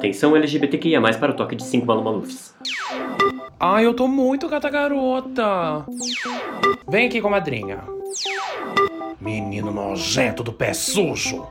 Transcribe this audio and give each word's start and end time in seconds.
Atenção 0.00 0.34
LGBTQIA+, 0.34 0.98
para 1.18 1.32
o 1.32 1.34
toque 1.36 1.54
de 1.54 1.62
5 1.62 1.84
Malu 1.84 2.02
Malufs. 2.02 2.54
Ai, 3.60 3.84
eu 3.84 3.92
tô 3.92 4.08
muito 4.08 4.48
gata 4.48 4.70
garota. 4.70 5.84
Vem 6.88 7.06
aqui 7.06 7.20
com 7.20 7.28
a 7.28 7.32
madrinha. 7.32 7.84
Menino 9.20 9.70
nojento 9.70 10.42
do 10.42 10.54
pé 10.54 10.72
sujo. 10.72 11.46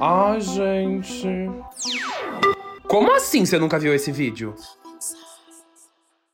Ai, 0.00 0.40
gente. 0.40 1.48
Como 2.88 3.12
assim 3.12 3.46
você 3.46 3.56
nunca 3.56 3.78
viu 3.78 3.94
esse 3.94 4.10
vídeo? 4.10 4.56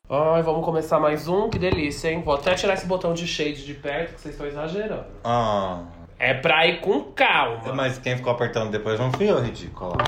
Ai, 0.09 0.41
vamos 0.43 0.65
começar 0.65 0.99
mais 0.99 1.29
um? 1.29 1.51
Que 1.51 1.59
delícia, 1.59 2.11
hein? 2.11 2.23
Vou 2.25 2.33
até 2.35 2.55
tirar 2.55 2.73
esse 2.73 2.87
botão 2.87 3.13
de 3.13 3.27
shade 3.27 3.63
de 3.63 3.75
perto, 3.75 4.15
que 4.15 4.23
vocês 4.23 4.35
estão 4.35 4.47
exagerando. 4.47 5.05
Ah, 5.23 5.83
É 6.19 6.33
pra 6.33 6.67
ir 6.67 6.81
com 6.81 7.03
calma. 7.13 7.75
mas 7.75 7.99
quem 7.99 8.17
ficou 8.17 8.33
apertando 8.33 8.71
depois 8.71 8.99
não 8.99 9.13
fui 9.13 9.31
eu, 9.31 9.39
ridícula. 9.39 9.99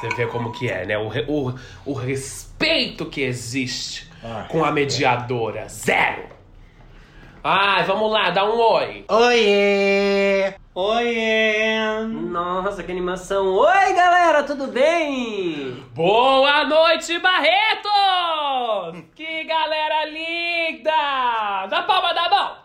Você 0.00 0.08
vê 0.10 0.26
como 0.26 0.52
que 0.52 0.70
é, 0.70 0.86
né? 0.86 0.96
O, 0.96 1.08
re- 1.08 1.24
o, 1.28 1.52
o 1.84 1.92
respeito 1.92 3.06
que 3.06 3.20
existe 3.22 4.08
Ai. 4.22 4.46
com 4.48 4.64
a 4.64 4.70
mediadora. 4.70 5.68
Zero. 5.68 6.28
Ai, 7.42 7.82
vamos 7.84 8.10
lá, 8.12 8.30
dá 8.30 8.44
um 8.44 8.58
oi. 8.58 9.04
Oiê! 9.08 10.54
Oiê! 10.74 12.04
Nossa, 12.06 12.82
que 12.82 12.92
animação! 12.92 13.46
Oi, 13.54 13.92
galera, 13.94 14.42
tudo 14.44 14.66
bem? 14.68 15.72
Boa 15.94 16.64
noite, 16.64 17.18
Barretos! 17.18 19.02
Que 19.14 19.44
galera 19.44 20.04
linda! 20.06 21.66
Da 21.68 21.82
palma 21.82 22.12
da 22.12 22.28
mão! 22.28 22.56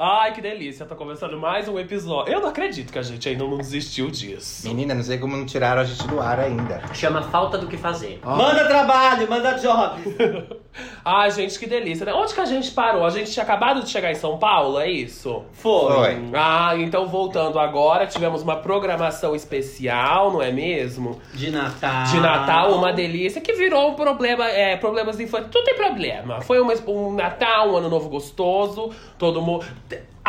Ai, 0.00 0.32
que 0.32 0.40
delícia, 0.40 0.86
tá 0.86 0.94
começando 0.94 1.36
mais 1.36 1.66
um 1.66 1.76
episódio. 1.76 2.32
Eu 2.32 2.40
não 2.40 2.50
acredito 2.50 2.92
que 2.92 3.00
a 3.00 3.02
gente 3.02 3.28
ainda 3.28 3.42
não 3.42 3.58
desistiu 3.58 4.08
disso. 4.08 4.64
Menina, 4.68 4.94
não 4.94 5.02
sei 5.02 5.18
como 5.18 5.36
não 5.36 5.44
tiraram 5.44 5.80
a 5.80 5.84
gente 5.84 6.06
do 6.06 6.20
ar 6.20 6.38
ainda. 6.38 6.80
Chama 6.94 7.20
falta 7.20 7.58
do 7.58 7.66
que 7.66 7.76
fazer. 7.76 8.20
Manda 8.24 8.64
trabalho, 8.68 9.28
manda 9.28 9.54
job! 9.54 10.00
Ai, 11.04 11.30
gente, 11.30 11.58
que 11.58 11.66
delícia, 11.66 12.04
né? 12.06 12.12
Onde 12.12 12.34
que 12.34 12.40
a 12.40 12.44
gente 12.44 12.70
parou? 12.72 13.04
A 13.04 13.10
gente 13.10 13.30
tinha 13.30 13.42
acabado 13.42 13.82
de 13.82 13.88
chegar 13.90 14.10
em 14.10 14.14
São 14.14 14.38
Paulo, 14.38 14.78
é 14.78 14.90
isso? 14.90 15.42
Foi. 15.52 15.92
Foi. 15.92 16.24
Ah, 16.34 16.72
então 16.76 17.06
voltando 17.06 17.58
agora, 17.58 18.06
tivemos 18.06 18.42
uma 18.42 18.56
programação 18.56 19.34
especial, 19.34 20.32
não 20.32 20.42
é 20.42 20.50
mesmo? 20.52 21.20
De 21.34 21.50
Natal. 21.50 22.04
De 22.06 22.20
Natal, 22.20 22.72
uma 22.74 22.92
delícia, 22.92 23.40
que 23.40 23.52
virou 23.54 23.90
um 23.90 23.94
problema, 23.94 24.46
é, 24.48 24.76
problemas 24.76 25.18
infantis. 25.20 25.48
Tudo 25.50 25.64
tem 25.64 25.74
problema. 25.74 26.40
Foi 26.40 26.60
uma- 26.60 26.74
um 26.86 27.12
Natal, 27.14 27.70
um 27.70 27.76
ano 27.76 27.88
novo 27.88 28.08
gostoso, 28.08 28.90
todo 29.18 29.40
mundo. 29.42 29.64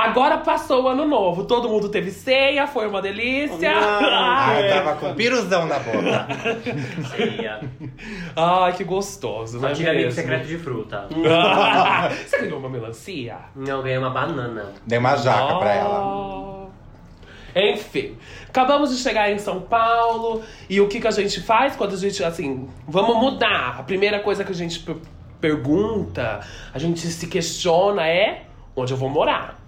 Agora 0.01 0.37
passou 0.37 0.83
o 0.83 0.87
ano 0.87 1.05
novo, 1.05 1.43
todo 1.43 1.67
mundo 1.67 1.89
teve 1.89 2.09
ceia, 2.09 2.65
foi 2.67 2.87
uma 2.87 3.01
delícia. 3.01 3.69
Ai, 3.75 3.99
Ai, 4.05 4.69
eu 4.69 4.73
tava 4.83 4.95
com 4.95 5.13
piruzão 5.13 5.65
na 5.65 5.77
boca. 5.79 6.27
Ceia. 7.17 7.59
Ai, 8.35 8.71
que 8.73 8.85
gostoso, 8.85 9.59
né? 9.59 9.67
Só 9.69 9.75
tive 9.75 9.89
amigo 9.89 10.05
mesmo? 10.05 10.21
secreto 10.21 10.47
de 10.47 10.57
fruta. 10.57 11.05
Você 12.25 12.37
ganhou 12.39 12.59
uma 12.59 12.69
melancia? 12.69 13.35
Não, 13.53 13.81
ganhei 13.81 13.97
uma 13.97 14.09
banana. 14.09 14.71
Dei 14.87 14.97
uma 14.99 15.17
jaca 15.17 15.55
pra 15.57 15.73
ela. 15.73 15.99
Ah. 17.55 17.59
Enfim, 17.59 18.15
acabamos 18.47 18.95
de 18.95 19.03
chegar 19.03 19.29
em 19.29 19.37
São 19.37 19.59
Paulo 19.59 20.41
e 20.69 20.79
o 20.79 20.87
que, 20.87 21.01
que 21.01 21.07
a 21.07 21.11
gente 21.11 21.41
faz 21.41 21.75
quando 21.75 21.93
a 21.93 21.97
gente, 21.97 22.23
assim, 22.23 22.69
vamos 22.87 23.17
mudar. 23.17 23.75
A 23.79 23.83
primeira 23.83 24.19
coisa 24.19 24.45
que 24.45 24.51
a 24.53 24.55
gente 24.55 24.79
per- 24.79 24.95
pergunta, 25.41 26.39
a 26.73 26.79
gente 26.79 26.99
se 27.07 27.27
questiona 27.27 28.07
é 28.07 28.43
onde 28.75 28.93
eu 28.93 28.97
vou 28.97 29.09
morar, 29.09 29.58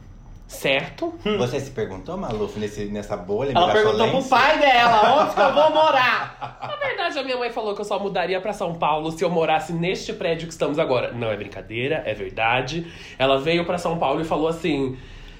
certo? 0.52 1.13
Você 1.38 1.59
se 1.59 1.71
perguntou, 1.71 2.17
Maluf, 2.17 2.59
nesse, 2.59 2.85
nessa 2.85 3.16
bolha? 3.16 3.53
Ela 3.55 3.71
perguntou 3.71 4.09
pro 4.09 4.23
pai 4.23 4.59
dela, 4.59 5.23
onde 5.23 5.33
que 5.33 5.39
eu 5.39 5.53
vou 5.53 5.71
morar? 5.71 6.59
Na 6.61 6.75
verdade, 6.75 7.17
a 7.17 7.23
minha 7.23 7.38
mãe 7.38 7.49
falou 7.49 7.73
que 7.73 7.81
eu 7.81 7.85
só 7.85 7.97
mudaria 7.97 8.39
pra 8.41 8.52
São 8.52 8.75
Paulo 8.75 9.11
se 9.11 9.23
eu 9.23 9.30
morasse 9.30 9.71
neste 9.71 10.11
prédio 10.13 10.47
que 10.47 10.53
estamos 10.53 10.77
agora. 10.77 11.13
Não 11.13 11.31
é 11.31 11.37
brincadeira, 11.37 12.03
é 12.05 12.14
verdade. 12.14 12.86
Ela 13.17 13.39
veio 13.39 13.65
pra 13.65 13.77
São 13.77 13.98
Paulo 13.98 14.21
e 14.21 14.26
falou 14.26 14.49
assim. 14.49 14.98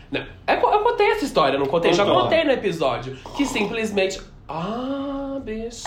Não, 0.10 0.26
é 0.48 0.56
eu 0.56 0.80
contei 0.80 1.12
essa 1.12 1.26
história, 1.26 1.60
não 1.60 1.66
contei? 1.66 1.94
Já 1.94 2.06
contei 2.06 2.44
no 2.44 2.52
episódio. 2.52 3.18
Que 3.36 3.46
simplesmente. 3.46 4.20
Ah, 4.48 5.40
bicha. 5.44 5.84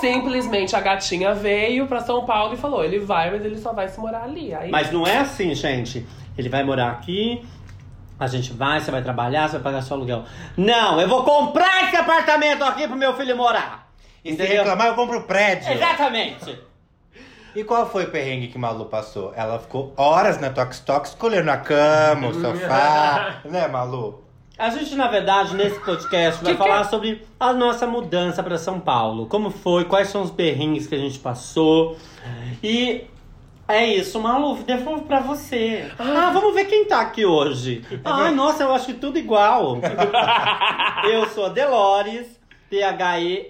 Simplesmente 0.00 0.74
a 0.74 0.80
gatinha 0.80 1.32
veio 1.32 1.86
pra 1.86 2.00
São 2.00 2.24
Paulo 2.24 2.54
e 2.54 2.56
falou: 2.56 2.84
ele 2.84 2.98
vai, 2.98 3.30
mas 3.30 3.44
ele 3.44 3.58
só 3.58 3.72
vai 3.72 3.88
se 3.88 4.00
morar 4.00 4.24
ali. 4.24 4.52
Aí, 4.52 4.70
Mas 4.70 4.90
não 4.90 5.06
é 5.06 5.18
assim, 5.18 5.54
gente. 5.54 6.04
Ele 6.36 6.48
vai 6.48 6.62
morar 6.64 6.90
aqui, 6.92 7.44
a 8.18 8.26
gente 8.26 8.52
vai, 8.52 8.80
você 8.80 8.90
vai 8.90 9.02
trabalhar, 9.02 9.48
você 9.48 9.58
vai 9.58 9.72
pagar 9.72 9.82
seu 9.82 9.96
aluguel. 9.96 10.24
Não, 10.56 11.00
eu 11.00 11.08
vou 11.08 11.24
comprar 11.24 11.84
esse 11.84 11.96
apartamento 11.96 12.62
aqui 12.64 12.86
pro 12.86 12.96
meu 12.96 13.14
filho 13.16 13.36
morar. 13.36 13.90
E 14.24 14.28
se 14.28 14.34
Entendeu? 14.34 14.58
reclamar, 14.58 14.86
eu 14.88 14.94
compro 14.94 15.18
o 15.18 15.22
prédio. 15.24 15.72
Exatamente. 15.72 16.58
E 17.54 17.64
qual 17.64 17.88
foi 17.90 18.04
o 18.04 18.10
perrengue 18.10 18.48
que 18.48 18.56
Malu 18.56 18.86
passou? 18.86 19.32
Ela 19.36 19.58
ficou 19.58 19.92
horas 19.96 20.40
na 20.40 20.48
Tox 20.50 20.80
Tox 20.80 21.10
escolhendo 21.10 21.50
a 21.50 21.56
cama, 21.58 22.28
o 22.28 22.34
sofá. 22.40 23.40
né, 23.44 23.68
Malu? 23.68 24.22
A 24.58 24.70
gente, 24.70 24.94
na 24.94 25.08
verdade, 25.08 25.54
nesse 25.56 25.78
podcast 25.80 26.42
vai 26.42 26.52
Que 26.52 26.58
falar 26.58 26.84
que- 26.84 26.90
sobre 26.90 27.26
a 27.40 27.52
nossa 27.52 27.86
mudança 27.86 28.42
pra 28.42 28.56
São 28.56 28.78
Paulo. 28.80 29.26
Como 29.26 29.50
foi, 29.50 29.84
quais 29.84 30.08
são 30.08 30.22
os 30.22 30.30
perrengues 30.30 30.86
que 30.86 30.94
a 30.94 30.98
gente 30.98 31.18
passou. 31.18 31.96
E 32.62 33.04
é 33.72 33.94
isso, 33.94 34.20
Malu, 34.20 34.56
devolvo 34.64 35.02
pra 35.02 35.20
você. 35.20 35.90
Ah, 35.98 36.30
vamos 36.32 36.54
ver 36.54 36.66
quem 36.66 36.84
tá 36.84 37.00
aqui 37.00 37.24
hoje. 37.24 37.82
Ai, 38.04 38.30
nossa, 38.36 38.62
eu 38.64 38.72
acho 38.72 38.86
que 38.86 38.94
tudo 38.94 39.18
igual. 39.18 39.78
eu 41.10 41.26
sou 41.28 41.46
a 41.46 41.48
Delores. 41.48 42.40
T-H-E-L-O-R-E-S. 42.70 43.48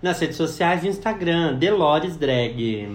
Nas 0.00 0.18
redes 0.18 0.36
sociais 0.36 0.82
e 0.82 0.88
Instagram, 0.88 1.54
Delores 1.54 2.16
Drag. 2.16 2.88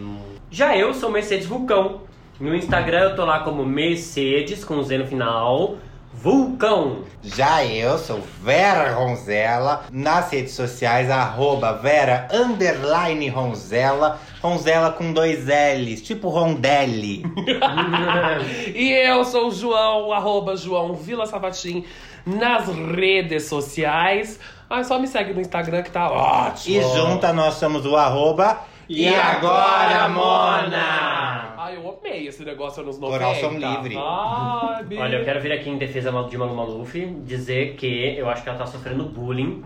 Já 0.50 0.76
eu 0.76 0.94
sou 0.94 1.12
Mercedes 1.12 1.46
Vulcão. 1.46 2.02
No 2.40 2.56
Instagram 2.56 3.02
eu 3.02 3.16
tô 3.16 3.24
lá 3.24 3.42
como 3.42 3.64
Mercedes, 3.64 4.66
com 4.66 4.82
Z 4.82 4.98
no 4.98 5.06
final. 5.06 5.78
Vulcão. 6.14 7.04
Já 7.24 7.66
eu 7.66 7.98
sou 7.98 8.22
Vera 8.44 8.94
Ronzella, 8.94 9.86
nas 9.92 10.30
redes 10.32 10.54
sociais, 10.54 11.10
arroba 11.10 11.74
Vera 11.74 12.28
underline 12.34 13.28
Ronzella, 13.30 14.20
Ronzella 14.42 14.92
com 14.92 15.14
dois 15.14 15.46
L's, 15.46 16.02
tipo 16.02 16.30
Rondelli. 16.30 17.24
E 18.74 18.92
eu 18.92 19.24
sou 19.24 19.48
o 19.48 19.52
João, 19.52 20.12
arroba 20.12 20.56
João 20.56 20.94
Vila 20.94 21.26
Savatim, 21.26 21.86
nas 22.26 22.68
redes 22.68 23.46
sociais. 23.46 24.40
Ah, 24.70 24.84
só 24.84 25.00
me 25.00 25.08
segue 25.08 25.34
no 25.34 25.42
Instagram 25.42 25.84
que 25.84 25.92
tá 25.92 26.10
ótimo. 26.10 26.76
E 26.76 26.82
junta 26.96 27.34
nós 27.34 27.56
somos 27.56 27.86
o 27.86 27.96
arroba 27.96 28.60
E 28.94 29.08
agora, 29.08 30.10
Mona? 30.10 31.56
Ai, 31.58 31.78
eu 31.78 31.98
amei 31.98 32.28
esse 32.28 32.44
negócio 32.44 32.84
anos 32.84 33.00
90. 33.00 33.20
Coração 33.20 33.54
livre. 33.54 33.96
Ai, 33.98 34.84
bicho. 34.84 35.02
Olha, 35.02 35.16
eu 35.16 35.24
quero 35.24 35.40
vir 35.40 35.54
aqui 35.54 35.70
em 35.70 35.78
defesa 35.78 36.12
de 36.30 36.38
Malu 36.38 36.54
Maluf 36.54 37.06
dizer 37.24 37.76
que 37.76 38.18
eu 38.18 38.30
acho 38.30 38.44
que 38.44 38.50
ela 38.50 38.58
tá 38.58 38.66
sofrendo 38.66 39.06
bullying. 39.06 39.64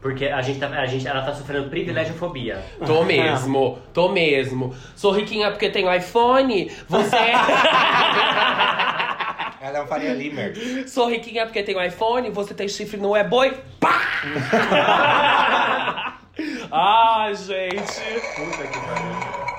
Porque 0.00 0.26
a 0.26 0.40
gente 0.40 0.60
tá, 0.60 0.68
a 0.68 0.86
gente, 0.86 1.04
ela 1.04 1.20
tá 1.22 1.34
sofrendo 1.34 1.68
privilegiofobia. 1.68 2.64
Tô 2.86 3.02
mesmo, 3.02 3.80
tô 3.92 4.08
mesmo. 4.08 4.72
Sou 4.94 5.10
riquinha 5.10 5.50
porque 5.50 5.68
tenho 5.68 5.92
iPhone. 5.92 6.70
Você. 6.88 7.16
Ela 9.60 9.78
é 9.78 9.82
um 9.82 9.86
Faria 9.86 10.14
Limer. 10.14 10.54
Sou 10.88 11.10
riquinha 11.10 11.44
porque 11.44 11.62
tenho 11.64 11.84
iPhone. 11.84 12.30
Você 12.30 12.54
tem 12.54 12.66
chifre, 12.66 12.98
não 12.98 13.14
é 13.14 13.22
boi? 13.24 13.58
Pá! 13.80 14.00
Ai, 16.70 17.34
gente. 17.34 18.00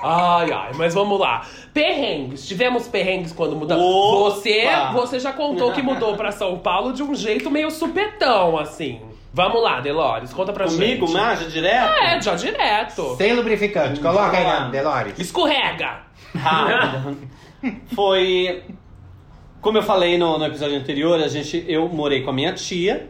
Ai, 0.02 0.52
ai, 0.52 0.70
mas 0.76 0.94
vamos 0.94 1.18
lá. 1.18 1.46
Perrengues. 1.72 2.46
Tivemos 2.46 2.88
perrengues 2.88 3.32
quando 3.32 3.54
mudamos. 3.54 3.84
Você, 3.84 4.64
você 4.92 5.20
já 5.20 5.32
contou 5.32 5.72
que 5.72 5.82
mudou 5.82 6.16
pra 6.16 6.32
São 6.32 6.58
Paulo 6.58 6.92
de 6.92 7.02
um 7.02 7.14
jeito 7.14 7.50
meio 7.50 7.70
supetão, 7.70 8.58
assim. 8.58 9.00
Vamos 9.34 9.62
lá, 9.62 9.80
Delores, 9.80 10.30
conta 10.32 10.52
pra 10.52 10.66
Comigo, 10.66 11.06
gente. 11.06 11.16
Maja, 11.16 11.48
direto? 11.48 11.94
É, 11.94 12.20
já 12.20 12.34
direto. 12.34 13.16
Sem 13.16 13.32
lubrificante. 13.32 13.98
Coloca 13.98 14.36
aí, 14.36 14.44
lá. 14.44 14.68
Delores. 14.68 15.18
Escorrega. 15.18 16.02
Rápido. 16.34 17.16
Foi. 17.94 18.62
Como 19.60 19.78
eu 19.78 19.82
falei 19.82 20.18
no, 20.18 20.36
no 20.36 20.44
episódio 20.44 20.76
anterior, 20.76 21.18
a 21.22 21.28
gente, 21.28 21.64
eu 21.66 21.88
morei 21.88 22.22
com 22.22 22.30
a 22.30 22.32
minha 22.32 22.52
tia. 22.52 23.08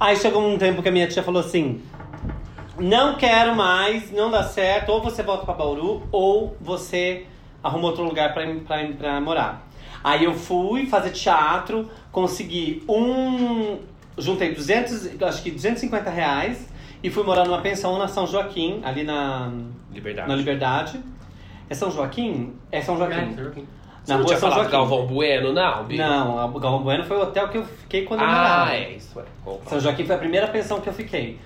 Aí 0.00 0.16
chegou 0.16 0.42
um 0.42 0.58
tempo 0.58 0.82
que 0.82 0.88
a 0.88 0.92
minha 0.92 1.06
tia 1.06 1.22
falou 1.22 1.40
assim: 1.40 1.80
Não 2.78 3.14
quero 3.16 3.54
mais, 3.54 4.10
não 4.10 4.30
dá 4.30 4.42
certo. 4.42 4.90
Ou 4.90 5.02
você 5.02 5.22
volta 5.22 5.44
pra 5.44 5.54
Bauru, 5.54 6.02
ou 6.10 6.56
você 6.60 7.26
arruma 7.62 7.88
outro 7.88 8.02
lugar 8.04 8.32
pra, 8.32 8.44
pra, 8.66 8.86
pra 8.98 9.20
morar. 9.20 9.66
Aí 10.02 10.24
eu 10.24 10.34
fui 10.34 10.86
fazer 10.86 11.10
teatro, 11.10 11.88
consegui 12.10 12.82
um. 12.88 13.78
Juntei 14.18 14.54
200, 14.54 15.22
acho 15.22 15.42
que 15.42 15.50
250 15.50 16.10
reais 16.10 16.68
e 17.02 17.08
fui 17.10 17.22
morar 17.24 17.44
numa 17.46 17.60
pensão 17.62 17.98
na 17.98 18.06
São 18.06 18.26
Joaquim, 18.26 18.80
ali 18.84 19.04
na, 19.04 19.50
Liberdade. 19.90 20.28
na 20.28 20.36
Liberdade. 20.36 21.00
É 21.70 21.74
São 21.74 21.90
Joaquim? 21.90 22.54
É 22.70 22.80
São 22.82 22.98
Joaquim. 22.98 23.34
Você 23.34 24.12
Na 24.12 24.18
não 24.18 24.24
rua 24.24 24.26
tinha 24.26 24.38
São 24.38 24.50
falado 24.50 24.56
Joaquim. 24.58 24.72
Galvão 24.72 25.06
Bueno, 25.06 25.52
não, 25.54 25.84
Bi? 25.84 25.96
Não, 25.96 26.38
a 26.38 26.46
Galvão 26.46 26.82
Bueno 26.82 27.04
foi 27.04 27.16
o 27.16 27.22
hotel 27.22 27.48
que 27.48 27.56
eu 27.58 27.64
fiquei 27.64 28.04
quando 28.04 28.20
eu 28.20 28.26
Ah, 28.26 28.30
morava. 28.32 28.74
é 28.74 28.90
isso. 28.92 29.18
É. 29.18 29.24
Opa. 29.46 29.70
São 29.70 29.80
Joaquim 29.80 30.04
foi 30.04 30.14
a 30.14 30.18
primeira 30.18 30.46
pensão 30.48 30.80
que 30.80 30.88
eu 30.88 30.92
fiquei. 30.92 31.38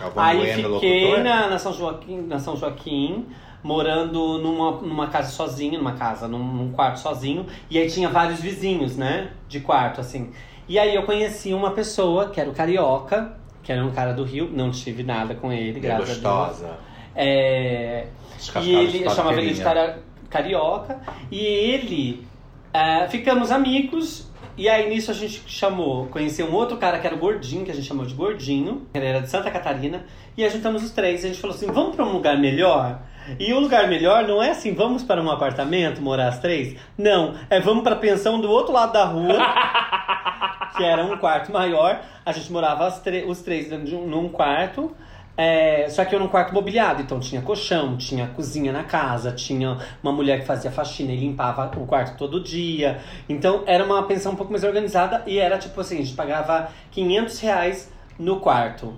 Galvão 0.00 0.24
Aí 0.24 0.38
Bueno, 0.38 0.74
fiquei 0.74 1.22
na, 1.22 1.48
na 1.48 1.58
São 1.58 1.72
Joaquim, 1.72 2.22
na 2.22 2.38
São 2.38 2.56
Joaquim, 2.56 3.26
morando 3.62 4.38
numa, 4.38 4.72
numa 4.80 5.06
casa 5.08 5.30
sozinho, 5.30 5.78
numa 5.78 5.92
casa, 5.92 6.26
num, 6.26 6.42
num 6.42 6.72
quarto 6.72 6.98
sozinho. 7.00 7.46
E 7.70 7.78
aí 7.78 7.88
tinha 7.90 8.08
vários 8.08 8.40
vizinhos, 8.40 8.96
né? 8.96 9.32
De 9.46 9.60
quarto, 9.60 10.00
assim. 10.00 10.30
E 10.66 10.78
aí 10.78 10.94
eu 10.94 11.02
conheci 11.02 11.52
uma 11.52 11.72
pessoa, 11.72 12.30
que 12.30 12.40
era 12.40 12.48
o 12.48 12.54
Carioca, 12.54 13.36
que 13.62 13.70
era 13.70 13.84
um 13.84 13.90
cara 13.90 14.12
do 14.12 14.24
Rio. 14.24 14.48
Não 14.50 14.70
tive 14.70 15.02
nada 15.02 15.34
com 15.34 15.52
ele, 15.52 15.72
Bem 15.72 15.82
graças 15.82 16.02
a 16.02 16.12
Deus. 16.12 16.48
gostosa. 16.48 16.78
É, 17.14 18.06
e 18.62 18.74
ele 18.74 19.04
eu 19.04 19.10
chamava 19.10 19.40
ele 19.40 19.52
de 19.52 19.62
cara, 19.62 19.98
carioca. 20.30 20.98
E 21.30 21.38
ele 21.38 22.26
ah, 22.72 23.06
ficamos 23.08 23.50
amigos. 23.50 24.29
E 24.56 24.68
aí 24.68 24.88
nisso 24.90 25.10
a 25.10 25.14
gente 25.14 25.42
chamou, 25.46 26.06
conheceu 26.06 26.46
um 26.46 26.54
outro 26.54 26.76
cara 26.76 26.98
que 26.98 27.06
era 27.06 27.16
o 27.16 27.18
gordinho, 27.18 27.64
que 27.64 27.70
a 27.70 27.74
gente 27.74 27.86
chamou 27.86 28.04
de 28.04 28.14
gordinho. 28.14 28.86
Ele 28.92 29.06
era 29.06 29.20
de 29.20 29.30
Santa 29.30 29.50
Catarina. 29.50 30.04
E 30.36 30.44
aí 30.44 30.50
juntamos 30.50 30.82
os 30.82 30.90
três. 30.90 31.22
E 31.22 31.26
a 31.26 31.28
gente 31.30 31.40
falou 31.40 31.56
assim: 31.56 31.66
vamos 31.70 31.94
pra 31.96 32.04
um 32.04 32.12
lugar 32.12 32.38
melhor? 32.38 33.00
E 33.38 33.52
o 33.52 33.60
lugar 33.60 33.86
melhor 33.88 34.26
não 34.26 34.42
é 34.42 34.50
assim, 34.50 34.74
vamos 34.74 35.02
para 35.02 35.22
um 35.22 35.30
apartamento 35.30 36.02
morar 36.02 36.28
as 36.28 36.38
três? 36.40 36.76
Não, 36.98 37.34
é 37.48 37.60
vamos 37.60 37.84
pra 37.84 37.94
pensão 37.96 38.40
do 38.40 38.50
outro 38.50 38.72
lado 38.72 38.92
da 38.92 39.04
rua. 39.04 39.38
que 40.76 40.84
era 40.84 41.04
um 41.04 41.16
quarto 41.18 41.52
maior. 41.52 42.00
A 42.24 42.32
gente 42.32 42.50
morava 42.52 42.86
as 42.86 43.02
os 43.26 43.40
três 43.42 43.70
um- 43.92 44.06
num 44.06 44.28
quarto. 44.28 44.94
É, 45.36 45.88
só 45.88 46.04
que 46.04 46.14
eu 46.14 46.18
num 46.20 46.28
quarto 46.28 46.52
mobiliado, 46.52 47.00
então 47.00 47.18
tinha 47.18 47.40
colchão, 47.40 47.96
tinha 47.96 48.26
cozinha 48.28 48.72
na 48.72 48.84
casa, 48.84 49.32
tinha 49.32 49.78
uma 50.02 50.12
mulher 50.12 50.40
que 50.40 50.46
fazia 50.46 50.70
faxina 50.70 51.12
e 51.12 51.16
limpava 51.16 51.70
o 51.78 51.86
quarto 51.86 52.16
todo 52.18 52.40
dia. 52.42 53.00
Então 53.28 53.62
era 53.66 53.82
uma 53.84 54.02
pensão 54.02 54.32
um 54.32 54.36
pouco 54.36 54.52
mais 54.52 54.64
organizada 54.64 55.22
e 55.26 55.38
era 55.38 55.56
tipo 55.56 55.80
assim, 55.80 55.96
a 55.98 56.02
gente 56.02 56.14
pagava 56.14 56.68
500 56.90 57.38
reais 57.40 57.92
no 58.18 58.38
quarto. 58.40 58.94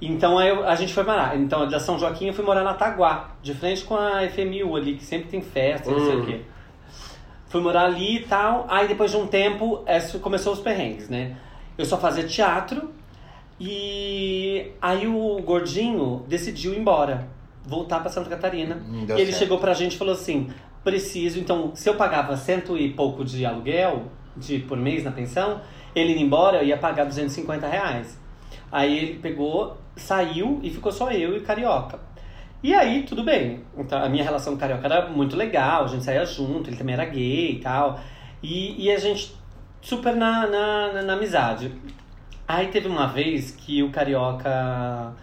Então 0.00 0.38
aí 0.38 0.50
a 0.50 0.74
gente 0.76 0.92
foi 0.94 1.02
morar. 1.04 1.36
Então 1.36 1.66
da 1.68 1.80
São 1.80 1.98
Joaquim 1.98 2.26
eu 2.28 2.32
fui 2.34 2.44
morar 2.44 2.62
na 2.62 2.74
Taguá, 2.74 3.30
de 3.42 3.52
frente 3.54 3.84
com 3.84 3.96
a 3.96 4.22
FMU 4.28 4.76
ali, 4.76 4.94
que 4.96 5.04
sempre 5.04 5.28
tem 5.28 5.40
festa, 5.40 5.90
não 5.90 6.00
sei 6.00 6.16
Hum. 6.16 6.20
o 6.22 6.26
quê. 6.26 6.40
Fui 7.48 7.60
morar 7.60 7.84
ali 7.84 8.16
e 8.16 8.20
tal. 8.24 8.66
Aí 8.68 8.86
depois 8.88 9.10
de 9.10 9.16
um 9.16 9.26
tempo, 9.26 9.82
essa- 9.84 10.18
começou 10.18 10.52
os 10.52 10.60
perrengues, 10.60 11.08
né? 11.08 11.36
Eu 11.76 11.84
só 11.84 11.98
fazia 11.98 12.24
teatro 12.24 12.90
e 13.64 14.72
aí 14.82 15.06
o 15.06 15.40
gordinho 15.42 16.24
decidiu 16.26 16.74
ir 16.74 16.78
embora, 16.80 17.28
voltar 17.64 18.00
pra 18.00 18.10
Santa 18.10 18.28
Catarina. 18.28 18.82
Hum, 18.90 19.06
E 19.08 19.12
ele 19.12 19.26
certo. 19.26 19.38
chegou 19.38 19.58
pra 19.58 19.72
gente 19.72 19.94
e 19.94 19.98
falou 19.98 20.14
assim: 20.14 20.48
preciso, 20.82 21.38
então, 21.38 21.70
se 21.76 21.88
eu 21.88 21.94
pagava 21.94 22.36
cento 22.36 22.76
e 22.76 22.92
pouco 22.92 23.24
de 23.24 23.46
aluguel 23.46 24.04
de, 24.36 24.58
por 24.58 24.76
mês 24.76 25.04
na 25.04 25.12
pensão, 25.12 25.60
ele 25.94 26.12
indo 26.12 26.22
embora, 26.22 26.58
eu 26.58 26.66
ia 26.66 26.76
pagar 26.76 27.04
250 27.04 27.68
reais. 27.68 28.18
Aí 28.70 28.98
ele 28.98 29.14
pegou, 29.20 29.76
saiu 29.94 30.58
e 30.60 30.68
ficou 30.70 30.90
só 30.90 31.12
eu 31.12 31.34
e 31.36 31.38
o 31.38 31.42
Carioca. 31.42 32.00
E 32.64 32.74
aí, 32.74 33.04
tudo 33.04 33.22
bem. 33.22 33.60
Então, 33.78 34.02
a 34.02 34.08
minha 34.08 34.24
relação 34.24 34.54
com 34.54 34.56
o 34.56 34.60
Carioca 34.60 34.86
era 34.86 35.08
muito 35.08 35.36
legal, 35.36 35.84
a 35.84 35.86
gente 35.88 36.04
saía 36.04 36.24
junto, 36.24 36.68
ele 36.68 36.76
também 36.76 36.94
era 36.94 37.04
gay 37.04 37.52
e 37.52 37.58
tal. 37.60 38.00
E, 38.42 38.86
e 38.86 38.90
a 38.90 38.98
gente 38.98 39.36
super 39.80 40.16
na, 40.16 40.46
na, 40.48 40.92
na, 40.94 41.02
na 41.02 41.12
amizade. 41.12 41.72
Aí 42.52 42.68
teve 42.68 42.86
uma 42.86 43.06
vez 43.06 43.50
que 43.50 43.82
o 43.82 43.90
Carioca, 43.90 45.14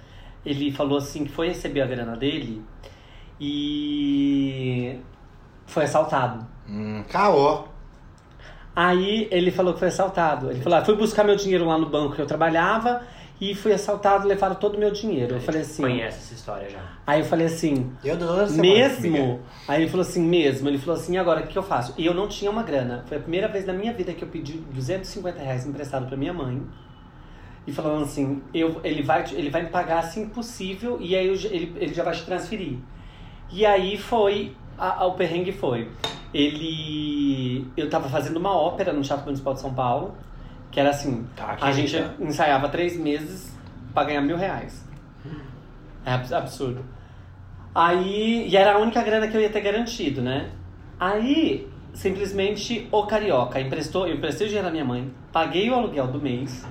ele 0.44 0.72
falou 0.72 0.98
assim 0.98 1.26
que 1.26 1.32
foi 1.32 1.50
receber 1.50 1.82
a 1.82 1.86
grana 1.86 2.18
dele 2.18 2.60
e 3.40 4.98
foi 5.68 5.84
assaltado. 5.84 6.44
Hum, 6.68 7.04
caô. 7.08 7.66
Aí 8.76 9.28
ele 9.30 9.52
falou 9.52 9.74
que 9.74 9.80
foi 9.80 9.90
assaltado. 9.90 10.50
Ele 10.50 10.60
falou: 10.60 10.80
ah, 10.80 10.84
fui 10.84 10.96
buscar 10.96 11.24
meu 11.24 11.36
dinheiro 11.36 11.66
lá 11.66 11.78
no 11.78 11.86
banco 11.86 12.16
que 12.16 12.22
eu 12.22 12.26
trabalhava 12.26 13.04
e 13.40 13.54
fui 13.54 13.74
assaltado, 13.74 14.28
levaram 14.28 14.56
todo 14.56 14.74
o 14.74 14.80
meu 14.80 14.90
dinheiro. 14.90 15.36
Eu 15.36 15.42
falei 15.42 15.62
assim. 15.62 15.84
Conhece 15.84 16.18
essa 16.18 16.34
história 16.34 16.68
já. 16.68 16.82
Aí 17.06 17.20
eu 17.20 17.26
falei 17.28 17.46
assim, 17.46 17.94
Eu 18.04 18.18
dou 18.18 18.50
mesmo? 18.50 19.40
Aí 19.68 19.84
ele 19.84 19.92
falou 19.92 20.04
assim, 20.04 20.24
mesmo. 20.24 20.68
Ele 20.68 20.80
falou 20.80 21.00
assim, 21.00 21.16
agora 21.16 21.42
o 21.42 21.48
que 21.48 21.60
eu 21.60 21.64
faço? 21.64 21.94
E 21.96 22.08
eu 22.08 22.14
não 22.16 22.28
tinha 22.28 22.50
uma 22.50 22.64
grana. 22.64 23.04
Foi 23.08 23.18
a 23.18 23.22
primeira 23.22 23.48
vez 23.48 23.68
na 23.68 23.74
minha 23.74 23.94
vida 23.94 24.16
que 24.16 24.24
eu 24.24 24.28
pedi 24.28 24.54
250 24.54 25.40
reais 25.40 25.68
emprestado 25.68 26.08
pra 26.08 26.18
minha 26.18 26.34
mãe. 26.34 26.60
E 27.68 27.72
falando 27.72 28.04
assim, 28.04 28.42
eu, 28.54 28.80
ele, 28.84 29.04
vai, 29.04 29.24
ele 29.32 29.50
vai 29.50 29.64
me 29.64 29.70
pagar 29.70 30.00
assim 30.00 30.28
possível 30.30 30.98
e 31.00 31.16
aí 31.16 31.28
eu 31.28 31.34
ele, 31.36 31.74
ele 31.78 31.94
já 31.94 32.04
vai 32.04 32.14
te 32.14 32.24
transferir. 32.26 32.78
E 33.52 33.66
aí 33.66 33.98
foi, 33.98 34.56
a, 34.78 35.02
a- 35.04 35.06
o 35.06 35.14
perrengue 35.14 35.52
foi. 35.52 35.90
Ele. 36.34 37.68
Eu 37.76 37.90
tava 37.90 38.08
fazendo 38.10 38.38
uma 38.38 38.52
ópera 38.56 38.94
no 38.94 39.02
Teatro 39.02 39.26
Municipal 39.26 39.54
de 39.54 39.62
São 39.62 39.74
Paulo, 39.74 40.16
que 40.72 40.80
era 40.80 40.90
assim, 40.90 41.28
Tá, 41.36 41.58
a 41.60 41.72
gente 41.72 41.96
ensaiava 42.20 42.70
três 42.70 42.98
meses 42.98 43.56
pra 43.94 44.04
ganhar 44.04 44.22
mil 44.22 44.38
reais. 44.38 44.86
É 46.06 46.12
abs- 46.14 46.32
absurdo. 46.34 46.84
Aí, 47.74 48.48
e 48.48 48.56
era 48.58 48.74
a 48.74 48.78
única 48.80 49.02
grana 49.04 49.28
que 49.28 49.36
eu 49.38 49.42
ia 49.42 49.50
ter 49.50 49.62
garantido, 49.62 50.22
né? 50.22 50.50
Aí, 51.00 51.68
simplesmente, 51.94 52.88
o 52.92 53.04
Carioca 53.06 53.60
emprestou, 53.60 54.08
eu 54.08 54.16
emprestei 54.16 54.46
o 54.48 54.50
dinheiro 54.50 54.68
à 54.68 54.72
minha 54.72 54.86
mãe, 54.86 55.12
paguei 55.32 55.70
o 55.70 55.76
aluguel 55.76 56.08
do 56.08 56.20
mês 56.20 56.66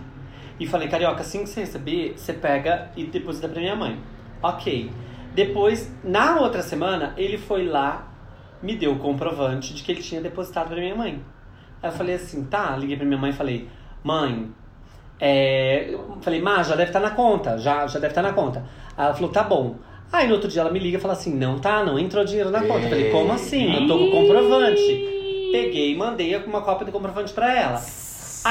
e 0.58 0.66
falei, 0.66 0.88
Carioca, 0.88 1.20
assim 1.20 1.44
que 1.44 1.49
você 1.49 1.60
receber, 1.60 2.14
você 2.16 2.32
pega 2.32 2.90
e 2.96 3.05
deposita 3.05 3.49
pra 3.49 3.60
minha 3.60 3.76
mãe. 3.76 3.99
Ok. 4.43 4.90
Depois, 5.34 5.93
na 6.02 6.40
outra 6.40 6.62
semana, 6.62 7.14
ele 7.16 7.38
foi 7.38 7.66
lá, 7.66 8.12
me 8.62 8.75
deu 8.75 8.93
o 8.93 8.99
comprovante 8.99 9.72
de 9.72 9.82
que 9.82 9.93
ele 9.93 10.02
tinha 10.02 10.20
depositado 10.20 10.69
pra 10.69 10.76
minha 10.76 10.96
mãe. 10.96 11.22
Aí 11.82 11.90
eu 11.90 11.93
falei 11.93 12.16
assim, 12.16 12.44
tá, 12.44 12.76
liguei 12.76 12.96
pra 12.96 13.06
minha 13.06 13.19
mãe 13.19 13.31
e 13.31 13.34
falei, 13.34 13.69
mãe, 14.02 14.50
é, 15.20 15.96
falei, 16.20 16.40
Má, 16.40 16.62
já 16.62 16.75
deve 16.75 16.90
estar 16.90 17.00
na 17.00 17.10
conta, 17.10 17.58
já, 17.58 17.87
já 17.87 18.00
deve 18.00 18.12
estar 18.12 18.22
na 18.22 18.32
conta. 18.32 18.64
Aí 18.96 19.06
ela 19.06 19.14
falou, 19.14 19.31
tá 19.31 19.44
bom. 19.44 19.76
Aí 20.12 20.26
no 20.26 20.34
outro 20.34 20.49
dia 20.49 20.62
ela 20.62 20.70
me 20.70 20.78
liga 20.78 20.96
e 20.96 21.00
fala 21.00 21.12
assim, 21.12 21.34
não 21.34 21.58
tá, 21.58 21.84
não 21.84 21.99
entrou 21.99 22.25
dinheiro 22.25 22.50
na 22.50 22.62
conta. 22.62 22.87
Eu 22.87 22.88
falei, 22.88 23.10
como 23.10 23.32
assim? 23.32 23.75
Eu 23.75 23.87
tô 23.87 23.99
com 23.99 24.05
o 24.05 24.10
comprovante. 24.10 25.49
Peguei 25.52 25.93
e 25.93 25.96
mandei 25.96 26.34
uma 26.37 26.62
cópia 26.62 26.87
do 26.87 26.93
comprovante 26.93 27.32
pra 27.32 27.55
ela. 27.56 27.81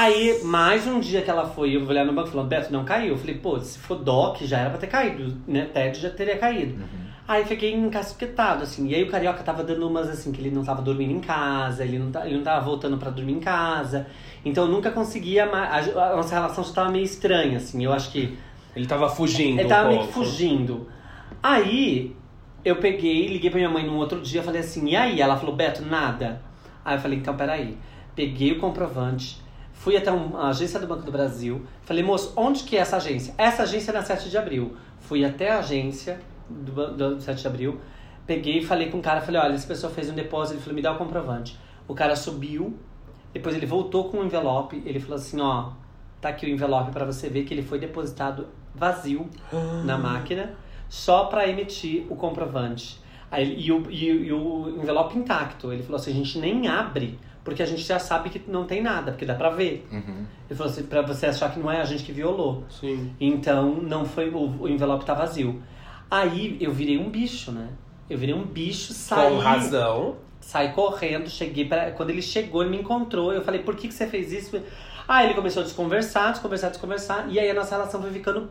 Aí, 0.00 0.44
mais 0.44 0.86
um 0.86 1.00
dia 1.00 1.22
que 1.22 1.28
ela 1.28 1.44
foi, 1.48 1.74
eu 1.74 1.84
olhar 1.84 2.04
no 2.04 2.12
banco 2.12 2.28
e 2.28 2.30
falou, 2.30 2.46
Beto, 2.46 2.72
não 2.72 2.84
caiu. 2.84 3.14
Eu 3.14 3.18
falei, 3.18 3.34
pô, 3.34 3.58
se 3.58 3.76
for 3.80 3.96
DOC, 3.96 4.46
já 4.46 4.58
era 4.58 4.70
pra 4.70 4.78
ter 4.78 4.86
caído, 4.86 5.36
né? 5.44 5.64
TED 5.64 5.98
já 5.98 6.08
teria 6.08 6.38
caído. 6.38 6.84
Aí 7.26 7.44
fiquei 7.44 7.74
encasquetado, 7.74 8.62
assim. 8.62 8.86
E 8.86 8.94
aí 8.94 9.02
o 9.02 9.10
Carioca 9.10 9.42
tava 9.42 9.64
dando 9.64 9.88
umas, 9.88 10.08
assim, 10.08 10.30
que 10.30 10.40
ele 10.40 10.52
não 10.52 10.62
tava 10.62 10.82
dormindo 10.82 11.10
em 11.10 11.18
casa, 11.18 11.82
ele 11.82 11.98
não, 11.98 12.12
ele 12.24 12.36
não 12.36 12.44
tava 12.44 12.64
voltando 12.64 12.96
pra 12.96 13.10
dormir 13.10 13.32
em 13.32 13.40
casa. 13.40 14.06
Então 14.44 14.66
eu 14.66 14.70
nunca 14.70 14.92
conseguia 14.92 15.46
mais... 15.46 15.88
A, 15.96 16.14
nossa 16.14 16.32
relação 16.32 16.62
já 16.62 16.72
tava 16.72 16.92
meio 16.92 17.04
estranha, 17.04 17.56
assim. 17.56 17.84
Eu 17.84 17.92
acho 17.92 18.12
que 18.12 18.38
Ele 18.76 18.86
tava 18.86 19.08
fugindo. 19.10 19.58
ele 19.58 19.68
tava 19.68 19.88
um 19.88 19.94
meio 19.94 20.06
que 20.06 20.12
fugindo. 20.12 20.86
Aí, 21.42 22.14
eu 22.64 22.76
peguei, 22.76 23.26
liguei 23.26 23.50
pra 23.50 23.58
minha 23.58 23.68
mãe 23.68 23.84
no 23.84 23.96
outro 23.96 24.20
dia, 24.20 24.44
falei 24.44 24.60
assim, 24.60 24.90
e 24.90 24.94
aí? 24.94 25.20
Ela 25.20 25.36
falou, 25.36 25.56
Beto, 25.56 25.84
nada. 25.84 26.40
Aí 26.84 26.96
eu 26.96 27.00
falei, 27.00 27.18
então 27.18 27.36
peraí. 27.36 27.76
Peguei 28.14 28.52
o 28.52 28.60
comprovante, 28.60 29.47
fui 29.78 29.96
até 29.96 30.10
uma 30.10 30.48
agência 30.48 30.80
do 30.80 30.88
Banco 30.88 31.04
do 31.04 31.12
Brasil, 31.12 31.64
falei, 31.82 32.02
moço, 32.02 32.32
onde 32.36 32.64
que 32.64 32.76
é 32.76 32.80
essa 32.80 32.96
agência? 32.96 33.32
Essa 33.38 33.62
agência 33.62 33.92
é 33.92 33.94
na 33.94 34.02
7 34.02 34.28
de 34.28 34.36
abril. 34.36 34.76
Fui 34.98 35.24
até 35.24 35.50
a 35.52 35.60
agência 35.60 36.20
do, 36.50 36.96
do 36.96 37.20
7 37.20 37.40
de 37.40 37.46
abril, 37.46 37.80
peguei 38.26 38.58
e 38.58 38.64
falei 38.64 38.90
com 38.90 38.98
o 38.98 39.02
cara, 39.02 39.20
falei, 39.20 39.40
olha, 39.40 39.54
essa 39.54 39.68
pessoa 39.68 39.92
fez 39.92 40.10
um 40.10 40.14
depósito, 40.14 40.56
ele 40.56 40.62
falou, 40.62 40.74
me 40.74 40.82
dá 40.82 40.92
o 40.92 40.98
comprovante. 40.98 41.56
O 41.86 41.94
cara 41.94 42.16
subiu, 42.16 42.76
depois 43.32 43.54
ele 43.54 43.66
voltou 43.66 44.10
com 44.10 44.18
o 44.18 44.24
envelope, 44.24 44.82
ele 44.84 44.98
falou 44.98 45.16
assim, 45.16 45.40
ó, 45.40 45.70
tá 46.20 46.30
aqui 46.30 46.46
o 46.46 46.48
envelope 46.48 46.90
pra 46.90 47.04
você 47.04 47.28
ver 47.28 47.44
que 47.44 47.54
ele 47.54 47.62
foi 47.62 47.78
depositado 47.78 48.48
vazio 48.74 49.30
na 49.84 49.96
máquina 49.96 50.56
só 50.88 51.26
pra 51.26 51.48
emitir 51.48 52.04
o 52.10 52.16
comprovante. 52.16 53.00
Aí, 53.30 53.60
e, 53.60 53.70
o, 53.70 53.88
e, 53.88 54.06
e 54.06 54.32
o 54.32 54.80
envelope 54.82 55.16
intacto. 55.16 55.72
Ele 55.72 55.82
falou 55.84 56.00
assim, 56.00 56.10
a 56.10 56.14
gente 56.14 56.38
nem 56.38 56.66
abre, 56.66 57.18
porque 57.48 57.62
a 57.62 57.66
gente 57.66 57.80
já 57.80 57.98
sabe 57.98 58.28
que 58.28 58.42
não 58.46 58.66
tem 58.66 58.82
nada, 58.82 59.10
porque 59.10 59.24
dá 59.24 59.34
pra 59.34 59.48
ver. 59.48 59.88
Uhum. 59.90 60.26
Ele 60.50 60.54
falou 60.54 60.70
assim, 60.70 60.82
pra 60.82 61.00
você 61.00 61.24
achar 61.24 61.50
que 61.50 61.58
não 61.58 61.72
é 61.72 61.80
a 61.80 61.84
gente 61.84 62.04
que 62.04 62.12
violou. 62.12 62.64
Sim. 62.68 63.10
Então, 63.18 63.76
não 63.76 64.04
foi, 64.04 64.28
o, 64.28 64.64
o 64.64 64.68
envelope 64.68 65.06
tá 65.06 65.14
vazio. 65.14 65.62
Aí, 66.10 66.58
eu 66.60 66.70
virei 66.70 66.98
um 66.98 67.08
bicho, 67.08 67.50
né? 67.50 67.70
Eu 68.10 68.18
virei 68.18 68.34
um 68.34 68.44
bicho, 68.44 68.92
saí... 68.92 69.32
Com 69.32 69.38
razão. 69.38 70.16
Saí 70.40 70.72
correndo, 70.72 71.30
cheguei 71.30 71.64
para 71.64 71.90
Quando 71.92 72.10
ele 72.10 72.20
chegou, 72.20 72.60
ele 72.60 72.70
me 72.70 72.80
encontrou. 72.80 73.32
Eu 73.32 73.42
falei, 73.42 73.62
por 73.62 73.74
que, 73.74 73.88
que 73.88 73.94
você 73.94 74.06
fez 74.06 74.30
isso? 74.30 74.60
Aí 75.08 75.24
ele 75.24 75.34
começou 75.34 75.62
a 75.62 75.64
desconversar, 75.64 76.32
desconversar, 76.32 76.68
desconversar. 76.68 77.30
E 77.30 77.40
aí 77.40 77.50
a 77.50 77.54
nossa 77.54 77.74
relação 77.76 78.02
foi 78.02 78.10
ficando. 78.10 78.50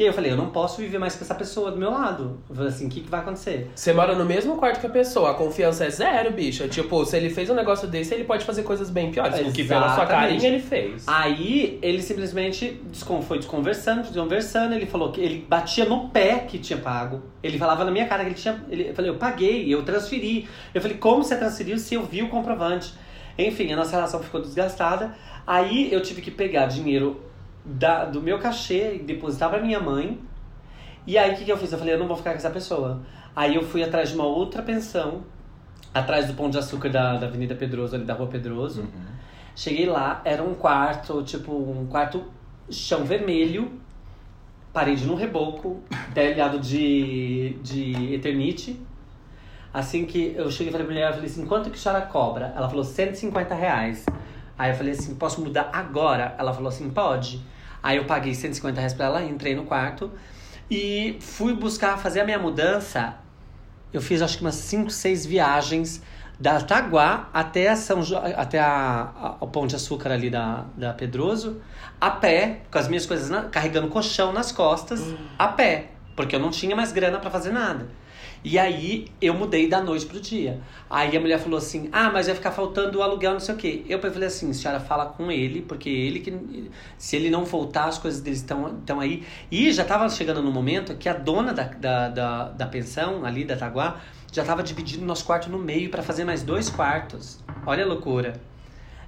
E 0.00 0.02
aí 0.02 0.08
eu 0.08 0.14
falei, 0.14 0.32
eu 0.32 0.36
não 0.36 0.48
posso 0.48 0.80
viver 0.80 0.96
mais 0.96 1.14
com 1.14 1.22
essa 1.22 1.34
pessoa 1.34 1.70
do 1.70 1.76
meu 1.76 1.90
lado. 1.90 2.40
Eu 2.48 2.56
falei 2.56 2.70
assim, 2.70 2.86
o 2.86 2.88
que, 2.88 3.02
que 3.02 3.10
vai 3.10 3.20
acontecer? 3.20 3.70
Você 3.74 3.92
mora 3.92 4.14
no 4.14 4.24
mesmo 4.24 4.56
quarto 4.56 4.80
que 4.80 4.86
a 4.86 4.88
pessoa, 4.90 5.32
a 5.32 5.34
confiança 5.34 5.84
é 5.84 5.90
zero, 5.90 6.32
bicha. 6.32 6.66
Tipo, 6.68 7.04
se 7.04 7.18
ele 7.18 7.28
fez 7.28 7.50
um 7.50 7.54
negócio 7.54 7.86
desse, 7.86 8.14
ele 8.14 8.24
pode 8.24 8.46
fazer 8.46 8.62
coisas 8.62 8.88
bem 8.88 9.10
piores. 9.10 9.38
O 9.46 9.52
que 9.52 9.62
pela 9.62 9.94
sua 9.94 10.04
Exatamente. 10.04 10.32
carinha 10.36 10.48
ele 10.48 10.58
fez. 10.58 11.04
Aí 11.06 11.78
ele 11.82 12.00
simplesmente 12.00 12.80
foi 13.28 13.36
desconversando, 13.36 14.00
desconversando. 14.00 14.74
Ele 14.74 14.86
falou 14.86 15.12
que 15.12 15.20
ele 15.20 15.44
batia 15.46 15.84
no 15.84 16.08
pé 16.08 16.46
que 16.48 16.58
tinha 16.58 16.78
pago. 16.78 17.20
Ele 17.42 17.58
falava 17.58 17.84
na 17.84 17.90
minha 17.90 18.06
cara 18.06 18.22
que 18.22 18.30
ele 18.30 18.36
tinha. 18.36 18.64
Ele, 18.70 18.88
eu 18.88 18.94
falei, 18.94 19.10
eu 19.10 19.16
paguei, 19.16 19.68
eu 19.68 19.82
transferi. 19.82 20.48
Eu 20.72 20.80
falei, 20.80 20.96
como 20.96 21.22
você 21.22 21.36
transferiu 21.36 21.78
se 21.78 21.92
eu 21.94 22.06
vi 22.06 22.22
o 22.22 22.30
comprovante? 22.30 22.94
Enfim, 23.36 23.70
a 23.70 23.76
nossa 23.76 23.90
relação 23.90 24.22
ficou 24.22 24.40
desgastada. 24.40 25.14
Aí 25.46 25.92
eu 25.92 26.00
tive 26.00 26.22
que 26.22 26.30
pegar 26.30 26.64
dinheiro 26.64 27.20
da, 27.64 28.04
do 28.04 28.20
meu 28.20 28.38
cachê 28.38 28.98
depositar 28.98 29.50
pra 29.50 29.60
minha 29.60 29.80
mãe. 29.80 30.20
E 31.06 31.16
aí 31.16 31.32
o 31.32 31.36
que, 31.36 31.44
que 31.44 31.52
eu 31.52 31.56
fiz? 31.56 31.72
Eu 31.72 31.78
falei, 31.78 31.94
eu 31.94 31.98
não 31.98 32.06
vou 32.06 32.16
ficar 32.16 32.32
com 32.32 32.36
essa 32.36 32.50
pessoa. 32.50 33.00
Aí 33.34 33.54
eu 33.54 33.62
fui 33.62 33.82
atrás 33.82 34.10
de 34.10 34.14
uma 34.14 34.26
outra 34.26 34.62
pensão, 34.62 35.22
atrás 35.94 36.26
do 36.26 36.34
Pão 36.34 36.50
de 36.50 36.58
Açúcar 36.58 36.90
da, 36.90 37.16
da 37.16 37.26
Avenida 37.26 37.54
Pedroso, 37.54 37.94
ali 37.94 38.04
da 38.04 38.14
Rua 38.14 38.26
Pedroso. 38.26 38.86
Cheguei 39.54 39.86
lá, 39.86 40.20
era 40.24 40.42
um 40.42 40.54
quarto, 40.54 41.22
tipo, 41.22 41.52
um 41.52 41.86
quarto 41.86 42.24
chão 42.70 43.04
vermelho, 43.04 43.80
parede 44.72 45.04
num 45.06 45.14
reboco, 45.14 45.80
telhado 46.14 46.58
de, 46.58 47.56
de 47.62 48.14
eternite. 48.14 48.80
Assim 49.72 50.04
que 50.04 50.34
eu 50.36 50.50
cheguei 50.50 50.68
e 50.68 50.72
falei 50.72 50.86
pra 50.86 50.94
mulher, 50.94 51.08
eu 51.08 51.14
falei 51.14 51.30
assim, 51.30 51.46
quanto 51.46 51.70
que 51.70 51.76
a 51.76 51.78
senhora 51.78 52.02
cobra? 52.02 52.52
Ela 52.56 52.68
falou, 52.68 52.82
150 52.82 53.54
reais. 53.54 54.04
Aí 54.60 54.72
eu 54.72 54.76
falei 54.76 54.92
assim, 54.92 55.14
posso 55.14 55.40
mudar 55.40 55.70
agora? 55.72 56.34
Ela 56.38 56.52
falou 56.52 56.68
assim, 56.68 56.90
pode. 56.90 57.40
Aí 57.82 57.96
eu 57.96 58.04
paguei 58.04 58.34
150 58.34 58.78
reais 58.78 58.92
pra 58.92 59.06
ela, 59.06 59.24
entrei 59.24 59.54
no 59.54 59.64
quarto 59.64 60.10
e 60.70 61.16
fui 61.20 61.54
buscar 61.54 61.96
fazer 61.96 62.20
a 62.20 62.24
minha 62.24 62.38
mudança. 62.38 63.14
Eu 63.90 64.02
fiz 64.02 64.20
acho 64.20 64.36
que 64.36 64.44
umas 64.44 64.56
5, 64.56 64.90
6 64.90 65.24
viagens 65.24 66.02
da 66.38 66.60
Taguá 66.60 67.30
até, 67.32 67.74
São 67.74 68.02
jo... 68.02 68.16
até 68.36 68.58
a, 68.60 69.10
a- 69.18 69.36
o 69.40 69.46
Pão 69.46 69.66
de 69.66 69.76
Açúcar 69.76 70.12
ali 70.12 70.28
da, 70.28 70.66
da 70.76 70.92
Pedroso, 70.92 71.62
a 71.98 72.10
pé, 72.10 72.60
com 72.70 72.78
as 72.78 72.86
minhas 72.86 73.06
coisas, 73.06 73.30
na- 73.30 73.44
carregando 73.44 73.88
colchão 73.88 74.30
nas 74.30 74.52
costas, 74.52 75.00
a 75.38 75.48
pé, 75.48 75.88
porque 76.14 76.36
eu 76.36 76.40
não 76.40 76.50
tinha 76.50 76.76
mais 76.76 76.92
grana 76.92 77.18
pra 77.18 77.30
fazer 77.30 77.50
nada. 77.50 77.88
E 78.42 78.58
aí 78.58 79.06
eu 79.20 79.34
mudei 79.34 79.68
da 79.68 79.82
noite 79.82 80.06
pro 80.06 80.18
dia. 80.18 80.60
Aí 80.88 81.14
a 81.16 81.20
mulher 81.20 81.38
falou 81.38 81.58
assim: 81.58 81.88
Ah, 81.92 82.10
mas 82.10 82.26
vai 82.26 82.34
ficar 82.34 82.50
faltando 82.52 82.98
o 82.98 83.02
aluguel, 83.02 83.32
não 83.32 83.40
sei 83.40 83.54
o 83.54 83.58
quê. 83.58 83.84
Eu 83.88 84.00
falei 84.00 84.28
assim: 84.28 84.52
senhora, 84.52 84.80
fala 84.80 85.06
com 85.06 85.30
ele, 85.30 85.60
porque 85.62 85.88
ele 85.88 86.20
que. 86.20 86.70
Se 86.96 87.16
ele 87.16 87.28
não 87.30 87.44
voltar, 87.44 87.84
as 87.84 87.98
coisas 87.98 88.20
dele 88.20 88.36
estão, 88.36 88.78
estão 88.78 89.00
aí. 89.00 89.24
E 89.50 89.70
já 89.72 89.84
tava 89.84 90.08
chegando 90.08 90.42
no 90.42 90.50
momento 90.50 90.94
que 90.96 91.08
a 91.08 91.12
dona 91.12 91.52
da, 91.52 91.64
da, 91.64 92.08
da, 92.08 92.44
da 92.48 92.66
pensão 92.66 93.24
ali, 93.24 93.44
da 93.44 93.56
Taguá, 93.56 94.00
já 94.32 94.44
tava 94.44 94.62
dividindo 94.62 95.04
nosso 95.04 95.24
quarto 95.24 95.50
no 95.50 95.58
meio 95.58 95.90
para 95.90 96.02
fazer 96.02 96.24
mais 96.24 96.42
dois 96.42 96.70
quartos. 96.70 97.40
Olha 97.66 97.84
a 97.84 97.86
loucura. 97.86 98.49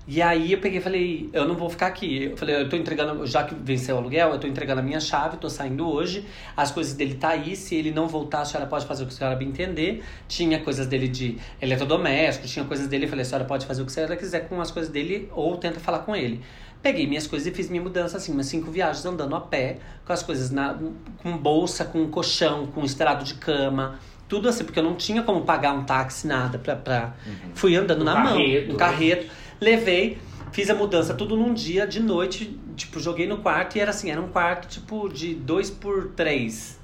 E 0.06 0.21
aí 0.21 0.52
eu 0.52 0.59
peguei 0.59 0.78
e 0.78 0.82
falei, 0.82 1.30
eu 1.32 1.47
não 1.47 1.54
vou 1.54 1.71
ficar 1.71 1.87
aqui. 1.87 2.25
Eu 2.25 2.37
falei, 2.37 2.56
eu 2.56 2.68
tô 2.68 2.75
entregando, 2.76 3.25
já 3.25 3.44
que 3.44 3.54
venceu 3.54 3.94
o 3.94 3.99
aluguel, 3.99 4.30
eu 4.32 4.38
tô 4.40 4.49
entregando 4.49 4.80
a 4.80 4.82
minha 4.82 4.99
chave, 4.99 5.37
tô 5.37 5.49
saindo 5.49 5.88
hoje. 5.88 6.26
As 6.56 6.73
coisas 6.73 6.92
dele 6.94 7.14
tá 7.14 7.28
aí, 7.28 7.54
se 7.54 7.76
ele 7.76 7.92
não 7.92 8.09
voltar, 8.09 8.40
a 8.40 8.44
senhora 8.44 8.68
pode 8.68 8.85
fazer 8.85 9.04
o 9.04 9.06
que 9.06 9.12
a 9.14 9.16
senhora 9.16 9.37
bem 9.37 9.49
entender. 9.49 10.02
Tinha 10.26 10.59
coisas 10.59 10.88
dele 10.88 11.06
de 11.06 11.38
eletrodoméstico, 11.61 12.47
tinha 12.49 12.64
coisas 12.64 12.88
dele, 12.88 13.04
eu 13.04 13.09
falei, 13.09 13.23
a 13.23 13.25
senhora 13.26 13.44
pode 13.44 13.64
fazer 13.64 13.82
o 13.82 13.85
que 13.85 13.92
a 13.92 13.94
senhora 13.94 14.16
quiser 14.16 14.49
com 14.49 14.61
as 14.61 14.71
coisas 14.73 14.90
dele 14.90 15.28
ou 15.32 15.56
tenta 15.56 15.78
falar 15.78 16.00
com 16.00 16.16
ele. 16.16 16.40
Peguei 16.82 17.06
minhas 17.06 17.28
coisas 17.28 17.47
e 17.47 17.52
fiz 17.52 17.71
minha 17.71 17.82
mudança 17.82 18.16
assim, 18.16 18.32
umas 18.32 18.47
cinco 18.47 18.68
viagens 18.73 19.06
andando 19.06 19.37
a 19.37 19.40
pé, 19.40 19.78
com 20.04 20.12
as 20.12 20.21
coisas 20.21 20.50
na, 20.50 20.76
com 21.23 21.37
bolsa, 21.38 21.85
com 21.85 22.09
colchão, 22.09 22.66
com 22.66 22.82
estrado 22.82 23.25
de 23.25 23.35
cama, 23.35 24.00
tudo 24.28 24.49
assim, 24.49 24.64
porque 24.64 24.80
eu 24.80 24.82
não 24.82 24.97
tinha 24.97 25.23
como 25.23 25.42
pagar 25.42 25.75
um 25.75 25.85
táxi, 25.85 26.26
nada, 26.26 26.59
pra, 26.59 26.75
pra... 26.75 27.14
fui 27.54 27.76
andando 27.76 28.00
No 28.00 28.04
na 28.06 28.14
carreto. 28.14 28.64
mão, 28.64 28.73
no 28.73 28.75
carreto, 28.76 29.26
levei, 29.62 30.19
fiz 30.52 30.69
a 30.71 30.75
mudança 30.75 31.14
tudo 31.14 31.37
num 31.37 31.54
dia, 31.54 31.87
de 31.87 32.00
noite, 32.00 32.59
tipo, 32.76 33.00
joguei 33.00 33.26
no 33.26 33.38
quarto 33.38 33.76
e 33.76 33.81
era 33.81 33.90
assim, 33.90 34.11
era 34.11 34.21
um 34.21 34.28
quarto 34.28 34.69
tipo 34.69 35.09
de 35.09 35.35
dois 35.35 35.71
por 35.71 36.09
três, 36.16 36.78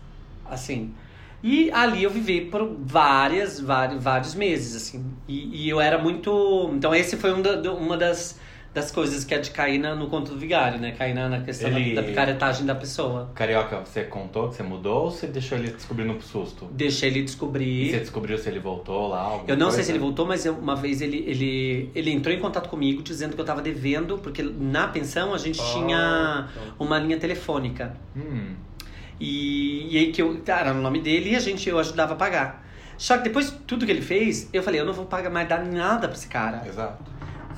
assim. 0.47 0.95
E 1.43 1.71
ali 1.71 2.03
eu 2.03 2.11
vivi 2.11 2.41
por 2.43 2.65
várias, 2.81 3.61
vários, 3.61 4.03
vários 4.03 4.35
meses, 4.35 4.75
assim. 4.75 5.05
E, 5.29 5.65
e 5.65 5.69
eu 5.69 5.81
era 5.81 5.97
muito. 5.99 6.71
Então, 6.75 6.93
esse 6.95 7.17
foi 7.17 7.33
um 7.33 7.41
da- 7.43 7.73
uma 7.73 7.97
das, 7.97 8.39
das 8.79 8.91
coisas 8.93 9.25
que 9.25 9.35
é 9.35 9.39
de 9.39 9.51
cair 9.51 9.79
na- 9.79 9.95
no 9.95 10.07
conto 10.07 10.33
do 10.33 10.39
vigário, 10.39 10.79
né? 10.79 10.93
Cair 10.93 11.15
na, 11.15 11.29
na 11.29 11.41
questão 11.41 11.69
Ele- 11.71 11.95
da, 11.95 12.01
da 12.03 12.07
picaretagem 12.09 12.65
da 12.65 12.75
pessoa. 12.75 13.31
Carioca, 13.35 13.81
você 13.85 14.05
contou 14.05 14.49
que 14.49 14.55
você 14.57 14.63
mudou 14.63 15.05
ou 15.05 15.11
você 15.11 15.27
deixou 15.27 15.59
ele 15.59 15.71
descobrir 15.73 16.05
no 16.05 16.21
susto? 16.23 16.67
Deixei 16.71 17.09
ele 17.11 17.21
E 17.21 17.23
descobrir. 17.25 17.91
você 17.91 17.99
descobriu 17.99 18.39
se 18.39 18.49
ele 18.49 18.61
voltou 18.61 19.09
lá? 19.09 19.41
Eu 19.47 19.57
não 19.57 19.67
sei 19.67 19.77
coisa? 19.79 19.83
se 19.83 19.91
ele 19.93 19.99
voltou, 19.99 20.27
mas 20.27 20.47
eu- 20.47 20.55
uma 20.55 20.77
vez 20.77 21.01
ele, 21.03 21.25
ele, 21.27 21.91
ele 21.95 22.11
entrou 22.13 22.35
em 22.35 22.39
contato 22.41 22.69
comigo 22.69 23.03
dizendo 23.03 23.35
que 23.35 23.41
eu 23.41 23.45
tava 23.45 23.61
devendo, 23.61 24.19
porque 24.19 24.43
na 24.43 24.87
pensão 24.89 25.35
a 25.35 25.39
gente 25.39 25.59
tinha 25.73 26.49
uma 26.79 26.99
linha 26.99 27.19
telefônica. 27.19 27.95
Hum. 28.17 28.55
E, 29.21 29.95
e 29.95 29.99
aí 29.99 30.13
que 30.13 30.23
eu. 30.23 30.41
Era 30.47 30.73
no 30.73 30.81
nome 30.81 31.01
dele 31.01 31.31
e 31.31 31.37
a 31.37 31.41
gente, 31.41 31.69
eu 31.69 31.79
ajudava 31.79 32.13
a 32.13 32.17
pagar. 32.17 32.65
Só 32.97 33.17
que 33.17 33.25
depois 33.25 33.51
de 33.51 33.57
tudo 33.59 33.85
que 33.87 33.93
ele 33.93 34.03
fez, 34.03 34.49
eu 34.53 34.63
falei, 34.63 34.81
eu 34.81 34.85
não 34.85 34.93
vou 34.93 35.05
pagar 35.07 35.31
mais 35.31 35.49
dar 35.49 35.65
nada 35.65 36.09
pra 36.09 36.17
esse 36.17 36.27
cara. 36.29 36.63
Exato. 36.67 37.03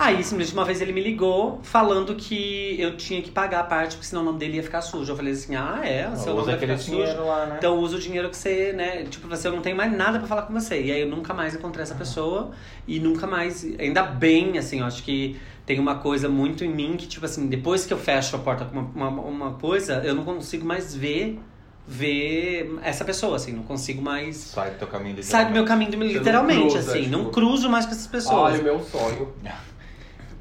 Aí, 0.00 0.24
simplesmente, 0.24 0.54
uma 0.54 0.64
vez 0.64 0.80
ele 0.80 0.94
me 0.94 1.00
ligou 1.02 1.60
falando 1.62 2.14
que 2.14 2.74
eu 2.80 2.96
tinha 2.96 3.20
que 3.20 3.30
pagar 3.30 3.60
a 3.60 3.64
parte, 3.64 3.96
porque 3.96 4.06
senão 4.06 4.22
o 4.22 4.24
nome 4.24 4.38
dele 4.38 4.56
ia 4.56 4.62
ficar 4.62 4.80
sujo. 4.80 5.12
Eu 5.12 5.16
falei 5.16 5.34
assim, 5.34 5.54
ah, 5.54 5.82
é? 5.84 6.08
O 6.08 6.16
seu 6.16 6.32
nome 6.32 6.46
vai 6.46 6.58
ficar 6.58 6.78
sujo. 6.78 7.22
lá, 7.22 7.44
né? 7.44 7.56
Então 7.58 7.76
usa 7.76 7.96
o 7.96 8.00
dinheiro 8.00 8.30
que 8.30 8.36
você, 8.38 8.72
né? 8.72 9.04
Tipo, 9.04 9.28
você 9.28 9.46
eu 9.46 9.52
não 9.52 9.60
tem 9.60 9.74
mais 9.74 9.92
nada 9.94 10.18
pra 10.18 10.26
falar 10.26 10.42
com 10.42 10.54
você. 10.54 10.80
E 10.80 10.90
aí 10.90 11.02
eu 11.02 11.08
nunca 11.08 11.34
mais 11.34 11.54
encontrei 11.54 11.82
essa 11.82 11.94
pessoa 11.94 12.52
e 12.88 12.98
nunca 12.98 13.26
mais. 13.26 13.62
Ainda 13.78 14.02
bem, 14.02 14.56
assim, 14.56 14.80
eu 14.80 14.86
acho 14.86 15.02
que 15.02 15.38
tem 15.66 15.78
uma 15.78 15.96
coisa 15.96 16.30
muito 16.30 16.64
em 16.64 16.72
mim 16.72 16.96
que, 16.96 17.06
tipo 17.06 17.26
assim, 17.26 17.46
depois 17.46 17.84
que 17.84 17.92
eu 17.92 17.98
fecho 17.98 18.34
a 18.36 18.38
porta 18.38 18.64
com 18.64 18.78
uma, 18.80 19.08
uma, 19.08 19.20
uma 19.22 19.52
coisa, 19.52 20.00
eu 20.02 20.14
não 20.14 20.24
consigo 20.24 20.64
mais 20.64 20.94
ver 20.94 21.38
ver 21.86 22.78
essa 22.82 23.04
pessoa, 23.04 23.34
assim, 23.36 23.52
não 23.52 23.64
consigo 23.64 24.00
mais. 24.00 24.36
Sai 24.36 24.70
do 24.70 24.78
teu 24.78 24.88
caminho 24.88 25.22
Sai 25.24 25.46
do 25.46 25.52
meu 25.52 25.64
caminho, 25.64 25.90
não 25.98 26.06
literalmente, 26.06 26.60
cruza, 26.72 26.78
assim, 26.90 27.02
tipo- 27.02 27.10
não 27.10 27.30
cruzo 27.30 27.68
mais 27.68 27.84
com 27.84 27.92
essas 27.92 28.06
pessoas. 28.06 28.54
Olha, 28.54 28.60
o 28.60 28.64
meu 28.64 28.80
sonho. 28.80 29.28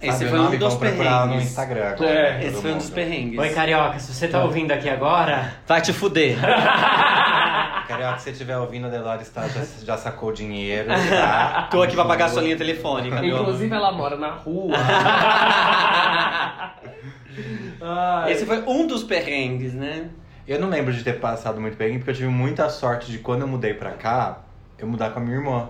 Esse 0.01 0.19
Sabe 0.19 0.29
foi 0.29 0.39
um 0.39 0.57
dos 0.57 0.75
procurar 0.75 1.25
no 1.25 1.33
perrengues. 1.33 1.49
Instagram. 1.49 1.95
É, 2.05 2.45
Esse 2.45 2.61
foi 2.61 2.71
um 2.71 2.77
dos 2.77 2.89
perrengues. 2.89 3.37
Oi, 3.37 3.49
Carioca, 3.49 3.99
se 3.99 4.13
você 4.13 4.29
tá 4.29 4.41
ouvindo 4.43 4.71
aqui 4.71 4.89
agora, 4.89 5.51
Vai 5.67 5.81
te 5.81 5.91
fuder. 5.91 6.37
Carioca, 7.85 8.17
se 8.19 8.23
você 8.25 8.29
estiver 8.31 8.57
ouvindo, 8.57 8.87
a 8.87 8.89
Delores 8.89 9.27
tá, 9.29 9.45
já, 9.47 9.61
já 9.83 9.97
sacou 9.97 10.29
o 10.29 10.33
dinheiro. 10.33 10.87
Tá? 10.87 11.67
Tô 11.71 11.81
aqui 11.81 11.95
pra 11.95 12.05
pagar 12.05 12.25
a 12.25 12.29
sua 12.29 12.41
linha 12.43 12.55
telefônica. 12.55 13.25
Inclusive, 13.25 13.75
ela 13.75 13.91
mora 13.91 14.15
na 14.15 14.29
rua. 14.29 14.77
Esse 18.29 18.45
foi 18.45 18.61
um 18.67 18.87
dos 18.87 19.03
perrengues, 19.03 19.73
né? 19.73 20.09
Eu 20.47 20.59
não 20.61 20.69
lembro 20.69 20.93
de 20.93 21.03
ter 21.03 21.19
passado 21.19 21.59
muito 21.59 21.77
bem, 21.77 21.97
porque 21.97 22.11
eu 22.11 22.15
tive 22.15 22.27
muita 22.29 22.69
sorte 22.69 23.11
de 23.11 23.17
quando 23.19 23.41
eu 23.41 23.47
mudei 23.47 23.73
pra 23.73 23.91
cá, 23.91 24.39
eu 24.77 24.87
mudar 24.87 25.09
com 25.11 25.19
a 25.19 25.21
minha 25.21 25.35
irmã. 25.35 25.67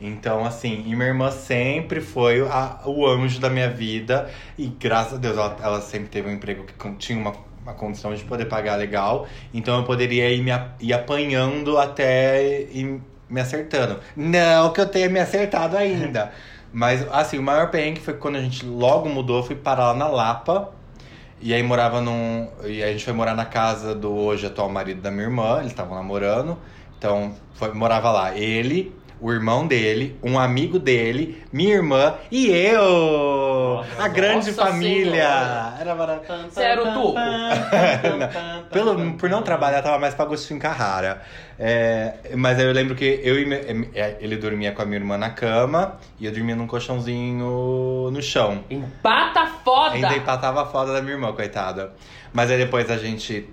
Então, 0.00 0.44
assim, 0.44 0.82
e 0.86 0.94
minha 0.94 1.08
irmã 1.08 1.30
sempre 1.30 2.00
foi 2.00 2.40
a- 2.42 2.80
o 2.84 3.06
anjo 3.06 3.40
da 3.40 3.48
minha 3.48 3.70
vida. 3.70 4.28
E 4.58 4.66
graças 4.66 5.14
a 5.14 5.16
Deus, 5.16 5.36
ela, 5.36 5.56
ela 5.62 5.80
sempre 5.80 6.08
teve 6.08 6.28
um 6.28 6.32
emprego 6.32 6.64
que 6.64 6.94
tinha 6.96 7.18
uma, 7.18 7.32
uma 7.62 7.74
condição 7.74 8.14
de 8.14 8.24
poder 8.24 8.46
pagar 8.46 8.76
legal. 8.76 9.26
Então 9.52 9.78
eu 9.78 9.84
poderia 9.84 10.30
ir, 10.30 10.42
me, 10.42 10.50
ir 10.80 10.92
apanhando 10.92 11.78
até 11.78 12.62
ir 12.62 13.00
me 13.28 13.40
acertando. 13.40 13.98
Não 14.16 14.72
que 14.72 14.80
eu 14.80 14.86
tenha 14.88 15.08
me 15.08 15.18
acertado 15.20 15.76
ainda. 15.76 16.32
Mas, 16.72 17.06
assim, 17.12 17.38
o 17.38 17.42
maior 17.42 17.70
perrengue 17.70 18.00
foi 18.00 18.14
quando 18.14 18.36
a 18.36 18.40
gente 18.40 18.66
logo 18.66 19.08
mudou, 19.08 19.42
fui 19.44 19.54
parar 19.54 19.92
lá 19.92 19.94
na 19.94 20.08
Lapa. 20.08 20.70
E 21.40 21.52
aí 21.52 21.62
morava 21.62 22.00
num. 22.00 22.48
E 22.64 22.82
a 22.82 22.90
gente 22.92 23.04
foi 23.04 23.12
morar 23.12 23.34
na 23.34 23.44
casa 23.44 23.94
do 23.94 24.12
hoje 24.12 24.46
atual 24.46 24.68
marido 24.68 25.00
da 25.00 25.10
minha 25.10 25.24
irmã, 25.24 25.58
eles 25.58 25.68
estavam 25.72 25.94
namorando. 25.96 26.58
Então 26.98 27.34
foi, 27.54 27.72
morava 27.72 28.10
lá 28.10 28.36
ele, 28.36 28.94
o 29.20 29.32
irmão 29.32 29.66
dele, 29.66 30.18
um 30.22 30.38
amigo 30.38 30.78
dele, 30.78 31.42
minha 31.52 31.74
irmã 31.74 32.14
e 32.30 32.48
eu! 32.50 33.84
a 33.98 34.08
grande 34.08 34.50
Nossa 34.50 34.66
família! 34.66 35.12
Senhora. 35.12 35.76
Era. 35.80 35.94
Você 36.50 36.62
era 36.62 36.82
o 36.82 36.92
tuco? 36.92 37.14
Pelo, 38.70 39.12
por 39.14 39.30
não 39.30 39.42
trabalhar, 39.42 39.82
tava 39.82 39.98
mais 39.98 40.14
pra 40.14 40.24
Agostinho 40.24 40.58
Carrara. 40.60 41.22
É, 41.58 42.14
mas 42.36 42.58
aí 42.58 42.64
eu 42.66 42.72
lembro 42.72 42.94
que 42.94 43.20
eu 43.22 43.38
e 43.38 43.46
me- 43.46 43.90
é, 43.94 44.16
ele 44.20 44.36
dormia 44.36 44.72
com 44.72 44.82
a 44.82 44.84
minha 44.84 44.98
irmã 44.98 45.16
na 45.16 45.30
cama 45.30 45.98
e 46.18 46.26
eu 46.26 46.32
dormia 46.32 46.56
num 46.56 46.66
colchãozinho 46.66 48.10
no 48.10 48.22
chão. 48.22 48.64
Empata 48.68 49.46
foda! 49.64 49.94
Ainda 49.94 50.16
empatava 50.16 50.62
a 50.62 50.66
foda 50.66 50.92
da 50.92 51.00
minha 51.00 51.14
irmã, 51.14 51.32
coitada. 51.32 51.92
Mas 52.32 52.50
aí 52.50 52.58
depois 52.58 52.90
a 52.90 52.96
gente. 52.96 53.48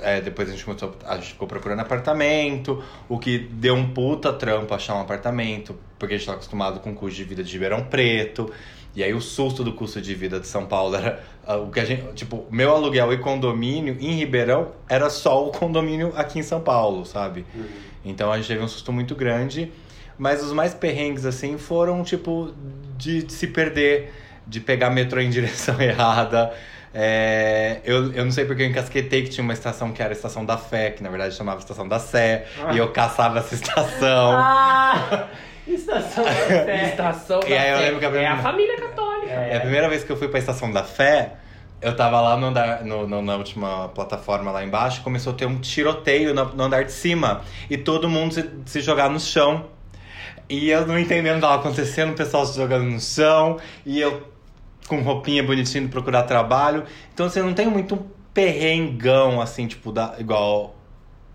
É, 0.00 0.20
depois 0.20 0.48
a 0.48 0.52
gente 0.52 0.64
começou. 0.64 0.96
A 1.04 1.16
gente 1.16 1.28
ficou 1.28 1.46
procurando 1.46 1.80
apartamento, 1.80 2.82
o 3.08 3.18
que 3.18 3.38
deu 3.38 3.74
um 3.74 3.90
puta 3.90 4.32
trampo 4.32 4.74
achar 4.74 4.94
um 4.94 5.00
apartamento, 5.00 5.76
porque 5.98 6.14
a 6.14 6.18
gente 6.18 6.26
tá 6.26 6.34
acostumado 6.34 6.80
com 6.80 6.92
o 6.92 6.94
custo 6.94 7.16
de 7.16 7.24
vida 7.24 7.42
de 7.42 7.52
Ribeirão 7.52 7.84
Preto. 7.84 8.52
E 8.96 9.02
aí 9.02 9.12
o 9.12 9.20
susto 9.20 9.64
do 9.64 9.72
custo 9.72 10.00
de 10.00 10.14
vida 10.14 10.38
de 10.38 10.46
São 10.46 10.66
Paulo 10.66 10.94
era 10.94 11.22
ah, 11.44 11.56
o 11.56 11.70
que 11.70 11.80
a 11.80 11.84
gente, 11.84 12.12
tipo, 12.14 12.46
meu 12.48 12.70
aluguel 12.70 13.12
e 13.12 13.18
condomínio 13.18 13.96
em 14.00 14.12
Ribeirão 14.12 14.68
era 14.88 15.10
só 15.10 15.44
o 15.44 15.50
condomínio 15.50 16.12
aqui 16.14 16.38
em 16.38 16.42
São 16.42 16.60
Paulo, 16.60 17.04
sabe? 17.04 17.44
Então 18.04 18.30
a 18.30 18.36
gente 18.36 18.46
teve 18.46 18.62
um 18.62 18.68
susto 18.68 18.92
muito 18.92 19.16
grande, 19.16 19.72
mas 20.16 20.44
os 20.44 20.52
mais 20.52 20.74
perrengues 20.74 21.26
assim 21.26 21.58
foram 21.58 22.04
tipo 22.04 22.52
de, 22.96 23.24
de 23.24 23.32
se 23.32 23.48
perder, 23.48 24.12
de 24.46 24.60
pegar 24.60 24.90
metrô 24.90 25.20
em 25.20 25.30
direção 25.30 25.78
errada. 25.82 26.52
É, 26.96 27.80
eu, 27.84 28.12
eu 28.12 28.24
não 28.24 28.30
sei 28.30 28.44
porque 28.44 28.62
eu 28.62 28.66
encasquetei 28.66 29.24
que 29.24 29.30
tinha 29.30 29.42
uma 29.42 29.52
estação 29.52 29.92
que 29.92 30.00
era 30.00 30.12
a 30.12 30.16
Estação 30.16 30.44
da 30.44 30.56
Fé, 30.56 30.90
que 30.92 31.02
na 31.02 31.10
verdade 31.10 31.34
chamava 31.34 31.58
Estação 31.58 31.88
da 31.88 31.98
Sé, 31.98 32.46
e 32.72 32.78
eu 32.78 32.92
caçava 32.92 33.40
essa 33.40 33.54
estação. 33.54 34.32
Ah! 34.36 35.26
Estação 35.66 36.22
da 36.24 36.30
Fé. 36.64 36.84
Estação 36.90 37.40
E 37.48 37.52
aí 37.54 37.70
eu 37.70 37.74
da 37.76 37.80
Fé. 37.80 37.84
lembro 37.86 37.98
que 38.00 38.04
a 38.06 38.08
É 38.08 38.10
a 38.10 38.12
primeira- 38.12 38.36
família 38.42 38.76
católica. 38.76 39.32
É 39.32 39.56
a 39.56 39.60
primeira 39.60 39.88
vez 39.88 40.04
que 40.04 40.12
eu 40.12 40.16
fui 40.16 40.28
pra 40.28 40.38
Estação 40.38 40.70
da 40.70 40.84
Fé, 40.84 41.32
eu 41.82 41.96
tava 41.96 42.20
lá 42.20 42.36
no 42.36 42.46
andar, 42.46 42.84
no, 42.84 43.08
no- 43.08 43.22
na 43.22 43.34
última 43.36 43.88
plataforma 43.88 44.50
lá 44.52 44.62
embaixo, 44.62 45.02
começou 45.02 45.32
a 45.32 45.36
ter 45.36 45.46
um 45.46 45.58
tiroteio 45.58 46.32
no, 46.32 46.44
no 46.54 46.62
andar 46.64 46.84
de 46.84 46.92
cima. 46.92 47.40
E 47.68 47.76
todo 47.76 48.08
mundo 48.08 48.34
se, 48.34 48.48
se 48.66 48.80
jogar 48.80 49.10
no 49.10 49.18
chão. 49.18 49.66
E 50.48 50.68
eu 50.70 50.86
não 50.86 50.98
entendendo 50.98 51.32
o 51.32 51.34
que 51.36 51.40
tava 51.40 51.54
acontecendo, 51.56 52.10
o 52.12 52.14
pessoal 52.14 52.44
se 52.46 52.54
jogando 52.56 52.84
no 52.84 53.00
chão, 53.00 53.56
e 53.86 53.98
eu 53.98 54.22
com 54.88 55.00
roupinha 55.02 55.42
bonitinha 55.42 55.84
de 55.84 55.88
procurar 55.88 56.24
trabalho. 56.24 56.84
Então 57.12 57.28
você 57.28 57.42
não 57.42 57.54
tem 57.54 57.66
muito 57.66 57.94
um 57.94 58.02
perrengão, 58.32 59.40
assim, 59.40 59.66
tipo, 59.66 59.92
da, 59.92 60.16
igual 60.18 60.74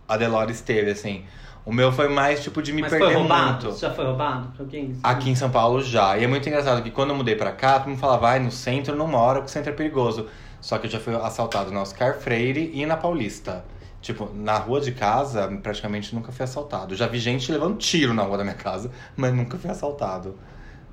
a 0.08 0.18
Delores 0.18 0.62
teve, 0.62 0.92
assim. 0.92 1.24
O 1.66 1.74
meu 1.74 1.92
foi 1.92 2.08
mais, 2.08 2.42
tipo, 2.42 2.62
de 2.62 2.74
me 2.74 2.82
Mas 2.82 2.90
perder 2.90 3.06
foi 3.06 3.14
roubado? 3.16 3.66
muito. 3.66 3.80
Já 3.80 3.92
foi 3.94 4.06
roubado 4.06 4.52
alguém? 4.60 4.98
Aqui 5.04 5.30
em 5.30 5.36
São 5.36 5.50
Paulo 5.50 5.82
já. 5.84 6.18
E 6.18 6.24
é 6.24 6.28
muito 6.28 6.48
engraçado 6.48 6.82
que 6.82 6.90
quando 6.90 7.12
eu 7.12 7.16
mudei 7.16 7.36
pra 7.36 7.52
cá, 7.52 7.80
todo 7.80 7.90
mundo 7.90 8.00
falava, 8.00 8.22
vai 8.22 8.40
no 8.40 8.52
centro, 8.52 8.96
não 8.96 9.08
mora, 9.08 9.40
porque 9.40 9.50
o 9.50 9.54
centro 9.54 9.72
é 9.72 9.76
perigoso. 9.76 10.28
Só 10.62 10.78
que 10.78 10.88
eu 10.88 10.92
já 10.92 11.00
fui 11.00 11.16
assaltado 11.16 11.72
na 11.72 11.82
Oscar 11.82 12.18
Freire 12.18 12.72
e 12.74 12.86
na 12.86 12.98
Paulista. 12.98 13.64
Tipo, 14.02 14.30
na 14.34 14.58
rua 14.58 14.80
de 14.82 14.94
casa, 14.94 15.48
praticamente 15.62 16.16
nunca 16.16 16.32
fui 16.32 16.44
assaltado. 16.44 16.96
Já 16.96 17.06
vi 17.08 17.20
gente 17.20 17.52
levando 17.52 17.78
tiro 17.78 18.14
na 18.14 18.24
rua 18.24 18.38
da 18.38 18.44
minha 18.44 18.56
casa, 18.56 18.90
mas 19.16 19.34
nunca 19.34 19.58
fui 19.58 19.70
assaltado. 19.70 20.38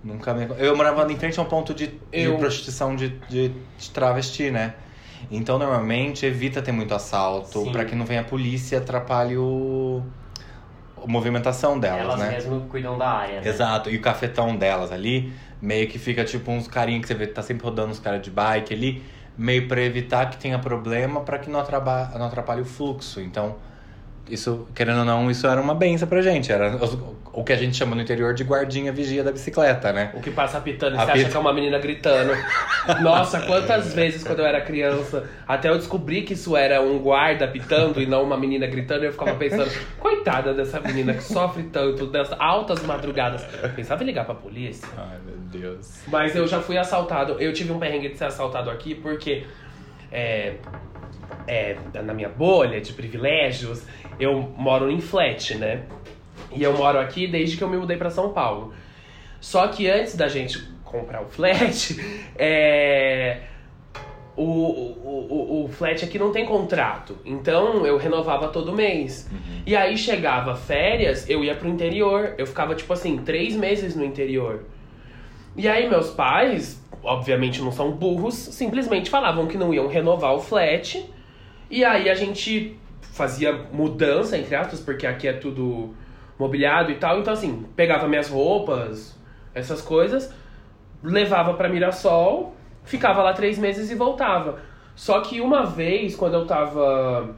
Nunca 0.06 0.32
me... 0.32 0.46
Eu 0.58 0.76
morava 0.76 1.10
em 1.12 1.16
frente 1.16 1.38
a 1.38 1.42
um 1.42 1.46
ponto 1.46 1.75
de, 1.75 1.88
de 1.88 1.98
Eu- 2.12 2.38
prostituição 2.38 2.94
de, 2.94 3.08
de, 3.28 3.48
de 3.48 3.90
travesti, 3.90 4.50
né? 4.52 4.75
Então, 5.30 5.58
normalmente, 5.58 6.25
evita 6.25 6.62
ter 6.62 6.70
muito 6.70 6.94
assalto, 6.94 7.70
pra 7.72 7.84
que 7.84 7.94
não 7.96 8.04
venha 8.06 8.20
a 8.20 8.25
polícia 8.25 8.76
e 8.76 8.78
atrapalhe 8.78 9.36
o... 9.36 10.00
a 11.02 11.06
movimentação 11.08 11.78
delas, 11.80 12.00
Elas 12.02 12.20
né? 12.20 12.30
mesmo 12.30 12.60
cuidam 12.68 12.96
da 12.96 13.08
área. 13.08 13.40
né? 13.40 13.48
Exato, 13.48 13.90
e 13.90 13.96
o 13.96 14.00
cafetão 14.00 14.54
delas 14.56 14.92
ali, 14.92 15.32
meio 15.60 15.88
que 15.88 15.98
fica 15.98 16.25
tipo 16.25 16.52
uns 16.52 16.68
carinhos 16.68 17.02
que 17.02 17.08
você 17.08 17.14
vê, 17.14 17.26
tá 17.26 17.42
sempre 17.42 17.64
rodando 17.64 17.90
uns 17.90 17.98
caras 17.98 18.22
de 18.22 18.30
bike 18.30 18.72
ali, 18.72 19.02
meio 19.36 19.66
pra 19.66 19.80
evitar 19.82 20.30
que 20.30 20.36
tenha 20.36 20.58
problema, 20.58 21.20
pra 21.22 21.38
que 21.38 21.50
não 21.50 21.58
não 21.58 22.26
atrapalhe 22.26 22.60
o 22.60 22.64
fluxo. 22.64 23.20
Então, 23.20 23.56
isso, 24.28 24.66
querendo 24.75 25.00
ou 25.00 25.04
não, 25.04 25.30
isso 25.30 25.47
era 25.47 25.61
uma 25.61 25.75
benção 25.75 26.09
pra 26.09 26.21
gente. 26.23 26.50
Era 26.52 26.76
os- 26.76 26.99
o 27.33 27.45
que 27.45 27.52
a 27.52 27.56
gente 27.56 27.76
chama 27.76 27.95
no 27.95 28.00
interior 28.00 28.33
de 28.33 28.42
guardinha 28.45 28.90
vigia 28.90 29.23
da 29.23 29.30
bicicleta, 29.30 29.92
né? 29.92 30.11
O 30.14 30.21
que 30.23 30.30
passa 30.30 30.59
pitando, 30.59 30.92
você 30.97 31.02
Apita. 31.02 31.18
acha 31.18 31.28
que 31.30 31.37
é 31.37 31.38
uma 31.40 31.52
menina 31.52 31.78
gritando. 31.78 32.33
Nossa, 33.02 33.40
quantas 33.42 33.92
vezes 33.92 34.25
quando 34.25 34.38
eu 34.40 34.47
era 34.47 34.61
criança, 34.62 35.28
até 35.47 35.68
eu 35.68 35.76
descobri 35.76 36.23
que 36.23 36.33
isso 36.33 36.56
era 36.56 36.80
um 36.80 36.99
guarda 36.99 37.47
pitando 37.47 38.00
e 38.00 38.06
não 38.06 38.23
uma 38.23 38.38
menina 38.38 38.66
gritando, 38.66 39.04
eu 39.04 39.12
ficava 39.12 39.35
pensando, 39.35 39.71
coitada 39.99 40.54
dessa 40.54 40.80
menina 40.80 41.12
que 41.12 41.23
sofre 41.23 41.64
tanto, 41.64 42.06
dessas 42.06 42.35
altas 42.40 42.83
madrugadas. 42.85 43.45
Pensava 43.76 44.02
em 44.02 44.06
ligar 44.06 44.25
pra 44.25 44.35
polícia. 44.35 44.88
Ai, 44.97 45.18
meu 45.26 45.37
Deus. 45.37 46.00
Mas 46.09 46.35
eu 46.35 46.47
já 46.47 46.61
fui 46.62 46.78
assaltado. 46.78 47.37
Eu 47.38 47.52
tive 47.52 47.71
um 47.71 47.78
perrengue 47.78 48.09
de 48.09 48.16
ser 48.16 48.25
assaltado 48.25 48.71
aqui 48.71 48.95
porque 48.95 49.45
é, 50.11 50.54
é, 51.47 51.76
na 52.02 52.14
minha 52.14 52.28
bolha 52.30 52.80
de 52.80 52.92
privilégios, 52.92 53.83
eu 54.18 54.52
moro 54.56 54.90
em 54.90 55.00
flat, 55.00 55.56
né? 55.56 55.82
E 56.52 56.62
eu 56.62 56.73
moro 56.76 56.99
aqui 56.99 57.26
desde 57.26 57.56
que 57.56 57.64
eu 57.64 57.68
me 57.68 57.76
mudei 57.76 57.96
pra 57.96 58.11
São 58.11 58.32
Paulo. 58.32 58.73
Só 59.40 59.68
que 59.68 59.88
antes 59.88 60.16
da 60.16 60.28
gente 60.28 60.58
comprar 60.85 61.23
o 61.23 61.26
flat, 61.26 61.96
é, 62.37 63.42
o, 64.37 64.42
o, 64.42 65.26
o, 65.30 65.64
o 65.64 65.68
flat 65.68 66.04
aqui 66.04 66.18
não 66.18 66.32
tem 66.32 66.44
contrato. 66.44 67.18
Então 67.25 67.87
eu 67.87 67.96
renovava 67.96 68.49
todo 68.49 68.73
mês. 68.73 69.28
E 69.64 69.75
aí 69.75 69.96
chegava 69.96 70.54
férias, 70.54 71.28
eu 71.28 71.44
ia 71.44 71.54
pro 71.54 71.68
interior. 71.68 72.35
Eu 72.38 72.46
ficava, 72.46 72.75
tipo 72.75 72.92
assim, 72.92 73.18
três 73.18 73.54
meses 73.56 73.96
no 73.96 74.04
interior. 74.04 74.64
E 75.56 75.66
aí 75.66 75.88
meus 75.88 76.11
pais, 76.11 76.82
obviamente 77.02 77.62
não 77.62 77.73
são 77.73 77.90
burros, 77.90 78.35
simplesmente 78.35 79.08
falavam 79.08 79.46
que 79.46 79.56
não 79.56 79.73
iam 79.73 79.87
renovar 79.88 80.35
o 80.35 80.40
flat. 80.40 81.04
E 81.70 81.85
aí 81.85 82.11
a 82.11 82.14
gente 82.14 82.78
fazia 83.16 83.52
mudança, 83.72 84.37
entre 84.37 84.55
aspas, 84.55 84.81
porque 84.81 85.07
aqui 85.07 85.26
é 85.26 85.33
tudo 85.33 85.94
mobiliado 86.38 86.90
e 86.92 86.96
tal. 86.96 87.18
Então 87.18 87.33
assim, 87.33 87.64
pegava 87.74 88.07
minhas 88.07 88.29
roupas, 88.29 89.18
essas 89.55 89.81
coisas, 89.81 90.33
levava 91.02 91.55
pra 91.55 91.68
Mirassol, 91.68 92.55
ficava 92.85 93.22
lá 93.22 93.33
três 93.33 93.59
meses 93.59 93.90
e 93.90 93.94
voltava. 93.94 94.61
Só 94.94 95.20
que 95.20 95.40
uma 95.40 95.64
vez, 95.64 96.14
quando 96.14 96.35
eu 96.35 96.46
tava 96.46 97.35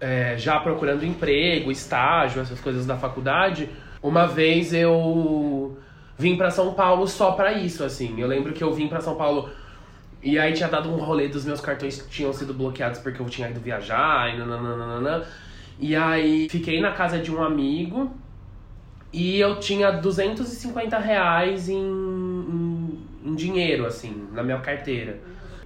é, 0.00 0.36
já 0.36 0.58
procurando 0.60 1.04
emprego, 1.04 1.70
estágio, 1.70 2.40
essas 2.40 2.60
coisas 2.60 2.86
da 2.86 2.96
faculdade, 2.96 3.70
uma 4.02 4.26
vez 4.26 4.72
eu 4.72 5.76
vim 6.16 6.36
pra 6.36 6.50
São 6.50 6.74
Paulo 6.74 7.06
só 7.08 7.32
pra 7.32 7.52
isso, 7.52 7.82
assim. 7.82 8.20
Eu 8.20 8.28
lembro 8.28 8.52
que 8.52 8.62
eu 8.62 8.72
vim 8.72 8.88
pra 8.88 9.00
São 9.00 9.16
Paulo 9.16 9.50
e 10.22 10.38
aí 10.38 10.52
tinha 10.52 10.68
dado 10.68 10.88
um 10.88 10.96
rolê 10.96 11.28
dos 11.28 11.44
meus 11.44 11.60
cartões 11.60 12.00
que 12.00 12.08
tinham 12.08 12.32
sido 12.32 12.54
bloqueados 12.54 13.00
porque 13.00 13.20
eu 13.20 13.26
tinha 13.26 13.50
ido 13.50 13.60
viajar 13.60 14.32
e 14.32 14.38
nananana. 14.38 15.26
E 15.80 15.96
aí 15.96 16.48
fiquei 16.48 16.80
na 16.80 16.92
casa 16.92 17.18
de 17.18 17.34
um 17.34 17.42
amigo 17.42 18.14
e 19.12 19.40
eu 19.40 19.58
tinha 19.58 19.90
250 19.90 20.96
reais 20.98 21.68
em, 21.68 21.76
em, 21.76 22.98
em 23.24 23.34
dinheiro, 23.34 23.84
assim, 23.84 24.28
na 24.32 24.42
minha 24.44 24.58
carteira. 24.58 25.18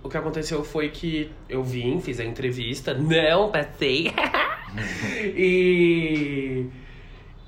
O 0.02 0.08
que 0.08 0.16
aconteceu 0.16 0.64
foi 0.64 0.88
que 0.88 1.30
eu 1.48 1.62
vim, 1.62 2.00
fiz 2.00 2.18
a 2.18 2.24
entrevista, 2.24 2.94
não 2.94 3.50
passei. 3.50 4.12
e. 5.36 6.66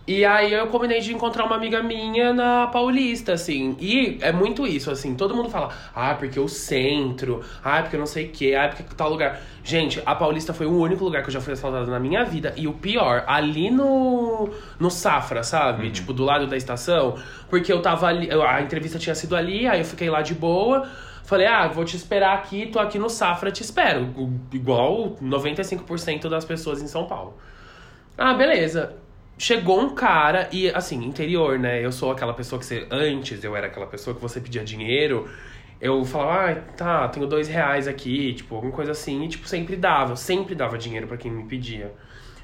E 0.08 0.24
aí 0.24 0.54
eu 0.54 0.68
combinei 0.68 1.00
de 1.00 1.12
encontrar 1.12 1.44
uma 1.44 1.54
amiga 1.54 1.82
minha 1.82 2.32
na 2.32 2.66
Paulista, 2.68 3.34
assim. 3.34 3.76
E 3.78 4.16
é 4.22 4.32
muito 4.32 4.66
isso, 4.66 4.90
assim. 4.90 5.14
Todo 5.14 5.34
mundo 5.34 5.50
fala, 5.50 5.68
ah, 5.94 6.14
porque 6.14 6.40
o 6.40 6.48
centro, 6.48 7.42
ah, 7.62 7.82
porque 7.82 7.98
não 7.98 8.06
sei 8.06 8.24
o 8.24 8.30
quê, 8.30 8.54
ah, 8.58 8.68
porque 8.68 8.84
tal 8.96 9.10
lugar. 9.10 9.38
Gente, 9.62 10.00
a 10.06 10.14
Paulista 10.14 10.54
foi 10.54 10.64
o 10.64 10.72
único 10.80 11.04
lugar 11.04 11.20
que 11.20 11.28
eu 11.28 11.32
já 11.34 11.42
fui 11.42 11.52
assaltado 11.52 11.90
na 11.90 12.00
minha 12.00 12.24
vida. 12.24 12.54
E 12.56 12.66
o 12.66 12.72
pior, 12.72 13.22
ali 13.26 13.70
no, 13.70 14.48
no 14.80 14.90
Safra, 14.90 15.42
sabe? 15.42 15.90
Tipo, 15.90 16.14
do 16.14 16.24
lado 16.24 16.46
da 16.46 16.56
estação. 16.56 17.18
Porque 17.50 17.70
eu 17.70 17.82
tava 17.82 18.06
ali, 18.06 18.30
a 18.30 18.62
entrevista 18.62 18.98
tinha 18.98 19.14
sido 19.14 19.36
ali, 19.36 19.66
aí 19.66 19.78
eu 19.78 19.84
fiquei 19.84 20.08
lá 20.08 20.22
de 20.22 20.34
boa. 20.34 20.88
Falei, 21.22 21.46
ah, 21.46 21.68
vou 21.68 21.84
te 21.84 21.96
esperar 21.96 22.32
aqui, 22.32 22.64
tô 22.64 22.78
aqui 22.78 22.98
no 22.98 23.10
Safra, 23.10 23.50
te 23.52 23.60
espero. 23.62 24.08
Igual 24.54 25.18
95% 25.22 26.30
das 26.30 26.46
pessoas 26.46 26.80
em 26.80 26.86
São 26.86 27.04
Paulo. 27.06 27.36
Ah, 28.16 28.32
beleza. 28.32 29.06
Chegou 29.38 29.80
um 29.80 29.94
cara 29.94 30.48
e, 30.50 30.68
assim, 30.70 31.04
interior, 31.04 31.60
né? 31.60 31.84
Eu 31.84 31.92
sou 31.92 32.10
aquela 32.10 32.34
pessoa 32.34 32.58
que 32.58 32.66
você. 32.66 32.86
Antes 32.90 33.44
eu 33.44 33.54
era 33.54 33.68
aquela 33.68 33.86
pessoa 33.86 34.14
que 34.14 34.20
você 34.20 34.40
pedia 34.40 34.64
dinheiro. 34.64 35.28
Eu 35.80 36.04
falava, 36.04 36.50
ah, 36.50 36.54
tá, 36.76 37.08
tenho 37.08 37.24
dois 37.24 37.46
reais 37.46 37.86
aqui, 37.86 38.34
tipo, 38.34 38.56
alguma 38.56 38.72
coisa 38.72 38.90
assim. 38.90 39.24
E, 39.24 39.28
tipo, 39.28 39.46
sempre 39.46 39.76
dava. 39.76 40.12
Eu 40.12 40.16
sempre 40.16 40.56
dava 40.56 40.76
dinheiro 40.76 41.06
pra 41.06 41.16
quem 41.16 41.30
me 41.30 41.44
pedia. 41.44 41.94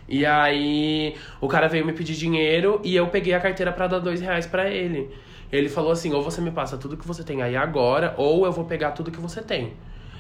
E 0.08 0.24
aí, 0.24 1.16
o 1.40 1.48
cara 1.48 1.66
veio 1.66 1.84
me 1.84 1.92
pedir 1.92 2.14
dinheiro 2.14 2.80
e 2.84 2.94
eu 2.94 3.08
peguei 3.08 3.34
a 3.34 3.40
carteira 3.40 3.72
pra 3.72 3.88
dar 3.88 3.98
dois 3.98 4.20
reais 4.20 4.46
pra 4.46 4.70
ele. 4.70 5.10
Ele 5.50 5.68
falou 5.68 5.90
assim: 5.90 6.12
ou 6.12 6.22
você 6.22 6.40
me 6.40 6.52
passa 6.52 6.78
tudo 6.78 6.96
que 6.96 7.06
você 7.06 7.24
tem 7.24 7.42
aí 7.42 7.56
agora, 7.56 8.14
ou 8.16 8.46
eu 8.46 8.52
vou 8.52 8.66
pegar 8.66 8.92
tudo 8.92 9.10
que 9.10 9.20
você 9.20 9.42
tem. 9.42 9.72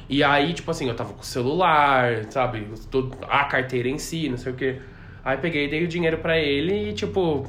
E 0.08 0.24
aí, 0.24 0.52
tipo 0.52 0.70
assim, 0.70 0.88
eu 0.88 0.96
tava 0.96 1.12
com 1.12 1.20
o 1.22 1.24
celular, 1.24 2.24
sabe? 2.30 2.66
A 3.28 3.44
carteira 3.44 3.88
em 3.88 3.98
si, 3.98 4.28
não 4.28 4.36
sei 4.36 4.52
o 4.52 4.56
quê. 4.56 4.80
Aí 5.24 5.38
peguei, 5.38 5.68
dei 5.68 5.84
o 5.84 5.88
dinheiro 5.88 6.18
pra 6.18 6.38
ele 6.38 6.90
e, 6.90 6.92
tipo, 6.92 7.46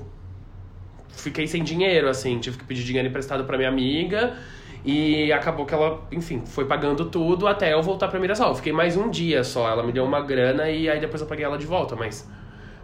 fiquei 1.09 1.45
sem 1.45 1.63
dinheiro, 1.63 2.07
assim. 2.07 2.39
Tive 2.39 2.57
que 2.57 2.63
pedir 2.63 2.83
dinheiro 2.83 3.09
emprestado 3.09 3.43
pra 3.43 3.57
minha 3.57 3.69
amiga. 3.69 4.37
E 4.85 5.33
acabou 5.33 5.65
que 5.65 5.73
ela, 5.73 6.07
enfim, 6.11 6.43
foi 6.45 6.65
pagando 6.65 7.05
tudo 7.05 7.47
até 7.47 7.73
eu 7.73 7.81
voltar 7.81 8.07
pra 8.07 8.19
Mirassol. 8.19 8.49
Eu 8.49 8.55
fiquei 8.55 8.71
mais 8.71 8.95
um 8.95 9.09
dia 9.09 9.43
só. 9.43 9.67
Ela 9.67 9.83
me 9.83 9.91
deu 9.91 10.05
uma 10.05 10.21
grana 10.21 10.69
e 10.69 10.87
aí 10.87 10.99
depois 10.99 11.21
eu 11.21 11.27
paguei 11.27 11.43
ela 11.43 11.57
de 11.57 11.65
volta. 11.65 11.95
Mas 11.95 12.29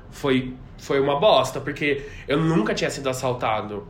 foi, 0.09 0.55
foi 0.77 0.99
uma 0.99 1.19
bosta, 1.19 1.61
porque 1.61 2.03
eu 2.27 2.39
nunca 2.39 2.73
tinha 2.73 2.89
sido 2.89 3.07
assaltado. 3.07 3.87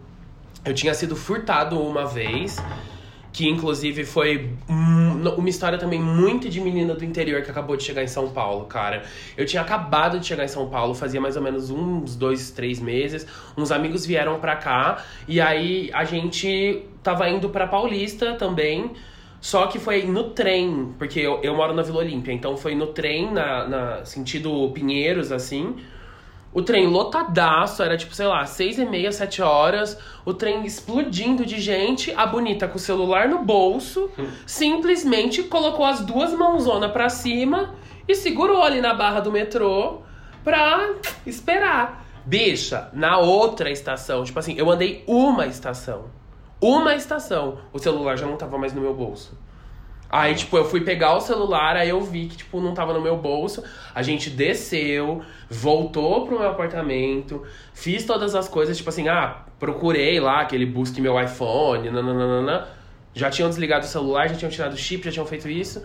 Eu 0.64 0.74
tinha 0.74 0.94
sido 0.94 1.16
furtado 1.16 1.82
uma 1.82 2.06
vez. 2.06 2.58
Que 3.34 3.48
inclusive 3.48 4.04
foi 4.04 4.50
uma 4.68 5.50
história 5.50 5.78
também 5.78 6.02
muito 6.02 6.50
de 6.50 6.60
menina 6.60 6.94
do 6.94 7.06
interior 7.06 7.42
que 7.42 7.50
acabou 7.50 7.78
de 7.78 7.84
chegar 7.84 8.04
em 8.04 8.08
São 8.08 8.30
Paulo, 8.30 8.66
cara. 8.66 9.04
Eu 9.38 9.46
tinha 9.46 9.62
acabado 9.62 10.20
de 10.20 10.26
chegar 10.26 10.44
em 10.44 10.50
São 10.50 10.70
Paulo, 10.70 10.94
fazia 10.94 11.22
mais 11.22 11.38
ou 11.38 11.42
menos 11.42 11.70
uns 11.70 12.16
dois, 12.16 12.52
três 12.52 12.80
meses. 12.80 13.26
Uns 13.58 13.72
amigos 13.72 14.06
vieram 14.06 14.40
pra 14.40 14.56
cá 14.58 15.04
e 15.28 15.40
aí 15.40 15.90
a 15.94 16.04
gente 16.04 16.84
tava 17.02 17.30
indo 17.30 17.50
pra 17.50 17.68
Paulista 17.68 18.34
também. 18.34 18.92
Só 19.40 19.66
que 19.66 19.80
foi 19.80 20.04
no 20.04 20.26
trem, 20.32 20.94
porque 21.00 21.20
eu, 21.20 21.40
eu 21.42 21.56
moro 21.56 21.74
na 21.74 21.82
Vila 21.82 21.98
Olímpia, 21.98 22.32
então 22.32 22.56
foi 22.56 22.76
no 22.76 22.88
trem, 22.88 23.32
na, 23.34 23.68
na 23.68 24.06
sentido 24.06 24.70
Pinheiros, 24.72 25.32
assim. 25.32 25.78
O 26.54 26.62
trem 26.62 26.88
lotadaço, 26.88 27.82
era 27.82 27.96
tipo, 27.96 28.14
sei 28.14 28.28
lá, 28.28 28.46
seis 28.46 28.78
e 28.78 28.86
meia, 28.86 29.12
sete 29.12 29.42
horas. 29.42 29.98
O 30.26 30.34
trem 30.34 30.66
explodindo 30.66 31.46
de 31.46 31.60
gente. 31.60 32.14
A 32.16 32.26
bonita 32.26 32.68
com 32.68 32.76
o 32.76 32.80
celular 32.80 33.30
no 33.30 33.40
bolso. 33.40 34.10
simplesmente 34.46 35.44
colocou 35.44 35.86
as 35.86 36.02
duas 36.02 36.34
mãozonas 36.34 36.92
pra 36.92 37.10
cima 37.10 37.74
e 38.08 38.16
segurou 38.16 38.64
ali 38.64 38.82
na 38.82 38.94
barra 38.94 39.22
do 39.22 39.32
metrô 39.32 40.02
pra 40.44 40.96
esperar. 41.26 42.06
Bicha, 42.26 42.90
na 42.94 43.18
outra 43.18 43.72
estação, 43.72 44.24
tipo 44.24 44.38
assim, 44.38 44.54
eu 44.56 44.70
andei 44.70 45.04
uma 45.08 45.48
estação. 45.48 46.06
Uma 46.60 46.94
estação. 46.94 47.58
O 47.74 47.80
celular 47.80 48.18
já 48.18 48.28
não 48.28 48.38
tava 48.38 48.58
mais 48.58 48.74
no 48.74 48.82
meu 48.82 48.94
bolso. 48.94 49.36
Aí, 50.12 50.36
tipo, 50.36 50.58
eu 50.58 50.66
fui 50.66 50.82
pegar 50.82 51.16
o 51.16 51.22
celular, 51.22 51.78
aí 51.78 51.88
eu 51.88 52.02
vi 52.02 52.28
que, 52.28 52.36
tipo, 52.36 52.60
não 52.60 52.74
tava 52.74 52.94
no 52.94 53.00
meu 53.00 53.16
bolso. 53.16 53.64
A 53.96 54.02
gente 54.02 54.30
desceu, 54.30 55.22
voltou 55.50 56.26
pro 56.26 56.38
meu 56.38 56.50
apartamento, 56.50 57.44
fiz 57.74 58.04
todas 58.04 58.36
as 58.36 58.50
coisas, 58.50 58.76
tipo 58.76 58.90
assim, 58.90 59.08
ah, 59.08 59.46
procurei 59.58 60.20
lá 60.20 60.42
aquele 60.42 60.66
busque 60.66 61.00
meu 61.00 61.18
iPhone, 61.18 61.90
nananana. 61.90 62.68
Já 63.14 63.30
tinham 63.30 63.48
desligado 63.48 63.86
o 63.86 63.88
celular, 63.88 64.28
já 64.28 64.36
tinham 64.36 64.52
tirado 64.52 64.74
o 64.74 64.78
chip, 64.78 65.06
já 65.06 65.12
tinham 65.12 65.26
feito 65.26 65.48
isso. 65.48 65.82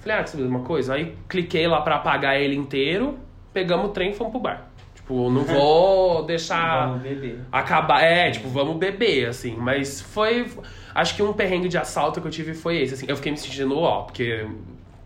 Falei, 0.00 0.18
ah, 0.18 0.24
que 0.24 0.30
sabe 0.30 0.42
de 0.42 0.48
uma 0.48 0.60
coisa? 0.60 0.94
Aí 0.94 1.16
cliquei 1.26 1.66
lá 1.66 1.80
pra 1.80 1.96
apagar 1.96 2.38
ele 2.38 2.56
inteiro, 2.56 3.18
pegamos 3.50 3.86
o 3.86 3.88
trem 3.90 4.10
e 4.10 4.14
fomos 4.14 4.30
pro 4.30 4.40
bar. 4.40 4.69
Tipo, 5.10 5.28
não 5.28 5.42
vou 5.42 6.22
deixar 6.26 6.86
Vamos 6.86 7.02
beber. 7.02 7.40
acabar. 7.50 8.02
É, 8.02 8.30
tipo, 8.30 8.48
vamos 8.48 8.76
beber, 8.76 9.28
assim. 9.28 9.56
Mas 9.58 10.00
foi. 10.00 10.46
Acho 10.94 11.16
que 11.16 11.22
um 11.22 11.32
perrengue 11.32 11.68
de 11.68 11.76
assalto 11.76 12.20
que 12.20 12.26
eu 12.28 12.30
tive 12.30 12.54
foi 12.54 12.80
esse, 12.80 12.94
assim. 12.94 13.06
Eu 13.08 13.16
fiquei 13.16 13.32
me 13.32 13.38
sentindo, 13.38 13.76
ó, 13.76 14.02
porque. 14.02 14.46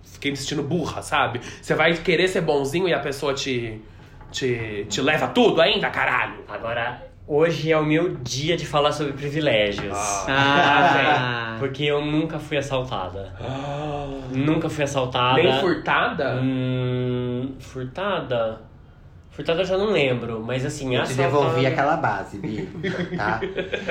Fiquei 0.03 0.31
me 0.31 0.37
sentindo 0.37 0.63
burra, 0.63 1.01
sabe? 1.03 1.41
Você 1.61 1.75
vai 1.75 1.95
querer 1.95 2.29
ser 2.29 2.43
bonzinho 2.43 2.87
e 2.87 2.93
a 2.93 3.01
pessoa 3.01 3.33
te. 3.35 3.81
te, 4.31 4.87
te 4.89 5.01
leva 5.01 5.27
tudo 5.29 5.61
ainda, 5.63 5.89
caralho. 5.91 6.45
Agora, 6.49 7.03
hoje 7.27 7.73
é 7.73 7.79
o 7.79 7.85
meu 7.85 8.15
dia 8.17 8.57
de 8.59 8.67
falar 8.67 8.93
sobre 8.93 9.15
privilégios. 9.15 9.97
Ah, 10.29 11.57
Porque 11.59 11.85
eu 11.85 12.05
nunca 12.05 12.39
fui 12.39 12.59
assaltada. 12.59 13.33
Nunca 14.33 14.69
fui 14.69 14.85
assaltada. 14.85 15.43
Nem 15.43 15.61
furtada? 15.61 16.41
Hum, 16.43 17.55
furtada? 17.59 18.61
Furtada 19.35 19.63
eu 19.63 19.65
já 19.65 19.77
não 19.77 19.91
lembro, 19.91 20.41
mas 20.41 20.65
assim, 20.65 20.95
Eu 20.95 21.03
te 21.03 21.13
assaltada... 21.13 21.29
devolvi 21.45 21.67
aquela 21.67 21.97
base, 21.97 22.39
Bi. 22.39 22.69
Tá? 23.17 23.41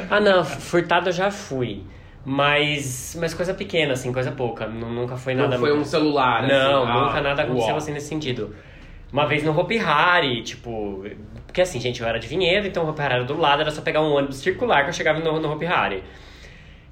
Ah, 0.09 0.19
não, 0.19 0.43
furtada 0.43 1.09
eu 1.09 1.13
já 1.13 1.29
fui. 1.29 1.83
Mas, 2.25 3.17
mas 3.19 3.33
coisa 3.33 3.53
pequena, 3.53 3.91
assim, 3.93 4.13
coisa 4.13 4.31
pouca. 4.31 4.65
Nu- 4.67 4.89
Nunca 4.89 5.17
foi 5.17 5.33
nada... 5.33 5.49
Não 5.49 5.59
foi 5.59 5.77
um 5.77 5.83
celular, 5.83 6.47
Não, 6.47 6.83
assim. 6.83 6.91
Ah, 6.91 7.05
nunca 7.05 7.21
nada 7.21 7.41
aconteceu 7.43 7.67
uau. 7.69 7.77
assim 7.77 7.91
nesse 7.91 8.07
sentido. 8.07 8.55
Uma 9.11 9.25
vez 9.27 9.43
no 9.43 9.57
Hopi 9.57 9.77
Hari, 9.77 10.41
tipo... 10.43 11.05
Porque 11.45 11.61
assim, 11.61 11.79
gente, 11.79 12.01
eu 12.01 12.07
era 12.07 12.17
de 12.19 12.25
Vinhedo, 12.27 12.65
então 12.65 12.85
o 12.85 12.89
Hopi 12.89 13.01
Hari 13.01 13.13
era 13.15 13.23
do 13.25 13.37
lado, 13.37 13.61
era 13.61 13.69
só 13.69 13.81
pegar 13.81 14.01
um 14.01 14.13
ônibus 14.13 14.37
circular 14.37 14.83
que 14.83 14.89
eu 14.89 14.93
chegava 14.93 15.19
no, 15.19 15.39
no 15.39 15.51
Hopi 15.51 15.65
Hari. 15.65 16.03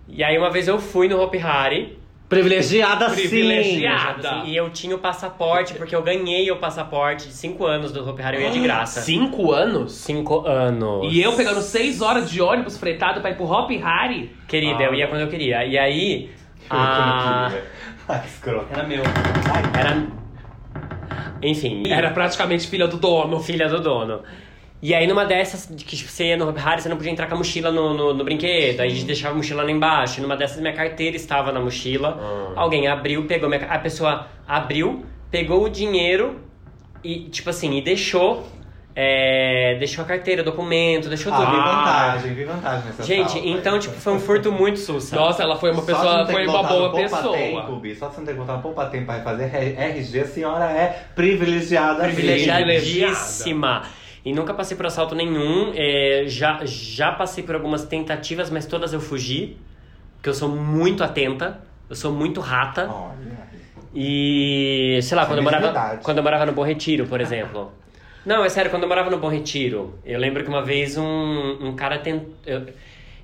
E 0.09 0.23
aí 0.23 0.37
uma 0.37 0.51
vez 0.51 0.67
eu 0.67 0.77
fui 0.77 1.07
no 1.07 1.19
Hopi 1.21 1.37
Hari, 1.39 1.97
Privilegiada 2.31 3.09
sim. 3.09 3.15
Privilegiada. 3.15 4.29
assim, 4.39 4.49
e 4.49 4.55
eu 4.55 4.69
tinha 4.69 4.95
o 4.95 4.99
passaporte, 4.99 5.73
porque 5.73 5.93
eu 5.93 6.01
ganhei 6.01 6.49
o 6.49 6.55
passaporte 6.55 7.27
de 7.27 7.33
5 7.33 7.65
anos 7.65 7.91
do 7.91 8.07
Hopi 8.07 8.21
Hari, 8.21 8.37
eu 8.37 8.43
ia 8.43 8.51
de 8.51 8.59
graça. 8.61 9.01
Cinco 9.01 9.51
anos? 9.51 9.91
5 9.91 10.47
anos. 10.47 11.13
E 11.13 11.21
eu 11.21 11.33
pegando 11.33 11.61
seis 11.61 12.01
horas 12.01 12.31
de 12.31 12.41
ônibus 12.41 12.77
fretado 12.77 13.19
pra 13.19 13.31
ir 13.31 13.35
pro 13.35 13.43
Hop 13.51 13.69
Harry? 13.71 14.31
Querida, 14.47 14.77
Ah, 14.79 14.83
eu 14.83 14.93
ia 14.95 15.07
quando 15.09 15.21
eu 15.21 15.27
queria. 15.27 15.65
E 15.65 15.77
aí... 15.77 16.31
a- 16.69 17.51
Ai, 18.07 18.21
escroto. 18.25 18.67
Era 18.71 18.83
meu. 18.83 19.03
Era. 19.77 20.07
Enfim. 21.43 21.83
Era 21.91 22.11
praticamente 22.11 22.65
filha 22.67 22.87
do 22.87 22.95
dono. 22.97 23.39
filha 23.41 23.67
do 23.67 23.81
dono. 23.81 24.21
E 24.81 24.95
aí, 24.95 25.05
numa 25.05 25.25
dessas, 25.25 25.67
de 25.69 25.85
que 25.85 25.95
tipo, 25.95 26.09
você 26.09 26.25
ia 26.29 26.37
no 26.37 26.49
Hop 26.49 26.57
Hari, 26.57 26.81
você 26.81 26.89
não 26.89 26.97
podia 26.97 27.11
entrar 27.11 27.27
com 27.27 27.35
a 27.35 27.37
mochila 27.37 27.71
no, 27.71 27.93
no, 27.93 28.13
no 28.15 28.23
brinquedo. 28.23 28.79
Aí 28.79 28.87
a 28.87 28.89
gente 28.93 29.05
deixava 29.05 29.33
a 29.35 29.37
mochila 29.37 29.61
lá 29.63 29.69
embaixo. 29.69 30.19
E 30.19 30.21
numa 30.23 30.35
dessas, 30.35 30.59
minha 30.59 30.73
carteira 30.73 31.15
estava 31.15 31.51
na 31.51 31.59
mochila. 31.59 32.53
Alguém 32.55 32.87
abriu, 32.87 33.25
pegou 33.27 33.47
minha. 33.47 33.63
A 33.67 33.77
pessoa 33.77 34.25
abriu, 34.47 35.05
pegou 35.29 35.63
o 35.65 35.69
dinheiro 35.69 36.39
e, 37.03 37.25
tipo 37.29 37.49
assim, 37.51 37.77
e 37.77 37.81
deixou. 37.81 38.43
é, 38.95 39.75
deixou 39.79 40.03
a 40.03 40.07
carteira, 40.07 40.43
documento, 40.43 41.07
deixou 41.07 41.31
Ah, 41.31 41.37
tudo. 41.37 41.51
vi 41.51 41.57
vantagem, 41.57 42.33
vi 42.33 42.43
vantagem 42.43 42.85
nessa 42.87 43.03
Gente, 43.03 43.31
sala. 43.31 43.45
então, 43.45 43.79
tipo, 43.79 43.95
foi 43.95 44.13
um 44.13 44.19
furto 44.19 44.51
muito 44.51 44.79
sussa. 44.79 45.15
Nossa, 45.15 45.43
ela 45.43 45.55
foi 45.55 45.71
uma 45.71 45.81
pessoa, 45.83 46.25
foi 46.25 46.45
uma 46.45 46.63
boa 46.63 46.91
pessoa. 46.91 47.37
Tempo, 47.37 47.75
Bi, 47.77 47.95
só 47.95 48.09
você 48.09 48.17
não 48.19 48.25
ter 48.27 48.33
voltado 48.33 48.61
poupa 48.61 48.85
tempo 48.87 49.05
pra 49.05 49.21
fazer 49.21 49.45
RG, 49.45 50.19
a 50.19 50.25
senhora 50.27 50.65
é 50.65 51.03
privilegiada. 51.15 52.03
privilegiadíssima. 52.03 53.83
E 54.23 54.33
nunca 54.33 54.53
passei 54.53 54.77
por 54.77 54.85
assalto 54.85 55.15
nenhum. 55.15 55.71
é, 55.75 56.25
já, 56.27 56.61
já 56.63 57.11
passei 57.11 57.43
por 57.43 57.55
algumas 57.55 57.85
tentativas, 57.85 58.49
mas 58.49 58.65
todas 58.65 58.93
eu 58.93 58.99
fugi. 58.99 59.57
Porque 60.15 60.29
eu 60.29 60.33
sou 60.33 60.49
muito 60.49 61.03
atenta. 61.03 61.61
Eu 61.89 61.95
sou 61.95 62.11
muito 62.11 62.39
rata. 62.39 62.89
Olha. 62.89 63.51
E, 63.93 64.99
sei 65.01 65.17
lá, 65.17 65.25
quando 65.25 65.39
eu, 65.39 65.43
morava, 65.43 65.99
quando 66.01 66.17
eu 66.17 66.23
morava 66.23 66.45
no 66.45 66.53
Bom 66.53 66.63
Retiro, 66.63 67.05
por 67.05 67.19
exemplo. 67.19 67.71
Não, 68.25 68.45
é 68.45 68.49
sério, 68.49 68.69
quando 68.69 68.83
eu 68.83 68.89
morava 68.89 69.09
no 69.09 69.17
Bom 69.17 69.29
Retiro, 69.29 69.99
eu 70.05 70.19
lembro 70.19 70.43
que 70.43 70.49
uma 70.49 70.61
vez 70.61 70.97
um, 70.97 71.57
um 71.59 71.75
cara 71.75 71.97
tentou. 71.97 72.33
Eu, 72.45 72.67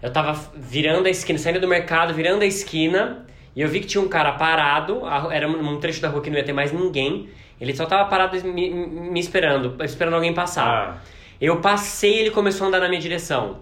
eu 0.01 0.11
tava 0.11 0.37
virando 0.55 1.07
a 1.07 1.09
esquina, 1.09 1.39
saindo 1.39 1.59
do 1.59 1.67
mercado, 1.67 2.13
virando 2.13 2.41
a 2.41 2.45
esquina, 2.45 3.25
e 3.55 3.61
eu 3.61 3.67
vi 3.69 3.79
que 3.79 3.87
tinha 3.87 4.01
um 4.03 4.07
cara 4.07 4.33
parado, 4.33 5.01
era 5.31 5.47
um 5.47 5.79
trecho 5.79 6.01
da 6.01 6.09
rua 6.09 6.21
que 6.21 6.29
não 6.29 6.37
ia 6.37 6.43
ter 6.43 6.53
mais 6.53 6.71
ninguém. 6.71 7.29
Ele 7.59 7.75
só 7.75 7.85
tava 7.85 8.05
parado 8.09 8.37
me, 8.43 8.69
me 8.69 9.19
esperando, 9.19 9.83
esperando 9.83 10.13
alguém 10.15 10.33
passar. 10.33 10.67
Ah. 10.67 10.97
Eu 11.39 11.59
passei 11.61 12.15
e 12.15 12.19
ele 12.21 12.31
começou 12.31 12.65
a 12.65 12.67
andar 12.67 12.79
na 12.79 12.87
minha 12.89 13.01
direção. 13.01 13.59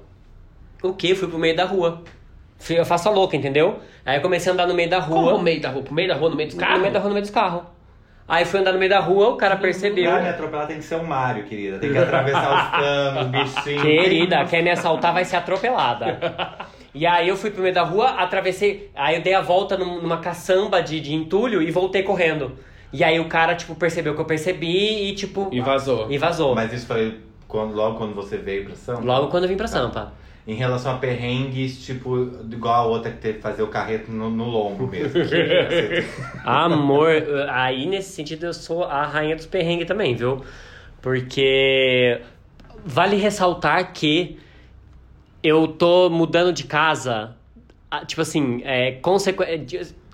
O 0.83 0.93
quê? 0.93 1.11
Eu 1.11 1.15
fui 1.15 1.27
pro 1.27 1.37
meio 1.39 1.55
da 1.55 1.65
rua. 1.65 2.01
Eu 2.69 2.85
faço 2.85 3.09
a 3.09 3.11
louca, 3.11 3.35
entendeu? 3.35 3.79
Aí 4.05 4.17
eu 4.17 4.21
comecei 4.21 4.49
a 4.51 4.53
andar 4.53 4.67
no 4.67 4.73
meio 4.73 4.89
da 4.89 4.99
rua. 4.99 5.17
Como 5.23 5.31
no 5.37 5.43
meio 5.43 5.61
da 5.61 5.69
rua? 5.69 5.83
Pro 5.83 5.93
meio 5.93 6.07
da 6.07 6.15
rua, 6.15 6.29
no 6.29 6.35
meio 6.35 6.49
dos 6.49 6.57
carros? 6.57 6.75
No 6.75 6.81
meio 6.81 6.93
da 6.93 6.99
rua, 6.99 7.07
no 7.09 7.13
meio 7.13 7.23
dos 7.23 7.31
carros. 7.31 7.61
Aí 8.27 8.43
fui 8.43 8.59
andar 8.59 8.71
no 8.71 8.79
meio 8.79 8.89
da 8.89 8.99
rua, 8.99 9.29
o 9.29 9.35
cara 9.37 9.55
percebeu. 9.57 10.09
Pra 10.11 10.21
me 10.21 10.29
atropelar 10.29 10.67
tem 10.67 10.77
que 10.77 10.83
ser 10.83 10.95
um 10.95 11.03
Mário, 11.03 11.43
querida. 11.45 11.77
Tem 11.79 11.91
que 11.91 11.97
atravessar 11.97 12.55
os 12.55 12.71
canos, 12.71 13.27
bichinho. 13.27 13.81
Querida, 13.81 14.45
quer 14.45 14.63
me 14.63 14.69
assaltar 14.71 15.13
vai 15.13 15.23
ser 15.25 15.35
atropelada. 15.35 16.17
E 16.93 17.05
aí 17.05 17.27
eu 17.27 17.35
fui 17.35 17.51
pro 17.51 17.61
meio 17.61 17.73
da 17.73 17.83
rua, 17.83 18.11
atravessei, 18.11 18.89
aí 18.95 19.17
eu 19.17 19.21
dei 19.21 19.33
a 19.33 19.41
volta 19.41 19.77
num- 19.77 20.01
numa 20.01 20.17
caçamba 20.17 20.81
de, 20.81 20.99
de 21.01 21.13
entulho 21.13 21.61
e 21.61 21.69
voltei 21.69 22.01
correndo. 22.03 22.57
E 22.97 23.03
aí 23.03 23.19
o 23.19 23.27
cara, 23.27 23.55
tipo, 23.55 23.75
percebeu 23.75 24.15
que 24.15 24.21
eu 24.21 24.25
percebi 24.25 25.09
e, 25.09 25.15
tipo... 25.15 25.49
E 25.51 25.59
vazou. 25.59 26.09
E 26.09 26.17
vazou. 26.17 26.55
Mas 26.55 26.71
isso 26.71 26.87
foi 26.87 27.19
quando, 27.47 27.75
logo 27.75 27.97
quando 27.97 28.13
você 28.15 28.37
veio 28.37 28.65
pra 28.65 28.75
São 28.75 29.03
Logo 29.03 29.27
quando 29.27 29.43
eu 29.43 29.49
vim 29.49 29.57
pra 29.57 29.67
Sampa. 29.67 30.13
Em 30.47 30.53
relação 30.53 30.93
a 30.93 30.97
perrengues, 30.97 31.83
tipo, 31.85 32.29
igual 32.51 32.85
a 32.85 32.87
outra 32.87 33.11
que 33.11 33.17
teve 33.17 33.33
que 33.37 33.41
fazer 33.41 33.63
o 33.63 33.67
carreto 33.67 34.11
no, 34.11 34.29
no 34.29 34.45
lombo 34.45 34.87
mesmo. 34.87 35.11
Que 35.13 35.23
você- 35.25 36.05
Amor, 36.45 37.11
aí 37.49 37.85
nesse 37.85 38.13
sentido 38.13 38.45
eu 38.45 38.53
sou 38.53 38.83
a 38.83 39.05
rainha 39.05 39.35
dos 39.35 39.45
perrengues 39.47 39.87
também, 39.87 40.15
viu? 40.15 40.41
Porque 41.01 42.21
vale 42.85 43.15
ressaltar 43.15 43.91
que 43.93 44.39
eu 45.43 45.67
tô 45.67 46.09
mudando 46.09 46.53
de 46.53 46.63
casa, 46.63 47.35
tipo 48.07 48.21
assim, 48.21 48.61
é, 48.63 48.93
consequ... 48.93 49.43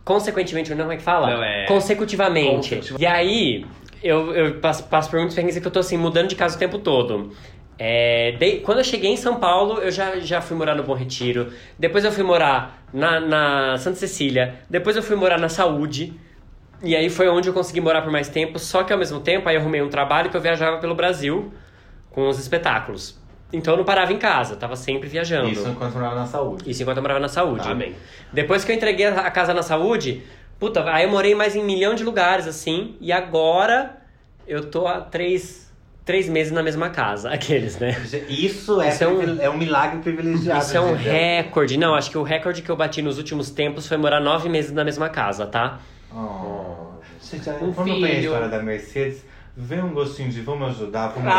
é, 0.01 0.05
consequentemente, 0.05 0.69
não 0.71 0.77
como 0.79 0.91
é 0.93 0.97
que 0.97 1.03
fala? 1.03 1.29
Não, 1.31 1.43
é- 1.43 1.65
Consecutivamente. 1.67 2.55
Consecutiva- 2.75 2.99
E 2.99 3.05
aí, 3.05 3.65
eu, 4.03 4.33
eu 4.33 4.55
passo, 4.59 4.83
passo 4.85 5.09
por 5.09 5.17
muitos 5.19 5.35
perrengues 5.35 5.57
que 5.59 5.65
eu 5.67 5.71
tô 5.71 5.79
assim, 5.79 5.97
mudando 5.97 6.27
de 6.27 6.35
casa 6.35 6.55
o 6.55 6.59
tempo 6.59 6.79
todo. 6.79 7.31
É, 7.77 8.33
de- 8.33 8.57
quando 8.59 8.77
eu 8.79 8.83
cheguei 8.83 9.11
em 9.11 9.17
São 9.17 9.35
Paulo, 9.39 9.79
eu 9.79 9.89
já, 9.91 10.19
já 10.19 10.39
fui 10.41 10.55
morar 10.55 10.75
no 10.75 10.83
Bom 10.83 10.93
Retiro. 10.93 11.51
Depois 11.79 12.03
eu 12.05 12.11
fui 12.11 12.23
morar 12.23 12.83
na, 12.93 13.19
na 13.19 13.77
Santa 13.77 13.97
Cecília. 13.97 14.55
Depois 14.69 14.95
eu 14.95 15.01
fui 15.03 15.15
morar 15.15 15.39
na 15.39 15.49
Saúde. 15.49 16.13
E 16.83 16.95
aí 16.95 17.09
foi 17.09 17.27
onde 17.29 17.47
eu 17.47 17.53
consegui 17.53 17.79
morar 17.81 18.01
por 18.01 18.11
mais 18.11 18.27
tempo. 18.27 18.57
Só 18.59 18.83
que 18.83 18.91
ao 18.91 18.99
mesmo 18.99 19.19
tempo, 19.19 19.47
aí 19.47 19.55
eu 19.55 19.61
arrumei 19.61 19.81
um 19.81 19.89
trabalho 19.89 20.29
que 20.29 20.37
eu 20.37 20.41
viajava 20.41 20.77
pelo 20.79 20.95
Brasil 20.95 21.51
com 22.11 22.27
os 22.27 22.39
espetáculos. 22.39 23.19
Então 23.53 23.73
eu 23.73 23.77
não 23.77 23.83
parava 23.85 24.13
em 24.13 24.17
casa, 24.17 24.53
eu 24.53 24.57
tava 24.57 24.75
sempre 24.75 25.09
viajando. 25.09 25.49
Isso 25.49 25.67
enquanto 25.67 25.93
morava 25.93 26.15
na 26.15 26.25
saúde. 26.27 26.69
Isso 26.69 26.81
enquanto 26.81 26.97
eu 26.97 27.01
morava 27.03 27.19
na 27.19 27.27
saúde. 27.27 27.67
Amém. 27.67 27.95
Depois 28.31 28.63
que 28.63 28.71
eu 28.71 28.75
entreguei 28.75 29.07
a 29.07 29.29
casa 29.31 29.53
na 29.53 29.61
saúde, 29.61 30.23
puta, 30.59 30.83
aí 30.91 31.03
eu 31.03 31.09
morei 31.09 31.35
mais 31.35 31.55
em 31.55 31.59
um 31.61 31.65
milhão 31.65 31.93
de 31.95 32.03
lugares, 32.03 32.47
assim, 32.47 32.95
e 33.01 33.11
agora 33.11 33.97
eu 34.47 34.69
tô 34.71 34.87
há 34.87 35.01
três, 35.01 35.69
três 36.05 36.29
meses 36.29 36.51
na 36.53 36.63
mesma 36.63 36.89
casa. 36.89 37.29
Aqueles, 37.33 37.77
né? 37.77 37.95
Isso 38.29 38.81
é, 38.81 38.89
Isso 38.89 39.03
é 39.03 39.07
um- 39.07 39.41
é 39.41 39.49
um 39.49 39.57
milagre 39.57 39.99
privilegiado. 40.01 40.61
Isso 40.63 40.77
é 40.77 40.81
um 40.81 40.95
recorde. 40.95 41.77
Não, 41.77 41.93
acho 41.93 42.09
que 42.09 42.17
o 42.17 42.23
recorde 42.23 42.61
que 42.61 42.69
eu 42.69 42.75
bati 42.77 43.01
nos 43.01 43.17
últimos 43.17 43.49
tempos 43.49 43.87
foi 43.87 43.97
morar 43.97 44.19
nove 44.21 44.47
meses 44.47 44.71
na 44.71 44.83
mesma 44.85 45.09
casa, 45.09 45.45
tá? 45.45 45.79
Oh. 46.13 46.91
Gente, 47.21 47.49
Um 47.49 47.71
tem 47.71 48.03
a 48.05 48.13
história 48.19 48.47
da 48.49 48.61
Mercedes, 48.61 49.23
vem 49.55 49.81
um 49.81 49.93
gostinho 49.93 50.29
de 50.29 50.41
vamos 50.41 50.69
ajudar, 50.69 51.07
vamos 51.09 51.31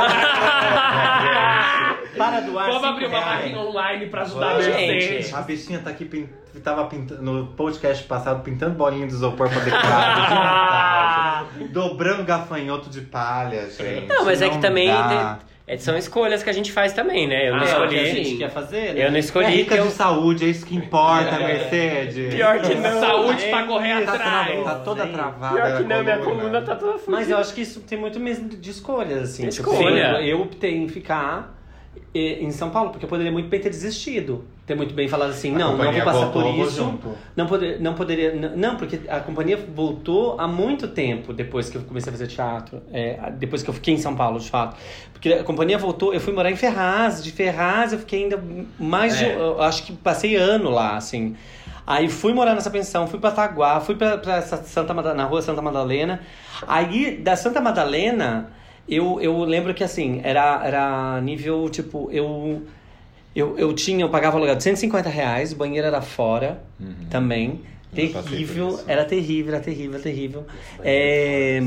Para 2.16 2.40
doar 2.40 2.66
Vamos 2.66 2.84
abrir 2.84 3.06
uma 3.06 3.18
reais. 3.18 3.38
vaquinha 3.42 3.58
online 3.58 4.06
pra 4.06 4.22
ajudar 4.22 4.50
a. 4.52 4.58
Mercedes. 4.58 5.34
A 5.34 5.40
bichinha 5.42 5.78
tá 5.78 5.90
aqui, 5.90 6.04
pin... 6.04 6.28
tava 6.62 6.84
pintando, 6.84 7.22
no 7.22 7.46
podcast 7.48 8.04
passado, 8.04 8.42
pintando 8.42 8.74
bolinha 8.74 9.06
de 9.06 9.14
isopor 9.14 9.48
pra 9.48 9.60
decorar, 9.60 10.14
de 11.44 11.50
montagem. 11.54 11.72
Dobrando 11.72 12.24
gafanhoto 12.24 12.90
de 12.90 13.00
palha, 13.02 13.68
gente. 13.70 14.06
Não, 14.06 14.24
mas 14.24 14.42
é 14.42 14.50
que 14.50 14.58
também 14.58 14.88
dá. 14.88 15.38
É, 15.72 15.76
são 15.78 15.96
escolhas 15.96 16.42
que 16.42 16.50
a 16.50 16.52
gente 16.52 16.70
faz 16.72 16.92
também, 16.92 17.26
né? 17.26 17.48
Eu 17.48 17.56
não 17.56 17.62
Ah, 17.62 17.68
É 17.68 17.78
o 17.84 17.88
que 17.88 17.94
a 17.98 18.02
escolhi. 18.02 18.24
gente 18.24 18.36
quer 18.38 18.50
fazer, 18.50 18.94
né? 18.94 19.06
Eu 19.06 19.10
não 19.10 19.16
É 19.16 19.20
escolhi 19.20 19.46
rica 19.56 19.74
que 19.74 19.80
eu. 19.80 19.86
de 19.86 19.92
saúde, 19.92 20.44
é 20.44 20.48
isso 20.48 20.66
que 20.66 20.74
importa, 20.76 21.38
Mercedes. 21.40 22.34
Pior 22.34 22.60
que 22.60 22.74
não. 22.74 23.00
Saúde 23.00 23.44
pra 23.48 23.62
correr 23.64 24.04
Tá, 24.04 24.12
atrás. 24.14 24.64
tá 24.64 24.74
toda 24.76 25.06
travada. 25.06 25.54
Pior 25.54 25.76
que 25.78 25.82
não, 25.84 26.02
minha 26.02 26.18
coluna 26.18 26.60
tá 26.62 26.76
toda 26.76 26.92
fudida. 26.98 27.12
Mas 27.12 27.30
eu 27.30 27.38
acho 27.38 27.54
que 27.54 27.60
isso 27.62 27.80
tem 27.80 27.98
muito 27.98 28.18
mesmo 28.20 28.48
de 28.48 28.70
escolhas, 28.70 29.22
assim. 29.30 29.48
De 29.48 29.56
Tipo, 29.56 29.70
escolha. 29.72 30.18
eu, 30.20 30.26
eu 30.38 30.40
optei 30.42 30.76
em 30.76 30.88
ficar 30.88 31.61
em 32.14 32.50
São 32.50 32.70
Paulo, 32.70 32.90
porque 32.90 33.04
eu 33.04 33.08
poderia 33.08 33.32
muito 33.32 33.48
bem 33.48 33.58
ter 33.60 33.70
desistido. 33.70 34.44
Ter 34.66 34.74
muito 34.74 34.94
bem 34.94 35.08
falado 35.08 35.30
assim, 35.30 35.54
A 35.54 35.58
não, 35.58 35.76
não 35.76 35.92
vou 35.92 36.02
passar 36.02 36.26
por 36.30 36.46
isso. 36.46 36.76
junto. 36.76 37.08
Não, 37.34 37.46
poder, 37.46 37.80
não 37.80 37.94
poderia. 37.94 38.32
n- 38.34 38.50
Não, 38.56 38.76
porque 38.76 39.00
a 39.08 39.18
companhia 39.20 39.56
voltou 39.74 40.36
há 40.38 40.46
muito 40.46 40.86
tempo 40.88 41.32
depois 41.32 41.68
que 41.68 41.76
eu 41.76 41.82
comecei 41.82 42.10
a 42.10 42.12
fazer 42.12 42.26
teatro. 42.28 42.80
é, 42.92 43.18
depois 43.38 43.62
que 43.62 43.70
eu 43.70 43.74
fiquei 43.74 43.94
em 43.94 43.98
São 43.98 44.14
Paulo, 44.14 44.38
de 44.38 44.48
fato. 44.50 44.76
Porque 45.12 45.32
a 45.32 45.42
companhia 45.42 45.78
voltou, 45.78 46.12
eu 46.14 46.20
fui 46.20 46.32
morar 46.32 46.50
em 46.50 46.56
Ferraz. 46.56 47.22
De 47.24 47.32
Ferraz 47.32 47.92
eu 47.92 47.98
fiquei 47.98 48.22
ainda 48.24 48.42
mais 48.78 49.18
de. 49.18 49.24
É. 49.24 49.34
Eu 49.34 49.60
acho 49.62 49.82
que 49.84 49.92
passei 49.92 50.36
ano 50.36 50.70
lá, 50.70 50.96
assim. 50.96 51.34
Aí 51.84 52.08
fui 52.08 52.32
morar 52.32 52.54
nessa 52.54 52.70
pensão, 52.70 53.08
fui 53.08 53.18
pra 53.18 53.32
Taguá, 53.32 53.80
fui 53.80 53.96
pra, 53.96 54.16
pra 54.16 54.40
Santa 54.42 54.94
na 54.94 55.24
rua 55.24 55.42
Santa 55.42 55.60
Madalena. 55.60 56.20
Aí 56.68 57.16
da 57.16 57.34
Santa 57.34 57.60
Madalena, 57.60 58.52
eu, 58.88 59.20
eu 59.20 59.38
lembro 59.44 59.72
que 59.74 59.84
assim, 59.84 60.20
era, 60.24 60.62
era 60.64 61.20
nível 61.20 61.68
tipo, 61.68 62.08
eu. 62.10 62.62
Eu, 63.34 63.58
eu 63.58 63.72
tinha, 63.72 64.04
eu 64.04 64.10
pagava 64.10 64.36
aluguel 64.36 64.54
de 64.56 64.62
150 64.62 65.08
reais, 65.08 65.52
o 65.52 65.56
banheiro 65.56 65.86
era 65.86 66.02
fora 66.02 66.62
também. 67.08 67.62
Passei 67.90 68.08
por 68.10 68.22
Terrível, 68.24 68.80
era 68.86 69.04
terrível, 69.04 69.54
era 69.54 69.62
terrível, 69.62 69.94
era 69.94 70.02
terrível. 70.02 70.46
É, 70.82 71.62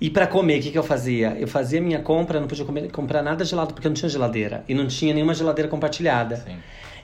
e 0.00 0.08
pra 0.08 0.26
comer, 0.26 0.60
o 0.60 0.62
que, 0.62 0.70
que 0.70 0.78
eu 0.78 0.82
fazia? 0.82 1.36
Eu 1.38 1.48
fazia 1.48 1.80
minha 1.80 1.98
compra, 1.98 2.38
não 2.38 2.46
podia 2.46 2.64
comer, 2.64 2.90
comprar 2.90 3.22
nada 3.22 3.44
gelado 3.44 3.74
porque 3.74 3.86
eu 3.86 3.90
não 3.90 3.96
tinha 3.96 4.08
geladeira. 4.08 4.64
E 4.68 4.74
não 4.74 4.86
tinha 4.86 5.12
nenhuma 5.12 5.34
geladeira 5.34 5.68
compartilhada. 5.68 6.36
Sim. 6.36 6.56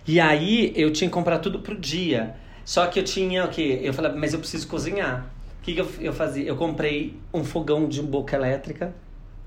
E 0.07 0.21
aí 0.21 0.73
eu 0.77 0.93
tinha 0.93 1.09
que 1.09 1.15
comprar 1.15 1.39
tudo 1.39 1.59
pro 1.59 1.77
dia. 1.77 2.35
Só 2.65 2.87
que 2.87 3.01
eu 3.01 3.05
tinha 3.05 3.45
o 3.45 3.49
quê? 3.49 3.81
Eu 3.83 3.93
falei, 3.93 4.13
mas 4.13 4.33
eu 4.33 4.39
preciso 4.39 4.69
cozinhar. 4.69 5.27
O 5.61 5.65
que, 5.65 5.75
que 5.75 5.81
eu, 5.81 5.89
eu 6.01 6.13
fazia? 6.13 6.45
Eu 6.45 6.57
comprei 6.57 7.17
um 7.33 7.43
fogão 7.43 7.89
de 7.89 8.01
boca 8.01 8.37
elétrica. 8.37 8.95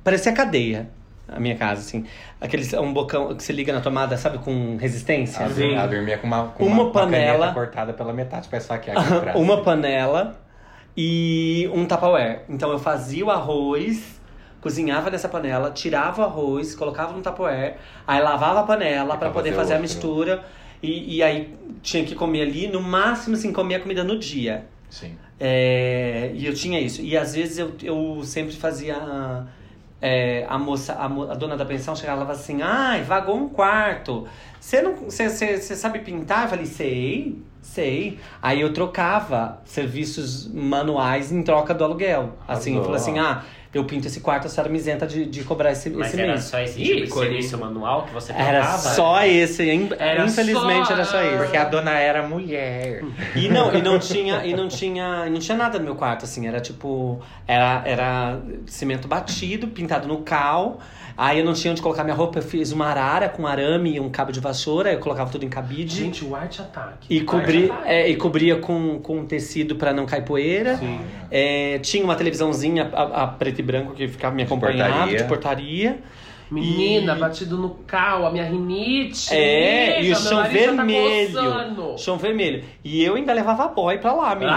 Parecia 0.08 0.32
cadeia. 0.32 0.88
A 1.28 1.38
minha 1.38 1.58
casa, 1.58 1.82
assim. 1.82 2.06
Aqueles, 2.40 2.72
um 2.72 2.94
bocão 2.94 3.36
que 3.36 3.44
você 3.44 3.52
liga 3.52 3.74
na 3.74 3.82
tomada, 3.82 4.16
sabe, 4.16 4.38
com 4.38 4.78
resistência. 4.78 5.44
Ela, 5.44 5.54
Sim. 5.54 5.74
ela 5.76 5.86
dormia 5.86 6.18
com 6.18 6.26
uma, 6.28 6.46
com 6.48 6.66
Uma 6.66 6.84
uma, 6.84 6.92
panela. 6.94 7.40
caneta 7.40 7.54
cortada 7.54 7.92
pela 7.94 8.14
metade, 8.14 8.48
pra 8.48 8.58
esfaquear 8.58 8.98
aqui 8.98 9.14
atrás. 9.14 9.36
uma 9.38 9.62
panela 9.64 10.40
e 10.96 11.70
um 11.74 11.86
Tupperware. 11.86 12.44
Então 12.48 12.72
eu 12.72 12.80
fazia 12.80 13.26
o 13.26 13.30
arroz, 13.30 14.22
cozinhava 14.62 15.10
nessa 15.10 15.28
panela, 15.28 15.72
tirava 15.72 16.22
o 16.22 16.24
arroz, 16.24 16.74
colocava 16.74 17.12
no 17.12 17.22
Tupperware, 17.22 17.76
aí 18.08 18.22
lavava 18.22 18.62
a 18.62 18.64
panela 18.64 19.18
para 19.18 19.30
pra 19.30 19.32
poder 19.32 19.50
fazer 19.50 19.58
fazer 19.58 19.74
a 19.74 19.76
outro. 19.76 19.82
mistura. 19.82 20.46
E, 20.82 21.18
e 21.18 21.22
aí 21.22 21.54
tinha 21.82 22.06
que 22.06 22.16
comer 22.16 22.44
ali, 22.44 22.70
no 22.70 22.80
máximo 22.80 23.36
assim, 23.36 23.52
comer 23.52 23.76
a 23.76 23.80
comida 23.82 24.06
no 24.06 24.18
dia. 24.18 24.64
Sim. 24.90 25.18
É, 25.38 26.32
e 26.34 26.46
eu 26.46 26.54
tinha 26.54 26.80
isso. 26.80 27.02
E 27.02 27.18
às 27.18 27.36
vezes 27.36 27.58
eu, 27.58 27.74
eu 27.84 28.22
sempre 28.24 28.56
fazia. 28.56 28.96
É, 30.02 30.46
a 30.48 30.58
moça, 30.58 30.94
a, 30.94 31.06
a 31.06 31.36
dona 31.36 31.58
da 31.58 31.66
pensão 31.66 31.96
chegava 31.96 32.22
e 32.22 32.24
falava 32.24 32.40
assim: 32.40 32.62
ai, 32.62 33.04
vagou 33.04 33.36
um 33.36 33.50
quarto. 33.50 34.28
Você 34.60 34.82
não. 34.82 34.96
Você, 34.96 35.30
você, 35.30 35.58
você 35.58 35.76
sabe 35.76 36.00
pintar? 36.00 36.44
Eu 36.44 36.50
falei, 36.50 36.66
sei, 36.66 37.42
sei. 37.62 38.20
Aí 38.42 38.62
eu 38.62 38.74
trocava 38.74 39.60
serviços 39.66 40.48
manuais 40.54 41.32
em 41.32 41.42
troca 41.42 41.74
do 41.74 41.84
aluguel. 41.84 42.34
Assim, 42.48 42.76
eu 42.76 42.84
falei 42.84 42.98
assim: 42.98 43.18
ah, 43.18 43.44
eu 43.78 43.86
pinto 43.86 44.08
esse 44.08 44.20
quarto, 44.20 44.48
a 44.48 44.50
senhora 44.50 44.70
me 44.72 44.78
isenta 44.78 45.06
de, 45.08 45.26
de 45.26 45.44
cobrar 45.44 45.72
esse, 45.72 45.90
Mas 45.90 46.08
esse 46.08 46.20
era 46.22 46.32
mês. 46.34 46.44
só 46.44 46.60
esse 46.60 46.82
tipo 46.82 47.02
de 47.06 47.12
serviço 47.12 47.58
manual 47.58 48.04
que 48.06 48.14
você 48.14 48.32
Era 48.34 48.60
trocava? 48.62 48.78
só 48.78 49.24
esse, 49.26 49.64
in- 49.72 49.90
Era 49.98 50.26
infelizmente 50.26 50.88
só- 50.88 50.94
era 50.94 51.06
só 51.06 51.22
esse. 51.24 51.38
Porque 51.38 51.58
a 51.58 51.64
dona 51.66 51.98
era 52.00 52.24
mulher. 52.28 53.04
E 53.36 53.48
não, 53.50 53.74
e 53.74 53.82
não 53.82 53.98
tinha, 54.00 54.46
e 54.46 54.54
não 54.56 54.68
tinha, 54.68 55.26
e 55.28 55.30
não 55.30 55.40
tinha 55.40 55.58
nada 55.58 55.78
no 55.80 55.86
meu 55.86 55.96
quarto, 55.96 56.26
assim, 56.26 56.48
era 56.48 56.60
tipo, 56.60 57.20
era, 57.48 57.82
era 57.86 58.40
cimento 58.66 59.08
batido, 59.08 59.68
pintado 59.68 60.08
no 60.08 60.20
cal. 60.22 60.80
Aí 61.18 61.40
eu 61.40 61.46
não 61.46 61.54
tinha 61.54 61.72
onde 61.72 61.82
colocar 61.82 62.04
minha 62.04 62.16
roupa, 62.16 62.38
eu 62.38 62.44
fiz 62.44 62.72
uma 62.72 62.86
arara 62.88 63.28
com 63.28 63.48
arame 63.48 63.96
e 63.96 64.00
um 64.00 64.08
cabo 64.08 64.32
de 64.32 64.40
vassoura, 64.40 64.94
eu 64.94 65.00
colocava 65.00 65.32
tudo 65.32 65.44
em 65.44 65.50
cabide. 65.50 65.96
Gente, 65.96 66.24
o 66.24 66.36
arte 66.36 66.62
ataque. 66.62 67.08
E, 67.10 67.22
cobri, 67.22 67.74
é, 67.86 68.08
e 68.08 68.16
cobria 68.16 68.58
com, 68.58 69.00
com 69.00 69.26
tecido 69.26 69.76
pra 69.76 69.92
não 69.92 70.06
cair 70.06 70.24
poeira. 70.24 70.78
Sim. 70.78 71.00
É, 71.32 71.80
tinha 71.80 72.04
uma 72.04 72.16
televisãozinha 72.16 72.90
a, 72.94 73.24
a 73.24 73.28
preto 73.28 73.60
e 73.60 73.64
branco 73.64 73.94
que 73.94 74.08
ficava 74.08 74.36
me 74.36 74.44
acompanhando, 74.44 74.92
portaria. 74.94 75.18
de 75.18 75.24
portaria. 75.24 76.00
Menina, 76.50 77.14
E- 77.14 77.20
batido 77.20 77.58
no 77.58 77.72
cal, 77.86 78.26
a 78.26 78.32
minha 78.32 78.46
rinite. 78.46 79.34
É, 79.34 80.02
e 80.02 80.12
o 80.12 80.16
chão 80.16 80.44
tá 80.44 80.48
vermelho. 80.48 81.34
coçando. 81.34 81.96
Chão 81.98 82.18
vermelho. 82.18 82.64
E 82.86 83.04
eu 83.04 83.16
ainda 83.16 83.34
levava 83.34 83.68
boy 83.68 83.98
pra 83.98 84.14
lá, 84.14 84.34
menino. 84.34 84.56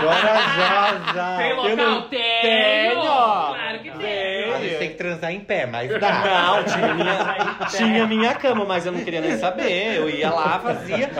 Corajosa! 0.00 1.36
Tem 1.38 1.50
eu 1.50 1.56
local? 1.56 1.76
não- 1.76 2.02
Tenho! 2.08 2.42
Tenho! 2.42 3.00
Claro 3.02 3.78
que 3.82 3.90
tem! 3.90 4.52
A 4.54 4.58
gente 4.60 4.78
tem 4.78 4.88
que 4.90 4.96
transar 5.18 5.32
em 5.32 5.40
pé, 5.40 5.66
mas 5.66 5.90
dá. 6.00 6.22
Não, 6.58 6.64
tinha 6.64 6.94
minha, 6.94 7.68
tinha 7.68 8.06
minha 8.06 8.34
cama, 8.34 8.64
mas 8.64 8.86
eu 8.86 8.92
não 8.92 9.00
queria 9.00 9.20
nem 9.20 9.36
saber. 9.36 9.96
Eu 9.96 10.08
ia 10.08 10.30
lá, 10.30 10.58
fazia. 10.60 11.10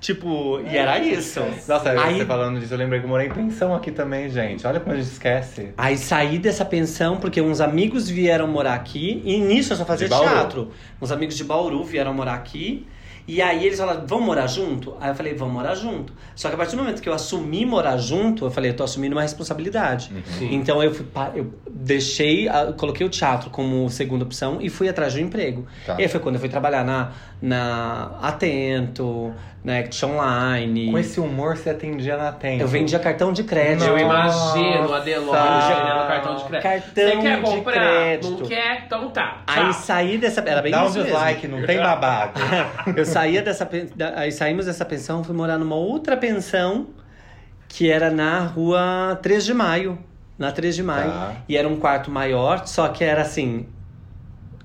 Tipo, 0.00 0.60
e 0.60 0.76
era 0.76 0.98
isso. 0.98 1.40
Nossa, 1.66 1.90
Aí- 1.90 2.18
você 2.18 2.26
falando 2.26 2.60
disso, 2.60 2.74
eu 2.74 2.78
lembrei 2.78 3.00
que 3.00 3.06
eu 3.06 3.10
morei 3.10 3.28
em 3.28 3.32
pensão 3.32 3.74
aqui 3.74 3.90
também, 3.90 4.28
gente. 4.28 4.66
Olha 4.66 4.80
como 4.80 4.92
a 4.92 4.96
gente 4.96 5.10
esquece. 5.10 5.72
Aí 5.78 5.96
saí 5.96 6.38
dessa 6.38 6.64
pensão 6.64 7.16
porque 7.16 7.40
uns 7.40 7.60
amigos 7.60 8.08
vieram 8.08 8.46
morar 8.46 8.74
aqui. 8.74 9.22
E 9.24 9.38
nisso 9.38 9.72
eu 9.72 9.76
só 9.76 9.84
fazia 9.84 10.08
teatro. 10.08 10.72
Uns 11.00 11.10
amigos 11.10 11.36
de 11.36 11.44
Bauru 11.44 11.82
vieram 11.84 12.12
morar 12.12 12.34
aqui. 12.34 12.86
E 13.28 13.42
aí 13.42 13.66
eles 13.66 13.78
falaram, 13.78 14.06
vamos 14.06 14.24
morar 14.24 14.46
junto? 14.46 14.96
Aí 15.00 15.10
eu 15.10 15.14
falei, 15.14 15.34
vamos 15.34 15.52
morar 15.52 15.74
junto. 15.74 16.12
Só 16.34 16.48
que 16.48 16.54
a 16.54 16.56
partir 16.56 16.76
do 16.76 16.82
momento 16.82 17.02
que 17.02 17.08
eu 17.08 17.12
assumi 17.12 17.66
morar 17.66 17.96
junto, 17.96 18.44
eu 18.44 18.50
falei, 18.50 18.70
eu 18.70 18.76
tô 18.76 18.84
assumindo 18.84 19.16
uma 19.16 19.22
responsabilidade. 19.22 20.12
Sim. 20.38 20.54
Então 20.54 20.82
eu, 20.82 20.94
fui, 20.94 21.06
eu 21.34 21.52
deixei, 21.68 22.46
coloquei 22.76 23.04
o 23.04 23.08
teatro 23.08 23.50
como 23.50 23.90
segunda 23.90 24.24
opção 24.24 24.58
e 24.60 24.70
fui 24.70 24.88
atrás 24.88 25.12
de 25.12 25.20
um 25.20 25.26
emprego. 25.26 25.66
Tá. 25.84 25.96
E 25.98 26.02
aí 26.02 26.08
foi 26.08 26.20
quando 26.20 26.36
eu 26.36 26.40
fui 26.40 26.48
trabalhar 26.48 26.84
na, 26.84 27.12
na 27.42 28.18
Atento, 28.22 29.32
na 29.66 29.80
Act 29.80 30.06
Online. 30.06 30.92
Com 30.92 30.96
esse 30.96 31.18
humor, 31.18 31.56
você 31.56 31.70
atendia 31.70 32.16
na 32.16 32.30
tempo. 32.30 32.62
Eu 32.62 32.68
vendia 32.68 33.00
cartão 33.00 33.32
de 33.32 33.42
crédito. 33.42 33.84
Eu 33.84 33.98
Nossa. 34.06 34.56
imagino 34.56 34.94
a 34.94 35.00
Delon 35.00 35.26
Nossa. 35.32 35.74
vendendo 35.74 36.06
cartão 36.06 36.36
de 36.36 36.44
crédito. 36.44 36.62
Cartão 36.62 36.92
Você 36.94 37.16
quer 37.16 37.36
de 37.36 37.42
comprar? 37.42 37.72
crédito. 37.72 38.30
Não 38.30 38.48
quer? 38.48 38.82
Então 38.86 39.10
tá. 39.10 39.42
Aí 39.44 39.72
saí 39.72 40.18
dessa. 40.18 40.40
Era 40.40 40.62
bem 40.62 40.70
Dá 40.70 40.82
um 40.82 40.84
mesmo. 40.84 41.02
dislike, 41.02 41.48
não 41.48 41.66
tem 41.66 41.78
babado. 41.78 42.40
Eu 42.96 43.04
saía 43.04 43.42
dessa. 43.42 43.68
Aí 44.14 44.30
saímos 44.30 44.66
dessa 44.66 44.84
pensão, 44.84 45.24
fui 45.24 45.34
morar 45.34 45.58
numa 45.58 45.74
outra 45.74 46.16
pensão 46.16 46.86
que 47.68 47.90
era 47.90 48.08
na 48.08 48.38
rua 48.38 49.18
3 49.20 49.44
de 49.44 49.52
maio. 49.52 49.98
Na 50.38 50.52
3 50.52 50.76
de 50.76 50.82
maio. 50.84 51.10
Tá. 51.10 51.32
E 51.48 51.56
era 51.56 51.66
um 51.66 51.74
quarto 51.76 52.08
maior, 52.08 52.68
só 52.68 52.86
que 52.86 53.02
era 53.02 53.22
assim. 53.22 53.66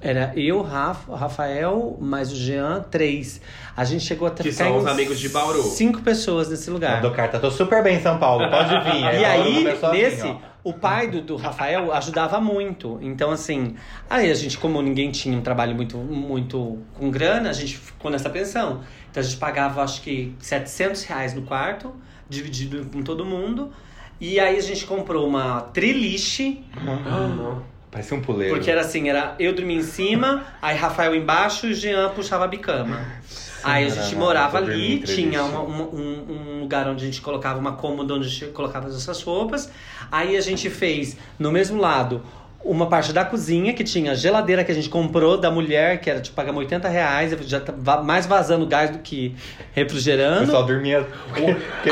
Era 0.01 0.33
eu, 0.35 0.63
Rafa, 0.63 1.15
Rafael, 1.15 1.95
mais 2.01 2.31
o 2.31 2.35
Jean, 2.35 2.83
três. 2.89 3.39
A 3.77 3.85
gente 3.85 4.03
chegou 4.03 4.27
até 4.27 4.41
Que 4.41 4.51
são 4.51 4.77
os 4.77 4.87
amigos 4.87 5.19
de 5.19 5.29
Bauru. 5.29 5.61
Cinco 5.61 6.01
pessoas 6.01 6.49
nesse 6.49 6.71
lugar. 6.71 6.95
Mandou 6.95 7.11
carta, 7.11 7.39
tô 7.39 7.51
super 7.51 7.83
bem 7.83 7.97
em 7.97 8.01
São 8.01 8.17
Paulo, 8.17 8.49
pode 8.49 8.69
vir. 8.79 9.01
E 9.21 9.25
aí, 9.25 9.67
assim, 9.67 9.91
nesse, 9.91 10.35
o 10.63 10.73
pai 10.73 11.07
do, 11.07 11.21
do 11.21 11.35
Rafael 11.35 11.93
ajudava 11.93 12.39
muito. 12.39 12.97
Então, 13.01 13.31
assim, 13.31 13.75
aí 14.09 14.31
a 14.31 14.33
gente, 14.33 14.57
como 14.57 14.81
ninguém 14.81 15.11
tinha 15.11 15.37
um 15.37 15.41
trabalho 15.41 15.75
muito, 15.75 15.97
muito 15.97 16.79
com 16.95 17.11
grana, 17.11 17.49
a 17.49 17.53
gente 17.53 17.77
ficou 17.77 18.09
nessa 18.09 18.29
pensão. 18.29 18.81
Então 19.09 19.21
a 19.21 19.23
gente 19.23 19.37
pagava, 19.37 19.83
acho 19.83 20.01
que, 20.01 20.35
700 20.39 21.03
reais 21.03 21.33
no 21.33 21.43
quarto, 21.43 21.93
dividido 22.27 22.85
com 22.91 23.03
todo 23.03 23.23
mundo. 23.23 23.71
E 24.19 24.39
aí 24.39 24.57
a 24.57 24.61
gente 24.61 24.85
comprou 24.85 25.27
uma 25.27 25.61
triliche, 25.61 26.63
Parecia 27.91 28.15
um 28.15 28.21
puleiro. 28.21 28.55
porque 28.55 28.71
era 28.71 28.81
assim, 28.81 29.09
era 29.09 29.35
eu 29.37 29.53
dormia 29.53 29.77
em 29.77 29.83
cima, 29.83 30.45
aí 30.61 30.77
Rafael 30.77 31.13
embaixo 31.13 31.67
e 31.67 31.71
o 31.71 31.73
Jean 31.75 32.09
puxava 32.09 32.45
a 32.45 32.47
bicama. 32.47 32.99
Aí 33.63 33.85
a 33.85 33.89
gente 33.89 34.15
morava 34.15 34.57
ali, 34.57 34.99
tinha 34.99 35.43
uma- 35.43 35.59
uma- 35.61 35.83
um, 35.85 36.25
um 36.55 36.59
lugar 36.61 36.87
onde 36.87 37.03
a 37.03 37.05
gente 37.05 37.21
colocava 37.21 37.59
uma 37.59 37.73
cômoda 37.73 38.13
onde 38.15 38.25
a 38.25 38.29
gente 38.29 38.45
colocava 38.53 38.87
as 38.87 38.93
nossas 38.93 39.21
roupas. 39.21 39.69
Aí 40.11 40.35
a 40.35 40.41
gente 40.41 40.67
fez, 40.69 41.15
no 41.37 41.51
mesmo 41.51 41.79
lado, 41.79 42.23
uma 42.63 42.87
parte 42.87 43.11
da 43.13 43.23
cozinha, 43.25 43.73
que 43.73 43.83
tinha 43.83 44.11
a 44.13 44.15
geladeira 44.15 44.63
que 44.63 44.71
a 44.71 44.75
gente 44.75 44.89
comprou 44.89 45.37
da 45.37 45.51
mulher, 45.51 45.99
que 45.99 46.09
era 46.09 46.19
tipo, 46.21 46.35
pagamos 46.35 46.59
80 46.59 46.87
reais, 46.87 47.35
já 47.47 47.59
tá 47.59 47.71
mais 48.01 48.25
vazando 48.25 48.65
gás 48.65 48.89
do 48.89 48.99
que 48.99 49.35
O 49.59 49.63
refrigerando. 49.73 50.45
pessoal 50.45 50.63
dormia. 50.65 51.05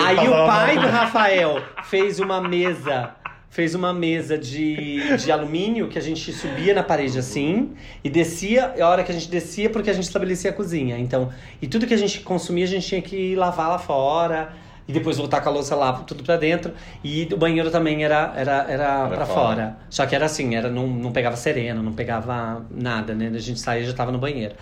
Aí 0.03 0.27
o 0.27 0.31
pai 0.45 0.77
do 0.77 0.87
Rafael 0.87 1.61
fez 1.83 2.19
uma 2.19 2.39
mesa, 2.41 3.11
fez 3.49 3.73
uma 3.73 3.91
mesa 3.93 4.37
de, 4.37 5.17
de 5.17 5.31
alumínio 5.31 5.87
que 5.87 5.97
a 5.97 6.01
gente 6.01 6.31
subia 6.31 6.73
na 6.73 6.83
parede 6.83 7.17
assim 7.17 7.71
e 8.03 8.09
descia, 8.09 8.73
e 8.77 8.81
a 8.81 8.87
hora 8.87 9.03
que 9.03 9.11
a 9.11 9.13
gente 9.15 9.27
descia, 9.29 9.69
porque 9.69 9.89
a 9.89 9.93
gente 9.93 10.03
estabelecia 10.05 10.51
a 10.51 10.53
cozinha. 10.53 10.97
Então, 10.97 11.29
e 11.61 11.67
tudo 11.67 11.87
que 11.87 11.93
a 11.93 11.97
gente 11.97 12.19
consumia, 12.21 12.65
a 12.65 12.67
gente 12.67 12.87
tinha 12.87 13.01
que 13.01 13.35
lavar 13.35 13.69
lá 13.69 13.79
fora. 13.79 14.53
E 14.87 14.91
depois 14.91 15.17
voltar 15.17 15.39
com 15.41 15.49
a 15.49 15.51
louça 15.51 15.75
lá, 15.75 15.93
tudo 15.93 16.23
pra 16.23 16.35
dentro. 16.35 16.73
E 17.03 17.29
o 17.31 17.37
banheiro 17.37 17.69
também 17.69 18.03
era, 18.03 18.33
era, 18.35 18.65
era, 18.67 19.07
pra 19.07 19.23
fora. 19.23 19.27
fora. 19.27 19.77
Só 19.87 20.03
que 20.07 20.15
era 20.15 20.25
assim, 20.25 20.55
era, 20.55 20.67
não, 20.67 20.87
não 20.87 21.11
pegava 21.11 21.35
sereno, 21.35 21.83
não 21.83 21.93
pegava 21.93 22.65
nada, 22.71 23.13
né? 23.13 23.31
A 23.31 23.37
gente 23.37 23.59
saía 23.59 23.83
e 23.83 23.85
já 23.85 23.93
tava 23.93 24.11
no 24.11 24.17
banheiro. 24.17 24.55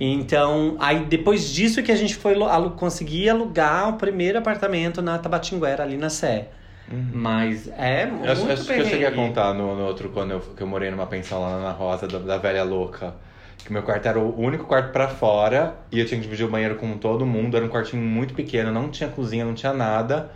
Então, 0.00 0.76
aí 0.80 1.04
depois 1.04 1.52
disso 1.52 1.82
que 1.82 1.92
a 1.92 1.96
gente 1.96 2.14
foi 2.16 2.34
alu- 2.34 2.70
conseguir 2.70 3.28
alugar 3.28 3.90
o 3.90 3.92
primeiro 3.98 4.38
apartamento 4.38 5.02
na 5.02 5.18
Tabatinguera, 5.18 5.82
ali 5.82 5.98
na 5.98 6.08
Sé. 6.08 6.48
Mas 7.12 7.68
é 7.78 8.06
muito 8.06 8.26
Eu 8.26 8.32
acho, 8.32 8.52
acho 8.52 8.66
que 8.66 8.80
eu 8.80 8.84
cheguei 8.84 9.06
a 9.06 9.12
contar 9.12 9.54
no, 9.54 9.74
no 9.74 9.84
outro, 9.84 10.10
quando 10.10 10.32
eu, 10.32 10.40
que 10.40 10.62
eu 10.62 10.66
morei 10.66 10.90
numa 10.90 11.06
pensão 11.06 11.40
lá 11.40 11.60
na 11.60 11.70
Rosa, 11.70 12.06
da, 12.06 12.18
da 12.18 12.38
velha 12.38 12.62
louca. 12.62 13.14
Que 13.64 13.72
meu 13.72 13.82
quarto 13.82 14.06
era 14.06 14.18
o 14.18 14.38
único 14.38 14.64
quarto 14.64 14.92
pra 14.92 15.08
fora 15.08 15.74
e 15.90 15.98
eu 15.98 16.06
tinha 16.06 16.18
que 16.18 16.24
dividir 16.24 16.44
o 16.44 16.50
banheiro 16.50 16.74
com 16.74 16.98
todo 16.98 17.24
mundo. 17.24 17.56
Era 17.56 17.64
um 17.64 17.68
quartinho 17.68 18.02
muito 18.02 18.34
pequeno, 18.34 18.70
não 18.70 18.90
tinha 18.90 19.08
cozinha, 19.08 19.44
não 19.44 19.54
tinha 19.54 19.72
nada. 19.72 20.30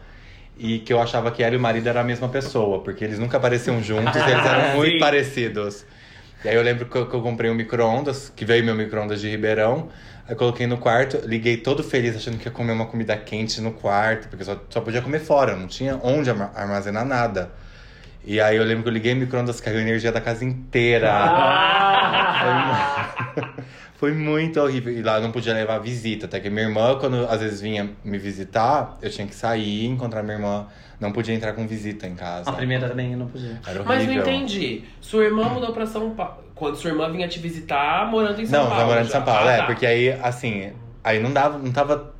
E 0.56 0.78
que 0.80 0.92
eu 0.92 1.00
achava 1.00 1.30
que 1.30 1.42
ela 1.42 1.54
e 1.54 1.58
o 1.58 1.60
marido 1.60 1.86
eram 1.86 2.00
a 2.00 2.04
mesma 2.04 2.28
pessoa, 2.28 2.80
porque 2.82 3.04
eles 3.04 3.18
nunca 3.18 3.36
apareciam 3.36 3.80
juntos, 3.82 4.16
eles 4.16 4.44
eram 4.44 4.74
muito 4.78 4.98
parecidos. 4.98 5.84
E 6.44 6.48
aí 6.48 6.54
eu 6.54 6.62
lembro 6.62 6.86
que 6.86 6.96
eu, 6.96 7.06
que 7.08 7.14
eu 7.14 7.20
comprei 7.22 7.50
um 7.50 7.54
micro-ondas, 7.54 8.32
que 8.34 8.44
veio 8.44 8.64
meu 8.64 8.74
micro-ondas 8.74 9.20
de 9.20 9.28
Ribeirão. 9.28 9.88
Aí 10.28 10.34
coloquei 10.34 10.66
no 10.66 10.78
quarto, 10.78 11.20
liguei 11.24 11.56
todo 11.56 11.82
feliz, 11.82 12.14
achando 12.16 12.36
que 12.38 12.46
ia 12.46 12.52
comer 12.52 12.72
uma 12.72 12.86
comida 12.86 13.16
quente 13.16 13.60
no 13.60 13.72
quarto, 13.72 14.28
porque 14.28 14.44
só, 14.44 14.56
só 14.68 14.80
podia 14.80 15.00
comer 15.02 15.20
fora, 15.20 15.56
não 15.56 15.66
tinha 15.66 15.98
onde 16.02 16.28
arma- 16.30 16.52
armazenar 16.54 17.04
nada. 17.04 17.50
E 18.24 18.40
aí 18.40 18.56
eu 18.56 18.64
lembro 18.64 18.82
que 18.82 18.88
eu 18.90 18.92
liguei 18.92 19.14
o 19.14 19.16
micro-ondas, 19.16 19.60
caiu 19.60 19.78
a 19.78 19.80
energia 19.80 20.12
da 20.12 20.20
casa 20.20 20.44
inteira. 20.44 21.10
Foi, 22.40 22.54
mu- 22.54 23.52
Foi 23.98 24.12
muito 24.12 24.60
horrível. 24.60 24.92
E 24.92 25.02
lá 25.02 25.16
eu 25.16 25.22
não 25.22 25.32
podia 25.32 25.54
levar 25.54 25.78
visita. 25.78 26.26
Até 26.26 26.38
que 26.38 26.48
minha 26.50 26.66
irmã, 26.66 26.96
quando 27.00 27.26
às 27.28 27.40
vezes 27.40 27.60
vinha 27.60 27.90
me 28.04 28.18
visitar, 28.18 28.96
eu 29.02 29.10
tinha 29.10 29.26
que 29.26 29.34
sair, 29.34 29.86
encontrar 29.86 30.22
minha 30.22 30.36
irmã. 30.36 30.66
Não 31.00 31.12
podia 31.12 31.34
entrar 31.34 31.52
com 31.52 31.66
visita 31.66 32.06
em 32.06 32.14
casa. 32.14 32.50
A 32.50 32.52
primeira 32.52 32.88
também 32.88 33.12
eu 33.12 33.18
não 33.18 33.26
podia. 33.28 33.60
Era 33.66 33.80
horrível. 33.80 33.84
Mas 33.86 34.06
não 34.06 34.14
entendi. 34.14 34.82
Sua 35.00 35.24
irmã 35.24 35.44
mudou 35.48 35.72
pra 35.72 35.86
São 35.86 36.10
Paulo. 36.10 36.42
Quando 36.54 36.76
sua 36.76 36.90
irmã 36.90 37.08
vinha 37.10 37.28
te 37.28 37.38
visitar, 37.38 38.10
morando 38.10 38.40
em 38.40 38.46
São 38.46 38.60
Não, 38.62 38.68
Paulo. 38.68 38.80
já 38.80 38.86
morando 38.88 39.04
em 39.04 39.06
já. 39.06 39.12
São 39.12 39.22
Paulo, 39.22 39.48
Ah, 39.48 39.52
é, 39.52 39.56
tá. 39.58 39.66
porque 39.66 39.86
aí, 39.86 40.10
assim, 40.22 40.72
aí 41.04 41.20
não 41.22 41.32
dava, 41.32 41.56
não 41.56 41.70
tava 41.70 42.12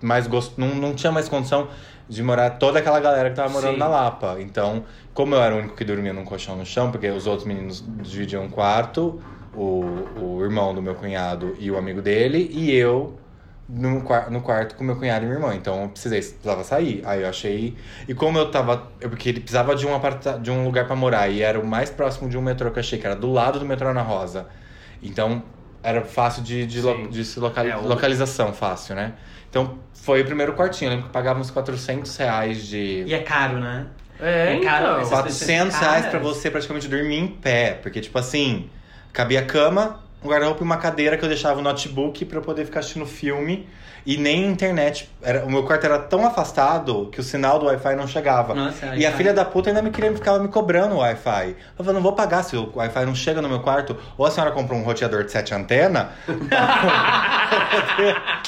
mais 0.00 0.26
gosto, 0.26 0.58
não, 0.58 0.68
não 0.74 0.94
tinha 0.94 1.12
mais 1.12 1.28
condição 1.28 1.68
de 2.08 2.22
morar 2.22 2.50
toda 2.50 2.78
aquela 2.78 3.00
galera 3.00 3.28
que 3.30 3.36
tava 3.36 3.50
morando 3.52 3.74
Sim. 3.74 3.78
na 3.78 3.86
Lapa. 3.88 4.36
Então, 4.40 4.84
como 5.12 5.34
eu 5.34 5.42
era 5.42 5.54
o 5.54 5.58
único 5.58 5.74
que 5.76 5.84
dormia 5.84 6.12
num 6.14 6.24
colchão 6.24 6.56
no 6.56 6.64
chão, 6.64 6.90
porque 6.90 7.08
os 7.10 7.26
outros 7.26 7.46
meninos 7.46 7.84
dividiam 8.02 8.44
um 8.44 8.48
quarto, 8.48 9.20
o, 9.54 9.84
o 10.20 10.40
irmão 10.42 10.74
do 10.74 10.80
meu 10.80 10.94
cunhado 10.94 11.54
e 11.58 11.70
o 11.70 11.76
amigo 11.76 12.00
dele, 12.00 12.48
e 12.52 12.72
eu 12.74 13.18
no, 13.68 14.02
no 14.30 14.40
quarto 14.42 14.74
com 14.76 14.84
meu 14.84 14.96
cunhado 14.96 15.24
e 15.24 15.28
minha 15.28 15.38
irmã. 15.38 15.54
Então 15.54 15.82
eu 15.82 15.88
precisei, 15.88 16.20
precisava 16.20 16.64
sair. 16.64 17.02
Aí 17.04 17.22
eu 17.22 17.28
achei. 17.28 17.76
E 18.08 18.14
como 18.14 18.38
eu 18.38 18.50
tava. 18.50 18.90
eu- 19.00 19.08
Porque 19.10 19.28
ele 19.28 19.40
precisava 19.40 19.74
de 19.74 19.86
um, 19.86 19.94
aparta, 19.94 20.38
de 20.38 20.50
um 20.50 20.64
lugar 20.64 20.86
pra 20.86 20.96
morar. 20.96 21.28
E 21.28 21.42
era 21.42 21.58
o 21.60 21.66
mais 21.66 21.90
próximo 21.90 22.28
de 22.28 22.36
um 22.38 22.42
metrô 22.42 22.70
que 22.70 22.78
eu 22.78 22.80
achei, 22.80 22.98
que 22.98 23.06
era 23.06 23.16
do 23.16 23.30
lado 23.32 23.58
do 23.58 23.64
metrô 23.66 23.88
Ana 23.88 24.02
Rosa. 24.02 24.46
Então 25.02 25.42
era 25.82 26.02
fácil 26.04 26.42
de, 26.42 26.66
de, 26.66 26.80
lo- 26.80 27.08
de 27.08 27.24
se 27.24 27.38
É, 27.38 27.76
localização 27.76 28.52
fácil, 28.52 28.94
né? 28.96 29.14
Então 29.48 29.78
foi 29.94 30.22
o 30.22 30.24
primeiro 30.24 30.54
quartinho. 30.54 30.88
Eu 30.88 30.90
lembro 30.94 31.06
que 31.08 31.12
pagava 31.12 31.40
uns 31.40 31.50
400 31.50 32.16
reais 32.16 32.66
de. 32.66 33.04
E 33.06 33.14
é 33.14 33.20
caro, 33.22 33.58
né? 33.58 33.86
É, 34.18 34.54
É 34.54 34.60
caro, 34.60 34.84
então. 34.86 35.00
essas 35.00 35.10
400 35.10 35.62
coisas 35.76 35.80
reais 35.80 36.06
pra 36.06 36.18
você 36.18 36.50
praticamente 36.50 36.88
dormir 36.88 37.16
em 37.16 37.26
pé. 37.28 37.74
Porque, 37.82 38.00
tipo 38.00 38.18
assim, 38.18 38.70
cabia 39.12 39.44
cama, 39.44 40.02
um 40.26 40.30
guarda-roupa 40.30 40.62
e 40.62 40.64
uma 40.64 40.76
cadeira 40.76 41.16
que 41.16 41.24
eu 41.24 41.28
deixava 41.28 41.60
o 41.60 41.62
notebook 41.62 42.24
pra 42.24 42.38
eu 42.38 42.42
poder 42.42 42.64
ficar 42.64 42.80
assistindo 42.80 43.06
filme. 43.06 43.68
E 44.04 44.16
nem 44.16 44.46
internet. 44.46 45.10
Era, 45.20 45.44
o 45.44 45.50
meu 45.50 45.64
quarto 45.64 45.84
era 45.84 45.98
tão 45.98 46.24
afastado 46.24 47.08
que 47.10 47.18
o 47.18 47.24
sinal 47.24 47.58
do 47.58 47.66
Wi-Fi 47.66 47.96
não 47.96 48.06
chegava. 48.06 48.54
Nossa, 48.54 48.94
E 48.94 49.04
a 49.04 49.10
filha 49.10 49.34
da 49.34 49.44
puta 49.44 49.68
ainda 49.68 49.82
me 49.82 49.90
queria, 49.90 50.12
ficava 50.14 50.38
me 50.38 50.46
cobrando 50.46 50.94
o 50.94 50.98
Wi-Fi. 50.98 51.56
Eu 51.76 51.84
falei, 51.84 51.94
não 51.94 52.00
vou 52.02 52.12
pagar 52.12 52.44
se 52.44 52.56
o 52.56 52.70
Wi-Fi 52.72 53.04
não 53.04 53.16
chega 53.16 53.42
no 53.42 53.48
meu 53.48 53.58
quarto. 53.58 53.96
Ou 54.16 54.24
a 54.24 54.30
senhora 54.30 54.52
comprou 54.52 54.78
um 54.78 54.84
roteador 54.84 55.24
de 55.24 55.32
sete 55.32 55.52
antenas 55.52 56.06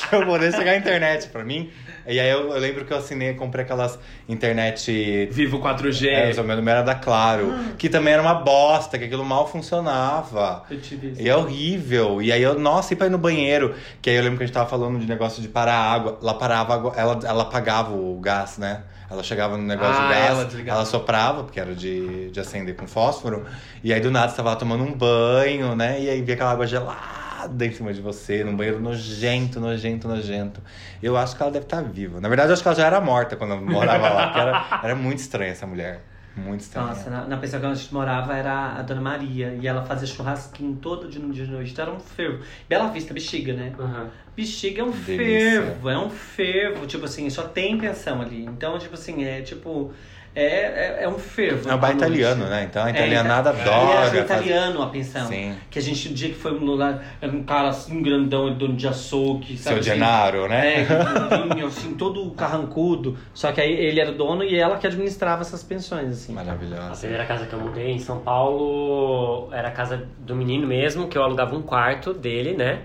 pra 0.08 0.18
eu 0.20 0.26
poder 0.26 0.52
chegar 0.54 0.72
a 0.72 0.76
internet 0.76 1.26
pra 1.28 1.44
mim. 1.44 1.70
E 2.08 2.18
aí 2.18 2.30
eu, 2.30 2.50
eu 2.52 2.58
lembro 2.58 2.84
que 2.84 2.92
eu 2.92 2.96
assinei, 2.96 3.34
comprei 3.34 3.64
aquelas 3.64 3.98
internet 4.28 5.28
Vivo 5.30 5.60
4G. 5.60 6.06
é, 6.08 6.40
o 6.40 6.44
meu 6.44 6.56
número 6.56 6.78
era 6.78 6.82
da 6.82 6.94
Claro. 6.94 7.52
Que 7.76 7.88
também 7.88 8.14
era 8.14 8.22
uma 8.22 8.34
bosta, 8.34 8.98
que 8.98 9.04
aquilo 9.04 9.24
mal 9.24 9.46
funcionava. 9.48 10.64
Eu 10.70 10.80
tive 10.80 11.10
isso. 11.12 11.20
E 11.22 11.28
é 11.28 11.36
horrível. 11.36 12.20
E 12.22 12.32
aí 12.32 12.42
eu, 12.42 12.58
nossa, 12.58 12.92
e 12.92 12.96
pra 12.96 13.06
ir 13.06 13.10
no 13.10 13.18
banheiro? 13.18 13.74
Que 14.00 14.10
aí 14.10 14.16
eu 14.16 14.22
lembro 14.22 14.38
que 14.38 14.44
a 14.44 14.46
gente 14.46 14.54
tava 14.54 14.68
falando 14.68 14.98
de 14.98 15.06
negócio 15.06 15.42
de 15.42 15.48
parar 15.48 15.74
a 15.74 15.92
água. 15.92 16.18
Ela 16.22 16.34
parava, 16.34 16.72
a 16.72 16.76
água- 16.76 16.92
ela, 16.96 17.18
ela 17.24 17.42
apagava 17.42 17.92
o 17.92 18.18
gás, 18.20 18.58
né? 18.58 18.82
Ela 19.10 19.22
chegava 19.22 19.56
no 19.56 19.62
negócio 19.62 20.02
Ah, 20.02 20.06
de 20.06 20.12
gás, 20.14 20.30
ela 20.30 20.44
desligava. 20.44 20.84
soprava, 20.84 21.44
porque 21.44 21.58
era 21.58 21.74
de, 21.74 22.30
de 22.30 22.40
acender 22.40 22.74
com 22.76 22.86
fósforo. 22.86 23.44
E 23.82 23.92
aí 23.92 24.00
do 24.00 24.10
nada 24.10 24.28
você 24.30 24.36
tava 24.36 24.50
lá 24.50 24.56
tomando 24.56 24.84
um 24.84 24.92
banho, 24.92 25.74
né? 25.74 25.98
E 26.00 26.10
aí 26.10 26.20
via 26.22 26.34
aquela 26.34 26.50
água 26.52 26.66
gelada 26.66 27.27
em 27.60 27.72
cima 27.72 27.92
de 27.92 28.00
você, 28.00 28.44
num 28.44 28.56
banheiro 28.56 28.80
nojento, 28.80 29.60
nojento, 29.60 30.06
nojento. 30.08 30.60
Eu 31.02 31.16
acho 31.16 31.36
que 31.36 31.42
ela 31.42 31.50
deve 31.52 31.64
estar 31.66 31.82
viva. 31.82 32.20
Na 32.20 32.28
verdade, 32.28 32.50
eu 32.50 32.52
acho 32.54 32.62
que 32.62 32.68
ela 32.68 32.76
já 32.76 32.86
era 32.86 33.00
morta 33.00 33.36
quando 33.36 33.54
eu 33.54 33.60
morava 33.62 34.08
lá, 34.08 34.26
porque 34.26 34.40
era, 34.40 34.80
era 34.84 34.94
muito 34.94 35.18
estranha 35.18 35.52
essa 35.52 35.66
mulher. 35.66 36.02
Muito 36.36 36.60
estranha. 36.60 36.86
Nossa, 36.86 37.10
na, 37.10 37.24
na 37.26 37.36
pessoa 37.36 37.58
que 37.60 37.66
a 37.66 37.74
gente 37.74 37.92
morava 37.92 38.36
era 38.36 38.74
a 38.74 38.82
Dona 38.82 39.00
Maria. 39.00 39.58
E 39.60 39.66
ela 39.66 39.84
fazia 39.84 40.06
churrasquinho 40.06 40.76
todo 40.80 41.08
dia 41.08 41.20
no 41.20 41.32
dia 41.32 41.44
de 41.44 41.50
noite. 41.50 41.72
Então 41.72 41.84
era 41.84 41.94
um 41.94 41.98
fervo. 41.98 42.44
Bela 42.68 42.88
Vista, 42.88 43.12
bexiga, 43.12 43.52
né? 43.54 43.72
Aham. 43.78 44.08
Bexiga 44.36 44.82
é 44.82 44.84
um 44.84 44.90
Delícia. 44.92 45.62
fervo, 45.62 45.90
é 45.90 45.98
um 45.98 46.08
fervo. 46.08 46.86
Tipo 46.86 47.06
assim, 47.06 47.28
só 47.28 47.42
tem 47.42 47.76
pensão 47.76 48.20
ali. 48.22 48.44
Então, 48.44 48.78
tipo 48.78 48.94
assim, 48.94 49.24
é 49.24 49.42
tipo. 49.42 49.92
É, 50.34 50.44
é, 50.44 50.98
é 51.02 51.08
um 51.08 51.18
fervo. 51.18 51.68
É 51.68 51.74
um 51.74 51.78
bar 51.78 51.92
italiano, 51.92 52.46
né? 52.46 52.64
Então 52.70 52.84
a 52.84 52.88
É, 52.88 52.92
italianada 52.92 53.50
ita- 53.50 53.60
adora. 53.62 53.92
Era 53.96 54.04
fazer- 54.06 54.20
italiano 54.20 54.82
a 54.82 54.86
pensão. 54.88 55.26
Sim. 55.26 55.56
Que 55.70 55.78
a 55.78 55.82
gente, 55.82 56.08
o 56.08 56.14
dia 56.14 56.28
que 56.28 56.34
foi 56.36 56.52
no 56.52 56.64
lugar, 56.64 57.02
era 57.20 57.32
um 57.32 57.42
cara 57.42 57.68
assim, 57.70 58.00
grandão, 58.02 58.52
dono 58.56 58.76
de 58.76 58.86
açougue, 58.86 59.56
sabe? 59.56 59.82
Seu 59.82 59.92
assim? 59.92 60.00
Genaro, 60.00 60.46
né? 60.48 60.82
É, 60.82 60.84
que 61.48 61.54
vinha, 61.54 61.66
assim, 61.66 61.94
todo 61.94 62.30
carrancudo. 62.32 63.16
Só 63.34 63.50
que 63.50 63.60
aí 63.60 63.72
ele 63.72 64.00
era 64.00 64.12
dono 64.12 64.44
e 64.44 64.56
ela 64.56 64.76
que 64.76 64.86
administrava 64.86 65.40
essas 65.42 65.62
pensões, 65.64 66.08
assim. 66.12 66.32
A 66.32 66.36
Maravilhosa. 66.36 67.00
primeira 67.00 67.24
casa 67.24 67.46
que 67.46 67.52
eu 67.52 67.58
mudei 67.60 67.90
em 67.90 67.98
São 67.98 68.18
Paulo 68.20 69.48
era 69.52 69.68
a 69.68 69.72
casa 69.72 70.06
do 70.18 70.36
menino 70.36 70.66
mesmo, 70.66 71.08
que 71.08 71.18
eu 71.18 71.22
alugava 71.22 71.56
um 71.56 71.62
quarto 71.62 72.12
dele, 72.12 72.54
né? 72.56 72.80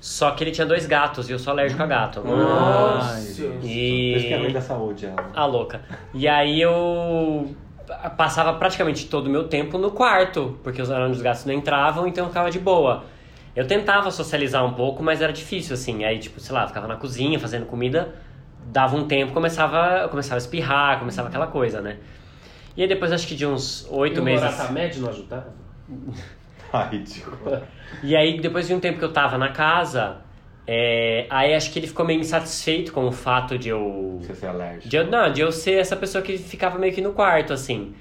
Só 0.00 0.30
que 0.30 0.42
ele 0.42 0.50
tinha 0.50 0.66
dois 0.66 0.86
gatos 0.86 1.28
e 1.28 1.32
eu 1.32 1.38
sou 1.38 1.52
alérgico 1.52 1.82
a 1.82 1.86
gato. 1.86 2.22
Nossa. 2.22 3.16
Por 3.16 3.20
isso 3.20 3.42
E. 3.62 4.24
que 4.28 4.32
é 4.32 4.38
ruim 4.38 4.52
da 4.52 4.60
saúde, 4.60 5.06
ela. 5.06 5.30
A 5.34 5.44
louca. 5.44 5.82
E 6.14 6.26
aí 6.26 6.60
eu 6.60 7.54
passava 8.16 8.54
praticamente 8.54 9.06
todo 9.06 9.26
o 9.26 9.30
meu 9.30 9.46
tempo 9.48 9.76
no 9.76 9.90
quarto, 9.90 10.58
porque 10.62 10.80
os 10.80 10.88
horários 10.88 11.12
dos 11.12 11.22
gatos 11.22 11.44
não 11.44 11.52
entravam, 11.52 12.06
então 12.06 12.24
eu 12.24 12.28
ficava 12.28 12.50
de 12.50 12.58
boa. 12.58 13.04
Eu 13.54 13.66
tentava 13.66 14.10
socializar 14.10 14.64
um 14.64 14.72
pouco, 14.72 15.02
mas 15.02 15.20
era 15.20 15.32
difícil, 15.32 15.74
assim. 15.74 16.04
Aí, 16.04 16.18
tipo, 16.18 16.40
sei 16.40 16.54
lá, 16.54 16.66
ficava 16.66 16.86
na 16.86 16.96
cozinha 16.96 17.38
fazendo 17.38 17.66
comida, 17.66 18.14
dava 18.66 18.96
um 18.96 19.06
tempo, 19.06 19.32
começava, 19.32 20.08
começava 20.08 20.36
a 20.36 20.38
espirrar, 20.38 20.98
começava 20.98 21.28
aquela 21.28 21.48
coisa, 21.48 21.82
né? 21.82 21.98
E 22.76 22.82
aí 22.82 22.88
depois, 22.88 23.12
acho 23.12 23.26
que 23.26 23.34
de 23.34 23.44
uns 23.44 23.86
E 23.90 23.94
oito 23.94 24.20
o 24.20 24.24
meses... 24.24 24.44
Moratamed 24.44 25.00
não 25.00 25.08
ajudava? 25.10 25.52
Ai, 26.72 26.88
ridículo. 26.90 27.62
E 28.02 28.16
aí, 28.16 28.40
depois 28.40 28.66
de 28.66 28.74
um 28.74 28.80
tempo 28.80 28.98
que 28.98 29.04
eu 29.04 29.12
tava 29.12 29.36
na 29.36 29.48
casa, 29.50 30.18
é, 30.66 31.26
aí 31.28 31.54
acho 31.54 31.72
que 31.72 31.78
ele 31.78 31.86
ficou 31.86 32.06
meio 32.06 32.20
insatisfeito 32.20 32.92
com 32.92 33.06
o 33.06 33.12
fato 33.12 33.58
de 33.58 33.68
eu... 33.68 34.18
Você 34.22 34.34
ser 34.34 34.46
alérgico. 34.46 34.88
De 34.88 34.96
eu, 34.96 35.06
não, 35.06 35.32
de 35.32 35.40
eu 35.40 35.50
ser 35.50 35.78
essa 35.80 35.96
pessoa 35.96 36.22
que 36.22 36.38
ficava 36.38 36.78
meio 36.78 36.92
que 36.92 37.00
no 37.00 37.12
quarto, 37.12 37.52
assim. 37.52 37.92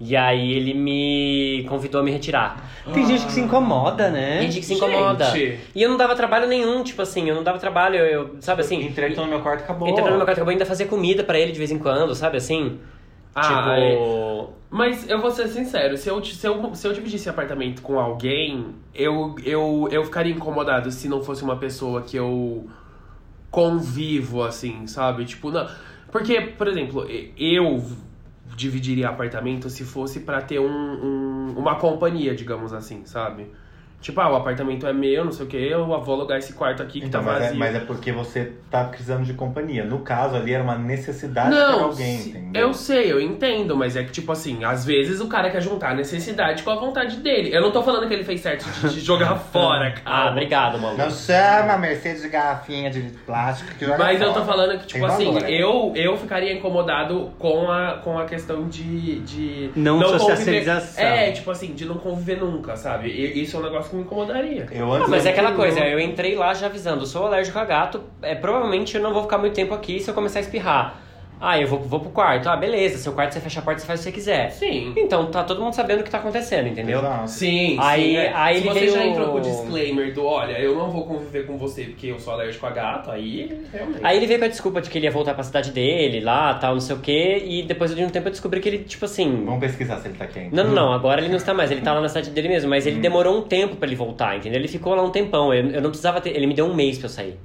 E 0.00 0.16
aí 0.16 0.52
ele 0.52 0.74
me 0.74 1.64
convidou 1.68 2.00
a 2.00 2.04
me 2.04 2.10
retirar. 2.12 2.64
Tem 2.92 3.04
gente 3.04 3.26
que 3.26 3.32
se 3.32 3.40
incomoda, 3.40 4.10
né? 4.10 4.38
Tem 4.38 4.50
gente 4.50 4.60
que 4.60 4.66
se 4.66 4.74
incomoda. 4.74 5.24
Gente. 5.26 5.58
E 5.74 5.82
eu 5.82 5.88
não 5.90 5.96
dava 5.96 6.14
trabalho 6.14 6.46
nenhum, 6.46 6.84
tipo 6.84 7.02
assim, 7.02 7.28
eu 7.28 7.34
não 7.34 7.42
dava 7.42 7.58
trabalho, 7.58 7.96
eu, 7.96 8.06
eu- 8.06 8.36
sabe 8.40 8.60
assim... 8.60 8.80
Entrei 8.80 9.14
no 9.14 9.26
meu 9.26 9.40
quarto, 9.40 9.62
acabou. 9.62 9.88
Entrava 9.88 10.10
no 10.10 10.16
meu 10.16 10.24
quarto, 10.24 10.38
acabou 10.38 10.52
ainda 10.52 10.64
fazer 10.64 10.84
comida 10.86 11.24
pra 11.24 11.38
ele 11.38 11.50
de 11.50 11.58
vez 11.58 11.70
em 11.72 11.78
quando, 11.78 12.14
sabe 12.14 12.36
assim? 12.36 12.78
Ah, 13.38 13.42
tipo... 13.42 14.54
Mas 14.70 15.08
eu 15.08 15.20
vou 15.20 15.30
ser 15.30 15.48
sincero, 15.48 15.96
se 15.96 16.08
eu, 16.10 16.22
se 16.22 16.46
eu, 16.46 16.74
se 16.74 16.86
eu 16.86 16.92
dividisse 16.92 17.28
apartamento 17.28 17.80
com 17.80 17.98
alguém, 17.98 18.74
eu, 18.94 19.34
eu, 19.44 19.88
eu 19.90 20.04
ficaria 20.04 20.32
incomodado 20.34 20.90
se 20.90 21.08
não 21.08 21.22
fosse 21.22 21.42
uma 21.42 21.56
pessoa 21.56 22.02
que 22.02 22.16
eu 22.16 22.66
convivo, 23.50 24.42
assim, 24.42 24.86
sabe? 24.86 25.24
Tipo, 25.24 25.50
não. 25.50 25.66
Porque, 26.12 26.40
por 26.40 26.66
exemplo, 26.68 27.06
eu 27.36 27.82
dividiria 28.56 29.08
apartamento 29.08 29.68
se 29.70 29.84
fosse 29.84 30.20
pra 30.20 30.40
ter 30.42 30.58
um, 30.58 30.66
um- 30.66 31.54
uma 31.56 31.76
companhia, 31.76 32.34
digamos 32.34 32.72
assim, 32.72 33.04
sabe? 33.04 33.46
Tipo, 34.00 34.20
ah, 34.20 34.30
o 34.32 34.36
apartamento 34.36 34.86
é 34.86 34.92
meu, 34.92 35.24
não 35.24 35.32
sei 35.32 35.44
o 35.44 35.48
que, 35.48 35.56
eu 35.56 35.84
vou 35.84 36.14
alugar 36.14 36.38
esse 36.38 36.52
quarto 36.52 36.80
aqui 36.82 37.00
que 37.00 37.06
Então, 37.06 37.20
tá 37.20 37.26
mas 37.32 37.38
vazio. 37.40 37.54
é, 37.56 37.58
mas 37.58 37.74
é 37.74 37.80
porque 37.80 38.12
você 38.12 38.52
tá 38.70 38.84
precisando 38.84 39.24
de 39.24 39.34
companhia. 39.34 39.84
No 39.84 39.98
caso 39.98 40.36
ali 40.36 40.52
era 40.52 40.62
uma 40.62 40.78
necessidade 40.78 41.50
Não, 41.50 41.84
alguém, 41.86 42.18
se- 42.18 42.28
entendeu? 42.30 42.62
eu 42.68 42.72
sei, 42.74 43.10
eu 43.10 43.20
entendo, 43.20 43.76
mas 43.76 43.96
é 43.96 44.04
que, 44.04 44.12
tipo 44.12 44.30
assim, 44.30 44.62
às 44.64 44.84
vezes 44.84 45.20
o 45.20 45.26
cara 45.26 45.50
quer 45.50 45.60
juntar 45.60 45.90
a 45.90 45.94
necessidade 45.94 46.62
com 46.62 46.70
a 46.70 46.76
vontade 46.76 47.16
dele. 47.16 47.50
Eu 47.52 47.60
não 47.60 47.72
tô 47.72 47.82
falando 47.82 48.06
que 48.06 48.14
ele 48.14 48.22
fez 48.22 48.40
certo 48.40 48.64
de, 48.88 48.94
de 48.94 49.00
jogar 49.00 49.34
fora, 49.50 49.88
Ah, 50.04 50.10
cara. 50.10 50.30
obrigado, 50.30 50.78
maluco. 50.78 51.02
Não 51.02 51.10
chama 51.10 51.72
a 51.72 51.78
Mercedes 51.78 52.22
de 52.22 52.28
garrafinha 52.28 52.90
de 52.90 53.00
plástico 53.26 53.74
que 53.74 53.84
joga 53.84 53.98
Mas 53.98 54.20
eu 54.20 54.28
tô 54.28 54.34
fora. 54.34 54.46
falando 54.46 54.78
que, 54.78 54.86
tipo 54.86 55.00
Tem 55.04 55.12
assim, 55.14 55.24
valor, 55.26 55.42
né? 55.42 55.50
eu, 55.50 55.92
eu 55.96 56.16
ficaria 56.16 56.52
incomodado 56.52 57.32
com 57.36 57.68
a, 57.68 57.94
com 58.04 58.16
a 58.16 58.24
questão 58.26 58.68
de. 58.68 59.18
de 59.22 59.70
Não 59.74 60.00
socialização. 60.02 61.04
Conviver, 61.04 61.28
é, 61.28 61.32
tipo 61.32 61.50
assim, 61.50 61.74
de 61.74 61.84
não 61.84 61.96
conviver 61.96 62.36
nunca, 62.38 62.76
sabe? 62.76 63.08
E, 63.08 63.42
isso 63.42 63.56
é 63.56 63.60
um 63.60 63.62
negócio 63.64 63.87
que 63.88 63.96
me 63.96 64.02
incomodaria. 64.02 64.66
Eu 64.70 64.92
antes 64.92 65.06
Ah, 65.06 65.10
mas 65.10 65.26
é 65.26 65.30
aquela 65.30 65.52
coisa, 65.52 65.80
eu 65.80 65.98
entrei 65.98 66.34
lá 66.34 66.54
já 66.54 66.66
avisando, 66.66 67.06
sou 67.06 67.26
alérgico 67.26 67.58
a 67.58 67.64
gato, 67.64 68.02
é, 68.22 68.34
provavelmente 68.34 68.96
eu 68.96 69.02
não 69.02 69.12
vou 69.12 69.22
ficar 69.22 69.38
muito 69.38 69.54
tempo 69.54 69.74
aqui 69.74 70.00
se 70.00 70.10
eu 70.10 70.14
começar 70.14 70.38
a 70.38 70.42
espirrar. 70.42 71.07
Ah, 71.40 71.60
eu 71.60 71.68
vou, 71.68 71.78
vou 71.80 72.00
pro 72.00 72.10
quarto. 72.10 72.48
Ah, 72.48 72.56
beleza, 72.56 72.98
seu 72.98 73.12
quarto 73.12 73.32
você 73.32 73.40
fecha 73.40 73.60
a 73.60 73.62
porta, 73.62 73.80
você 73.80 73.86
faz 73.86 74.00
o 74.00 74.02
que 74.02 74.10
você 74.10 74.12
quiser. 74.12 74.50
Sim. 74.50 74.92
Então 74.96 75.26
tá 75.30 75.44
todo 75.44 75.60
mundo 75.62 75.72
sabendo 75.72 76.00
o 76.00 76.02
que 76.02 76.10
tá 76.10 76.18
acontecendo, 76.18 76.66
entendeu? 76.68 76.98
Exato. 76.98 77.30
Sim, 77.30 77.76
Aí- 77.80 78.02
sim. 78.10 78.16
é. 78.16 78.32
aí 78.34 78.54
Se 78.56 78.60
ele 78.62 78.68
você 78.74 78.80
veio- 78.80 78.92
já 78.92 79.06
entrou 79.06 79.28
com 79.28 79.38
o 79.38 79.40
disclaimer 79.40 80.12
do 80.14 80.24
olha, 80.24 80.58
eu 80.58 80.74
não 80.76 80.90
vou 80.90 81.04
conviver 81.06 81.46
com 81.46 81.56
você 81.56 81.84
porque 81.84 82.08
eu 82.08 82.18
sou 82.18 82.32
alérgico 82.32 82.66
a 82.66 82.70
gato, 82.70 83.10
aí 83.10 83.56
realmente. 83.72 84.00
Aí 84.02 84.16
ele 84.16 84.26
veio 84.26 84.38
com 84.40 84.46
a 84.46 84.48
desculpa 84.48 84.80
de 84.80 84.90
que 84.90 84.98
ele 84.98 85.06
ia 85.06 85.12
voltar 85.12 85.34
pra 85.34 85.44
cidade 85.44 85.70
dele, 85.70 86.20
lá, 86.20 86.54
tal, 86.54 86.74
não 86.74 86.80
sei 86.80 86.96
o 86.96 86.98
quê, 86.98 87.42
e 87.46 87.62
depois 87.62 87.94
de 87.94 88.02
um 88.04 88.08
tempo 88.10 88.26
eu 88.26 88.32
descobri 88.32 88.60
que 88.60 88.68
ele, 88.68 88.78
tipo 88.78 89.04
assim. 89.04 89.44
Vamos 89.44 89.60
pesquisar 89.60 89.98
se 89.98 90.08
ele 90.08 90.18
tá 90.18 90.26
quente. 90.26 90.52
Não, 90.54 90.64
não, 90.64 90.72
não, 90.74 90.92
agora 90.92 91.20
ele 91.20 91.28
não 91.28 91.36
está 91.36 91.54
mais, 91.54 91.70
ele 91.70 91.82
tá 91.82 91.92
lá 91.92 92.00
na 92.00 92.08
cidade 92.08 92.30
dele 92.30 92.48
mesmo, 92.48 92.68
mas 92.68 92.84
ele 92.86 92.98
demorou 92.98 93.38
um 93.38 93.42
tempo 93.42 93.76
pra 93.76 93.86
ele 93.86 93.94
voltar, 93.96 94.36
entendeu? 94.36 94.58
Ele 94.58 94.66
ficou 94.68 94.94
lá 94.94 95.02
um 95.04 95.10
tempão, 95.10 95.54
eu, 95.54 95.64
eu 95.70 95.80
não 95.82 95.90
precisava 95.90 96.20
ter. 96.20 96.30
Ele 96.36 96.46
me 96.48 96.54
deu 96.54 96.66
um 96.66 96.74
mês 96.74 96.98
pra 96.98 97.06
eu 97.06 97.10
sair. 97.10 97.38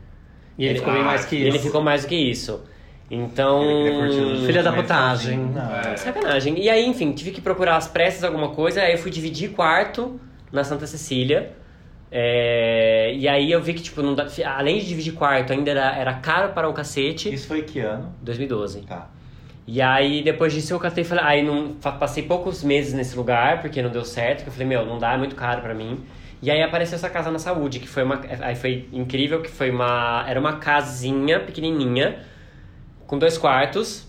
E 0.57 0.65
ele 0.65 0.79
ficou 0.79 0.93
bem 0.93 1.01
Ah, 1.01 1.05
mais 1.05 1.25
que 1.25 1.35
E 1.35 1.41
ele 1.41 1.57
isso. 1.57 1.65
ficou 1.65 1.81
mais 1.81 2.01
do 2.03 2.07
que 2.07 2.15
isso. 2.15 2.61
Então. 3.14 3.61
Filha 4.45 4.64
da 4.64 4.72
putagem. 4.74 5.38
Não. 5.39 5.76
É. 5.76 5.95
Sacanagem. 5.97 6.59
E 6.59 6.70
aí, 6.70 6.86
enfim, 6.86 7.11
tive 7.14 7.32
que 7.32 7.41
procurar 7.41 7.78
às 7.78 7.88
pressas 7.88 8.24
alguma 8.24 8.49
coisa, 8.49 8.82
aí 8.82 8.93
eu 8.93 8.97
fui 8.97 9.11
dividir 9.11 9.51
quarto 9.51 10.20
na 10.51 10.64
Santa 10.64 10.86
Cecília. 10.88 11.51
É, 12.16 13.11
E 13.16 13.28
aí 13.28 13.51
eu 13.51 13.61
vi 13.61 13.74
que, 13.74 13.82
tipo, 13.82 14.01
não 14.03 14.14
dá- 14.14 14.28
além 14.55 14.78
de 14.80 14.88
dividir 14.88 15.14
quarto, 15.14 15.51
ainda 15.51 15.72
era, 15.72 15.95
era 15.95 16.14
caro 16.14 16.53
para 16.53 16.70
um 16.70 16.74
cacete. 16.74 17.34
Isso 17.34 17.47
foi 17.47 17.64
que 17.64 17.80
ano? 17.80 18.14
2012. 18.22 18.82
Tá. 18.82 19.09
E 19.66 19.82
aí, 19.82 20.22
depois 20.22 20.53
disso, 20.53 20.74
eu 20.74 20.80
catei 20.80 21.03
e 21.03 21.07
falei... 21.07 21.24
Aí, 21.24 21.43
não, 21.43 21.70
passei 21.74 22.22
poucos 22.24 22.64
meses 22.64 22.93
nesse 22.93 23.16
lugar, 23.16 23.61
porque 23.61 23.82
não 23.82 23.89
deu 23.89 24.03
certo. 24.05 24.43
Que 24.43 24.49
eu 24.49 24.53
falei, 24.53 24.68
meu, 24.68 24.86
não 24.86 24.97
dá, 24.99 25.14
é 25.14 25.18
muito 25.18 25.36
caro 25.36 25.61
pra 25.61 25.74
mim. 25.74 26.01
E 26.41 26.51
aí, 26.51 26.61
apareceu 26.61 26.95
essa 26.97 27.09
casa 27.09 27.32
na 27.32 27.39
saúde, 27.39 27.80
que 27.80 27.88
foi 27.88 28.03
uma... 28.03 28.20
Aí 28.41 28.55
foi 28.55 28.88
incrível, 28.91 29.41
que 29.41 29.49
foi 29.49 29.72
uma... 29.72 30.26
Era 30.28 30.39
uma 30.39 30.57
casinha 30.57 31.39
pequenininha, 31.39 32.20
com 33.07 33.17
dois 33.17 33.37
quartos. 33.37 34.07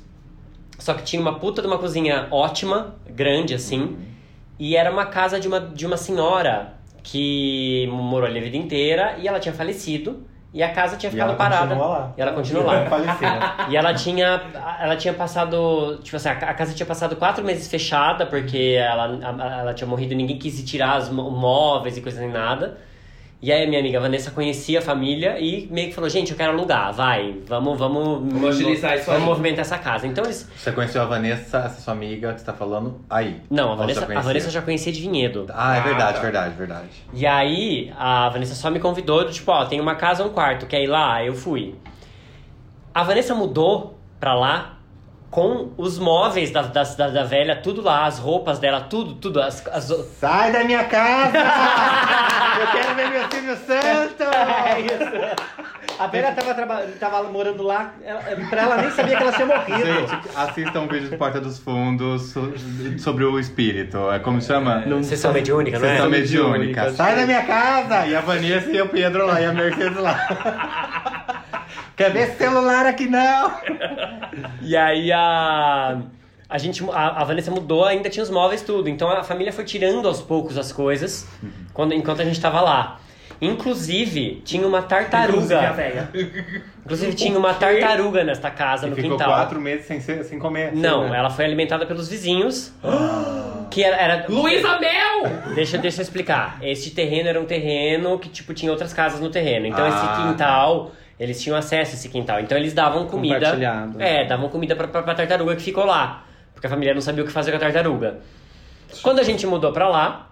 Só 0.78 0.92
que 0.94 1.02
tinha 1.02 1.20
uma 1.22 1.38
puta 1.38 1.62
de 1.62 1.68
uma 1.68 1.78
cozinha 1.78 2.26
ótima, 2.30 2.94
grande, 3.08 3.54
assim. 3.54 3.96
E 4.58 4.76
era 4.76 4.90
uma 4.90 5.06
casa 5.06 5.38
de 5.40 5.46
uma, 5.48 5.60
de 5.60 5.86
uma 5.86 5.96
senhora 5.96 6.74
que 7.02 7.86
morou 7.92 8.26
ali 8.28 8.38
a 8.38 8.42
vida 8.42 8.56
inteira. 8.56 9.16
E 9.18 9.28
ela 9.28 9.38
tinha 9.38 9.54
falecido. 9.54 10.24
E 10.52 10.62
a 10.62 10.72
casa 10.72 10.96
tinha 10.96 11.10
E 11.10 11.12
ficado 11.12 11.30
ela 11.30 11.36
parada. 11.36 11.66
continua 11.74 11.86
lá. 11.88 12.12
E 12.16 12.20
ela 12.22 12.32
continua 12.32 12.62
lá. 12.62 12.86
Falecida. 12.86 13.54
E 13.70 13.76
ela 13.76 13.92
tinha, 13.94 14.40
ela 14.80 14.96
tinha 14.96 15.12
passado, 15.12 15.98
tipo 16.02 16.16
assim, 16.16 16.28
a 16.28 16.54
casa 16.54 16.72
tinha 16.74 16.86
passado 16.86 17.16
quatro 17.16 17.44
meses 17.44 17.66
fechada 17.68 18.24
porque 18.26 18.76
ela, 18.78 19.18
ela 19.60 19.74
tinha 19.74 19.88
morrido 19.88 20.12
e 20.12 20.16
ninguém 20.16 20.38
quis 20.38 20.60
ir 20.60 20.64
tirar 20.64 21.00
os 21.00 21.08
mó- 21.08 21.28
móveis 21.30 21.96
e 21.96 22.00
coisa 22.00 22.20
nem 22.20 22.30
nada. 22.30 22.78
E 23.44 23.52
aí 23.52 23.64
a 23.64 23.66
minha 23.68 23.78
amiga 23.78 24.00
Vanessa 24.00 24.30
conhecia 24.30 24.78
a 24.78 24.82
família 24.82 25.38
e 25.38 25.68
meio 25.70 25.88
que 25.88 25.94
falou, 25.94 26.08
gente, 26.08 26.30
eu 26.30 26.36
quero 26.38 26.52
alugar, 26.52 26.94
vai, 26.94 27.36
vamos, 27.46 27.78
vamos... 27.78 28.32
Vamos 28.32 28.48
agilizar 28.56 28.94
isso 28.96 29.04
Vamos 29.04 29.20
aí. 29.20 29.26
movimentar 29.28 29.60
essa 29.60 29.76
casa. 29.76 30.06
Então 30.06 30.24
eles... 30.24 30.48
Você 30.56 30.72
conheceu 30.72 31.02
a 31.02 31.04
Vanessa, 31.04 31.58
essa 31.58 31.78
sua 31.82 31.92
amiga 31.92 32.32
que 32.32 32.40
você 32.40 32.46
tá 32.46 32.54
falando, 32.54 33.02
aí? 33.10 33.42
Não, 33.50 33.72
a 33.72 33.74
Vanessa, 33.74 34.06
a? 34.10 34.20
Vanessa 34.22 34.46
eu 34.46 34.50
já 34.50 34.62
conhecia 34.62 34.90
de 34.90 34.98
vinhedo. 35.02 35.44
Ah, 35.52 35.76
é 35.76 35.80
Ah, 35.80 35.82
verdade, 35.82 36.14
tá. 36.16 36.22
verdade, 36.22 36.54
verdade. 36.56 36.88
E 37.12 37.26
aí, 37.26 37.92
a 37.98 38.30
Vanessa 38.30 38.54
só 38.54 38.70
me 38.70 38.80
convidou, 38.80 39.26
do 39.26 39.30
tipo, 39.30 39.52
ó, 39.52 39.66
tem 39.66 39.78
uma 39.78 39.94
casa, 39.94 40.24
um 40.24 40.30
quarto, 40.30 40.64
quer 40.64 40.82
ir 40.82 40.86
lá? 40.86 41.22
Eu 41.22 41.34
fui. 41.34 41.74
A 42.94 43.02
Vanessa 43.02 43.34
mudou 43.34 43.98
pra 44.18 44.32
lá 44.34 44.78
com 45.34 45.72
os 45.76 45.98
móveis 45.98 46.52
da, 46.52 46.62
da, 46.62 46.84
da, 46.84 47.08
da 47.08 47.24
velha, 47.24 47.56
tudo 47.56 47.82
lá, 47.82 48.06
as 48.06 48.20
roupas 48.20 48.60
dela, 48.60 48.82
tudo, 48.82 49.14
tudo. 49.16 49.42
As, 49.42 49.66
as... 49.66 49.92
Sai 50.20 50.52
da 50.52 50.62
minha 50.62 50.84
casa! 50.84 51.38
eu 52.60 52.66
quero 52.70 52.94
ver 52.94 53.10
meu 53.10 53.28
Silvio 53.28 53.56
Santo! 53.56 54.22
É 54.22 54.80
isso. 54.80 55.44
A 55.98 56.06
Vera 56.06 56.30
tava, 56.30 56.54
traba- 56.54 56.82
tava 57.00 57.22
morando 57.24 57.64
lá, 57.64 57.94
ela, 58.04 58.20
pra 58.48 58.62
ela 58.62 58.76
nem 58.76 58.90
sabia 58.92 59.16
que 59.16 59.22
ela 59.24 59.32
tinha 59.32 59.46
morrido. 59.46 59.84
Gente, 59.84 60.28
assistam 60.36 60.80
um 60.82 60.86
vídeo 60.86 61.10
do 61.10 61.16
Porta 61.16 61.40
dos 61.40 61.58
Fundos 61.58 62.30
so- 62.30 62.52
sobre 63.00 63.24
o 63.24 63.36
espírito. 63.36 64.08
É 64.12 64.20
como 64.20 64.40
chama? 64.40 64.84
Sessão 65.02 65.32
mediúnica, 65.32 65.80
não 65.80 65.88
é? 65.88 65.90
Sessão 65.96 66.10
mediúnica, 66.10 66.58
mediúnica. 66.58 66.82
acho 66.86 66.96
Sai 66.96 67.14
que 67.14 67.20
da 67.20 67.26
minha 67.26 67.42
casa! 67.44 68.06
E 68.06 68.14
a 68.14 68.20
Vanessa 68.20 68.70
e 68.70 68.80
o 68.80 68.88
Pedro 68.88 69.26
lá, 69.26 69.40
e 69.40 69.46
a 69.46 69.52
Mercedes 69.52 69.98
lá. 69.98 71.14
Quer 71.96 72.10
ver 72.12 72.30
celular 72.36 72.86
aqui 72.86 73.06
não? 73.08 73.52
E 74.62 74.76
aí 74.76 75.12
a. 75.12 76.00
A 76.48 76.58
gente, 76.58 76.84
a, 76.92 77.20
a 77.22 77.24
Vanessa 77.24 77.50
mudou, 77.50 77.84
ainda 77.84 78.08
tinha 78.10 78.22
os 78.22 78.30
móveis 78.30 78.62
tudo. 78.62 78.88
Então 78.88 79.08
a 79.10 79.24
família 79.24 79.52
foi 79.52 79.64
tirando 79.64 80.06
aos 80.06 80.20
poucos 80.20 80.56
as 80.58 80.70
coisas 80.72 81.26
quando, 81.72 81.92
enquanto 81.94 82.20
a 82.20 82.24
gente 82.24 82.40
tava 82.40 82.60
lá. 82.60 83.00
Inclusive, 83.40 84.42
tinha 84.44 84.66
uma 84.66 84.78
Inclusive 84.78 85.54
a 85.54 85.58
tartaruga. 85.58 85.72
velha. 85.72 86.08
Inclusive, 86.84 87.14
tinha 87.14 87.36
uma 87.38 87.52
tartaruga 87.54 88.22
nesta 88.24 88.50
casa, 88.50 88.86
E 88.86 88.90
no 88.90 88.96
ficou 88.96 89.12
quintal. 89.12 89.28
quatro 89.28 89.60
meses 89.60 89.86
sem, 89.86 90.00
ser- 90.00 90.22
sem 90.24 90.38
comer. 90.38 90.72
Não, 90.74 91.08
né? 91.08 91.18
ela 91.18 91.30
foi 91.30 91.44
alimentada 91.44 91.84
pelos 91.86 92.08
vizinhos. 92.08 92.72
que 93.70 93.82
era. 93.82 93.96
era 93.96 94.26
Luísa 94.28 94.78
Mel! 94.78 95.54
deixa, 95.54 95.76
deixa 95.78 96.00
eu 96.00 96.02
explicar. 96.02 96.58
Este 96.62 96.90
terreno 96.90 97.28
era 97.28 97.40
um 97.40 97.44
terreno 97.46 98.18
que, 98.18 98.28
tipo, 98.28 98.54
tinha 98.54 98.70
outras 98.70 98.92
casas 98.92 99.20
no 99.20 99.30
terreno. 99.30 99.66
Então, 99.66 99.84
Ah, 99.84 99.88
esse 99.88 100.22
quintal, 100.28 100.92
eles 101.18 101.42
tinham 101.42 101.56
acesso 101.56 101.92
a 101.92 101.94
esse 101.94 102.08
quintal. 102.08 102.40
Então, 102.40 102.56
eles 102.56 102.72
davam 102.72 103.06
comida. 103.06 103.48
É, 104.02 104.24
davam 104.26 104.48
comida 104.48 104.74
pra, 104.74 104.88
pra, 104.88 105.02
pra 105.02 105.14
tartaruga 105.14 105.56
que 105.56 105.62
ficou 105.62 105.84
lá. 105.84 106.24
Porque 106.52 106.66
a 106.66 106.70
família 106.70 106.94
não 106.94 107.00
sabia 107.00 107.22
o 107.22 107.26
que 107.26 107.32
fazer 107.32 107.50
com 107.50 107.56
a 107.56 107.60
tartaruga. 107.60 108.18
Quando 109.02 109.18
a 109.18 109.22
gente 109.22 109.46
mudou 109.46 109.72
pra 109.72 109.88
lá, 109.88 110.30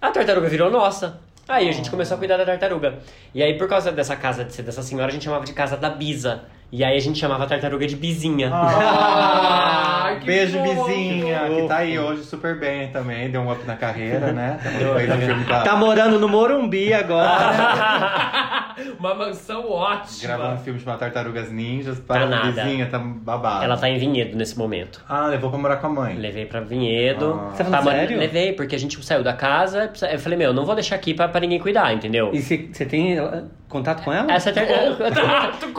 a 0.00 0.10
tartaruga 0.10 0.48
virou 0.48 0.70
nossa. 0.70 1.20
Aí 1.48 1.68
a 1.68 1.72
gente 1.72 1.90
começou 1.90 2.16
a 2.16 2.18
cuidar 2.18 2.36
da 2.36 2.44
tartaruga. 2.44 2.98
E 3.34 3.42
aí, 3.42 3.58
por 3.58 3.68
causa 3.68 3.90
dessa 3.90 4.16
casa, 4.16 4.44
de 4.44 4.52
ser 4.52 4.62
dessa 4.62 4.82
senhora, 4.82 5.08
a 5.08 5.10
gente 5.10 5.24
chamava 5.24 5.44
de 5.44 5.52
casa 5.52 5.76
da 5.76 5.90
Bisa. 5.90 6.42
E 6.72 6.82
aí 6.82 6.96
a 6.96 7.00
gente 7.00 7.18
chamava 7.18 7.44
a 7.44 7.46
tartaruga 7.46 7.86
de 7.86 7.94
Bizinha. 7.96 8.50
Que 10.20 10.26
Beijo, 10.26 10.58
fofo. 10.58 10.84
Bizinha, 10.86 11.40
que 11.48 11.62
tá 11.68 11.78
aí 11.78 11.98
hoje 11.98 12.22
super 12.24 12.56
bem 12.58 12.88
também. 12.88 13.30
Deu 13.30 13.40
um 13.40 13.50
up 13.50 13.64
na 13.66 13.74
carreira, 13.76 14.30
né? 14.32 14.58
A- 15.50 15.62
Tá 15.62 15.74
morando 15.74 16.18
no 16.20 16.28
Morumbi 16.28 16.92
agora. 16.92 18.74
Uma 19.00 19.14
mansão 19.14 19.68
ótima. 19.70 20.22
Gravou 20.22 20.50
um 20.52 20.58
filme 20.58 20.78
chamado 20.80 20.98
Tartarugas 21.00 21.50
Ninjas. 21.50 21.98
Tá 22.00 22.14
Para 22.14 22.26
nada. 22.26 22.62
Bizinha, 22.62 22.86
tá 22.86 22.98
babado. 22.98 23.64
Ela 23.64 23.76
tá 23.76 23.88
em 23.88 23.98
Vinhedo 23.98 24.36
nesse 24.36 24.56
momento. 24.56 25.02
Ah, 25.08 25.26
levou 25.26 25.50
pra 25.50 25.58
morar 25.58 25.76
com 25.76 25.86
a 25.88 25.90
mãe. 25.90 26.14
Levei 26.16 26.46
pra 26.46 26.60
Vinhedo. 26.60 27.40
Ah. 27.42 27.50
Você 27.50 27.64
tá 27.64 27.70
falando 27.70 27.84
mas 27.86 27.94
sério? 27.94 28.18
Levei, 28.18 28.52
porque 28.52 28.76
a 28.76 28.78
gente 28.78 29.02
saiu 29.04 29.22
da 29.24 29.32
casa. 29.32 29.90
Eu 30.10 30.18
falei, 30.18 30.38
meu, 30.38 30.52
não 30.52 30.64
vou 30.64 30.74
deixar 30.74 30.96
aqui 30.96 31.14
pra, 31.14 31.26
pra 31.28 31.40
ninguém 31.40 31.58
cuidar, 31.58 31.92
entendeu? 31.92 32.30
E 32.32 32.40
você 32.40 32.68
você 32.72 32.84
tem 32.84 33.16
contato 33.72 34.02
com 34.04 34.12
ela? 34.12 34.30
Essa 34.32 34.50
eu, 34.50 34.54
eu 34.54 35.10
tenho, 35.10 35.26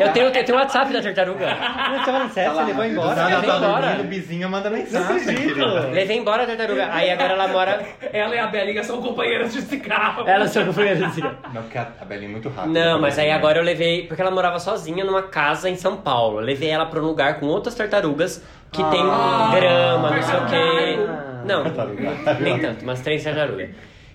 eu, 0.08 0.12
tenho, 0.12 0.26
eu 0.28 0.32
tenho 0.44 0.58
o 0.58 0.62
WhatsApp 0.62 0.92
da 0.92 1.02
tartaruga. 1.02 1.46
Não, 1.46 1.56
você 1.92 1.98
tá 2.00 2.04
falando 2.06 2.32
sério, 2.34 2.54
você 2.54 2.64
levou 2.64 2.86
embora? 2.86 3.22
ela 3.22 3.30
levei 3.30 3.50
tá 3.50 3.58
embora. 3.58 3.88
dormindo, 3.88 4.08
Bizinha 4.10 4.48
manda 4.50 4.70
mensagem. 4.70 5.38
Levei 5.94 6.18
embora 6.18 6.44
a 6.44 6.46
tartaruga. 6.48 6.90
Aí 6.92 7.10
agora 7.12 7.34
ela 7.34 7.48
mora. 7.48 7.86
Ela 8.12 8.36
e 8.36 8.40
a 8.40 8.48
Belinha 8.48 8.84
são 8.84 9.02
companheiras 9.02 9.54
de 9.54 9.62
cigarro. 9.62 10.28
Ela 10.28 10.48
só 10.48 10.64
foi 10.74 10.90
assim. 10.90 11.22
Não, 11.54 11.62
porque 11.62 11.78
a 11.78 12.06
Belinha 12.06 12.30
é 12.30 12.32
muito 12.32 12.50
rápida. 12.50 12.68
Não, 12.74 13.00
mas 13.00 13.18
aí 13.20 13.32
agora 13.32 13.60
eu 13.60 13.64
levei. 13.64 14.08
Porque 14.08 14.22
ela 14.22 14.32
morava 14.32 14.60
sozinha 14.60 15.06
numa 15.06 15.24
casa 15.24 15.70
em 15.70 15.76
São 15.76 15.96
Paulo. 15.98 16.40
Eu 16.40 16.46
levei 16.46 16.70
ela 16.70 16.86
pra 16.86 17.00
um 17.00 17.06
lugar 17.06 17.40
com 17.40 17.46
outras 17.46 17.76
tartarugas 17.76 18.44
que 18.72 18.84
tem 18.84 19.04
grama, 19.04 20.10
não 20.12 20.22
sei 20.24 20.36
o 20.40 20.46
quê. 20.48 20.98
Não, 21.46 21.64
Tartaruga. 21.64 22.12
nem 22.40 22.60
tanto, 22.60 22.86
mas 22.86 23.02
três 23.02 23.24
tartarugas. 23.24 23.70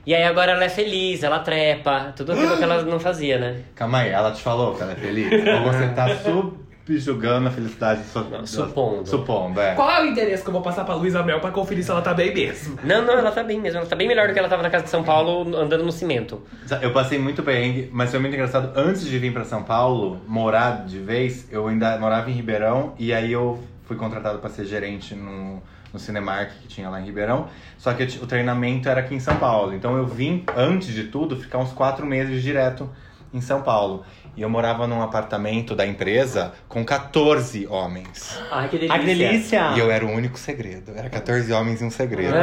E 0.08 0.14
aí 0.14 0.24
agora 0.24 0.52
ela 0.52 0.64
é 0.64 0.70
feliz, 0.70 1.22
ela 1.22 1.40
trepa, 1.40 2.14
tudo 2.16 2.32
aquilo 2.32 2.56
que 2.56 2.62
ela 2.62 2.80
não 2.90 2.98
fazia, 2.98 3.38
né? 3.38 3.60
Calma 3.74 3.98
aí, 3.98 4.08
ela 4.08 4.32
te 4.32 4.40
falou 4.40 4.74
que 4.74 4.82
ela 4.82 4.92
é 4.92 4.94
feliz? 4.94 5.30
Ou 5.30 5.70
você 5.70 5.86
tá 5.88 6.06
subjugando 6.24 7.48
a 7.48 7.50
felicidade 7.50 8.04
sua, 8.04 8.24
Não, 8.24 8.46
supondo. 8.46 9.06
Supondo, 9.06 9.60
é. 9.60 9.74
Qual 9.74 9.90
é 9.90 10.02
o 10.02 10.06
endereço 10.06 10.42
que 10.42 10.48
eu 10.48 10.54
vou 10.54 10.62
passar 10.62 10.86
pra 10.86 10.94
Luísa 10.94 11.22
Mel 11.22 11.40
pra 11.40 11.50
conferir 11.50 11.84
se 11.84 11.90
ela 11.90 12.00
tá 12.00 12.14
bem 12.14 12.32
mesmo? 12.32 12.78
Não, 12.82 13.04
não, 13.04 13.18
ela 13.18 13.30
tá 13.30 13.42
bem 13.42 13.60
mesmo. 13.60 13.80
Ela 13.80 13.86
tá 13.86 13.94
bem 13.94 14.08
melhor 14.08 14.28
do 14.28 14.32
que 14.32 14.38
ela 14.38 14.48
tava 14.48 14.62
na 14.62 14.70
casa 14.70 14.84
de 14.84 14.88
São 14.88 15.04
Paulo 15.04 15.54
andando 15.54 15.84
no 15.84 15.92
cimento. 15.92 16.40
Eu 16.80 16.90
passei 16.94 17.18
muito 17.18 17.42
perrengue, 17.42 17.90
mas 17.92 18.10
foi 18.10 18.18
muito 18.18 18.32
engraçado. 18.32 18.72
Antes 18.80 19.04
de 19.04 19.18
vir 19.18 19.34
pra 19.34 19.44
São 19.44 19.62
Paulo, 19.62 20.22
morar 20.26 20.86
de 20.86 21.00
vez, 21.00 21.46
eu 21.52 21.68
ainda 21.68 21.98
morava 21.98 22.30
em 22.30 22.32
Ribeirão 22.32 22.94
e 22.98 23.12
aí 23.12 23.30
eu 23.30 23.62
fui 23.84 23.96
contratado 23.98 24.38
pra 24.38 24.48
ser 24.48 24.64
gerente 24.64 25.14
num, 25.14 25.56
no 25.56 25.62
Cinemark 25.96 26.50
que 26.60 26.68
tinha 26.68 26.90
lá 26.90 27.00
em 27.00 27.04
Ribeirão. 27.04 27.48
Só 27.78 27.94
que 27.94 28.02
o 28.02 28.26
treinamento 28.26 28.88
era 28.88 29.00
aqui 29.00 29.14
em 29.14 29.20
São 29.20 29.36
Paulo. 29.36 29.72
Então 29.72 29.96
eu 29.96 30.06
vim, 30.06 30.44
antes 30.56 30.88
de 30.88 31.04
tudo, 31.04 31.36
ficar 31.36 31.58
uns 31.58 31.72
quatro 31.72 32.04
meses 32.04 32.42
direto 32.42 32.90
em 33.32 33.40
São 33.40 33.62
Paulo. 33.62 34.04
E 34.38 34.42
eu 34.42 34.48
morava 34.48 34.86
num 34.86 35.02
apartamento 35.02 35.74
da 35.74 35.84
empresa 35.84 36.52
com 36.68 36.84
14 36.84 37.66
homens. 37.66 38.38
Ai, 38.52 38.68
que 38.68 38.76
delícia. 38.78 38.94
Ai, 38.94 39.00
que 39.00 39.06
delícia! 39.06 39.70
E 39.74 39.78
eu 39.80 39.90
era 39.90 40.06
o 40.06 40.10
único 40.12 40.38
segredo. 40.38 40.92
Era 40.94 41.10
14 41.10 41.52
homens 41.52 41.80
e 41.80 41.84
um 41.84 41.90
segredo. 41.90 42.32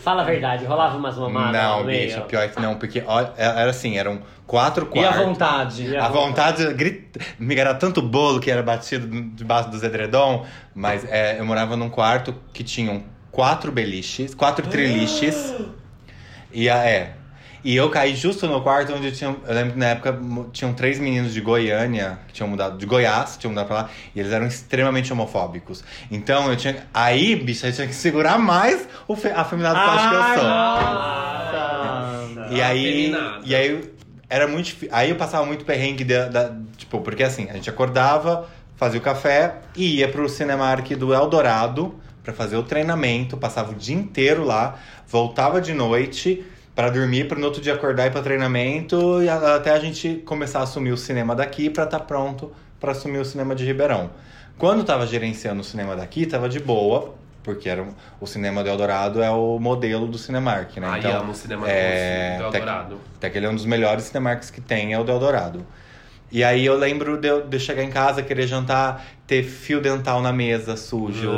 Fala 0.00 0.22
a 0.22 0.24
verdade, 0.24 0.64
rolava 0.64 0.96
umas 0.96 1.16
mamadas 1.18 1.52
não, 1.60 1.80
no 1.80 1.86
meio. 1.86 2.06
bicho, 2.08 2.20
pior 2.26 2.42
é 2.42 2.48
que 2.48 2.60
não, 2.60 2.76
porque 2.76 3.02
ó, 3.04 3.26
era 3.36 3.70
assim, 3.70 3.98
eram 3.98 4.20
quatro 4.46 4.84
E 4.94 4.98
a 5.00 5.02
quartos. 5.02 5.24
vontade? 5.26 5.86
E 5.88 5.96
a 5.96 6.04
A 6.04 6.08
vontade, 6.08 6.72
grita, 6.74 7.18
me 7.38 7.56
era 7.56 7.74
tanto 7.74 8.00
bolo 8.02 8.38
que 8.38 8.50
era 8.50 8.62
batido 8.62 9.08
debaixo 9.34 9.70
dos 9.70 9.82
edredom, 9.82 10.44
mas 10.74 11.04
é, 11.10 11.40
eu 11.40 11.44
morava 11.44 11.76
num 11.76 11.88
quarto 11.90 12.34
que 12.52 12.62
tinham 12.62 13.02
quatro 13.32 13.72
beliches, 13.72 14.34
quatro 14.34 14.66
triliches. 14.70 15.52
e 16.52 16.68
a, 16.70 16.76
é. 16.84 17.14
E 17.64 17.74
eu 17.74 17.88
caí 17.88 18.14
justo 18.14 18.46
no 18.46 18.60
quarto 18.60 18.92
onde 18.92 19.10
tinha. 19.10 19.34
Eu 19.46 19.54
lembro 19.54 19.72
que 19.72 19.78
na 19.78 19.86
época 19.86 20.18
tinham 20.52 20.74
três 20.74 20.98
meninos 21.00 21.32
de 21.32 21.40
Goiânia, 21.40 22.18
que 22.28 22.34
tinham 22.34 22.48
mudado, 22.48 22.76
de 22.76 22.84
Goiás, 22.84 23.38
tinham 23.38 23.50
mudado 23.52 23.66
pra 23.66 23.76
lá, 23.76 23.90
e 24.14 24.20
eles 24.20 24.32
eram 24.32 24.46
extremamente 24.46 25.10
homofóbicos. 25.12 25.82
Então 26.10 26.50
eu 26.50 26.56
tinha. 26.56 26.86
Aí, 26.92 27.34
bicho, 27.34 27.66
eu 27.66 27.72
tinha 27.72 27.86
que 27.86 27.94
segurar 27.94 28.38
mais 28.38 28.86
o 29.08 29.16
fe, 29.16 29.28
eu 29.28 29.36
acho 29.38 29.48
que 30.10 30.14
eu 30.14 30.20
sou. 30.40 30.44
Nossa! 30.44 31.54
E 32.54 32.60
aí, 32.62 33.14
e 33.44 33.54
aí 33.54 33.90
era 34.28 34.46
muito 34.46 34.66
difí- 34.66 34.88
Aí 34.92 35.10
eu 35.10 35.16
passava 35.16 35.44
muito 35.46 35.64
perrengue 35.64 36.04
da, 36.04 36.28
da- 36.28 36.52
tipo, 36.76 37.00
porque 37.00 37.22
assim, 37.22 37.48
a 37.50 37.54
gente 37.54 37.68
acordava, 37.70 38.46
fazia 38.76 39.00
o 39.00 39.02
café 39.02 39.56
e 39.74 39.96
ia 40.00 40.08
pro 40.08 40.28
Cinemark 40.28 40.90
do 40.96 41.14
Eldorado 41.14 41.94
pra 42.22 42.32
fazer 42.32 42.56
o 42.56 42.62
treinamento, 42.62 43.36
passava 43.36 43.72
o 43.72 43.74
dia 43.74 43.94
inteiro 43.96 44.44
lá, 44.44 44.78
voltava 45.06 45.60
de 45.60 45.72
noite 45.74 46.44
pra 46.74 46.90
dormir, 46.90 47.28
para 47.28 47.38
no 47.38 47.46
outro 47.46 47.60
dia 47.62 47.74
acordar 47.74 48.04
e 48.04 48.06
ir 48.08 48.10
pra 48.10 48.22
treinamento 48.22 49.22
e 49.22 49.28
até 49.28 49.70
a 49.70 49.78
gente 49.78 50.22
começar 50.26 50.60
a 50.60 50.62
assumir 50.62 50.92
o 50.92 50.96
cinema 50.96 51.34
daqui 51.34 51.70
pra 51.70 51.84
estar 51.84 52.00
pronto 52.00 52.52
pra 52.80 52.92
assumir 52.92 53.18
o 53.18 53.24
cinema 53.24 53.54
de 53.54 53.64
Ribeirão. 53.64 54.10
Quando 54.58 54.80
eu 54.80 54.84
tava 54.84 55.06
gerenciando 55.06 55.60
o 55.60 55.64
cinema 55.64 55.96
daqui, 55.96 56.26
tava 56.26 56.48
de 56.48 56.60
boa, 56.60 57.14
porque 57.42 57.68
era 57.68 57.82
um- 57.82 57.92
o 58.20 58.26
cinema 58.26 58.62
do 58.62 58.68
Eldorado 58.68 59.22
é 59.22 59.30
o 59.30 59.58
modelo 59.58 60.06
do 60.06 60.16
Cinemark, 60.18 60.76
né? 60.78 60.86
Ai, 60.90 61.00
amo 61.12 61.32
o 61.32 61.34
cinema 61.34 61.68
é, 61.68 62.36
do 62.38 62.44
Eldorado. 62.44 63.00
até 63.16 63.30
que 63.30 63.38
ele 63.38 63.46
é 63.46 63.50
um 63.50 63.54
dos 63.54 63.66
melhores 63.66 64.04
cinemarks 64.04 64.50
que 64.50 64.60
tem, 64.60 64.92
é 64.92 64.98
o 64.98 65.04
do 65.04 65.12
Eldorado. 65.12 65.64
E 66.32 66.42
aí 66.42 66.64
eu 66.66 66.76
lembro 66.76 67.16
de 67.16 67.28
eu, 67.28 67.46
de 67.46 67.56
eu 67.56 67.60
chegar 67.60 67.82
em 67.84 67.90
casa, 67.90 68.22
querer 68.22 68.46
jantar, 68.48 69.04
ter 69.26 69.42
fio 69.44 69.80
dental 69.80 70.20
na 70.20 70.32
mesa 70.32 70.76
sujo, 70.76 71.30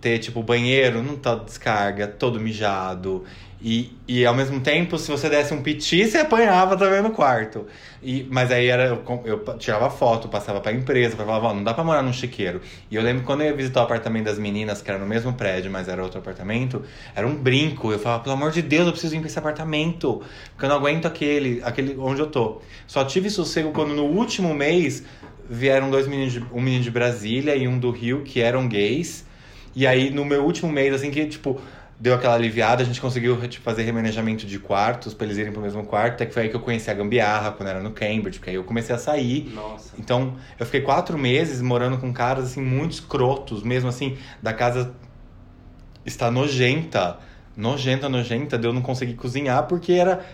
ter 0.00 0.18
tipo 0.18 0.42
banheiro, 0.42 1.02
não 1.02 1.16
tá 1.16 1.34
descarga, 1.34 2.06
todo 2.06 2.40
mijado. 2.40 3.24
E, 3.62 3.92
e 4.08 4.24
ao 4.24 4.34
mesmo 4.34 4.58
tempo, 4.60 4.96
se 4.96 5.10
você 5.10 5.28
desse 5.28 5.52
um 5.52 5.62
piti, 5.62 6.06
você 6.06 6.16
apanhava 6.18 6.78
também 6.78 7.02
no 7.02 7.10
quarto. 7.10 7.66
E, 8.02 8.26
mas 8.30 8.50
aí 8.50 8.68
era, 8.68 8.84
eu, 8.86 9.22
eu 9.26 9.58
tirava 9.58 9.90
foto, 9.90 10.28
passava 10.28 10.60
pra 10.62 10.72
empresa, 10.72 11.14
falava, 11.14 11.48
ó, 11.48 11.54
não 11.54 11.62
dá 11.62 11.74
pra 11.74 11.84
morar 11.84 12.02
num 12.02 12.12
chiqueiro. 12.12 12.62
E 12.90 12.96
eu 12.96 13.02
lembro 13.02 13.22
quando 13.24 13.42
eu 13.42 13.48
ia 13.48 13.54
visitar 13.54 13.80
o 13.80 13.82
apartamento 13.82 14.24
das 14.24 14.38
meninas, 14.38 14.80
que 14.80 14.90
era 14.90 14.98
no 14.98 15.06
mesmo 15.06 15.34
prédio, 15.34 15.70
mas 15.70 15.88
era 15.88 16.02
outro 16.02 16.18
apartamento, 16.18 16.82
era 17.14 17.26
um 17.26 17.34
brinco. 17.34 17.92
Eu 17.92 17.98
falava, 17.98 18.22
pelo 18.22 18.34
amor 18.34 18.50
de 18.50 18.62
Deus, 18.62 18.86
eu 18.86 18.92
preciso 18.92 19.14
ir 19.14 19.18
pra 19.18 19.28
esse 19.28 19.38
apartamento. 19.38 20.22
Porque 20.52 20.64
eu 20.64 20.68
não 20.70 20.76
aguento 20.76 21.04
aquele, 21.06 21.60
aquele 21.62 21.96
onde 21.98 22.20
eu 22.22 22.28
tô. 22.28 22.62
Só 22.86 23.04
tive 23.04 23.28
sossego 23.28 23.72
quando 23.72 23.92
no 23.94 24.04
último 24.04 24.54
mês 24.54 25.04
vieram 25.50 25.90
dois 25.90 26.06
meninos, 26.08 26.32
de- 26.32 26.44
um 26.50 26.62
menino 26.62 26.82
de 26.82 26.90
Brasília 26.90 27.54
e 27.54 27.68
um 27.68 27.78
do 27.78 27.90
Rio, 27.90 28.22
que 28.22 28.40
eram 28.40 28.66
gays. 28.66 29.26
E 29.76 29.86
aí, 29.86 30.10
no 30.10 30.24
meu 30.24 30.44
último 30.44 30.72
mês, 30.72 30.94
assim, 30.94 31.10
que, 31.10 31.26
tipo, 31.26 31.60
deu 32.00 32.14
aquela 32.14 32.34
aliviada, 32.34 32.82
a 32.82 32.86
gente 32.86 32.98
conseguiu 32.98 33.36
tipo, 33.46 33.62
fazer 33.62 33.82
remanejamento 33.82 34.46
de 34.46 34.58
quartos 34.58 35.12
pra 35.12 35.26
eles 35.26 35.36
irem 35.36 35.52
pro 35.52 35.60
mesmo 35.60 35.84
quarto. 35.84 36.14
Até 36.14 36.24
que 36.24 36.32
foi 36.32 36.44
aí 36.44 36.48
que 36.48 36.56
eu 36.56 36.60
conheci 36.60 36.90
a 36.90 36.94
gambiarra, 36.94 37.52
quando 37.52 37.68
era 37.68 37.80
no 37.80 37.90
Cambridge, 37.90 38.38
porque 38.38 38.48
aí 38.48 38.56
eu 38.56 38.64
comecei 38.64 38.94
a 38.94 38.98
sair. 38.98 39.52
Nossa. 39.54 39.94
Então, 39.98 40.36
eu 40.58 40.64
fiquei 40.64 40.80
quatro 40.80 41.18
meses 41.18 41.60
morando 41.60 41.98
com 41.98 42.10
caras, 42.10 42.46
assim, 42.46 42.62
muito 42.62 42.92
escrotos, 42.92 43.62
mesmo 43.62 43.90
assim, 43.90 44.16
da 44.42 44.54
casa 44.54 44.94
está 46.06 46.30
nojenta. 46.30 47.18
Nojenta, 47.54 48.08
nojenta, 48.08 48.56
de 48.56 48.66
eu 48.66 48.72
não 48.72 48.80
conseguir 48.80 49.14
cozinhar, 49.14 49.64
porque 49.66 49.92
era 49.92 50.24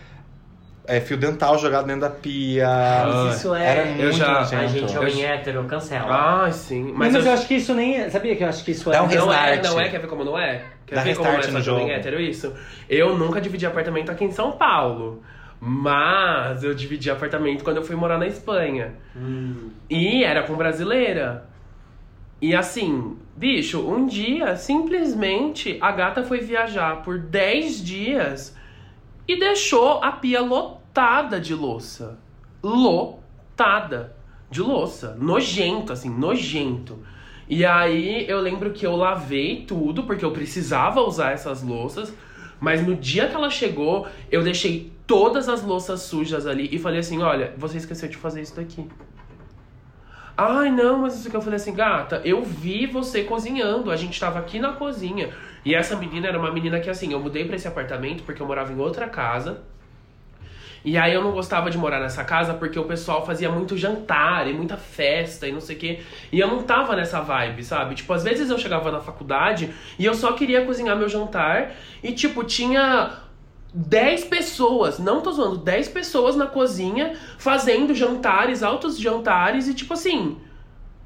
é, 0.86 1.00
fio 1.00 1.16
dental 1.16 1.58
jogado 1.58 1.86
dentro 1.86 2.02
da 2.02 2.10
pia. 2.10 2.68
Mas 3.06 3.36
isso 3.36 3.54
é. 3.54 3.64
Era 3.66 3.88
eu 3.88 3.94
muito 3.96 4.12
já- 4.16 4.32
nojento. 4.40 4.54
Ai, 4.62 4.68
gente, 4.68 4.94
Eu- 4.94 5.00
homem 5.02 5.24
hétero, 5.24 5.64
cancela. 5.64 6.44
Ah, 6.44 6.50
sim. 6.52 6.92
Mas, 6.94 7.12
Mas, 7.12 7.26
eu... 7.26 7.32
acho 7.32 7.46
que 7.48 7.54
isso 7.54 7.74
nem 7.74 7.96
é. 7.98 8.10
Sabia 8.10 8.36
que 8.36 8.44
eu 8.44 8.48
acho 8.48 8.64
que 8.64 8.70
isso 8.70 8.90
Dá 8.90 8.96
é. 8.98 9.02
um 9.02 9.06
Não 9.06 9.32
é, 9.32 9.50
restart. 9.54 9.64
não 9.74 9.80
é, 9.80 9.88
quer 9.88 10.00
ver 10.00 10.06
como 10.06 10.24
não 10.24 10.38
é? 10.38 10.62
Quer 10.86 10.94
Dá 10.96 11.02
ver 11.02 11.16
como 11.16 11.30
não 11.32 11.38
é 11.40 11.46
no 11.48 11.60
jogo. 11.60 11.88
hétero 11.90 12.20
isso? 12.20 12.52
Eu 12.88 13.16
nunca 13.18 13.40
dividi 13.40 13.66
apartamento 13.66 14.10
aqui 14.10 14.24
em 14.24 14.30
São 14.30 14.52
Paulo. 14.52 15.22
Mas 15.58 16.62
eu 16.62 16.74
dividi 16.74 17.10
apartamento 17.10 17.64
quando 17.64 17.78
eu 17.78 17.82
fui 17.82 17.96
morar 17.96 18.18
na 18.18 18.26
Espanha. 18.26 18.92
Hum. 19.16 19.70
E 19.88 20.22
era 20.22 20.42
com 20.42 20.54
brasileira. 20.54 21.44
E 22.40 22.54
assim, 22.54 23.16
bicho, 23.34 23.80
um 23.80 24.06
dia, 24.06 24.54
simplesmente, 24.56 25.78
a 25.80 25.90
gata 25.90 26.22
foi 26.22 26.40
viajar 26.40 26.96
por 27.02 27.18
10 27.18 27.82
dias 27.82 28.54
e 29.26 29.38
deixou 29.40 30.02
a 30.04 30.12
pia 30.12 30.42
lotada 30.42 30.75
de 31.40 31.54
louça. 31.54 32.18
Lotada 32.62 34.16
de 34.50 34.62
louça. 34.62 35.16
Nojento, 35.20 35.92
assim, 35.92 36.08
nojento. 36.08 36.98
E 37.48 37.64
aí 37.64 38.28
eu 38.28 38.40
lembro 38.40 38.72
que 38.72 38.86
eu 38.86 38.96
lavei 38.96 39.64
tudo, 39.66 40.04
porque 40.04 40.24
eu 40.24 40.32
precisava 40.32 41.00
usar 41.00 41.32
essas 41.32 41.62
louças. 41.62 42.14
Mas 42.58 42.84
no 42.86 42.96
dia 42.96 43.28
que 43.28 43.34
ela 43.34 43.50
chegou, 43.50 44.06
eu 44.30 44.42
deixei 44.42 44.90
todas 45.06 45.48
as 45.48 45.62
louças 45.62 46.00
sujas 46.00 46.46
ali 46.46 46.68
e 46.72 46.78
falei 46.78 47.00
assim: 47.00 47.22
olha, 47.22 47.54
você 47.58 47.76
esqueceu 47.76 48.08
de 48.08 48.16
fazer 48.16 48.40
isso 48.40 48.56
daqui. 48.56 48.88
Ai, 50.36 50.70
não, 50.70 50.98
mas 50.98 51.18
isso 51.18 51.30
que 51.30 51.36
eu 51.36 51.40
falei 51.40 51.56
assim, 51.56 51.72
gata, 51.72 52.20
eu 52.22 52.42
vi 52.42 52.86
você 52.86 53.24
cozinhando, 53.24 53.90
a 53.90 53.96
gente 53.96 54.20
tava 54.20 54.38
aqui 54.38 54.58
na 54.58 54.72
cozinha. 54.74 55.30
E 55.64 55.74
essa 55.74 55.96
menina 55.96 56.28
era 56.28 56.38
uma 56.38 56.52
menina 56.52 56.78
que, 56.78 56.90
assim, 56.90 57.10
eu 57.12 57.18
mudei 57.18 57.46
pra 57.46 57.56
esse 57.56 57.66
apartamento 57.66 58.22
porque 58.22 58.42
eu 58.42 58.46
morava 58.46 58.70
em 58.70 58.78
outra 58.78 59.08
casa. 59.08 59.62
E 60.86 60.96
aí 60.96 61.12
eu 61.12 61.20
não 61.20 61.32
gostava 61.32 61.68
de 61.68 61.76
morar 61.76 61.98
nessa 61.98 62.22
casa 62.22 62.54
porque 62.54 62.78
o 62.78 62.84
pessoal 62.84 63.26
fazia 63.26 63.50
muito 63.50 63.76
jantar 63.76 64.46
e 64.46 64.52
muita 64.52 64.76
festa 64.76 65.48
e 65.48 65.50
não 65.50 65.60
sei 65.60 65.74
o 65.74 65.78
quê. 65.80 66.00
E 66.30 66.38
eu 66.38 66.46
não 66.46 66.62
tava 66.62 66.94
nessa 66.94 67.20
vibe, 67.20 67.64
sabe? 67.64 67.96
Tipo, 67.96 68.12
às 68.12 68.22
vezes 68.22 68.50
eu 68.50 68.56
chegava 68.56 68.92
na 68.92 69.00
faculdade 69.00 69.74
e 69.98 70.04
eu 70.04 70.14
só 70.14 70.32
queria 70.34 70.64
cozinhar 70.64 70.96
meu 70.96 71.08
jantar 71.08 71.72
e, 72.04 72.12
tipo, 72.12 72.44
tinha 72.44 73.14
10 73.74 74.26
pessoas, 74.26 75.00
não 75.00 75.20
tô 75.20 75.32
zoando, 75.32 75.56
10 75.56 75.88
pessoas 75.88 76.36
na 76.36 76.46
cozinha 76.46 77.14
fazendo 77.36 77.92
jantares, 77.92 78.62
altos 78.62 78.96
jantares 78.96 79.66
e, 79.66 79.74
tipo 79.74 79.92
assim. 79.92 80.36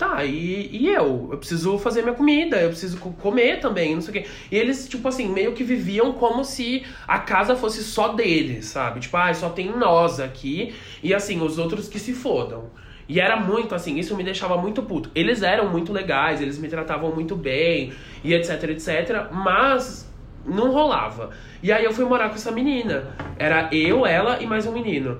Tá, 0.00 0.24
e, 0.24 0.70
e 0.72 0.88
eu? 0.88 1.28
Eu 1.30 1.36
preciso 1.36 1.76
fazer 1.76 2.00
minha 2.00 2.14
comida, 2.14 2.56
eu 2.56 2.70
preciso 2.70 2.96
co- 2.96 3.10
comer 3.12 3.60
também, 3.60 3.94
não 3.94 4.00
sei 4.00 4.08
o 4.10 4.12
quê. 4.14 4.30
E 4.50 4.56
eles, 4.56 4.88
tipo 4.88 5.06
assim, 5.06 5.28
meio 5.28 5.52
que 5.52 5.62
viviam 5.62 6.12
como 6.14 6.42
se 6.42 6.86
a 7.06 7.18
casa 7.18 7.54
fosse 7.54 7.84
só 7.84 8.08
deles, 8.14 8.64
sabe? 8.64 9.00
Tipo, 9.00 9.18
ah, 9.18 9.34
só 9.34 9.50
tem 9.50 9.76
nós 9.76 10.18
aqui 10.18 10.74
e 11.02 11.12
assim, 11.12 11.42
os 11.42 11.58
outros 11.58 11.86
que 11.86 11.98
se 11.98 12.14
fodam. 12.14 12.70
E 13.06 13.20
era 13.20 13.36
muito 13.36 13.74
assim, 13.74 13.98
isso 13.98 14.16
me 14.16 14.24
deixava 14.24 14.56
muito 14.56 14.82
puto. 14.82 15.10
Eles 15.14 15.42
eram 15.42 15.68
muito 15.68 15.92
legais, 15.92 16.40
eles 16.40 16.56
me 16.56 16.68
tratavam 16.68 17.14
muito 17.14 17.36
bem 17.36 17.92
e 18.24 18.32
etc, 18.32 18.70
etc, 18.70 19.30
mas 19.30 20.10
não 20.46 20.72
rolava. 20.72 21.28
E 21.62 21.70
aí 21.70 21.84
eu 21.84 21.92
fui 21.92 22.06
morar 22.06 22.30
com 22.30 22.36
essa 22.36 22.50
menina. 22.50 23.14
Era 23.38 23.68
eu, 23.70 24.06
ela 24.06 24.40
e 24.40 24.46
mais 24.46 24.64
um 24.66 24.72
menino. 24.72 25.18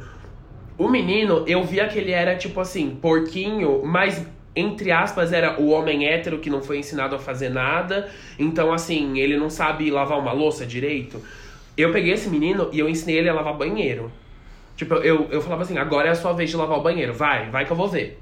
O 0.79 0.89
menino, 0.89 1.45
eu 1.47 1.63
via 1.65 1.87
que 1.87 1.99
ele 1.99 2.13
era 2.13 2.35
tipo 2.35 2.59
assim, 2.59 2.97
porquinho, 3.03 3.83
mas 3.85 4.27
entre 4.55 4.91
aspas 4.91 5.33
era 5.33 5.61
o 5.61 5.69
homem 5.71 6.07
hétero 6.07 6.39
que 6.39 6.51
não 6.51 6.63
foi 6.63 6.79
ensinado 6.79 7.15
a 7.15 7.19
fazer 7.19 7.49
nada. 7.49 8.09
Então 8.39 8.73
assim, 8.73 9.19
ele 9.19 9.37
não 9.37 9.51
sabe 9.51 9.91
lavar 9.91 10.19
uma 10.19 10.33
louça 10.33 10.67
direito. 10.67 11.23
Eu 11.77 11.93
peguei 11.93 12.13
esse 12.13 12.29
menino 12.29 12.69
e 12.73 12.79
eu 12.79 12.89
ensinei 12.89 13.19
ele 13.19 13.29
a 13.29 13.35
lavar 13.35 13.55
banheiro. 13.55 14.11
Tipo, 14.77 14.95
eu, 14.95 15.29
eu 15.31 15.43
falava 15.43 15.63
assim, 15.63 15.77
agora 15.79 16.09
é 16.09 16.11
a 16.11 16.15
sua 16.15 16.33
vez 16.33 16.51
de 16.51 16.57
lavar 16.57 16.79
o 16.79 16.83
banheiro, 16.83 17.13
vai, 17.13 17.51
vai 17.51 17.67
que 17.67 17.71
eu 17.71 17.77
vou 17.77 17.89
ver. 17.89 18.19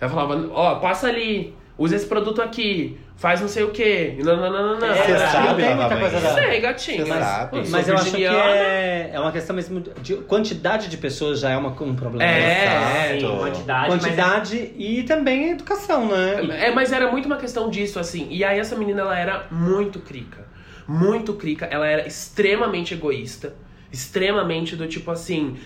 Eu 0.00 0.08
falava, 0.08 0.50
ó, 0.52 0.74
passa 0.76 1.06
ali, 1.06 1.54
usa 1.76 1.96
esse 1.96 2.06
produto 2.06 2.40
aqui, 2.40 2.98
faz 3.16 3.40
não 3.40 3.48
sei 3.48 3.64
o 3.64 3.70
quê. 3.70 4.16
Não, 4.22 4.36
não, 4.36 4.52
não, 4.52 4.62
não, 4.74 4.80
não. 4.80 4.88
Você 4.94 5.12
É, 5.12 5.18
sabe 5.26 5.62
tem 5.62 5.74
muita 5.74 5.96
coisa 5.96 6.20
da- 6.20 6.34
Sei, 6.34 6.60
gatinho. 6.60 7.06
Você 7.06 7.12
sabe. 7.12 7.68
Mas 7.68 7.88
eu 7.88 7.94
acho 7.96 8.10
que 8.12 8.24
é, 8.24 9.10
é 9.12 9.20
uma 9.20 9.32
questão 9.32 9.54
mesmo 9.56 9.80
de 10.02 10.14
quantidade 10.18 10.88
de 10.88 10.96
pessoas 10.96 11.40
já 11.40 11.50
é 11.50 11.56
uma, 11.56 11.70
um 11.70 11.94
problema. 11.96 12.22
É, 12.30 13.08
Sim, 13.08 13.16
Exato. 13.16 13.38
quantidade. 13.38 13.88
Quantidade 13.88 14.72
e 14.76 15.02
também 15.02 15.50
educação, 15.50 16.06
né? 16.08 16.46
É, 16.66 16.70
mas 16.70 16.92
era 16.92 17.10
muito 17.10 17.26
uma 17.26 17.36
questão 17.36 17.68
disso, 17.68 17.98
assim. 17.98 18.28
E 18.30 18.44
aí 18.44 18.58
essa 18.58 18.76
menina, 18.76 19.00
ela 19.02 19.18
era 19.18 19.46
muito 19.50 19.98
crica. 20.00 20.44
Muito 20.86 21.32
crica. 21.34 21.64
Ela 21.66 21.86
era 21.88 22.06
extremamente 22.06 22.94
egoísta. 22.94 23.54
Extremamente 23.92 24.76
do 24.76 24.86
tipo 24.86 25.10
assim. 25.10 25.56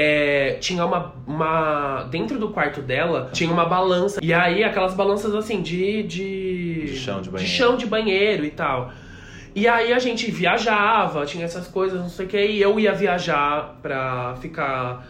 É, 0.00 0.58
tinha 0.60 0.86
uma, 0.86 1.12
uma. 1.26 2.04
Dentro 2.04 2.38
do 2.38 2.50
quarto 2.50 2.80
dela, 2.80 3.30
tinha 3.32 3.50
uma 3.50 3.64
balança. 3.64 4.20
E 4.22 4.32
aí, 4.32 4.62
aquelas 4.62 4.94
balanças 4.94 5.34
assim, 5.34 5.60
de. 5.60 6.04
De, 6.04 6.84
De 6.86 6.96
chão 6.96 7.20
de 7.20 7.28
banheiro. 7.28 7.52
chão 7.52 7.76
de 7.76 7.84
banheiro 7.84 8.44
e 8.44 8.50
tal. 8.50 8.92
E 9.56 9.66
aí 9.66 9.92
a 9.92 9.98
gente 9.98 10.30
viajava, 10.30 11.26
tinha 11.26 11.44
essas 11.44 11.66
coisas, 11.66 12.00
não 12.00 12.08
sei 12.08 12.26
o 12.26 12.28
que, 12.28 12.40
e 12.46 12.62
eu 12.62 12.78
ia 12.78 12.92
viajar 12.92 13.76
pra 13.82 14.36
ficar. 14.40 15.04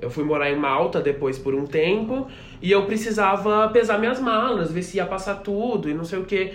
Eu 0.00 0.08
fui 0.08 0.22
morar 0.22 0.48
em 0.48 0.56
Malta 0.56 1.00
depois 1.00 1.36
por 1.36 1.52
um 1.52 1.66
tempo, 1.66 2.28
e 2.62 2.70
eu 2.70 2.84
precisava 2.84 3.68
pesar 3.70 3.98
minhas 3.98 4.20
malas, 4.20 4.70
ver 4.70 4.82
se 4.82 4.98
ia 4.98 5.06
passar 5.06 5.36
tudo 5.36 5.90
e 5.90 5.94
não 5.94 6.04
sei 6.04 6.20
o 6.20 6.24
que. 6.24 6.52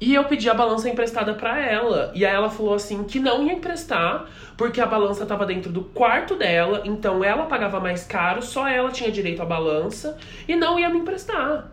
E 0.00 0.14
eu 0.14 0.24
pedi 0.24 0.48
a 0.50 0.54
balança 0.54 0.88
emprestada 0.90 1.32
pra 1.34 1.58
ela. 1.58 2.12
E 2.14 2.24
aí 2.26 2.34
ela 2.34 2.50
falou 2.50 2.74
assim 2.74 3.04
que 3.04 3.18
não 3.18 3.42
ia 3.46 3.54
emprestar, 3.54 4.26
porque 4.56 4.80
a 4.80 4.86
balança 4.86 5.24
tava 5.24 5.46
dentro 5.46 5.72
do 5.72 5.82
quarto 5.82 6.36
dela, 6.36 6.82
então 6.84 7.24
ela 7.24 7.44
pagava 7.46 7.80
mais 7.80 8.04
caro, 8.04 8.42
só 8.42 8.68
ela 8.68 8.90
tinha 8.90 9.10
direito 9.10 9.40
à 9.42 9.46
balança, 9.46 10.18
e 10.46 10.54
não 10.54 10.78
ia 10.78 10.90
me 10.90 10.98
emprestar. 10.98 11.68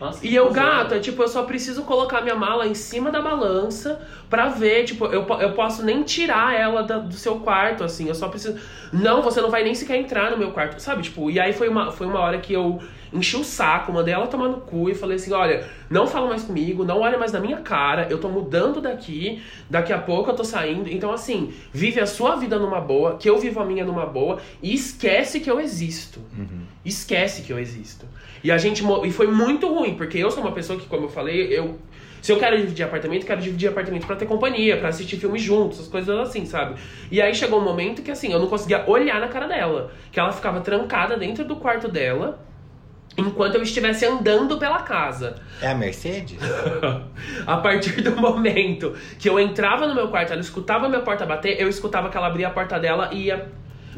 Nossa, 0.00 0.26
E 0.26 0.34
eu, 0.34 0.48
cuzão. 0.48 0.62
gata, 0.64 0.98
tipo, 0.98 1.22
eu 1.22 1.28
só 1.28 1.44
preciso 1.44 1.84
colocar 1.84 2.20
minha 2.20 2.34
mala 2.34 2.66
em 2.66 2.74
cima 2.74 3.12
da 3.12 3.22
balança 3.22 4.02
pra 4.28 4.48
ver, 4.48 4.82
tipo, 4.84 5.06
eu, 5.06 5.24
eu 5.40 5.52
posso 5.52 5.84
nem 5.84 6.02
tirar 6.02 6.52
ela 6.58 6.82
da- 6.82 6.98
do 6.98 7.14
seu 7.14 7.36
quarto, 7.38 7.84
assim, 7.84 8.08
eu 8.08 8.14
só 8.16 8.26
preciso. 8.28 8.58
Não, 8.92 9.22
você 9.22 9.40
não 9.40 9.50
vai 9.50 9.62
nem 9.62 9.72
sequer 9.76 9.96
entrar 9.96 10.32
no 10.32 10.36
meu 10.36 10.50
quarto, 10.50 10.80
sabe? 10.80 11.02
Tipo, 11.04 11.30
e 11.30 11.38
aí 11.38 11.52
foi 11.52 11.68
uma, 11.68 11.92
foi 11.92 12.08
uma 12.08 12.18
hora 12.18 12.38
que 12.38 12.52
eu 12.52 12.82
enchi 13.14 13.36
o 13.36 13.44
saco, 13.44 13.92
mandei 13.92 14.12
ela 14.12 14.26
tomar 14.26 14.48
no 14.48 14.60
cu 14.60 14.90
e 14.90 14.94
falei 14.94 15.16
assim: 15.16 15.32
olha, 15.32 15.66
não 15.88 16.06
fala 16.06 16.28
mais 16.28 16.42
comigo, 16.42 16.84
não 16.84 17.00
olha 17.00 17.16
mais 17.16 17.32
na 17.32 17.40
minha 17.40 17.58
cara, 17.58 18.08
eu 18.10 18.18
tô 18.18 18.28
mudando 18.28 18.80
daqui, 18.80 19.42
daqui 19.70 19.92
a 19.92 19.98
pouco 19.98 20.30
eu 20.30 20.34
tô 20.34 20.44
saindo. 20.44 20.90
Então, 20.90 21.12
assim, 21.12 21.52
vive 21.72 22.00
a 22.00 22.06
sua 22.06 22.36
vida 22.36 22.58
numa 22.58 22.80
boa, 22.80 23.16
que 23.16 23.30
eu 23.30 23.38
vivo 23.38 23.60
a 23.60 23.64
minha 23.64 23.84
numa 23.84 24.04
boa, 24.04 24.38
e 24.62 24.74
esquece 24.74 25.40
que 25.40 25.50
eu 25.50 25.60
existo. 25.60 26.20
Esquece 26.84 27.42
que 27.42 27.52
eu 27.52 27.58
existo. 27.58 28.06
E 28.42 28.50
a 28.50 28.58
gente 28.58 28.84
e 29.04 29.10
foi 29.10 29.26
muito 29.26 29.72
ruim, 29.72 29.94
porque 29.94 30.18
eu 30.18 30.30
sou 30.30 30.42
uma 30.42 30.52
pessoa 30.52 30.78
que, 30.78 30.86
como 30.86 31.06
eu 31.06 31.08
falei, 31.08 31.56
eu 31.56 31.78
se 32.24 32.32
eu 32.32 32.38
quero 32.38 32.56
dividir 32.56 32.86
apartamento, 32.86 33.26
quero 33.26 33.38
dividir 33.38 33.68
apartamento 33.68 34.06
pra 34.06 34.16
ter 34.16 34.24
companhia, 34.24 34.78
pra 34.78 34.88
assistir 34.88 35.18
filme 35.18 35.38
juntos, 35.38 35.78
essas 35.78 35.90
coisas 35.90 36.18
assim, 36.20 36.46
sabe? 36.46 36.80
E 37.10 37.20
aí 37.20 37.34
chegou 37.34 37.60
um 37.60 37.62
momento 37.62 38.00
que 38.00 38.10
assim, 38.10 38.32
eu 38.32 38.38
não 38.38 38.46
conseguia 38.46 38.82
olhar 38.88 39.20
na 39.20 39.28
cara 39.28 39.46
dela, 39.46 39.92
que 40.10 40.18
ela 40.18 40.32
ficava 40.32 40.62
trancada 40.62 41.18
dentro 41.18 41.44
do 41.44 41.54
quarto 41.56 41.86
dela. 41.86 42.42
Enquanto 43.16 43.54
eu 43.54 43.62
estivesse 43.62 44.04
andando 44.04 44.58
pela 44.58 44.82
casa. 44.82 45.36
É 45.62 45.68
a 45.68 45.74
Mercedes? 45.74 46.38
A 47.46 47.56
partir 47.58 48.00
do 48.02 48.16
momento 48.16 48.94
que 49.18 49.28
eu 49.28 49.38
entrava 49.38 49.86
no 49.86 49.94
meu 49.94 50.08
quarto, 50.08 50.32
ela 50.32 50.40
escutava 50.40 50.86
a 50.86 50.88
minha 50.88 51.02
porta 51.02 51.24
bater, 51.24 51.60
eu 51.60 51.68
escutava 51.68 52.08
que 52.08 52.16
ela 52.16 52.26
abria 52.26 52.48
a 52.48 52.50
porta 52.50 52.78
dela 52.78 53.10
e 53.12 53.26
ia 53.26 53.52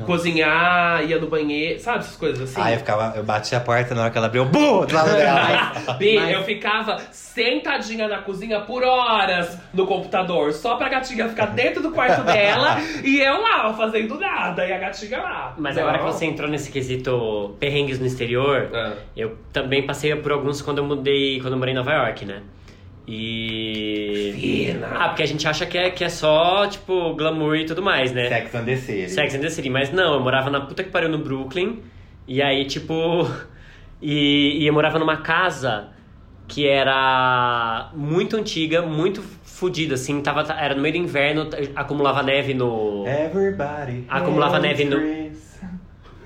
cozinhar, 0.05 1.05
ia 1.05 1.19
no 1.19 1.27
banheiro, 1.29 1.79
sabe? 1.81 1.99
Essas 2.01 2.17
coisas 2.17 2.43
assim. 2.43 2.61
Aí 2.61 2.75
eu 2.75 2.79
ficava, 2.81 3.17
eu 3.17 3.23
bati 3.25 3.55
a 3.55 3.61
porta 3.61 3.95
na 3.95 4.03
hora 4.03 4.11
que 4.11 4.19
ela 4.19 4.27
abriu, 4.27 4.45
bum, 4.45 4.85
do 4.85 4.95
lado 4.95 5.11
dela. 5.13 5.73
Bi, 5.99 6.17
Mas- 6.19 6.31
eu 6.33 6.43
ficava 6.45 6.99
sentadinha 7.11 8.09
na 8.09 8.19
cozinha 8.19 8.61
por 8.61 8.83
horas 8.83 9.59
no 9.73 9.87
computador, 9.87 10.53
só 10.53 10.77
pra 10.77 10.89
gatinha 10.89 11.29
ficar 11.29 11.47
dentro 11.47 11.83
do 11.83 11.91
quarto 11.91 12.23
dela 12.25 12.79
e 13.05 13.21
eu 13.21 13.41
lá 13.43 13.73
fazendo 13.75 14.19
nada, 14.19 14.67
e 14.67 14.73
a 14.73 14.79
gatinha 14.79 15.19
lá. 15.19 15.55
Mas 15.59 15.77
Não. 15.77 15.83
agora 15.83 15.99
que 15.99 16.05
você 16.05 16.25
entrou 16.27 16.49
nesse 16.49 16.71
quesito 16.71 17.55
perrengues 17.61 17.99
no 17.99 18.07
exterior, 18.07 18.69
É. 18.73 18.93
eu 19.17 19.37
também 19.53 19.87
passei 19.87 20.15
por 20.17 20.33
alguns 20.33 20.61
quando 20.63 20.79
eu 20.79 20.85
mudei, 20.85 21.41
quando 21.41 21.53
eu 21.55 21.59
morei 21.59 21.73
em 21.73 21.77
Nova 21.77 21.93
York, 21.93 22.25
né? 22.25 22.43
E. 23.07 24.35
Fina. 24.73 24.89
Ah, 24.95 25.09
porque 25.09 25.23
a 25.23 25.27
gente 25.27 25.47
acha 25.47 25.65
que 25.67 25.79
é, 25.79 25.91
que 25.91 26.03
é 26.05 26.09
só, 26.09 26.67
tipo, 26.67 27.15
glamour 27.15 27.57
e 27.57 27.65
tudo 27.65 27.83
mais, 27.83 28.13
né? 28.13 28.29
Sex 28.29 28.55
and 28.55 28.65
the 28.65 28.77
City. 28.77 29.09
Sex 29.11 29.35
and 29.35 29.41
the 29.41 29.51
City. 29.51 29.71
Mas 29.71 29.93
não, 29.93 30.15
eu 30.15 30.21
morava 30.21 30.51
na 30.51 30.61
puta 30.61 30.83
que 30.83 30.91
pariu 30.91 31.09
no 31.09 31.19
Brooklyn. 31.19 31.81
E 32.27 32.43
aí, 32.43 32.65
tipo. 32.65 32.95
E, 34.03 34.59
e 34.63 34.67
eu 34.67 34.75
morava 34.75 34.99
numa 34.99 35.17
casa 35.23 35.89
que 36.47 36.69
era 36.69 37.91
muito 37.95 38.37
antiga, 38.37 38.83
muito 38.83 39.23
fodida, 39.23 39.95
assim. 39.95 40.21
Tava, 40.21 40.43
era 40.53 40.75
no 40.75 40.83
meio 40.83 40.93
do 40.97 41.01
inverno, 41.01 41.49
acumulava 41.75 42.23
neve 42.23 42.53
no. 42.53 43.07
Everybody. 43.07 44.05
Acumulava 44.07 44.59
neve 44.59 44.85
no- 44.85 44.99
Chris. 45.01 45.61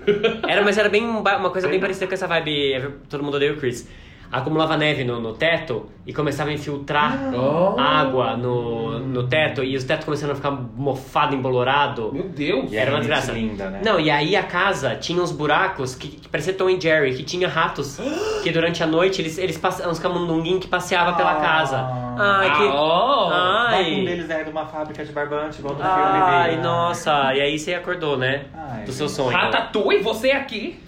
Era, 0.48 0.62
mas 0.64 0.76
era 0.78 0.88
bem 0.88 1.04
uma 1.04 1.50
coisa 1.50 1.68
bem 1.68 1.78
parecida 1.78 2.08
com 2.08 2.14
essa 2.14 2.26
vibe. 2.26 2.96
Todo 3.08 3.22
mundo 3.22 3.34
odeia 3.36 3.52
o 3.52 3.56
Chris. 3.56 3.88
Acumulava 4.32 4.76
neve 4.76 5.02
no, 5.02 5.18
no 5.20 5.32
teto 5.32 5.86
e 6.06 6.12
começava 6.12 6.50
a 6.50 6.52
infiltrar 6.52 7.18
Oh. 7.34 7.74
água 7.80 8.36
no, 8.36 8.98
no 9.00 9.26
teto 9.26 9.64
e 9.64 9.76
os 9.76 9.82
tetos 9.82 10.04
começaram 10.04 10.32
a 10.34 10.36
ficar 10.36 10.50
mofado, 10.52 11.34
embolorado. 11.34 12.10
Meu 12.12 12.28
Deus. 12.28 12.70
E 12.72 12.76
Era 12.76 12.92
uma 12.92 12.98
desgraça. 13.00 13.32
linda, 13.32 13.68
né? 13.70 13.80
Não, 13.84 13.98
e 13.98 14.08
aí 14.10 14.36
a 14.36 14.42
casa 14.44 14.94
tinha 14.94 15.20
uns 15.20 15.32
buracos 15.32 15.94
que, 15.96 16.08
que 16.08 16.28
parecia 16.28 16.52
Tom 16.52 16.70
e 16.70 16.80
Jerry, 16.80 17.14
que 17.14 17.24
tinha 17.24 17.48
ratos 17.48 17.98
que 18.44 18.50
durante 18.52 18.82
a 18.82 18.86
noite 18.86 19.20
eles, 19.20 19.36
eles 19.36 19.58
passavam, 19.58 19.90
uns 19.90 19.98
camundonguinhos 19.98 20.60
que 20.60 20.68
passeavam 20.68 21.14
pela 21.14 21.32
Ah. 21.32 21.40
casa. 21.40 22.10
Ai, 22.22 22.50
que. 22.50 22.68
Vai 22.68 23.84
que 23.84 23.90
um 23.90 23.96
Ai. 23.98 24.04
deles 24.04 24.30
era 24.30 24.44
de 24.44 24.50
uma 24.50 24.66
fábrica 24.66 25.04
de 25.04 25.10
barbante, 25.12 25.58
igual 25.58 25.74
do 25.74 25.82
Ai, 25.82 26.50
filme. 26.50 26.62
nossa. 26.62 27.34
E 27.34 27.40
aí 27.40 27.58
você 27.58 27.74
acordou, 27.74 28.16
né? 28.16 28.42
Ai, 28.54 28.84
Do 28.84 28.92
seu 28.92 29.08
sonho. 29.08 29.30
Ratatouille, 29.36 30.02
você 30.02 30.30
aqui. 30.32 30.78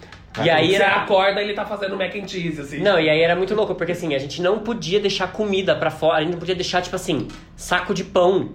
E 0.43 0.49
aí 0.49 0.71
Você 0.71 0.77
era. 0.83 1.03
acorda 1.03 1.41
e 1.43 1.45
ele 1.45 1.55
tá 1.55 1.67
fazendo 1.67 1.97
mac 1.97 2.15
and 2.17 2.27
cheese, 2.27 2.61
assim. 2.61 2.79
Não, 2.81 2.99
e 2.99 3.11
aí 3.11 3.21
era 3.21 3.37
muito 3.37 3.55
louco, 3.55 3.75
porque 3.75 3.93
assim, 3.93 4.15
a 4.15 4.19
gente 4.19 4.41
não 4.41 4.61
podia 4.61 4.99
deixar 5.01 5.31
comida 5.31 5.75
pra 5.77 5.91
fora, 5.91 6.19
a 6.19 6.21
gente 6.23 6.33
não 6.33 6.39
podia 6.39 6.55
deixar, 6.55 6.81
tipo 6.81 6.97
assim, 6.97 7.29
saco 7.55 7.93
de 7.93 8.03
pão 8.05 8.53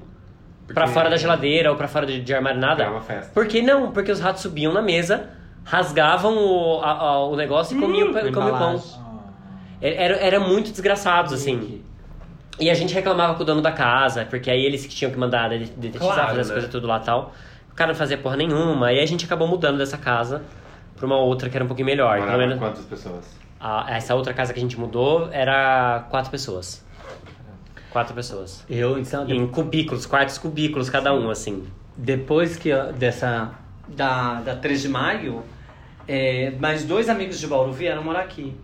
pra 0.67 0.83
Porque- 0.85 0.93
fora 0.93 1.09
da 1.09 1.17
geladeira 1.17 1.69
ou 1.69 1.77
pra 1.77 1.87
fora 1.87 2.05
de, 2.07 2.19
de 2.19 2.33
armário, 2.33 2.59
nada. 2.59 2.77
Pegava 2.83 3.01
festa. 3.01 3.31
Por 3.33 3.45
que 3.47 3.61
não? 3.61 3.91
Porque 3.91 4.11
os 4.11 4.19
ratos 4.19 4.41
subiam 4.41 4.73
na 4.73 4.81
mesa, 4.81 5.29
rasgavam 5.63 6.35
o, 6.35 6.81
a- 6.81 6.91
a- 6.91 7.25
o 7.27 7.35
negócio 7.35 7.77
e 7.77 7.79
comiam, 7.79 8.07
comiam 8.07 8.29
o 8.29 8.33
pão. 8.33 8.47
embalagem. 8.49 9.07
Era, 9.79 10.15
era 10.15 10.39
muito 10.39 10.71
desgraçados, 10.71 11.31
assim. 11.31 11.83
E 12.59 12.71
a 12.71 12.73
gente 12.73 12.91
reclamava 12.93 13.35
com 13.35 13.43
o 13.43 13.45
dono 13.45 13.61
da 13.61 13.71
casa, 13.71 14.25
porque 14.25 14.49
aí 14.49 14.65
eles 14.65 14.83
que 14.83 14.95
tinham 14.95 15.11
que 15.11 15.17
mandar 15.19 15.49
de- 15.49 15.65
detetizar, 15.65 16.15
Claro, 16.15 16.27
fazer 16.29 16.41
as 16.41 16.47
né? 16.47 16.53
coisas 16.55 16.71
tudo 16.71 16.87
lá 16.87 16.97
e 16.97 17.01
tal. 17.05 17.33
O 17.71 17.75
cara 17.75 17.89
não 17.91 17.95
fazia 17.95 18.17
porra 18.17 18.35
nenhuma. 18.35 18.91
E 18.91 18.97
aí 18.97 19.03
a 19.03 19.05
gente 19.05 19.25
acabou 19.25 19.47
mudando 19.47 19.77
dessa 19.77 19.95
casa 19.99 20.41
pra 20.97 21.05
uma 21.05 21.17
outra 21.17 21.49
que 21.49 21.55
era 21.55 21.63
um 21.63 21.67
pouquinho 21.67 21.85
melhor. 21.85 22.13
Pelo 22.15 22.21
Morava 22.25 22.37
menos 22.39 22.59
quantas 22.59 22.83
pessoas? 22.85 23.25
a- 23.59 23.85
essa 23.95 24.13
outra 24.15 24.33
casa 24.33 24.51
que 24.53 24.59
a 24.59 24.61
gente 24.61 24.77
mudou 24.79 25.29
era 25.31 26.05
quatro 26.09 26.29
pessoas. 26.29 26.85
Quatro 27.91 28.13
pessoas. 28.13 28.65
Eu, 28.69 28.99
então, 28.99 29.27
Em 29.29 29.47
cubículos, 29.47 30.05
quartos 30.05 30.37
cubículos 30.37 30.89
cada 30.89 31.13
um, 31.13 31.29
assim. 31.29 31.65
Depois 31.95 32.57
que 32.57 32.69
dessa 32.97 33.51
da, 33.87 34.35
da 34.41 34.55
3 34.55 34.81
de 34.81 34.89
maio, 34.89 35.41
é, 36.07 36.51
mais 36.59 36.83
dois 36.83 37.09
amigos 37.09 37.39
de 37.39 37.47
Bauru 37.47 37.71
vieram 37.71 38.03
morar 38.03 38.19
aqui. 38.21 38.55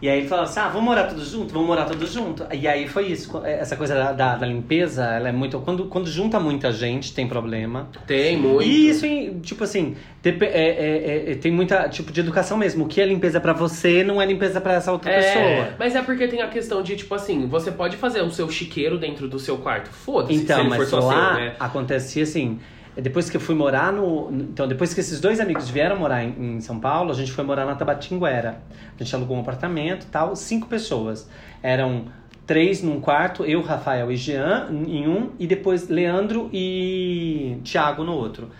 E 0.00 0.08
aí 0.08 0.18
ele 0.20 0.28
falou 0.28 0.44
assim: 0.44 0.60
ah, 0.60 0.68
vamos 0.68 0.84
morar 0.84 1.04
todos 1.04 1.28
juntos? 1.28 1.52
Vamos 1.52 1.66
morar 1.66 1.84
todos 1.84 2.12
juntos. 2.12 2.46
E 2.52 2.68
aí 2.68 2.86
foi 2.86 3.06
isso. 3.08 3.40
Essa 3.44 3.76
coisa 3.76 3.94
da, 3.96 4.12
da, 4.12 4.36
da 4.36 4.46
limpeza, 4.46 5.04
ela 5.04 5.28
é 5.28 5.32
muito. 5.32 5.58
Quando, 5.60 5.86
quando 5.86 6.06
junta 6.08 6.38
muita 6.38 6.70
gente, 6.72 7.12
tem 7.12 7.26
problema. 7.26 7.88
Tem 8.06 8.36
muito. 8.36 8.62
E 8.62 8.88
isso, 8.90 9.04
tipo 9.42 9.64
assim, 9.64 9.96
é- 10.24 10.28
é- 10.30 11.32
é- 11.32 11.34
tem 11.34 11.50
muita 11.50 11.88
tipo 11.88 12.12
de 12.12 12.20
educação 12.20 12.56
mesmo. 12.56 12.84
O 12.84 12.88
que 12.88 13.00
é 13.00 13.06
limpeza 13.06 13.40
pra 13.40 13.52
você 13.52 14.04
não 14.04 14.22
é 14.22 14.26
limpeza 14.26 14.60
pra 14.60 14.74
essa 14.74 14.92
outra 14.92 15.10
É, 15.10 15.20
pessoa. 15.20 15.74
mas 15.78 15.96
é 15.96 16.02
porque 16.02 16.28
tem 16.28 16.42
a 16.42 16.48
questão 16.48 16.80
de, 16.82 16.94
tipo 16.94 17.14
assim, 17.14 17.46
você 17.48 17.72
pode 17.72 17.96
fazer 17.96 18.22
o 18.22 18.30
seu 18.30 18.48
chiqueiro 18.48 18.98
dentro 18.98 19.26
do 19.26 19.38
seu 19.40 19.58
quarto. 19.58 19.90
Foda-se 19.90 20.34
se 20.34 20.44
Então, 20.44 20.60
ele 20.60 20.68
for 20.70 20.78
mas 20.78 20.88
só 20.88 21.00
lá 21.00 21.34
seu, 21.34 21.40
né? 21.44 21.52
acontecia 21.58 22.22
assim. 22.22 22.60
Depois 23.00 23.30
que 23.30 23.36
eu 23.36 23.40
fui 23.40 23.54
morar 23.54 23.92
no. 23.92 24.28
Então, 24.32 24.66
depois 24.66 24.92
que 24.92 25.00
esses 25.00 25.20
dois 25.20 25.38
amigos 25.40 25.68
vieram 25.68 25.96
morar 25.96 26.24
em, 26.24 26.56
em 26.56 26.60
São 26.60 26.80
Paulo, 26.80 27.10
a 27.10 27.14
gente 27.14 27.30
foi 27.32 27.44
morar 27.44 27.64
na 27.64 27.74
Tabatinguera. 27.74 28.60
A 28.98 29.02
gente 29.02 29.14
alugou 29.14 29.36
um 29.36 29.40
apartamento 29.40 30.06
tal, 30.10 30.34
cinco 30.34 30.66
pessoas. 30.66 31.28
Eram 31.62 32.06
três 32.46 32.82
num 32.82 33.00
quarto, 33.00 33.44
eu, 33.44 33.60
Rafael 33.62 34.10
e 34.10 34.16
Jean 34.16 34.68
em 34.70 35.06
um, 35.06 35.30
e 35.38 35.46
depois 35.46 35.88
Leandro 35.88 36.48
e 36.52 37.58
Thiago 37.62 38.02
no 38.02 38.12
outro. 38.12 38.50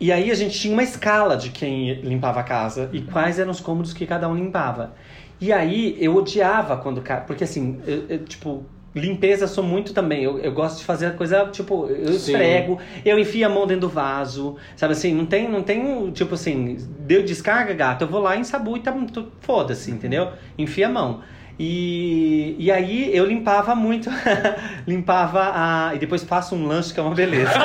E 0.00 0.10
aí 0.10 0.30
a 0.30 0.34
gente 0.34 0.58
tinha 0.58 0.72
uma 0.72 0.82
escala 0.82 1.36
de 1.36 1.50
quem 1.50 1.92
limpava 2.00 2.40
a 2.40 2.42
casa 2.42 2.88
e 2.92 3.02
quais 3.02 3.38
eram 3.38 3.50
os 3.50 3.60
cômodos 3.60 3.92
que 3.92 4.06
cada 4.06 4.28
um 4.28 4.34
limpava. 4.34 4.94
E 5.38 5.52
aí 5.52 5.96
eu 6.00 6.16
odiava 6.16 6.76
quando. 6.78 7.02
Porque 7.26 7.44
assim, 7.44 7.80
eu- 7.86 8.06
eu, 8.08 8.24
tipo, 8.24 8.64
limpeza 8.94 9.46
sou 9.46 9.62
muito 9.62 9.92
também. 9.94 10.22
Eu, 10.24 10.38
eu 10.38 10.52
gosto 10.52 10.78
de 10.78 10.84
fazer 10.84 11.06
a 11.06 11.10
coisa, 11.12 11.46
tipo, 11.46 11.86
eu 11.86 12.12
Sim. 12.14 12.32
esfrego, 12.32 12.78
eu 13.04 13.18
enfio 13.18 13.46
a 13.46 13.48
mão 13.48 13.66
dentro 13.66 13.82
do 13.82 13.88
vaso. 13.88 14.56
Sabe 14.76 14.92
assim, 14.92 15.14
não 15.14 15.26
tem, 15.26 15.48
não 15.48 15.62
tem, 15.62 16.10
tipo 16.12 16.34
assim, 16.34 16.76
deu 17.00 17.22
descarga, 17.22 17.72
gato, 17.74 18.02
eu 18.02 18.08
vou 18.08 18.20
lá 18.20 18.36
em 18.36 18.44
sabu 18.44 18.76
e 18.76 18.80
tá. 18.80 18.92
tu- 19.12 19.30
Foda-se, 19.40 19.90
entendeu? 19.90 20.28
Enfia 20.58 20.86
a 20.86 20.90
mão. 20.90 21.20
E, 21.62 22.56
e 22.58 22.72
aí 22.72 23.14
eu 23.14 23.26
limpava 23.26 23.74
muito, 23.74 24.08
limpava 24.88 25.52
a. 25.54 25.94
E 25.94 25.98
depois 25.98 26.24
faço 26.24 26.54
um 26.54 26.66
lanche 26.66 26.94
que 26.94 26.98
é 26.98 27.02
uma 27.02 27.14
beleza. 27.14 27.52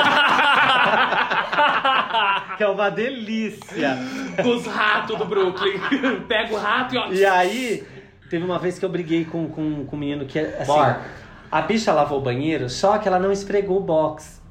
que 2.57 2.63
é 2.63 2.67
uma 2.67 2.89
delícia. 2.89 3.97
Os 4.45 4.65
ratos 4.65 5.17
do 5.17 5.25
Brooklyn. 5.25 5.79
Pega 6.27 6.53
o 6.53 6.57
rato 6.57 6.95
e 6.95 6.97
ó. 6.97 7.07
E 7.11 7.25
aí, 7.25 7.83
teve 8.29 8.43
uma 8.43 8.59
vez 8.59 8.79
que 8.79 8.85
eu 8.85 8.89
briguei 8.89 9.25
com, 9.25 9.47
com, 9.47 9.85
com 9.85 9.95
um 9.95 9.99
menino 9.99 10.25
que 10.25 10.39
é 10.39 10.57
assim. 10.59 10.65
Bora. 10.65 11.01
A 11.51 11.61
bicha 11.61 11.93
lavou 11.93 12.19
o 12.19 12.21
banheiro, 12.21 12.69
só 12.69 12.97
que 12.97 13.07
ela 13.07 13.19
não 13.19 13.31
esfregou 13.31 13.77
o 13.77 13.81
box. 13.81 14.41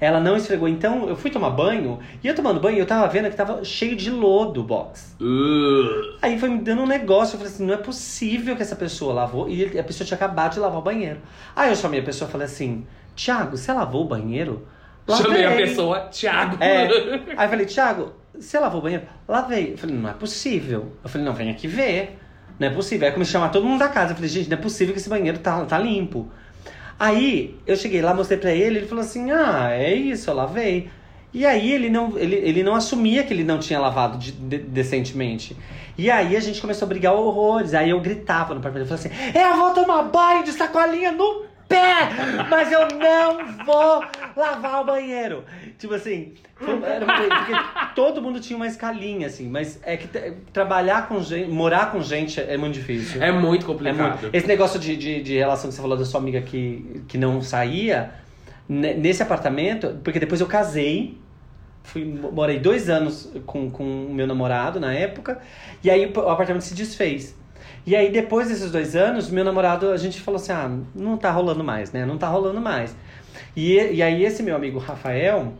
Ela 0.00 0.18
não 0.18 0.36
esfregou. 0.36 0.68
Então, 0.68 1.08
eu 1.08 1.14
fui 1.14 1.30
tomar 1.30 1.50
banho, 1.50 2.00
e 2.22 2.26
eu 2.26 2.34
tomando 2.34 2.58
banho, 2.58 2.78
eu 2.78 2.86
tava 2.86 3.06
vendo 3.06 3.30
que 3.30 3.36
tava 3.36 3.64
cheio 3.64 3.94
de 3.94 4.10
lodo 4.10 4.60
o 4.60 4.64
box. 4.64 5.16
Uh. 5.20 6.18
Aí 6.20 6.38
foi 6.38 6.48
me 6.48 6.58
dando 6.58 6.82
um 6.82 6.86
negócio, 6.86 7.34
eu 7.34 7.38
falei 7.38 7.52
assim, 7.52 7.64
não 7.64 7.74
é 7.74 7.76
possível 7.76 8.56
que 8.56 8.62
essa 8.62 8.74
pessoa 8.74 9.14
lavou, 9.14 9.48
e 9.48 9.78
a 9.78 9.84
pessoa 9.84 10.04
tinha 10.04 10.16
acabado 10.16 10.54
de 10.54 10.60
lavar 10.60 10.80
o 10.80 10.82
banheiro. 10.82 11.20
Aí 11.54 11.70
eu 11.70 11.76
chamei 11.76 12.00
a 12.00 12.02
pessoa 12.02 12.28
e 12.28 12.32
falei 12.32 12.46
assim, 12.46 12.84
Thiago, 13.14 13.56
você 13.56 13.72
lavou 13.72 14.04
o 14.04 14.08
banheiro? 14.08 14.66
Chamei 15.08 15.44
a 15.44 15.50
Lavei. 15.50 15.66
pessoa, 15.66 16.00
Thiago. 16.00 16.62
É. 16.62 16.86
Aí 17.36 17.46
eu 17.46 17.48
falei, 17.48 17.66
Thiago, 17.66 18.12
você 18.34 18.58
lavou 18.58 18.80
o 18.80 18.82
banheiro? 18.82 19.04
Lavei. 19.28 19.72
Eu 19.72 19.78
falei, 19.78 19.96
não 19.96 20.08
é 20.08 20.12
possível. 20.12 20.92
Eu 21.02 21.08
falei, 21.08 21.26
não, 21.26 21.34
vem 21.34 21.50
aqui 21.50 21.66
ver. 21.66 22.18
Não 22.62 22.68
é 22.68 22.70
possível. 22.70 23.06
Aí 23.06 23.12
comecei 23.12 23.30
a 23.30 23.40
chamar 23.40 23.48
todo 23.50 23.66
mundo 23.66 23.80
da 23.80 23.88
casa. 23.88 24.12
Eu 24.12 24.14
falei, 24.16 24.30
gente, 24.30 24.48
não 24.48 24.56
é 24.56 24.60
possível 24.60 24.94
que 24.94 25.00
esse 25.00 25.08
banheiro 25.08 25.38
tá, 25.38 25.64
tá 25.64 25.76
limpo. 25.78 26.30
Aí 26.98 27.56
eu 27.66 27.76
cheguei 27.76 28.00
lá, 28.00 28.14
mostrei 28.14 28.38
pra 28.38 28.52
ele, 28.52 28.78
ele 28.78 28.86
falou 28.86 29.02
assim: 29.02 29.30
ah, 29.32 29.70
é 29.72 29.92
isso, 29.92 30.30
eu 30.30 30.34
lavei. 30.34 30.88
E 31.34 31.44
aí 31.46 31.72
ele 31.72 31.88
não, 31.90 32.16
ele, 32.18 32.36
ele 32.36 32.62
não 32.62 32.74
assumia 32.74 33.24
que 33.24 33.32
ele 33.32 33.42
não 33.42 33.58
tinha 33.58 33.80
lavado 33.80 34.18
de- 34.18 34.32
de- 34.32 34.58
decentemente. 34.58 35.56
E 35.96 36.10
aí 36.10 36.36
a 36.36 36.40
gente 36.40 36.60
começou 36.60 36.86
a 36.86 36.88
brigar 36.88 37.14
horrores. 37.14 37.74
Aí 37.74 37.90
eu 37.90 38.00
gritava 38.00 38.54
no 38.54 38.60
apartamento, 38.60 38.90
eu 38.92 38.96
falei 38.98 39.12
assim: 39.12 39.38
eu 39.38 39.56
vou 39.56 39.70
tomar 39.72 40.02
banho 40.04 40.44
de 40.44 40.52
sacolinha 40.52 41.10
no 41.10 41.44
pé, 41.72 42.08
mas 42.50 42.70
eu 42.70 42.80
não 42.88 43.64
vou 43.64 44.04
lavar 44.36 44.82
o 44.82 44.84
banheiro. 44.84 45.44
Tipo 45.78 45.94
assim, 45.94 46.34
era 46.60 47.04
porque 47.06 47.94
todo 47.94 48.20
mundo 48.22 48.38
tinha 48.40 48.56
uma 48.56 48.66
escalinha, 48.66 49.26
assim, 49.26 49.48
mas 49.48 49.80
é 49.82 49.96
que 49.96 50.06
trabalhar 50.52 51.08
com 51.08 51.20
gente, 51.22 51.48
morar 51.50 51.90
com 51.90 52.00
gente 52.02 52.40
é 52.40 52.56
muito 52.56 52.74
difícil. 52.74 53.22
É 53.22 53.32
muito 53.32 53.64
É 53.64 53.66
complicado. 53.66 54.20
muito. 54.22 54.36
Esse 54.36 54.46
negócio 54.46 54.78
de, 54.78 54.96
de, 54.96 55.22
de 55.22 55.36
relação 55.38 55.68
que 55.68 55.74
você 55.74 55.82
falou 55.82 55.96
da 55.96 56.04
sua 56.04 56.20
amiga 56.20 56.40
que, 56.42 57.02
que 57.08 57.18
não 57.18 57.40
saía, 57.42 58.12
ne- 58.68 58.94
nesse 58.94 59.22
apartamento, 59.22 59.98
porque 60.04 60.20
depois 60.20 60.40
eu 60.40 60.46
casei, 60.46 61.18
fui, 61.82 62.04
morei 62.04 62.60
dois 62.60 62.88
anos 62.88 63.32
com 63.46 63.66
o 63.66 64.14
meu 64.14 64.26
namorado 64.26 64.78
na 64.78 64.92
época, 64.94 65.40
e 65.82 65.90
aí 65.90 66.12
o 66.14 66.28
apartamento 66.28 66.62
se 66.62 66.74
desfez. 66.74 67.34
E 67.84 67.96
aí, 67.96 68.10
depois 68.12 68.48
desses 68.48 68.70
dois 68.70 68.94
anos, 68.94 69.28
meu 69.30 69.44
namorado, 69.44 69.90
a 69.90 69.96
gente 69.96 70.20
falou 70.20 70.40
assim: 70.40 70.52
ah, 70.52 70.70
não 70.94 71.16
tá 71.16 71.30
rolando 71.30 71.64
mais, 71.64 71.90
né? 71.92 72.06
Não 72.06 72.16
tá 72.16 72.28
rolando 72.28 72.60
mais. 72.60 72.96
E, 73.56 73.74
e 73.74 74.02
aí, 74.02 74.24
esse 74.24 74.42
meu 74.42 74.54
amigo 74.54 74.78
Rafael, 74.78 75.52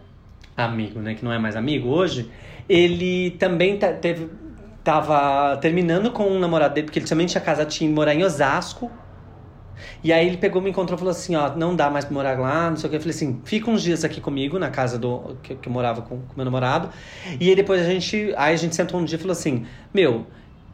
amigo, 0.57 1.01
né? 1.01 1.15
Que 1.15 1.25
não 1.25 1.33
é 1.33 1.39
mais 1.39 1.57
amigo 1.57 1.89
hoje, 1.89 2.31
ele 2.69 3.33
também 3.33 3.77
tá- 3.79 3.93
teve. 3.93 4.29
Tava 4.85 5.57
terminando 5.59 6.11
com 6.11 6.25
um 6.25 6.41
namorado 6.41 6.75
dele, 6.75 6.87
porque 6.87 6.99
ele 6.99 7.07
também 7.07 7.25
tinha 7.25 7.41
casa, 7.41 7.65
tinha 7.65 7.89
morar 7.89 8.15
em 8.17 8.25
Osasco. 8.25 8.91
E 10.03 10.13
aí 10.13 10.27
ele 10.27 10.37
pegou, 10.37 10.61
me 10.61 10.71
encontrou 10.71 10.97
e 10.97 10.99
falou 10.99 11.13
assim, 11.13 11.37
ó, 11.37 11.55
não 11.55 11.77
dá 11.77 11.89
mais 11.89 12.05
pra 12.05 12.13
morar 12.15 12.39
lá, 12.39 12.69
não 12.69 12.77
sei 12.77 12.89
o 12.89 12.91
que. 12.91 12.97
Eu 12.97 13.01
falei 13.01 13.15
assim, 13.15 13.41
fica 13.45 13.71
uns 13.71 13.81
dias 13.81 14.05
aqui 14.05 14.21
comigo, 14.21 14.59
na 14.59 14.71
casa 14.71 14.99
do 14.99 15.37
que, 15.41 15.55
que 15.55 15.69
eu 15.69 15.73
morava 15.73 16.03
com 16.03 16.17
o 16.17 16.23
meu 16.35 16.45
namorado. 16.45 16.89
E 17.39 17.49
aí 17.49 17.55
depois 17.55 17.81
a 17.81 17.85
gente. 17.85 18.35
Aí 18.37 18.55
a 18.55 18.57
gente 18.57 18.75
sentou 18.75 18.99
um 18.99 19.05
dia 19.05 19.17
e 19.17 19.21
falou 19.21 19.33
assim, 19.33 19.65
meu, 19.95 20.27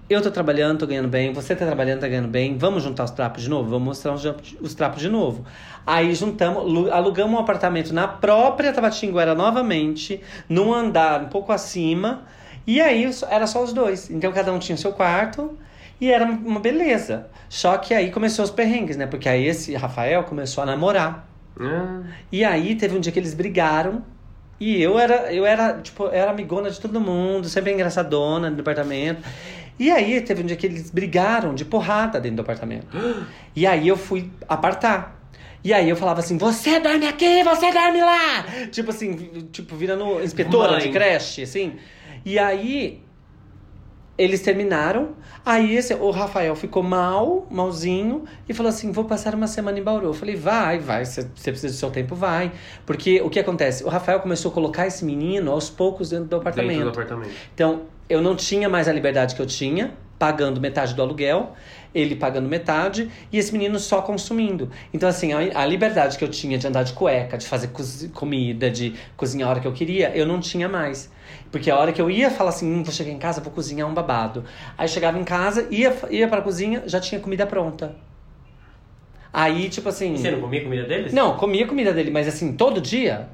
eu 0.08 0.22
tô 0.22 0.30
trabalhando, 0.30 0.78
tô 0.78 0.86
ganhando 0.86 1.08
bem, 1.08 1.32
você 1.32 1.54
tá 1.54 1.66
trabalhando, 1.66 2.00
tá 2.00 2.08
ganhando 2.08 2.28
bem, 2.28 2.56
vamos 2.56 2.82
juntar 2.82 3.04
os 3.04 3.10
trapos 3.10 3.42
de 3.42 3.50
novo? 3.50 3.68
Vamos 3.70 3.84
mostrar 3.88 4.12
os, 4.14 4.24
os 4.60 4.74
trapos 4.74 5.00
de 5.00 5.08
novo. 5.08 5.44
Aí 5.86 6.14
juntamos, 6.14 6.64
lu- 6.64 6.92
alugamos 6.92 7.34
um 7.34 7.38
apartamento 7.42 7.92
na 7.92 8.08
própria 8.08 8.72
Tabatinguera 8.72 9.34
novamente, 9.34 10.20
num 10.48 10.72
andar 10.72 11.22
um 11.22 11.28
pouco 11.28 11.52
acima. 11.52 12.22
E 12.66 12.80
aí 12.80 13.10
era 13.30 13.46
só 13.46 13.62
os 13.62 13.72
dois. 13.72 14.10
Então 14.10 14.30
cada 14.32 14.52
um 14.52 14.58
tinha 14.58 14.76
seu 14.76 14.92
quarto. 14.92 15.58
E 16.00 16.12
era 16.12 16.24
uma 16.24 16.60
beleza. 16.60 17.26
Só 17.48 17.76
que 17.76 17.92
aí 17.92 18.10
começou 18.12 18.44
os 18.44 18.50
perrengues, 18.52 18.96
né? 18.96 19.06
Porque 19.06 19.28
aí 19.28 19.44
esse 19.46 19.74
Rafael 19.74 20.22
começou 20.24 20.62
a 20.62 20.66
namorar. 20.66 21.28
Ah. 21.58 22.02
E 22.30 22.44
aí 22.44 22.76
teve 22.76 22.96
um 22.96 23.00
dia 23.00 23.10
que 23.10 23.18
eles 23.18 23.34
brigaram. 23.34 24.02
E 24.60 24.80
eu 24.82 24.98
era, 24.98 25.32
eu 25.32 25.46
era, 25.46 25.74
tipo, 25.80 26.08
era 26.08 26.30
amigona 26.32 26.68
de 26.70 26.80
todo 26.80 27.00
mundo, 27.00 27.48
sempre 27.48 27.72
engraçadona 27.72 28.50
no 28.50 28.56
departamento. 28.56 29.22
E 29.78 29.90
aí 29.90 30.20
teve 30.20 30.42
um 30.42 30.46
dia 30.46 30.56
que 30.56 30.66
eles 30.66 30.90
brigaram 30.90 31.54
de 31.54 31.64
porrada 31.64 32.20
dentro 32.20 32.36
do 32.36 32.42
apartamento. 32.42 32.86
E 33.56 33.66
aí 33.66 33.88
eu 33.88 33.96
fui 33.96 34.30
apartar. 34.48 35.18
E 35.64 35.72
aí 35.72 35.88
eu 35.88 35.96
falava 35.96 36.20
assim, 36.20 36.38
você 36.38 36.78
dorme 36.78 37.08
aqui, 37.08 37.42
você 37.42 37.72
dorme 37.72 38.00
lá! 38.00 38.44
Tipo 38.70 38.90
assim, 38.90 39.48
tipo, 39.50 39.74
virando 39.74 40.22
inspetora 40.22 40.72
Mãe. 40.72 40.82
de 40.82 40.90
creche, 40.90 41.42
assim. 41.42 41.74
E 42.24 42.38
aí 42.38 43.02
eles 44.18 44.40
terminaram. 44.40 45.10
Aí 45.46 45.76
esse, 45.76 45.94
o 45.94 46.10
Rafael 46.10 46.54
ficou 46.56 46.82
mal, 46.82 47.46
malzinho, 47.50 48.24
e 48.48 48.52
falou 48.52 48.68
assim: 48.68 48.90
vou 48.92 49.04
passar 49.04 49.34
uma 49.34 49.46
semana 49.46 49.78
em 49.78 49.82
Bauru. 49.82 50.08
Eu 50.08 50.14
falei, 50.14 50.34
vai, 50.34 50.78
vai, 50.78 51.04
você 51.04 51.22
precisa 51.24 51.68
do 51.68 51.76
seu 51.76 51.90
tempo, 51.90 52.14
vai. 52.14 52.52
Porque 52.84 53.20
o 53.20 53.30
que 53.30 53.38
acontece? 53.38 53.84
O 53.84 53.88
Rafael 53.88 54.20
começou 54.20 54.50
a 54.50 54.54
colocar 54.54 54.86
esse 54.86 55.04
menino 55.04 55.52
aos 55.52 55.70
poucos 55.70 56.10
dentro 56.10 56.26
do 56.26 56.36
apartamento. 56.36 56.70
Dentro 56.70 56.84
do 56.92 57.00
apartamento. 57.00 57.32
Então, 57.54 57.82
eu 58.08 58.20
não 58.20 58.34
tinha 58.34 58.68
mais 58.68 58.88
a 58.88 58.92
liberdade 58.92 59.34
que 59.34 59.42
eu 59.42 59.46
tinha, 59.46 59.92
pagando 60.18 60.60
metade 60.60 60.94
do 60.94 61.02
aluguel, 61.02 61.54
ele 61.94 62.16
pagando 62.16 62.48
metade, 62.48 63.10
e 63.32 63.38
esse 63.38 63.52
menino 63.52 63.78
só 63.78 64.02
consumindo. 64.02 64.70
Então, 64.92 65.08
assim, 65.08 65.32
a, 65.32 65.62
a 65.62 65.66
liberdade 65.66 66.18
que 66.18 66.24
eu 66.24 66.28
tinha 66.28 66.58
de 66.58 66.66
andar 66.66 66.82
de 66.82 66.92
cueca, 66.92 67.38
de 67.38 67.46
fazer 67.46 67.70
comida, 68.12 68.70
de 68.70 68.94
cozinhar 69.16 69.48
a 69.48 69.52
hora 69.52 69.60
que 69.60 69.66
eu 69.66 69.72
queria, 69.72 70.14
eu 70.14 70.26
não 70.26 70.40
tinha 70.40 70.68
mais. 70.68 71.10
Porque 71.50 71.70
a 71.70 71.78
hora 71.78 71.92
que 71.92 72.00
eu 72.00 72.10
ia 72.10 72.30
falar 72.30 72.50
assim, 72.50 72.70
hum, 72.70 72.82
vou 72.82 72.92
chegar 72.92 73.10
em 73.10 73.18
casa, 73.18 73.40
vou 73.40 73.52
cozinhar 73.52 73.88
um 73.88 73.94
babado. 73.94 74.44
Aí 74.76 74.88
chegava 74.88 75.18
em 75.18 75.24
casa, 75.24 75.66
ia, 75.70 75.94
ia 76.10 76.28
pra 76.28 76.42
cozinha, 76.42 76.82
já 76.86 77.00
tinha 77.00 77.20
comida 77.20 77.46
pronta. 77.46 77.94
Aí, 79.32 79.68
tipo 79.68 79.88
assim. 79.88 80.14
E 80.14 80.18
você 80.18 80.30
não 80.30 80.40
comia 80.40 80.62
comida 80.62 80.84
deles? 80.84 81.12
Não, 81.12 81.36
comia 81.36 81.66
comida 81.66 81.92
dele, 81.92 82.10
mas 82.10 82.26
assim, 82.26 82.52
todo 82.54 82.80
dia. 82.80 83.28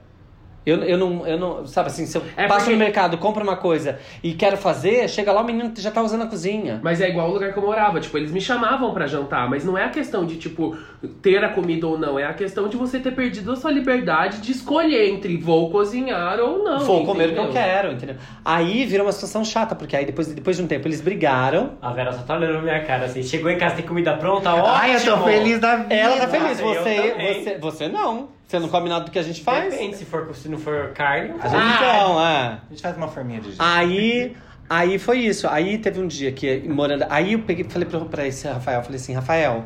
Eu, 0.67 0.83
eu, 0.83 0.97
não, 0.97 1.27
eu 1.27 1.39
não. 1.39 1.67
Sabe 1.67 1.89
assim, 1.89 2.07
se 2.07 2.17
eu 2.17 2.23
É 2.37 2.47
passo 2.47 2.61
porque- 2.61 2.73
no 2.73 2.79
mercado, 2.79 3.19
compro 3.19 3.43
uma 3.43 3.57
coisa 3.57 3.99
e 4.23 4.33
quero 4.33 4.57
fazer, 4.57 5.09
chega 5.09 5.31
lá, 5.33 5.43
o 5.43 5.45
menino 5.45 5.73
já 5.77 5.91
tá 5.91 6.03
usando 6.03 6.23
a 6.23 6.27
cozinha. 6.27 6.81
Mas 6.83 7.01
é 7.01 7.09
igual 7.09 7.29
o 7.29 7.35
lugar 7.35 7.53
que 7.53 7.59
eu 7.59 7.63
morava. 7.63 8.01
Tipo, 8.01 8.17
eles 8.17 8.31
me 8.33 8.41
chamavam 8.41 8.93
pra 8.95 9.07
jantar. 9.07 9.49
Mas 9.49 9.65
não 9.65 9.77
é 9.77 9.85
a 9.85 9.89
questão 9.91 10.25
de, 10.25 10.37
tipo, 10.37 10.77
ter 11.21 11.45
a 11.45 11.51
comida 11.51 11.87
ou 11.87 11.99
não. 11.99 12.19
É 12.19 12.25
a 12.25 12.33
questão 12.33 12.69
de 12.69 12.77
você 12.77 12.99
ter 12.99 13.13
perdido 13.15 13.53
a 13.53 13.57
sua 13.57 13.71
liberdade 13.71 14.41
de 14.41 14.53
escolher 14.53 15.11
entre 15.11 15.37
vou 15.37 15.71
cozinhar 15.71 16.41
ou 16.41 16.65
não. 16.65 16.81
Vou 16.81 17.05
comer 17.05 17.25
o 17.25 17.27
que 17.29 17.33
entendeu? 17.35 17.45
eu 17.45 17.53
quero, 17.53 17.93
entendeu? 17.93 18.17
Aí 18.45 18.87
virou 18.87 19.07
uma 19.07 19.13
situação 19.13 19.45
chata, 19.45 19.75
porque 19.75 19.95
aí 19.97 20.07
depois, 20.07 20.29
depois 20.29 20.57
de 20.57 20.63
um 20.63 20.67
tempo 20.67 20.89
eles 20.89 21.01
brigaram. 21.01 21.73
A 21.83 21.93
Vera 21.93 22.13
só 22.13 22.23
tá 22.23 22.35
olhando 22.37 22.55
na 22.55 22.63
minha 22.63 22.85
cara 22.85 23.05
assim. 23.07 23.23
Chegou 23.23 23.51
em 23.51 23.59
casa, 23.59 23.77
tem 23.77 23.85
comida 23.87 24.15
pronta, 24.17 24.55
ótimo. 24.55 24.69
Ai, 24.69 24.97
eu 24.97 25.01
tô 25.05 25.19
feliz 25.25 25.61
da 25.61 25.77
vida. 25.77 25.95
Ela 25.95 26.17
tá 26.17 26.29
feliz, 26.29 26.61
você, 26.61 27.15
você, 27.43 27.59
você 27.59 27.89
não. 27.89 28.29
Você 28.47 28.59
não 28.59 28.69
come 28.69 28.89
nada 28.89 29.05
do 29.05 29.11
que 29.11 29.19
a 29.19 29.23
gente 29.23 29.43
faz? 29.43 29.73
Depende, 29.73 29.97
se, 29.97 30.05
for, 30.05 30.35
se 30.35 30.49
não 30.49 30.59
for 30.59 30.93
carne. 30.93 31.35
A 31.41 31.49
gente, 31.49 31.63
Então, 31.77 32.21
é. 32.21 32.25
a 32.25 32.61
gente 32.71 32.83
faz 32.83 32.97
uma 32.97 33.09
forminha 33.09 33.41
de 33.41 33.55
Aí, 33.59 34.37
aí 34.69 34.99
foi 34.99 35.19
isso. 35.21 35.49
Aí 35.49 35.79
teve 35.79 36.01
um 36.01 36.07
dia 36.07 36.31
que, 36.31 36.61
morando. 36.69 37.07
Aí 37.09 37.33
eu 37.33 37.41
peguei, 37.41 37.65
falei 37.65 37.89
pra, 37.89 38.01
pra 38.01 38.27
esse 38.27 38.47
Rafael, 38.47 38.83
falei 38.83 38.97
assim, 38.97 39.15
Rafael, 39.15 39.65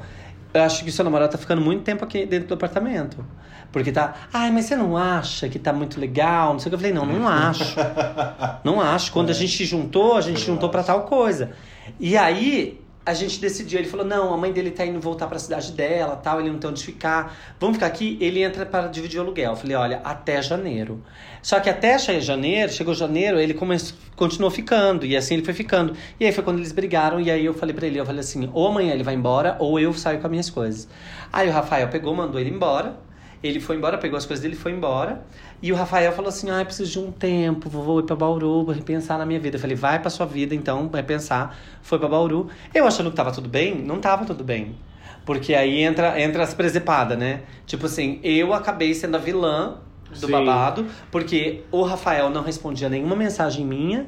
eu 0.54 0.62
acho 0.62 0.84
que 0.84 0.92
seu 0.92 1.04
namorado 1.04 1.32
tá 1.32 1.38
ficando 1.38 1.60
muito 1.60 1.82
tempo 1.82 2.04
aqui 2.04 2.24
dentro 2.24 2.48
do 2.48 2.54
apartamento. 2.54 3.24
Porque 3.70 3.92
tá. 3.92 4.14
Ai, 4.32 4.50
mas 4.50 4.64
você 4.64 4.76
não 4.76 4.96
acha 4.96 5.48
que 5.48 5.58
tá 5.58 5.72
muito 5.72 6.00
legal? 6.00 6.52
Não 6.52 6.58
sei 6.58 6.68
o 6.68 6.70
que. 6.70 6.74
Eu 6.76 6.78
falei, 6.78 6.92
não, 6.94 7.04
não 7.04 7.28
acho. 7.28 7.76
Não 8.64 8.80
acho. 8.80 9.12
Quando 9.12 9.30
a 9.30 9.34
gente 9.34 9.54
se 9.56 9.64
juntou, 9.64 10.16
a 10.16 10.20
gente 10.20 10.40
juntou 10.40 10.68
pra 10.70 10.82
tal 10.82 11.02
coisa. 11.02 11.50
E 12.00 12.16
aí. 12.16 12.80
A 13.08 13.14
gente 13.14 13.40
decidiu, 13.40 13.78
ele 13.78 13.88
falou: 13.88 14.04
não, 14.04 14.34
a 14.34 14.36
mãe 14.36 14.52
dele 14.52 14.70
tá 14.70 14.84
indo 14.84 15.00
voltar 15.00 15.26
pra 15.28 15.38
cidade 15.38 15.72
dela, 15.72 16.14
tal, 16.14 16.40
ele 16.40 16.50
não 16.50 16.58
tem 16.58 16.68
onde 16.68 16.84
ficar. 16.84 17.34
Vamos 17.58 17.76
ficar 17.76 17.86
aqui? 17.86 18.18
Ele 18.20 18.42
entra 18.42 18.66
para 18.66 18.86
dividir 18.88 19.18
o 19.18 19.22
aluguel. 19.22 19.52
Eu 19.52 19.56
falei: 19.56 19.76
olha, 19.76 20.00
até 20.04 20.42
janeiro. 20.42 21.02
Só 21.40 21.58
que 21.58 21.70
até 21.70 21.98
janeiro, 21.98 22.70
chegou 22.70 22.92
janeiro, 22.92 23.40
ele 23.40 23.54
começou, 23.54 23.96
continuou 24.14 24.50
ficando. 24.50 25.06
E 25.06 25.16
assim 25.16 25.36
ele 25.36 25.42
foi 25.42 25.54
ficando. 25.54 25.94
E 26.20 26.26
aí 26.26 26.32
foi 26.32 26.44
quando 26.44 26.58
eles 26.58 26.70
brigaram. 26.70 27.18
E 27.18 27.30
aí 27.30 27.46
eu 27.46 27.54
falei 27.54 27.74
pra 27.74 27.86
ele: 27.86 27.98
eu 27.98 28.04
falei 28.04 28.20
assim, 28.20 28.50
ou 28.52 28.68
amanhã 28.68 28.92
ele 28.92 29.02
vai 29.02 29.14
embora, 29.14 29.56
ou 29.58 29.80
eu 29.80 29.94
saio 29.94 30.20
com 30.20 30.26
as 30.26 30.30
minhas 30.30 30.50
coisas. 30.50 30.86
Aí 31.32 31.48
o 31.48 31.52
Rafael 31.52 31.88
pegou, 31.88 32.14
mandou 32.14 32.38
ele 32.38 32.50
embora. 32.50 33.08
Ele 33.42 33.58
foi 33.58 33.76
embora, 33.76 33.96
pegou 33.96 34.18
as 34.18 34.26
coisas 34.26 34.42
dele 34.42 34.54
e 34.54 34.58
foi 34.58 34.72
embora. 34.72 35.24
E 35.60 35.72
o 35.72 35.76
Rafael 35.76 36.12
falou 36.12 36.28
assim: 36.28 36.50
ah, 36.50 36.60
eu 36.60 36.66
preciso 36.66 36.90
de 36.90 36.98
um 36.98 37.10
tempo, 37.10 37.68
vou, 37.68 38.00
ir 38.00 38.04
pra 38.04 38.14
Bauru, 38.14 38.64
vou 38.64 38.74
repensar 38.74 39.18
na 39.18 39.26
minha 39.26 39.40
vida. 39.40 39.56
Eu 39.56 39.60
falei: 39.60 39.76
vai 39.76 39.98
pra 39.98 40.10
sua 40.10 40.26
vida 40.26 40.54
então, 40.54 40.88
vai 40.88 41.02
pensar. 41.02 41.58
Foi 41.82 41.98
pra 41.98 42.08
Bauru. 42.08 42.48
Eu 42.74 42.86
achando 42.86 43.10
que 43.10 43.16
tava 43.16 43.32
tudo 43.32 43.48
bem, 43.48 43.74
não 43.74 44.00
tava 44.00 44.24
tudo 44.24 44.44
bem. 44.44 44.76
Porque 45.24 45.54
aí 45.54 45.82
entra, 45.82 46.20
entra 46.20 46.42
as 46.42 46.54
presepadas, 46.54 47.18
né? 47.18 47.42
Tipo 47.66 47.86
assim, 47.86 48.18
eu 48.22 48.54
acabei 48.54 48.94
sendo 48.94 49.16
a 49.16 49.18
vilã 49.18 49.78
do 50.10 50.26
Sim. 50.26 50.32
babado, 50.32 50.86
porque 51.10 51.64
o 51.70 51.82
Rafael 51.82 52.30
não 52.30 52.42
respondia 52.42 52.88
nenhuma 52.88 53.14
mensagem 53.14 53.64
minha. 53.64 54.06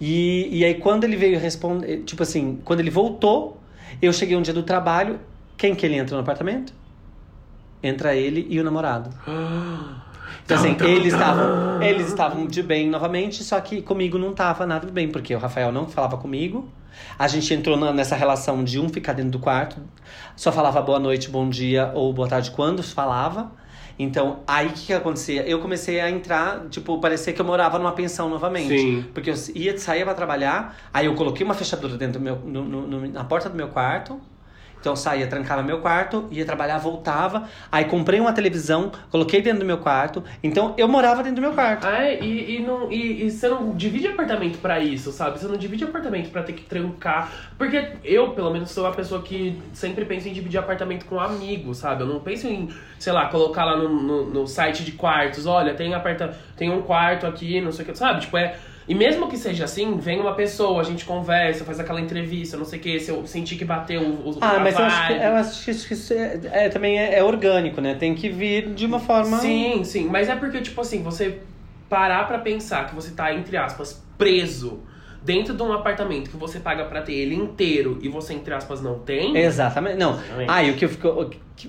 E, 0.00 0.48
e 0.50 0.64
aí, 0.64 0.74
quando 0.74 1.04
ele 1.04 1.16
veio 1.16 1.38
responder, 1.38 2.02
tipo 2.04 2.22
assim, 2.22 2.60
quando 2.64 2.80
ele 2.80 2.90
voltou, 2.90 3.60
eu 4.00 4.12
cheguei 4.12 4.36
um 4.36 4.42
dia 4.42 4.52
do 4.52 4.62
trabalho, 4.62 5.20
quem 5.56 5.74
que 5.74 5.86
ele 5.86 5.94
entra 5.94 6.16
no 6.16 6.22
apartamento? 6.22 6.74
Entra 7.82 8.14
ele 8.14 8.46
e 8.50 8.60
o 8.60 8.64
namorado. 8.64 9.10
Então, 10.44 10.56
assim, 10.56 10.76
eles 10.84 11.12
estavam 11.12 11.82
eles 11.82 12.08
estavam 12.08 12.46
de 12.46 12.62
bem 12.62 12.88
novamente, 12.88 13.42
só 13.44 13.60
que 13.60 13.80
comigo 13.82 14.18
não 14.18 14.32
tava 14.32 14.66
nada 14.66 14.86
de 14.86 14.92
bem, 14.92 15.08
porque 15.08 15.34
o 15.34 15.38
Rafael 15.38 15.70
não 15.72 15.86
falava 15.88 16.16
comigo. 16.16 16.68
A 17.18 17.26
gente 17.26 17.52
entrou 17.54 17.76
na- 17.76 17.92
nessa 17.92 18.14
relação 18.14 18.62
de 18.62 18.78
um 18.78 18.88
ficar 18.88 19.12
dentro 19.14 19.32
do 19.32 19.38
quarto, 19.38 19.76
só 20.36 20.52
falava 20.52 20.80
boa 20.82 20.98
noite, 20.98 21.30
bom 21.30 21.48
dia 21.48 21.90
ou 21.94 22.12
boa 22.12 22.28
tarde 22.28 22.50
quando 22.50 22.82
falava. 22.82 23.50
Então, 23.98 24.40
aí 24.46 24.68
o 24.68 24.70
que, 24.70 24.86
que 24.86 24.92
acontecia? 24.92 25.42
Eu 25.46 25.60
comecei 25.60 26.00
a 26.00 26.10
entrar, 26.10 26.62
tipo, 26.70 26.98
parecia 26.98 27.32
que 27.32 27.40
eu 27.40 27.44
morava 27.44 27.78
numa 27.78 27.92
pensão 27.92 28.28
novamente. 28.28 28.78
Sim. 28.78 29.04
Porque 29.14 29.30
eu 29.30 29.34
ia 29.54 29.76
sair 29.78 30.04
pra 30.04 30.14
trabalhar, 30.14 30.76
aí 30.92 31.06
eu 31.06 31.14
coloquei 31.14 31.44
uma 31.44 31.54
fechadura 31.54 31.96
dentro 31.96 32.18
do 32.18 32.24
meu, 32.24 32.36
no- 32.36 32.64
no- 32.64 33.06
na 33.08 33.24
porta 33.24 33.48
do 33.48 33.56
meu 33.56 33.68
quarto. 33.68 34.18
Então 34.82 34.94
eu 34.94 34.96
saía, 34.96 35.28
trancava 35.28 35.62
meu 35.62 35.80
quarto, 35.80 36.26
ia 36.28 36.44
trabalhar, 36.44 36.76
voltava. 36.78 37.48
Aí 37.70 37.84
comprei 37.84 38.18
uma 38.18 38.32
televisão, 38.32 38.90
coloquei 39.12 39.40
dentro 39.40 39.60
do 39.60 39.64
meu 39.64 39.78
quarto. 39.78 40.24
Então 40.42 40.74
eu 40.76 40.88
morava 40.88 41.22
dentro 41.22 41.36
do 41.36 41.40
meu 41.40 41.52
quarto. 41.52 41.86
É, 41.86 42.20
e, 42.20 42.56
e, 42.56 42.62
não, 42.62 42.90
e, 42.90 43.24
e 43.24 43.30
você 43.30 43.48
não 43.48 43.76
divide 43.76 44.08
apartamento 44.08 44.58
pra 44.58 44.80
isso, 44.80 45.12
sabe? 45.12 45.38
Você 45.38 45.46
não 45.46 45.56
divide 45.56 45.84
apartamento 45.84 46.30
pra 46.30 46.42
ter 46.42 46.54
que 46.54 46.64
trancar. 46.64 47.30
Porque 47.56 47.92
eu, 48.02 48.30
pelo 48.30 48.50
menos, 48.50 48.72
sou 48.72 48.84
a 48.84 48.90
pessoa 48.90 49.22
que 49.22 49.56
sempre 49.72 50.04
penso 50.04 50.28
em 50.28 50.32
dividir 50.32 50.58
apartamento 50.58 51.06
com 51.06 51.20
amigos, 51.20 51.78
sabe? 51.78 52.02
Eu 52.02 52.08
não 52.08 52.18
penso 52.18 52.48
em, 52.48 52.68
sei 52.98 53.12
lá, 53.12 53.26
colocar 53.26 53.64
lá 53.64 53.76
no, 53.76 53.88
no, 53.88 54.30
no 54.30 54.46
site 54.48 54.84
de 54.84 54.92
quartos, 54.92 55.46
olha, 55.46 55.74
tem, 55.74 55.94
aparta 55.94 56.36
tem 56.56 56.72
um 56.72 56.82
quarto 56.82 57.24
aqui, 57.24 57.60
não 57.60 57.70
sei 57.70 57.84
o 57.84 57.88
que, 57.88 57.94
sabe? 57.96 58.22
Tipo, 58.22 58.36
é. 58.36 58.56
E 58.88 58.94
mesmo 58.94 59.28
que 59.28 59.36
seja 59.36 59.64
assim, 59.64 59.96
vem 59.98 60.20
uma 60.20 60.34
pessoa, 60.34 60.80
a 60.80 60.84
gente 60.84 61.04
conversa, 61.04 61.64
faz 61.64 61.78
aquela 61.78 62.00
entrevista, 62.00 62.56
não 62.56 62.64
sei 62.64 62.78
o 62.78 62.82
que, 62.82 62.98
se 62.98 63.10
eu 63.10 63.26
sentir 63.26 63.56
que 63.56 63.64
bateu 63.64 64.02
o, 64.02 64.30
o 64.30 64.38
Ah, 64.40 64.58
mas 64.58 64.76
eu 64.76 64.84
acho 64.84 65.06
que, 65.06 65.12
eu 65.12 65.34
acho 65.36 65.86
que 65.88 65.94
isso 65.94 66.12
é, 66.12 66.40
é- 66.50 66.68
também 66.68 66.98
é, 66.98 67.18
é 67.18 67.22
orgânico, 67.22 67.80
né? 67.80 67.94
Tem 67.94 68.14
que 68.14 68.28
vir 68.28 68.74
de 68.74 68.84
uma 68.84 68.98
forma. 68.98 69.38
Sim, 69.38 69.84
sim. 69.84 70.08
Mas 70.08 70.28
é 70.28 70.34
porque, 70.34 70.60
tipo 70.60 70.80
assim, 70.80 71.02
você 71.02 71.38
parar 71.88 72.26
pra 72.26 72.38
pensar 72.38 72.86
que 72.88 72.94
você 72.94 73.12
tá, 73.12 73.32
entre 73.32 73.56
aspas, 73.56 74.02
preso 74.18 74.80
dentro 75.24 75.54
de 75.54 75.62
um 75.62 75.72
apartamento 75.72 76.30
que 76.30 76.36
você 76.36 76.58
paga 76.60 76.84
pra 76.84 77.02
ter 77.02 77.14
ele 77.14 77.34
inteiro 77.34 77.98
e 78.02 78.08
você, 78.08 78.34
entre 78.34 78.52
aspas, 78.54 78.80
não 78.82 78.98
tem. 78.98 79.36
Exatamente. 79.36 79.96
Não. 79.96 80.14
Exatamente. 80.14 80.50
Ah, 80.50 80.62
o 80.62 80.74
que 80.74 80.84
eu 80.84 80.88
fico. 80.88 81.08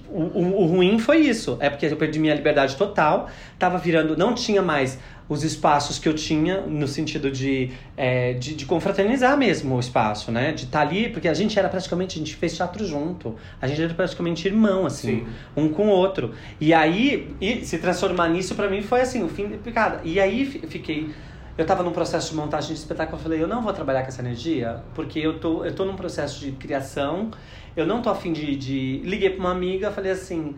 O, 0.09 0.19
o, 0.19 0.61
o- 0.63 0.65
ruim 0.65 0.97
foi 0.97 1.17
isso. 1.19 1.57
É 1.59 1.69
porque 1.69 1.85
eu 1.85 1.95
perdi 1.95 2.17
minha 2.19 2.33
liberdade 2.33 2.75
total. 2.75 3.29
Tava 3.59 3.77
virando. 3.77 4.17
Não 4.17 4.33
tinha 4.33 4.61
mais 4.61 4.97
os 5.29 5.43
espaços 5.43 5.99
que 5.99 6.09
eu 6.09 6.13
tinha, 6.13 6.61
no 6.61 6.85
sentido 6.87 7.31
de, 7.31 7.71
é, 7.95 8.33
de, 8.33 8.55
de 8.55 8.65
confraternizar 8.65 9.37
mesmo 9.37 9.75
o 9.75 9.79
espaço, 9.79 10.31
né? 10.31 10.51
De 10.51 10.65
estar 10.65 10.81
ali, 10.81 11.09
porque 11.09 11.27
a 11.27 11.33
gente 11.33 11.57
era 11.57 11.69
praticamente, 11.69 12.17
a 12.17 12.19
gente 12.19 12.35
fez 12.35 12.55
teatro 12.55 12.85
junto. 12.85 13.35
A 13.61 13.67
gente 13.67 13.81
era 13.81 13.93
praticamente 13.93 14.47
irmão, 14.47 14.85
assim, 14.85 15.19
Sim. 15.19 15.27
um 15.55 15.69
com 15.69 15.87
o 15.87 15.91
outro. 15.91 16.33
E 16.59 16.73
aí, 16.73 17.33
e 17.39 17.63
se 17.63 17.77
transformar 17.77 18.29
nisso 18.29 18.53
pra 18.55 18.69
mim 18.69 18.81
foi 18.81 19.01
assim, 19.01 19.23
o 19.23 19.29
fim 19.29 19.47
de 19.47 19.57
picada. 19.57 20.01
E 20.03 20.19
aí 20.19 20.45
fi- 20.45 20.67
fiquei. 20.67 21.09
Eu 21.55 21.65
tava 21.67 21.83
num 21.83 21.91
processo 21.91 22.31
de 22.31 22.35
montagem 22.35 22.73
de 22.73 22.79
espetáculo, 22.79 23.17
eu 23.17 23.21
falei, 23.21 23.43
eu 23.43 23.47
não 23.47 23.61
vou 23.61 23.71
trabalhar 23.71 24.01
com 24.01 24.07
essa 24.07 24.21
energia, 24.21 24.83
porque 24.95 25.19
eu 25.19 25.39
tô, 25.39 25.63
eu 25.63 25.75
tô 25.75 25.85
num 25.85 25.95
processo 25.95 26.39
de 26.39 26.53
criação, 26.53 27.29
eu 27.77 27.85
não 27.85 28.01
tô 28.01 28.09
afim 28.09 28.33
de, 28.33 28.55
de... 28.55 29.01
Liguei 29.03 29.29
pra 29.29 29.39
uma 29.39 29.51
amiga, 29.51 29.91
falei 29.91 30.11
assim, 30.11 30.55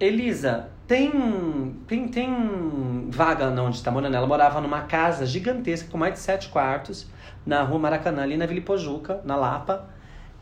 Elisa, 0.00 0.70
tem, 0.88 1.76
tem, 1.86 2.08
tem 2.08 3.08
vaga 3.10 3.48
onde 3.62 3.80
tá 3.82 3.92
morando? 3.92 4.16
Ela 4.16 4.26
morava 4.26 4.60
numa 4.60 4.82
casa 4.82 5.24
gigantesca, 5.24 5.88
com 5.90 5.98
mais 5.98 6.14
de 6.14 6.18
sete 6.18 6.48
quartos, 6.48 7.06
na 7.46 7.62
rua 7.62 7.78
Maracanã, 7.78 8.22
ali 8.22 8.36
na 8.36 8.46
Vila 8.46 8.58
Ipojuca, 8.58 9.20
na 9.24 9.36
Lapa. 9.36 9.88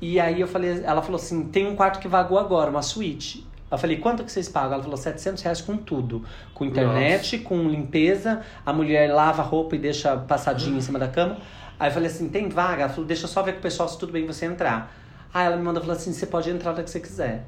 E 0.01 0.19
aí 0.19 0.41
eu 0.41 0.49
falei, 0.49 0.83
ela 0.85 1.03
falou 1.03 1.17
assim, 1.17 1.49
tem 1.49 1.67
um 1.67 1.77
quarto 1.77 2.01
que 2.01 2.09
vagou 2.09 2.39
agora, 2.39 2.71
uma 2.71 2.83
suíte. 2.83 3.46
Eu 3.71 3.79
falei, 3.79 3.97
quanto 3.97 4.23
que 4.23 4.31
vocês 4.31 4.49
pagam? 4.49 4.75
Ela 4.75 4.83
falou, 4.83 4.97
700 4.97 5.43
reais 5.43 5.61
com 5.61 5.77
tudo. 5.77 6.25
Com 6.55 6.65
internet, 6.65 7.39
com 7.39 7.69
limpeza, 7.69 8.43
a 8.65 8.73
mulher 8.73 9.13
lava 9.13 9.43
a 9.43 9.45
roupa 9.45 9.75
e 9.75 9.79
deixa 9.79 10.17
passadinho 10.17 10.77
em 10.77 10.81
cima 10.81 10.99
da 10.99 11.09
cama. 11.09 11.39
Aí 11.79 11.89
eu 11.89 11.93
falei 11.93 12.09
assim, 12.09 12.29
tem 12.29 12.49
vaga? 12.49 12.85
Ela 12.85 12.93
falou, 12.93 13.07
deixa 13.07 13.27
só 13.27 13.43
ver 13.43 13.53
com 13.53 13.59
o 13.59 13.63
pessoal 13.63 13.89
se 13.89 13.99
tudo 13.99 14.13
bem 14.13 14.25
você 14.25 14.47
entrar. 14.47 14.95
Aí 15.35 15.47
ela 15.47 15.57
me 15.57 15.63
mandou, 15.63 15.83
falou 15.83 15.97
assim, 15.97 16.13
você 16.13 16.27
pode 16.27 16.49
entrar 16.49 16.71
a 16.71 16.75
hora 16.75 16.83
que 16.85 16.91
você 16.91 17.01
quiser. 17.01 17.45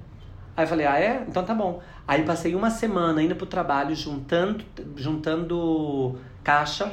Aí 0.56 0.64
eu 0.64 0.68
falei, 0.68 0.86
ah 0.86 0.98
é? 0.98 1.24
Então 1.28 1.44
tá 1.44 1.54
bom. 1.54 1.80
Aí 2.06 2.24
passei 2.24 2.54
uma 2.54 2.68
semana 2.68 3.22
indo 3.22 3.36
pro 3.36 3.46
trabalho, 3.46 3.94
juntando, 3.94 4.64
juntando 4.96 6.18
caixa, 6.42 6.92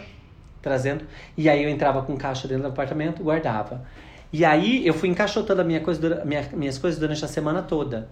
trazendo. 0.61 1.03
E 1.35 1.49
aí 1.49 1.63
eu 1.63 1.69
entrava 1.69 2.03
com 2.03 2.15
caixa 2.15 2.47
dentro 2.47 2.63
do 2.63 2.69
apartamento, 2.69 3.23
guardava. 3.23 3.83
E 4.31 4.45
aí 4.45 4.85
eu 4.85 4.93
fui 4.93 5.09
encaixotando 5.09 5.61
a 5.61 5.63
minha 5.63 5.79
coisa, 5.79 6.23
minha, 6.23 6.47
minhas 6.53 6.77
coisas 6.77 6.99
durante 6.99 7.25
a 7.25 7.27
semana 7.27 7.63
toda. 7.63 8.07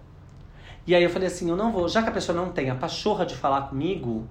E 0.86 0.94
aí 0.94 1.02
eu 1.02 1.10
falei 1.10 1.28
assim, 1.28 1.48
eu 1.48 1.56
não 1.56 1.72
vou, 1.72 1.88
já 1.88 2.02
que 2.02 2.08
a 2.08 2.12
pessoa 2.12 2.36
não 2.36 2.50
tem 2.50 2.70
a 2.70 2.74
pachorra 2.74 3.24
de 3.24 3.34
falar 3.34 3.62
comigo, 3.62 4.28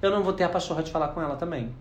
eu 0.00 0.10
não 0.10 0.22
vou 0.22 0.32
ter 0.32 0.44
a 0.44 0.48
pachorra 0.48 0.82
de 0.82 0.90
falar 0.90 1.08
com 1.08 1.20
ela 1.20 1.36
também. 1.36 1.74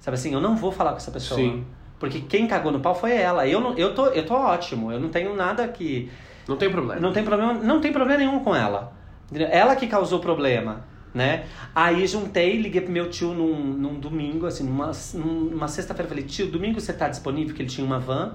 Sabe 0.00 0.16
assim, 0.16 0.32
eu 0.32 0.40
não 0.40 0.54
vou 0.54 0.70
falar 0.70 0.90
com 0.90 0.98
essa 0.98 1.10
pessoa. 1.10 1.40
Sim. 1.40 1.64
Porque 1.98 2.20
quem 2.20 2.46
cagou 2.46 2.70
no 2.70 2.80
pau 2.80 2.94
foi 2.94 3.16
ela. 3.16 3.46
Eu, 3.48 3.60
não, 3.60 3.74
eu, 3.78 3.94
tô, 3.94 4.08
eu 4.08 4.26
tô 4.26 4.34
ótimo, 4.34 4.92
eu 4.92 5.00
não 5.00 5.08
tenho 5.08 5.34
nada 5.34 5.66
que... 5.68 6.10
Não 6.46 6.56
tem 6.56 6.70
problema. 6.70 7.00
Não 7.00 7.12
tem 7.12 7.24
problema, 7.24 7.54
não 7.54 7.80
tem 7.80 7.92
problema 7.92 8.18
nenhum 8.18 8.40
com 8.40 8.54
ela. 8.54 8.92
Ela 9.32 9.74
que 9.74 9.86
causou 9.86 10.18
o 10.18 10.22
problema, 10.22 10.84
né? 11.14 11.46
Aí 11.74 12.06
juntei, 12.06 12.60
liguei 12.60 12.82
pro 12.82 12.92
meu 12.92 13.08
tio 13.08 13.32
num, 13.32 13.56
num 13.56 13.98
domingo, 13.98 14.44
assim, 14.44 14.64
numa, 14.64 14.92
numa 15.14 15.68
sexta-feira. 15.68 16.06
Falei, 16.06 16.24
tio, 16.24 16.50
domingo 16.50 16.78
você 16.78 16.92
tá 16.92 17.08
disponível? 17.08 17.54
Que 17.54 17.62
ele 17.62 17.70
tinha 17.70 17.86
uma 17.86 17.98
van. 17.98 18.34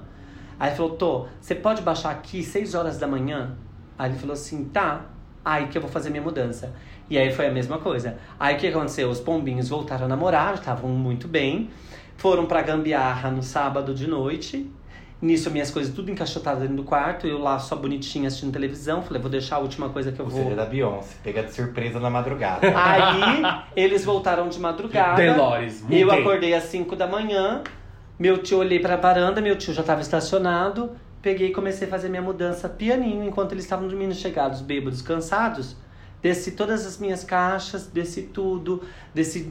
Aí 0.58 0.74
falou, 0.74 0.96
tô, 0.96 1.26
você 1.40 1.54
pode 1.54 1.82
baixar 1.82 2.10
aqui 2.10 2.42
6 2.42 2.74
horas 2.74 2.98
da 2.98 3.06
manhã? 3.06 3.56
Aí 3.96 4.10
ele 4.10 4.18
falou 4.18 4.34
assim, 4.34 4.64
tá. 4.64 5.06
Aí 5.44 5.68
que 5.68 5.78
eu 5.78 5.82
vou 5.82 5.90
fazer 5.90 6.10
minha 6.10 6.22
mudança. 6.22 6.72
E 7.08 7.18
aí 7.18 7.32
foi 7.32 7.46
a 7.46 7.50
mesma 7.50 7.78
coisa. 7.78 8.18
Aí 8.38 8.54
o 8.54 8.58
que 8.58 8.66
aconteceu? 8.68 9.08
Os 9.10 9.20
pombinhos 9.20 9.68
voltaram 9.68 10.04
a 10.04 10.08
namorar, 10.08 10.54
estavam 10.54 10.90
muito 10.90 11.26
bem. 11.26 11.70
Foram 12.16 12.46
pra 12.46 12.62
Gambiarra 12.62 13.30
no 13.30 13.42
sábado 13.42 13.94
de 13.94 14.06
noite. 14.06 14.70
Nisso, 15.22 15.50
minhas 15.50 15.70
coisas 15.70 15.94
tudo 15.94 16.10
encaixotadas 16.10 16.60
dentro 16.62 16.76
do 16.76 16.84
quarto. 16.84 17.26
Eu 17.26 17.38
lá 17.38 17.58
só 17.58 17.76
bonitinha 17.76 18.28
assistindo 18.28 18.52
televisão. 18.52 19.02
Falei, 19.02 19.20
vou 19.20 19.30
deixar 19.30 19.56
a 19.56 19.58
última 19.58 19.90
coisa 19.90 20.10
que 20.12 20.18
eu 20.20 20.24
Ou 20.24 20.30
vou. 20.30 20.42
seja, 20.44 20.56
da 20.56 20.64
Beyoncé. 20.64 21.16
Pega 21.22 21.42
de 21.42 21.52
surpresa 21.52 22.00
na 22.00 22.08
madrugada. 22.08 22.66
Aí 22.74 23.62
eles 23.76 24.04
voltaram 24.04 24.48
de 24.48 24.58
madrugada. 24.58 25.16
Delores, 25.16 25.84
Eu 25.90 26.10
acordei 26.10 26.54
às 26.54 26.64
5 26.64 26.96
da 26.96 27.06
manhã. 27.06 27.62
Meu 28.18 28.38
tio 28.38 28.58
olhei 28.58 28.78
pra 28.78 28.96
varanda, 28.96 29.40
meu 29.40 29.56
tio 29.56 29.74
já 29.74 29.80
estava 29.82 30.00
estacionado. 30.00 30.92
Peguei 31.22 31.48
e 31.48 31.52
comecei 31.52 31.86
a 31.86 31.90
fazer 31.90 32.08
minha 32.08 32.22
mudança 32.22 32.68
pianinho 32.68 33.24
enquanto 33.24 33.52
eles 33.52 33.64
estavam 33.64 33.86
dormindo 33.86 34.14
chegados, 34.14 34.60
bêbados, 34.60 35.02
cansados. 35.02 35.76
Desci 36.22 36.52
todas 36.52 36.86
as 36.86 36.98
minhas 36.98 37.24
caixas, 37.24 37.86
desci 37.86 38.22
tudo, 38.22 38.82
desci 39.14 39.50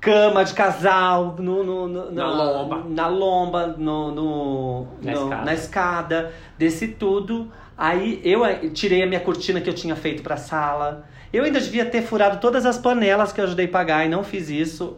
cama 0.00 0.44
de 0.44 0.54
casal 0.54 1.36
no, 1.38 1.62
no- 1.62 1.88
no- 1.88 2.10
Na 2.12 2.26
lomba. 2.30 2.84
na 2.88 3.06
lomba, 3.06 3.66
no, 3.78 4.10
no- 4.14 4.86
Na 5.02 5.12
no- 5.12 5.22
escada. 5.24 5.44
na 5.44 5.54
escada, 5.54 6.32
desci 6.58 6.88
tudo. 6.88 7.50
Aí 7.76 8.20
eu 8.24 8.44
eh, 8.44 8.68
tirei 8.70 9.02
a 9.02 9.06
minha 9.06 9.20
cortina 9.20 9.60
que 9.60 9.68
eu 9.68 9.74
tinha 9.74 9.96
feito 9.96 10.22
pra 10.22 10.36
sala. 10.36 11.04
Eu 11.32 11.44
ainda 11.44 11.60
devia 11.60 11.84
ter 11.86 12.02
furado 12.02 12.38
todas 12.40 12.66
as 12.66 12.76
panelas 12.78 13.32
que 13.32 13.40
eu 13.40 13.44
ajudei 13.44 13.66
a 13.66 13.70
pagar 13.70 14.04
e 14.04 14.08
não 14.08 14.24
fiz 14.24 14.48
isso. 14.50 14.96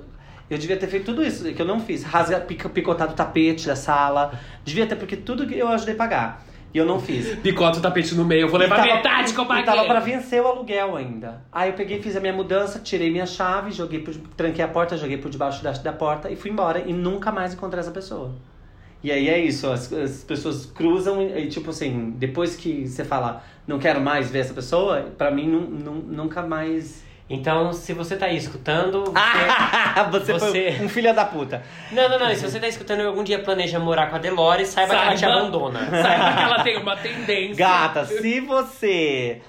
Eu 0.53 0.59
devia 0.59 0.77
ter 0.77 0.87
feito 0.87 1.07
tudo 1.07 1.25
isso 1.25 1.45
que 1.53 1.61
eu 1.63 1.67
não 1.67 1.81
fiz. 1.81 2.03
Rasga, 2.03 2.41
picotado 2.41 3.13
o 3.13 3.17
tapete 3.17 3.67
da 3.67 3.75
sala. 3.77 4.33
Devia 4.65 4.87
ter, 4.87 4.97
porque 4.97 5.17
tudo 5.17 5.47
que 5.47 5.57
eu 5.59 5.69
ajudei 5.69 5.95
a 5.95 5.97
pagar. 5.97 6.45
E 6.75 6.79
eu 6.79 6.87
não 6.87 6.99
fiz. 7.01 7.35
Picota 7.41 7.79
o 7.79 7.83
tapete 7.83 8.15
no 8.15 8.25
meio, 8.25 8.43
eu 8.43 8.49
vou 8.49 8.59
levar 8.59 8.77
E 8.77 8.83
tava- 8.83 8.95
metade 8.97 9.33
que 9.35 9.39
eu 9.41 9.45
e 9.45 9.49
paguei. 9.49 9.65
tava 9.65 9.85
pra 9.85 10.01
vencer 10.01 10.41
o 10.43 10.47
aluguel 10.47 10.97
ainda. 10.97 11.43
Aí 11.53 11.69
eu 11.71 11.75
peguei, 11.75 12.01
fiz 12.03 12.17
a 12.17 12.21
minha 12.21 12.33
mudança, 12.33 12.79
tirei 12.79 13.11
minha 13.11 13.27
chave, 13.27 13.71
joguei 13.73 13.99
por, 14.01 14.15
tranquei 14.37 14.65
a 14.65 14.69
porta, 14.69 14.97
joguei 14.97 15.19
por 15.19 15.31
debaixo 15.31 15.63
da, 15.63 15.73
da 15.73 15.93
porta 15.93 16.31
e 16.31 16.37
fui 16.37 16.51
embora. 16.51 16.81
E 16.87 16.93
nunca 16.93 17.31
mais 17.31 17.53
encontrei 17.55 17.81
essa 17.81 17.91
pessoa. 17.91 18.35
E 19.05 19.11
aí 19.11 19.29
é 19.29 19.39
isso, 19.39 19.69
as, 19.69 19.93
as 19.93 20.23
pessoas 20.23 20.65
cruzam 20.65 21.21
e, 21.23 21.49
tipo 21.49 21.71
assim, 21.71 22.15
depois 22.17 22.55
que 22.57 22.87
você 22.87 23.05
fala, 23.05 23.43
não 23.67 23.79
quero 23.79 24.01
mais 24.01 24.31
ver 24.31 24.39
essa 24.39 24.55
pessoa, 24.55 25.09
pra 25.19 25.31
mim 25.31 25.49
nu, 25.49 25.61
nu- 25.61 26.05
nunca 26.09 26.41
mais. 26.43 27.03
Então, 27.35 27.73
se 27.73 27.93
você 27.93 28.17
tá 28.17 28.27
aí 28.27 28.37
escutando. 28.37 29.05
você- 29.05 29.13
Ah, 29.95 30.05
você, 30.11 30.33
Você- 30.35 30.73
foi 30.73 30.87
um 30.87 30.89
filho 30.89 31.15
da 31.15 31.25
puta. 31.25 31.63
Não, 31.91 32.09
não, 32.09 32.19
não. 32.19 32.31
e 32.31 32.37
Se 32.37 32.49
você 32.51 32.59
tá 32.61 32.69
escutando 32.69 33.01
e 33.01 33.07
algum 33.07 33.23
dia 33.25 33.39
planeja 33.41 33.79
morar 33.79 34.09
com 34.09 34.17
a 34.17 34.19
Delores, 34.19 34.69
saiba, 34.69 34.95
que 34.95 35.01
ela 35.03 35.15
te 35.15 35.21
Saiba- 35.21 35.39
abandona. 35.41 35.81
Saiba 35.91 36.33
que 36.37 36.43
ela 36.43 36.63
tem 36.63 36.77
uma 36.79 36.97
tendência. 36.97 37.57
Gata, 37.57 38.05
se 38.07 38.41
você 38.41 39.41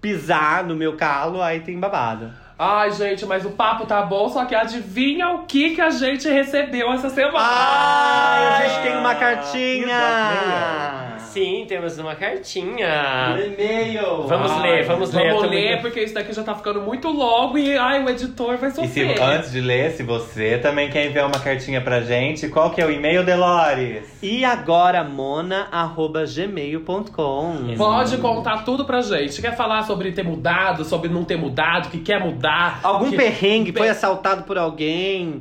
pisar 0.00 0.64
no 0.64 0.74
meu 0.76 0.96
calo, 0.96 1.42
aí 1.42 1.60
tem 1.60 1.78
babado. 1.80 2.30
Ai, 2.58 2.90
gente, 2.92 3.26
mas 3.26 3.44
o 3.44 3.50
papo 3.50 3.84
tá 3.84 4.02
bom, 4.02 4.28
só 4.28 4.44
que 4.44 4.54
adivinha 4.54 5.28
o 5.30 5.40
que, 5.44 5.74
que 5.74 5.80
a 5.80 5.90
gente 5.90 6.28
recebeu 6.28 6.92
essa 6.92 7.10
semana? 7.10 7.36
Ai, 7.40 8.46
a 8.46 8.68
gente 8.68 8.82
tem 8.84 8.96
uma 8.96 9.10
Ah, 9.10 9.14
cartinha! 9.16 11.13
Sim, 11.34 11.64
temos 11.68 11.98
uma 11.98 12.14
cartinha. 12.14 13.36
e-mail! 13.44 14.22
Vamos 14.26 14.50
Ai, 14.52 14.62
ler, 14.70 14.84
vamos 14.84 15.12
ler. 15.12 15.32
Vamos 15.32 15.50
ler, 15.50 15.68
muito- 15.70 15.82
porque 15.82 16.00
isso 16.02 16.14
daqui 16.14 16.32
já 16.32 16.42
tá 16.42 16.54
ficando 16.54 16.80
muito 16.80 17.08
longo 17.08 17.58
e 17.58 17.76
ai, 17.76 18.02
o 18.04 18.08
editor 18.08 18.56
vai 18.56 18.70
E 18.70 18.72
se, 18.72 18.76
sofrer. 18.80 19.20
antes 19.20 19.52
de 19.52 19.60
ler, 19.60 19.90
se 19.92 20.02
você 20.02 20.58
também 20.58 20.88
quer 20.90 21.06
enviar 21.06 21.26
uma 21.26 21.38
cartinha 21.40 21.80
pra 21.80 22.00
gente, 22.00 22.48
qual 22.48 22.70
que 22.70 22.80
é 22.80 22.86
o 22.86 22.90
e-mail, 22.90 23.24
Delores? 23.24 24.04
E 24.22 24.44
agora, 24.44 25.02
mona.gmail.com. 25.04 27.74
Pode 27.76 28.16
contar 28.18 28.64
tudo 28.64 28.84
pra 28.84 29.00
gente. 29.02 29.40
Quer 29.40 29.56
falar 29.56 29.82
sobre 29.82 30.12
ter 30.12 30.22
mudado, 30.22 30.84
sobre 30.84 31.08
não 31.08 31.24
ter 31.24 31.36
mudado, 31.36 31.88
que 31.90 31.98
quer 31.98 32.20
mudar? 32.20 32.80
Algum 32.82 33.10
que... 33.10 33.16
perrengue, 33.16 33.72
Pe- 33.72 33.78
foi 33.80 33.88
assaltado 33.88 34.44
por 34.44 34.56
alguém, 34.58 35.40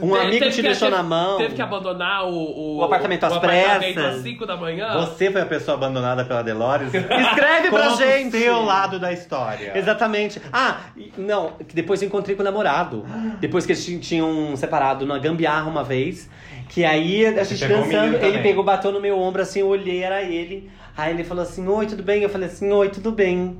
um 0.00 0.12
Te- 0.12 0.18
amigo 0.18 0.38
teve 0.38 0.50
te 0.50 0.56
que- 0.56 0.62
deixou 0.62 0.88
teve- 0.88 0.96
na 0.96 1.02
mão. 1.02 1.38
Teve 1.38 1.54
que 1.54 1.62
abandonar 1.62 2.24
o, 2.24 2.34
o, 2.34 2.76
O 2.78 2.84
apartamento 2.84 3.24
às 3.24 3.32
o 3.32 3.36
apartamento 3.36 3.94
pressas. 3.94 4.16
às 4.16 4.22
5 4.22 4.46
da 4.46 4.56
manhã. 4.56 4.92
Você 5.06 5.25
você 5.26 5.32
foi 5.32 5.42
a 5.42 5.46
pessoa 5.46 5.76
abandonada 5.76 6.24
pela 6.24 6.42
Delores, 6.42 6.88
Escreve 6.94 7.70
pra 7.70 7.88
conta 7.90 7.96
gente! 7.96 8.36
o 8.36 8.40
seu 8.40 8.62
lado 8.62 8.98
da 8.98 9.12
história. 9.12 9.76
Exatamente. 9.76 10.40
Ah, 10.52 10.78
não, 11.18 11.52
que 11.66 11.74
depois 11.74 12.00
eu 12.02 12.08
encontrei 12.08 12.34
com 12.36 12.42
o 12.42 12.44
namorado. 12.44 13.04
Depois 13.40 13.66
que 13.66 13.72
eles 13.72 13.84
ti- 13.84 13.98
tinham 13.98 14.56
separado 14.56 15.04
na 15.06 15.18
gambiarra 15.18 15.68
uma 15.68 15.84
vez. 15.84 16.28
Que 16.68 16.84
aí 16.84 17.24
a 17.26 17.44
gente 17.44 17.60
pegou 17.60 17.76
o 17.76 17.80
dançando, 17.84 18.00
menino 18.02 18.14
ele 18.16 18.26
também. 18.26 18.42
pegou, 18.42 18.64
bateu 18.64 18.90
no 18.90 19.00
meu 19.00 19.18
ombro 19.18 19.40
assim, 19.40 19.60
eu 19.60 19.68
olhei, 19.68 20.02
era 20.02 20.22
ele. 20.22 20.68
Aí 20.96 21.12
ele 21.14 21.22
falou 21.22 21.42
assim: 21.44 21.66
Oi, 21.68 21.86
tudo 21.86 22.02
bem? 22.02 22.22
Eu 22.22 22.28
falei 22.28 22.48
assim: 22.48 22.70
Oi, 22.72 22.88
tudo 22.88 23.12
bem. 23.12 23.58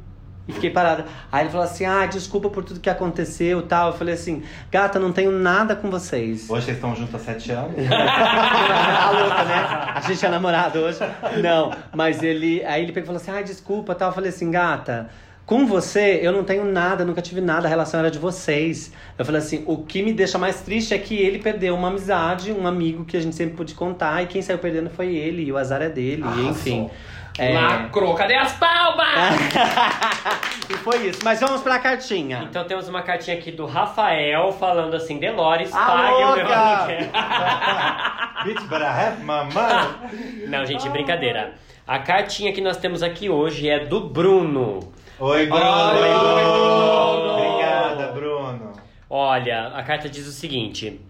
E 0.49 0.53
fiquei 0.53 0.71
parada. 0.71 1.07
Aí 1.31 1.43
ele 1.43 1.51
falou 1.51 1.65
assim: 1.65 1.85
Ah, 1.85 2.07
desculpa 2.07 2.49
por 2.49 2.65
tudo 2.65 2.79
que 2.79 2.89
aconteceu 2.89 3.61
e 3.61 3.63
tal. 3.63 3.91
Eu 3.91 3.97
falei 3.97 4.15
assim: 4.15 4.43
Gata, 4.71 4.99
não 4.99 5.13
tenho 5.13 5.33
nada 5.33 5.75
com 5.75 5.91
vocês. 5.91 6.49
Hoje 6.49 6.67
vocês 6.67 6.77
estão 6.77 6.95
juntos 6.95 7.15
há 7.15 7.19
sete 7.19 7.51
anos. 7.51 7.75
a 7.91 9.11
louca, 9.11 9.45
né? 9.45 9.93
A 9.95 10.01
gente 10.07 10.25
é 10.25 10.29
namorado 10.29 10.79
hoje. 10.79 11.01
Não, 11.43 11.73
mas 11.93 12.23
ele. 12.23 12.65
Aí 12.65 12.83
ele 12.83 12.93
pegou 12.93 13.05
e 13.05 13.07
falou 13.07 13.21
assim: 13.21 13.31
ai, 13.33 13.43
desculpa 13.43 13.95
tal. 13.95 14.11
Eu 14.11 14.15
falei 14.15 14.31
assim, 14.31 14.51
gata. 14.51 15.11
Com 15.45 15.65
você, 15.65 16.19
eu 16.23 16.33
não 16.33 16.43
tenho 16.43 16.65
nada, 16.65 17.05
nunca 17.05 17.23
tive 17.23 17.41
nada, 17.41 17.69
a 17.69 17.71
relação 17.71 18.01
era 18.01 18.11
de 18.11 18.19
vocês. 18.19 18.93
Eu 19.17 19.25
falei 19.25 19.41
assim: 19.41 19.63
o 19.65 19.79
que 19.79 20.03
me 20.03 20.13
deixa 20.13 20.39
mais 20.39 20.61
triste 20.61 20.93
é 20.93 20.99
que 20.99 21.15
ele 21.15 21.39
perdeu 21.39 21.75
uma 21.77 21.87
amizade, 21.87 22.51
um 22.51 22.67
amigo 22.67 23.05
que 23.05 23.17
a 23.17 23.21
gente 23.21 23.37
sempre 23.37 23.57
pôde 23.57 23.73
contar, 23.73 24.25
e 24.25 24.27
quem 24.27 24.43
saiu 24.43 24.59
perdendo 24.59 24.91
foi 24.91 25.15
ele, 25.15 25.45
e 25.45 25.53
o 25.53 25.57
azar 25.57 25.81
é 25.83 25.89
dele, 25.89 26.25
e 26.37 26.49
enfim. 26.49 26.91
É, 27.39 27.53
Lacrou, 27.53 28.15
cadê 28.15 28.35
as 28.35 28.53
palmas? 28.55 29.07
e 30.71 30.75
foi 30.75 31.09
isso. 31.09 31.21
Mas 31.23 31.39
vamos 31.41 31.61
pra 31.61 31.79
cartinha. 31.79 32.47
Então 32.49 32.65
temos 32.65 32.89
uma 32.89 33.03
cartinha 33.03 33.37
aqui 33.37 33.53
do 33.53 33.67
Rafael 33.67 34.53
falando 34.53 34.95
assim: 34.95 35.19
Delores, 35.19 35.71
Ah, 35.75 35.87
pague 35.87 36.13
o 36.15 36.19
meu 36.19 36.29
louca! 36.29 36.57
aluguel. 36.57 36.99
Bitch, 38.45 38.63
but 38.69 38.81
I 38.81 38.85
have 38.87 39.21
my 39.23 39.45
money. 39.53 40.47
Não, 40.49 40.65
gente, 40.65 40.89
brincadeira. 40.89 41.55
A 41.87 41.99
cartinha 41.99 42.53
que 42.53 42.61
nós 42.61 42.77
temos 42.79 43.03
aqui 43.03 43.29
hoje 43.29 43.69
é 43.69 43.81
do 43.85 44.01
Bruno. 44.01 44.93
Oi, 45.19 45.47
Bruno. 45.47 45.65
Oi, 45.65 46.09
Bruno. 46.09 47.33
Obrigada, 47.35 48.07
Bruno. 48.13 48.73
Olha, 49.09 49.69
a 49.75 49.83
carta 49.83 50.09
diz 50.09 50.27
o 50.27 50.33
seguinte: 50.33 51.01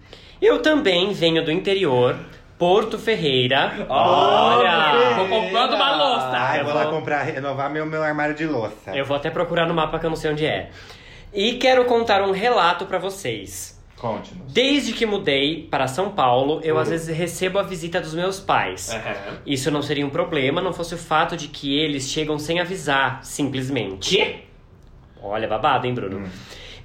Eu 0.43 0.61
também 0.61 1.13
venho 1.13 1.45
do 1.45 1.51
interior, 1.53 2.17
Porto 2.59 2.99
Ferreira. 2.99 3.87
Olha! 3.89 5.15
Vou 5.17 5.29
comprando 5.29 5.75
uma 5.75 5.97
louça. 5.97 6.31
Ai, 6.33 6.61
Eu 6.61 6.65
vou 6.65 6.75
lá 6.75 6.85
vou- 6.85 6.93
comprar, 6.93 7.23
renovar 7.23 7.71
meu, 7.71 7.85
meu 7.85 8.03
armário 8.03 8.35
de 8.35 8.47
louça. 8.47 8.95
Eu 8.97 9.05
vou 9.05 9.17
até 9.17 9.29
procurar 9.31 9.67
no 9.67 9.75
mapa 9.75 9.99
que 9.99 10.07
eu 10.07 10.11
não 10.11 10.17
sei 10.17 10.31
onde 10.33 10.47
é. 10.47 10.71
E 11.35 11.55
quero 11.55 11.85
contar 11.85 12.23
um 12.23 12.31
relato 12.31 12.87
pra 12.87 12.99
vocês. 12.99 13.77
Conte-nos. 13.99 14.53
Desde 14.53 14.93
que 14.93 15.05
mudei 15.07 15.67
para 15.71 15.87
São 15.87 16.11
Paulo, 16.11 16.61
eu 16.63 16.79
às 16.79 16.89
vezes 16.89 17.15
recebo 17.17 17.59
a 17.59 17.63
visita 17.63 18.01
dos 18.01 18.15
meus 18.15 18.39
pais. 18.41 18.91
Aham. 18.91 19.39
Isso 19.47 19.71
não 19.71 19.81
seria 19.83 20.07
um 20.07 20.11
problema, 20.11 20.61
não 20.61 20.73
fosse 20.73 20.95
o 20.95 20.99
fato 20.99 21.37
de 21.37 21.49
que 21.49 21.79
eles 21.79 22.09
chegam 22.09 22.39
sem 22.39 22.61
avisar, 22.61 23.21
simplesmente. 23.23 24.45
Olha, 25.23 25.49
babado, 25.49 25.87
hein, 25.87 25.95
Bruno? 25.95 26.29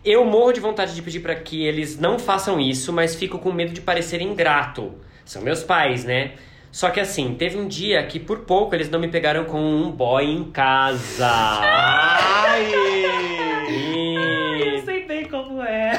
Eu 0.03 0.25
morro 0.25 0.51
de 0.53 0.59
vontade 0.61 0.95
de 0.95 1.01
pedir 1.01 1.19
pra 1.19 1.35
que 1.35 1.63
eles 1.65 1.99
não 1.99 2.17
façam 2.17 2.59
isso, 2.59 2.91
mas 2.93 3.13
fico 3.13 3.37
com 3.39 3.51
medo 3.51 3.73
de 3.73 3.81
parecer 3.81 4.21
ingrato. 4.21 4.93
São 5.25 5.41
meus 5.41 5.63
pais, 5.63 6.03
né? 6.05 6.31
Só 6.71 6.89
que 6.89 6.99
assim, 6.99 7.35
teve 7.35 7.57
um 7.57 7.67
dia 7.67 8.01
que 8.05 8.19
por 8.19 8.39
pouco 8.39 8.73
eles 8.73 8.89
não 8.89 8.99
me 8.99 9.07
pegaram 9.09 9.43
com 9.45 9.59
um 9.59 9.91
boy 9.91 10.23
em 10.25 10.45
casa. 10.51 11.27
Ai! 11.29 12.71
E... 13.69 14.15
Eu 14.75 14.85
sei 14.85 15.05
bem 15.05 15.25
como 15.27 15.61
é. 15.61 15.91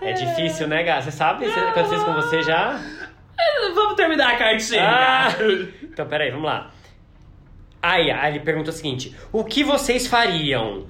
É 0.00 0.12
difícil, 0.12 0.66
né, 0.68 0.82
Gá? 0.82 1.00
Você 1.02 1.10
sabe? 1.10 1.46
Você- 1.46 1.60
Aconteceu 1.60 2.04
com 2.04 2.14
você 2.14 2.42
já? 2.42 2.80
Vamos 3.74 3.94
terminar 3.94 4.32
a 4.34 4.36
cartinha. 4.36 4.82
Ah! 4.88 5.28
Então, 5.82 6.06
peraí, 6.06 6.30
vamos 6.30 6.46
lá. 6.46 6.70
Aí, 7.82 8.10
aí 8.10 8.32
ele 8.32 8.40
pergunta 8.40 8.70
o 8.70 8.72
seguinte: 8.72 9.14
O 9.32 9.44
que 9.44 9.62
vocês 9.64 10.06
fariam? 10.06 10.86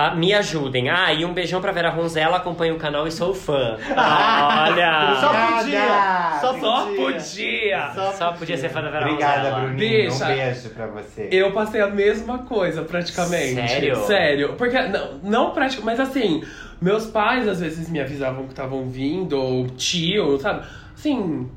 Ah, 0.00 0.14
me 0.14 0.32
ajudem. 0.32 0.88
Ah, 0.88 1.12
e 1.12 1.24
um 1.24 1.32
beijão 1.34 1.60
pra 1.60 1.72
Vera 1.72 1.90
Ronzella, 1.90 2.36
acompanho 2.36 2.76
o 2.76 2.78
canal 2.78 3.08
e 3.08 3.10
sou 3.10 3.34
fã. 3.34 3.76
Olha! 3.90 5.16
Só 5.20 5.28
podia! 5.56 6.38
Só 6.40 6.60
Só 6.60 6.86
podia! 6.86 7.04
podia. 7.04 8.12
Só 8.12 8.32
podia 8.32 8.56
ser 8.56 8.68
fã 8.68 8.80
da 8.80 8.90
Vera 8.90 9.06
Obrigada, 9.06 9.36
Ronzella. 9.50 9.60
Bruninho. 9.66 10.08
Bicha. 10.08 10.24
Um 10.24 10.28
beijo 10.28 10.70
pra 10.70 10.86
você. 10.86 11.28
Eu 11.32 11.50
passei 11.50 11.80
a 11.80 11.88
mesma 11.88 12.38
coisa, 12.38 12.82
praticamente. 12.82 13.54
Sério? 13.54 13.96
Sério. 14.06 14.54
Porque, 14.56 14.80
não, 14.82 15.14
não 15.24 15.50
praticamente, 15.50 15.98
mas 15.98 16.08
assim, 16.08 16.44
meus 16.80 17.06
pais 17.06 17.48
às 17.48 17.58
vezes 17.58 17.90
me 17.90 18.00
avisavam 18.00 18.44
que 18.44 18.50
estavam 18.50 18.88
vindo, 18.88 19.36
ou 19.36 19.66
tio, 19.70 20.38
sabe? 20.38 20.64
Assim, 20.94 21.50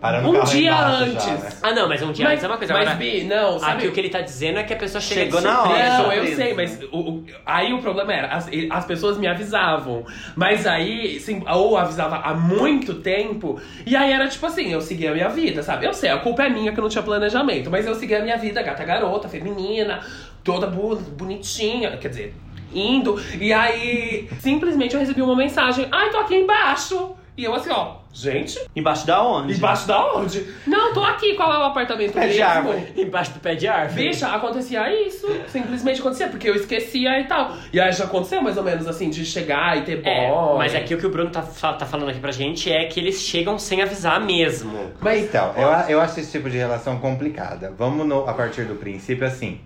Para 0.00 0.20
no 0.20 0.30
um 0.30 0.44
dia 0.44 0.70
embaixo 0.70 1.02
antes. 1.04 1.24
já, 1.24 1.34
né? 1.34 1.48
Ah, 1.62 1.72
não, 1.72 1.88
mas 1.88 2.02
um 2.02 2.12
dia 2.12 2.28
antes 2.28 2.44
é 2.44 2.46
uma 2.46 2.58
coisa. 2.58 2.72
Mas, 2.74 2.98
Bi, 2.98 3.24
não, 3.24 3.58
sabe? 3.58 3.72
aqui 3.78 3.88
o 3.88 3.92
que 3.92 4.00
ele 4.00 4.08
tá 4.10 4.20
dizendo 4.20 4.58
é 4.58 4.62
que 4.62 4.72
a 4.74 4.76
pessoa 4.76 5.00
chega 5.00 5.22
Chegou 5.22 5.40
na 5.40 5.62
hora. 5.62 5.88
Não, 5.90 6.12
eu 6.12 6.26
sei, 6.36 6.52
mas 6.54 6.78
o, 6.92 6.98
o- 6.98 7.24
aí 7.46 7.72
o 7.72 7.78
problema 7.80 8.12
era, 8.12 8.28
as, 8.28 8.48
as 8.70 8.84
pessoas 8.84 9.16
me 9.18 9.26
avisavam. 9.26 10.04
Mas 10.36 10.66
aí, 10.66 11.18
sim, 11.18 11.42
ou 11.48 11.76
avisava 11.78 12.16
há 12.16 12.34
muito 12.34 12.94
tempo, 12.96 13.60
e 13.86 13.96
aí 13.96 14.12
era 14.12 14.28
tipo 14.28 14.44
assim, 14.46 14.70
eu 14.70 14.80
seguia 14.80 15.10
a 15.10 15.14
minha 15.14 15.28
vida, 15.30 15.62
sabe? 15.62 15.86
Eu 15.86 15.94
sei, 15.94 16.10
a 16.10 16.18
culpa 16.18 16.42
é 16.44 16.48
minha 16.50 16.72
que 16.72 16.78
eu 16.78 16.82
não 16.82 16.90
tinha 16.90 17.02
planejamento, 17.02 17.70
mas 17.70 17.86
eu 17.86 17.94
seguia 17.94 18.18
a 18.18 18.22
minha 18.22 18.36
vida, 18.36 18.62
gata 18.62 18.84
garota, 18.84 19.28
feminina, 19.28 20.00
toda 20.44 20.66
bonitinha, 20.66 21.96
quer 21.96 22.08
dizer, 22.08 22.34
indo. 22.72 23.20
E 23.40 23.52
aí, 23.52 24.28
simplesmente 24.38 24.94
eu 24.94 25.00
recebi 25.00 25.22
uma 25.22 25.36
mensagem, 25.36 25.88
ai, 25.90 26.10
tô 26.10 26.18
aqui 26.18 26.34
embaixo. 26.36 27.14
E 27.36 27.44
eu 27.44 27.54
assim, 27.54 27.70
ó, 27.70 27.96
gente, 28.20 28.58
Embaixo 28.74 29.06
da 29.06 29.22
onde? 29.22 29.54
embaixo 29.54 29.86
da 29.86 30.14
onde? 30.14 30.46
Não, 30.66 30.92
tô 30.94 31.02
aqui, 31.02 31.34
qual 31.34 31.52
é 31.52 31.58
o 31.58 31.62
apartamento 31.64 32.12
Pé 32.14 32.20
de 32.28 32.38
mesmo? 32.38 32.44
árvore. 32.44 32.92
Embaixo 32.96 33.32
do 33.32 33.40
pé 33.40 33.54
de 33.54 33.68
árvore. 33.68 34.08
Bicha, 34.08 34.28
acontecia 34.28 35.06
isso. 35.06 35.26
Simplesmente 35.48 36.00
acontecia, 36.00 36.28
porque 36.28 36.48
eu 36.48 36.54
esquecia 36.54 37.20
e 37.20 37.24
tal. 37.24 37.54
E 37.72 37.78
aí 37.80 37.92
já 37.92 38.04
aconteceu 38.04 38.40
mais 38.40 38.56
ou 38.56 38.62
menos 38.62 38.86
assim, 38.88 39.10
de 39.10 39.24
chegar 39.24 39.76
e 39.78 39.82
ter 39.82 40.00
É, 40.06 40.28
boy. 40.30 40.56
mas 40.58 40.74
aqui 40.74 40.94
o 40.94 40.98
que 40.98 41.06
o 41.06 41.10
Bruno 41.10 41.30
tá, 41.30 41.42
fa- 41.42 41.74
tá 41.74 41.84
falando 41.84 42.08
aqui 42.08 42.20
pra 42.20 42.32
gente 42.32 42.72
é 42.72 42.86
que 42.86 42.98
eles 42.98 43.20
chegam 43.20 43.58
sem 43.58 43.82
avisar 43.82 44.20
mesmo. 44.20 44.92
Mas 45.00 45.24
Então, 45.24 45.52
eu, 45.56 45.68
eu 45.96 46.00
acho 46.00 46.18
esse 46.18 46.32
tipo 46.32 46.48
de 46.48 46.56
relação 46.56 46.98
complicada. 46.98 47.72
Vamos 47.76 48.06
no- 48.06 48.26
a 48.28 48.32
partir 48.32 48.64
do 48.64 48.76
princípio 48.76 49.26
assim. 49.26 49.60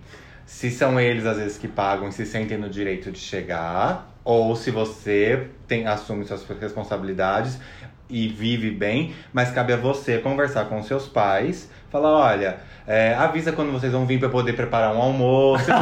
Se 0.45 0.69
são 0.69 0.99
eles, 0.99 1.25
às 1.25 1.37
vezes, 1.37 1.57
que 1.57 1.67
pagam 1.67 2.09
e 2.09 2.11
se 2.11 2.25
sentem 2.25 2.57
no 2.57 2.67
direito 2.69 3.09
de 3.09 3.19
chegar, 3.19 4.11
ou 4.25 4.53
se 4.55 4.69
você 4.69 5.47
tem, 5.65 5.87
assume 5.87 6.25
suas 6.25 6.43
responsabilidades 6.59 7.57
e 8.11 8.27
vive 8.27 8.69
bem, 8.69 9.13
mas 9.33 9.51
cabe 9.51 9.73
a 9.73 9.77
você 9.77 10.17
conversar 10.17 10.65
com 10.65 10.83
seus 10.83 11.07
pais, 11.07 11.71
falar, 11.89 12.11
olha, 12.11 12.57
é, 12.85 13.13
avisa 13.15 13.51
quando 13.51 13.71
vocês 13.71 13.93
vão 13.93 14.05
vir 14.05 14.21
eu 14.21 14.29
poder 14.29 14.53
preparar 14.53 14.93
um 14.93 15.01
almoço. 15.01 15.65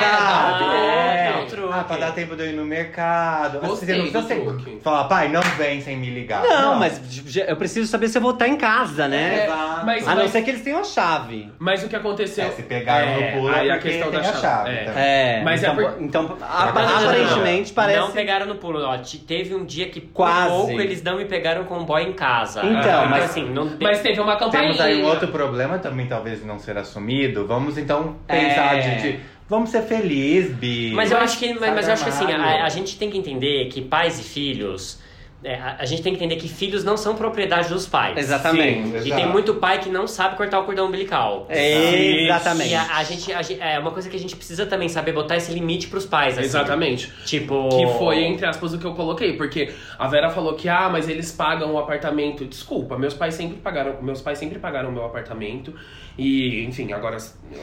É. 0.00 1.32
dá 1.32 1.40
um 1.40 1.46
truque. 1.46 1.68
Ah, 1.72 1.77
pra 1.88 1.96
dar 1.96 2.12
tempo 2.12 2.36
de 2.36 2.42
eu 2.44 2.50
ir 2.50 2.52
no 2.52 2.64
mercado. 2.64 3.58
Gostei 3.60 3.88
você 3.88 3.94
não 3.96 4.10
precisa 4.10 4.22
ser- 4.62 4.78
falar, 4.82 5.04
pai, 5.04 5.28
não 5.28 5.40
vem 5.56 5.80
sem 5.80 5.96
me 5.96 6.10
ligar. 6.10 6.42
Não, 6.42 6.76
mas 6.76 7.00
eu 7.48 7.56
preciso 7.56 7.86
saber 7.90 8.08
se 8.08 8.18
eu 8.18 8.22
vou 8.22 8.30
estar 8.32 8.46
em 8.46 8.56
casa, 8.56 9.08
né? 9.08 9.40
É, 9.40 9.44
Exato. 9.46 9.86
mas, 9.86 10.06
A 10.06 10.14
não 10.14 10.22
mas, 10.22 10.30
ser 10.30 10.42
que 10.42 10.50
eles 10.50 10.62
tenham 10.62 10.80
a 10.80 10.84
chave. 10.84 11.50
mas 11.58 11.82
o 11.82 11.88
que 11.88 11.96
aconteceu. 11.96 12.44
É, 12.44 12.50
se 12.50 12.62
pegaram 12.62 13.08
É, 13.08 13.32
no 13.32 13.40
pulo, 13.40 13.54
aí 13.54 13.70
a 13.70 13.74
porque 13.74 13.88
questão 13.88 14.10
tem 14.10 14.20
da 14.20 14.28
a 14.28 14.32
chave, 14.32 14.40
chave. 14.40 14.70
é. 14.70 14.84
também. 14.84 15.02
É, 15.02 15.42
Mas 15.44 15.62
é 15.64 15.66
então, 15.70 15.76
por- 15.76 15.96
então 16.02 16.36
aparentemente 16.40 17.68
não, 17.70 17.74
parece. 17.74 17.98
Não 18.00 18.10
pegaram 18.10 18.46
no 18.46 18.54
pulo, 18.56 18.80
ó. 18.84 18.98
Te- 18.98 19.18
Teve 19.18 19.54
um 19.54 19.64
dia 19.64 19.88
que 19.88 20.00
por 20.00 20.12
Quase. 20.14 20.48
pouco 20.48 20.80
eles 20.80 21.02
não 21.02 21.16
me 21.16 21.24
pegaram 21.24 21.64
com 21.64 21.78
um 21.78 21.84
boy 21.84 22.02
em 22.02 22.12
casa. 22.12 22.60
Então, 22.64 23.02
Ah, 23.02 23.06
mas- 23.06 23.24
assim, 23.24 23.44
não 23.50 23.68
te- 23.68 23.82
Mas 23.82 24.00
teve 24.00 24.20
uma 24.20 24.36
campainha. 24.36 24.68
Temos 24.72 24.80
aí 24.80 25.02
um 25.02 25.06
outro 25.06 25.28
problema 25.28 25.78
também, 25.78 26.06
talvez 26.06 26.44
não 26.44 26.58
ser 26.58 26.76
assumido. 26.78 27.46
Vamos 27.46 27.76
então 27.78 28.16
pensar 28.26 28.76
É. 28.76 28.80
de, 28.80 29.02
de- 29.02 29.20
Vamos 29.48 29.70
ser 29.70 29.82
felizes, 29.82 30.54
Bi. 30.54 30.92
Mas 30.94 31.10
eu 31.10 31.18
acho 31.18 31.38
que, 31.38 31.54
mas, 31.54 31.74
mas 31.74 31.86
eu 31.86 31.94
acho 31.94 32.04
que 32.04 32.10
assim, 32.10 32.30
a, 32.30 32.64
a 32.64 32.68
gente 32.68 32.98
tem 32.98 33.08
que 33.10 33.16
entender 33.16 33.68
que 33.68 33.80
pais 33.80 34.18
e 34.20 34.22
filhos. 34.22 34.98
É, 35.44 35.54
a, 35.54 35.76
a 35.80 35.84
gente 35.84 36.02
tem 36.02 36.12
que 36.14 36.22
entender 36.24 36.40
que 36.40 36.48
filhos 36.48 36.82
não 36.82 36.96
são 36.96 37.14
propriedade 37.14 37.68
dos 37.68 37.86
pais. 37.86 38.16
Exatamente. 38.18 39.02
Sim, 39.02 39.08
E 39.08 39.14
tem 39.14 39.26
muito 39.28 39.54
pai 39.54 39.78
que 39.80 39.88
não 39.88 40.06
sabe 40.06 40.36
cortar 40.36 40.58
o 40.60 40.64
cordão 40.64 40.86
umbilical. 40.88 41.46
É, 41.48 42.24
exatamente. 42.24 42.70
E 42.70 42.74
a, 42.74 42.96
a 42.96 43.04
gente, 43.04 43.32
a 43.32 43.40
é 43.68 43.78
uma 43.78 43.92
coisa 43.92 44.08
que 44.10 44.16
a 44.16 44.18
gente 44.18 44.34
precisa 44.34 44.66
também 44.66 44.88
saber 44.88 45.12
botar 45.12 45.36
esse 45.36 45.52
limite 45.52 45.86
pros 45.88 46.04
pais, 46.04 46.34
assim. 46.36 46.46
Exatamente. 46.46 47.12
Tipo. 47.24 47.68
Que 47.68 47.86
foi, 47.98 48.24
entre 48.24 48.46
aspas, 48.46 48.74
o 48.74 48.78
que 48.78 48.84
eu 48.84 48.94
coloquei. 48.94 49.34
Porque 49.36 49.72
a 49.98 50.08
Vera 50.08 50.28
falou 50.30 50.54
que, 50.54 50.68
ah, 50.68 50.88
mas 50.90 51.08
eles 51.08 51.30
pagam 51.30 51.72
o 51.72 51.78
apartamento. 51.78 52.44
Desculpa, 52.44 52.98
meus 52.98 53.14
pais 53.14 53.34
sempre 53.34 53.58
pagaram. 53.58 54.02
Meus 54.02 54.20
pais 54.20 54.38
sempre 54.38 54.58
pagaram 54.58 54.88
o 54.88 54.92
meu 54.92 55.04
apartamento. 55.04 55.72
E, 56.18 56.64
enfim, 56.64 56.92
agora 56.92 57.16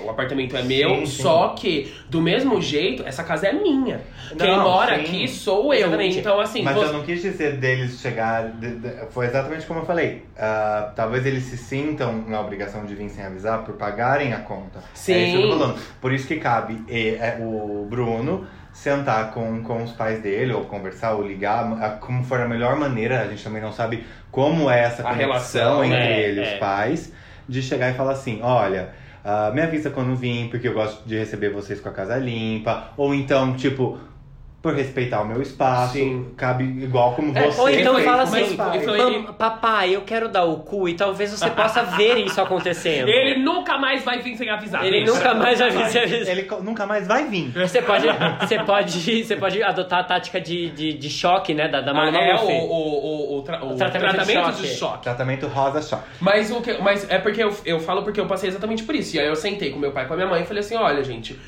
o 0.06 0.10
apartamento 0.10 0.56
é 0.56 0.62
meu. 0.64 0.90
Sim, 1.00 1.06
sim. 1.08 1.24
Só 1.24 1.50
que, 1.50 1.92
do 2.10 2.22
mesmo 2.22 2.62
jeito, 2.62 3.04
essa 3.06 3.22
casa 3.22 3.48
é 3.48 3.52
minha. 3.54 4.00
Quem 4.38 4.48
Não, 4.48 4.64
mora 4.64 4.96
sim. 4.96 5.02
aqui 5.02 5.28
sou 5.28 5.74
eu. 5.74 5.82
Exatamente. 5.82 6.20
Então, 6.20 6.40
assim, 6.40 6.62
Mas 6.62 6.76
você- 6.76 6.86
eu 6.86 6.94
não 6.94 7.04
quis 7.04 7.22
dizer 7.22 7.58
deles 7.66 8.00
chegar. 8.00 8.52
de- 8.52 8.76
de- 8.76 9.06
foi 9.10 9.26
exatamente 9.26 9.66
como 9.66 9.80
eu 9.82 9.86
falei. 9.86 10.26
Ah, 10.38 10.92
talvez 10.96 11.26
eles 11.26 11.44
se 11.44 11.58
sintam 11.58 12.24
na 12.28 12.40
obrigação 12.40 12.86
de 12.86 12.94
vir 12.94 13.10
sem 13.10 13.26
avisar 13.26 13.64
por 13.64 13.76
pagarem 13.76 14.34
a 14.34 14.40
conta. 14.40 14.80
Sim. 14.94 15.14
É 15.14 15.18
isso 15.28 15.38
que 15.38 15.44
eu 15.44 15.50
tô 15.52 15.58
falando. 15.60 15.80
Por 16.00 16.12
isso 16.14 16.28
que 16.28 16.36
cabe 16.38 16.84
e- 16.88 17.16
é, 17.20 17.38
o 17.42 17.88
Bruno 17.90 18.46
sentar 18.72 19.32
com, 19.32 19.64
com 19.64 19.84
os 19.84 19.92
pais 19.92 20.22
dele, 20.22 20.52
ou 20.54 20.66
conversar, 20.66 21.14
ou 21.14 21.26
ligar, 21.26 21.64
a- 21.82 21.92
como 21.92 22.24
for 22.24 22.40
a 22.42 22.48
melhor 22.48 22.76
maneira. 22.76 23.22
A 23.22 23.28
gente 23.28 23.44
também 23.44 23.62
não 23.62 23.72
sabe 23.72 24.06
como 24.32 24.70
é 24.70 24.82
essa 24.82 25.02
conexão 25.02 25.18
relação, 25.20 25.84
entre 25.86 25.98
é, 25.98 26.22
ele 26.28 26.42
e 26.42 26.44
é. 26.44 26.54
os 26.54 26.60
pais, 26.60 27.12
de 27.48 27.62
chegar 27.62 27.90
e 27.90 27.94
falar 27.94 28.12
assim: 28.14 28.40
olha. 28.44 28.90
ah, 29.28 29.50
me 29.56 29.62
avisa 29.62 29.90
quando 29.90 30.16
vim, 30.16 30.50
porque 30.52 30.68
eu 30.68 30.74
gosto 30.76 31.08
de 31.08 31.18
receber 31.18 31.50
vocês 31.50 31.80
com 31.82 31.90
a 31.90 31.92
casa 31.92 32.16
limpa. 32.16 32.92
Ou 32.96 33.12
então, 33.16 33.56
tipo, 33.56 33.98
por 34.66 34.74
respeitar 34.74 35.22
o 35.22 35.28
meu 35.28 35.44
espaço, 35.44 35.94
Sim. 35.94 36.34
cabe 36.36 36.64
igual 36.64 37.14
como 37.14 37.38
É, 37.38 37.52
você. 37.52 37.62
Ou 37.62 37.70
então 37.70 38.00
fala 38.00 38.26
mas 38.26 38.34
assim, 38.34 38.58
foi, 38.58 38.80
foi 38.80 38.98
"Mam- 38.98 39.08
ele- 39.14 39.28
papai, 39.38 39.96
eu 39.96 40.02
quero 40.02 40.28
dar 40.28 40.44
o 40.46 40.58
cu 40.58 40.90
e 40.90 40.96
talvez 40.96 41.30
você 41.30 41.48
possa 41.52 41.84
ver 41.84 42.18
isso 42.18 42.42
acontecendo. 42.42 43.08
Ele 43.08 43.44
nunca 43.44 43.78
mais 43.78 44.04
vai 44.04 44.24
vir 44.24 44.36
sem 44.36 44.50
avisar. 44.50 44.84
Ele 44.84 45.06
nunca 45.06 45.36
mais 45.36 45.60
vai 45.60 45.70
vir. 45.70 46.28
Ele 46.28 46.44
co- 46.44 46.64
nunca 46.64 46.88
mais 46.88 47.08
vai 47.08 47.26
vir. 47.26 47.52
Você 47.52 47.80
pode, 47.80 48.08
você 48.40 48.58
pode, 48.64 49.24
você 49.24 49.36
pode 49.36 49.62
adotar 49.62 50.00
a 50.00 50.04
tática 50.04 50.42
de, 50.42 50.72
de, 50.72 50.94
de 50.94 51.10
choque, 51.12 51.54
né? 51.54 51.68
Da, 51.68 51.82
da 51.82 51.92
Ah, 51.92 52.10
é 52.10 52.34
o, 52.36 52.40
o, 52.48 53.36
o, 53.36 53.38
o, 53.38 53.42
tra- 53.44 53.64
o 53.64 53.76
tratamento 53.76 54.16
tratamento, 54.16 54.52
de 54.56 54.62
de, 54.64 54.68
choque. 54.70 54.80
choque. 54.80 55.04
Tratamento 55.04 55.46
rosa 55.48 55.80
choque. 55.80 56.04
Mas, 56.20 56.50
o 56.50 56.60
que, 56.60 56.74
mas 56.82 57.08
é 57.08 57.20
porque 57.20 57.44
eu, 57.44 57.56
eu 57.66 57.80
falo 57.80 58.02
porque 58.02 58.20
eu 58.20 58.26
passei 58.26 58.50
exatamente 58.50 58.82
por 58.84 58.96
isso. 58.96 59.16
E 59.16 59.20
aí 59.20 59.28
eu 59.28 59.36
sentei 59.36 59.70
com 59.70 59.78
meu 59.78 59.92
pai 59.92 60.06
e 60.06 60.08
com 60.08 60.14
a 60.14 60.18
minha 60.18 60.28
mãe 60.28 60.42
e 60.42 60.46
falei 60.46 60.62
assim: 60.62 60.76
olha, 60.76 61.04
gente. 61.04 61.40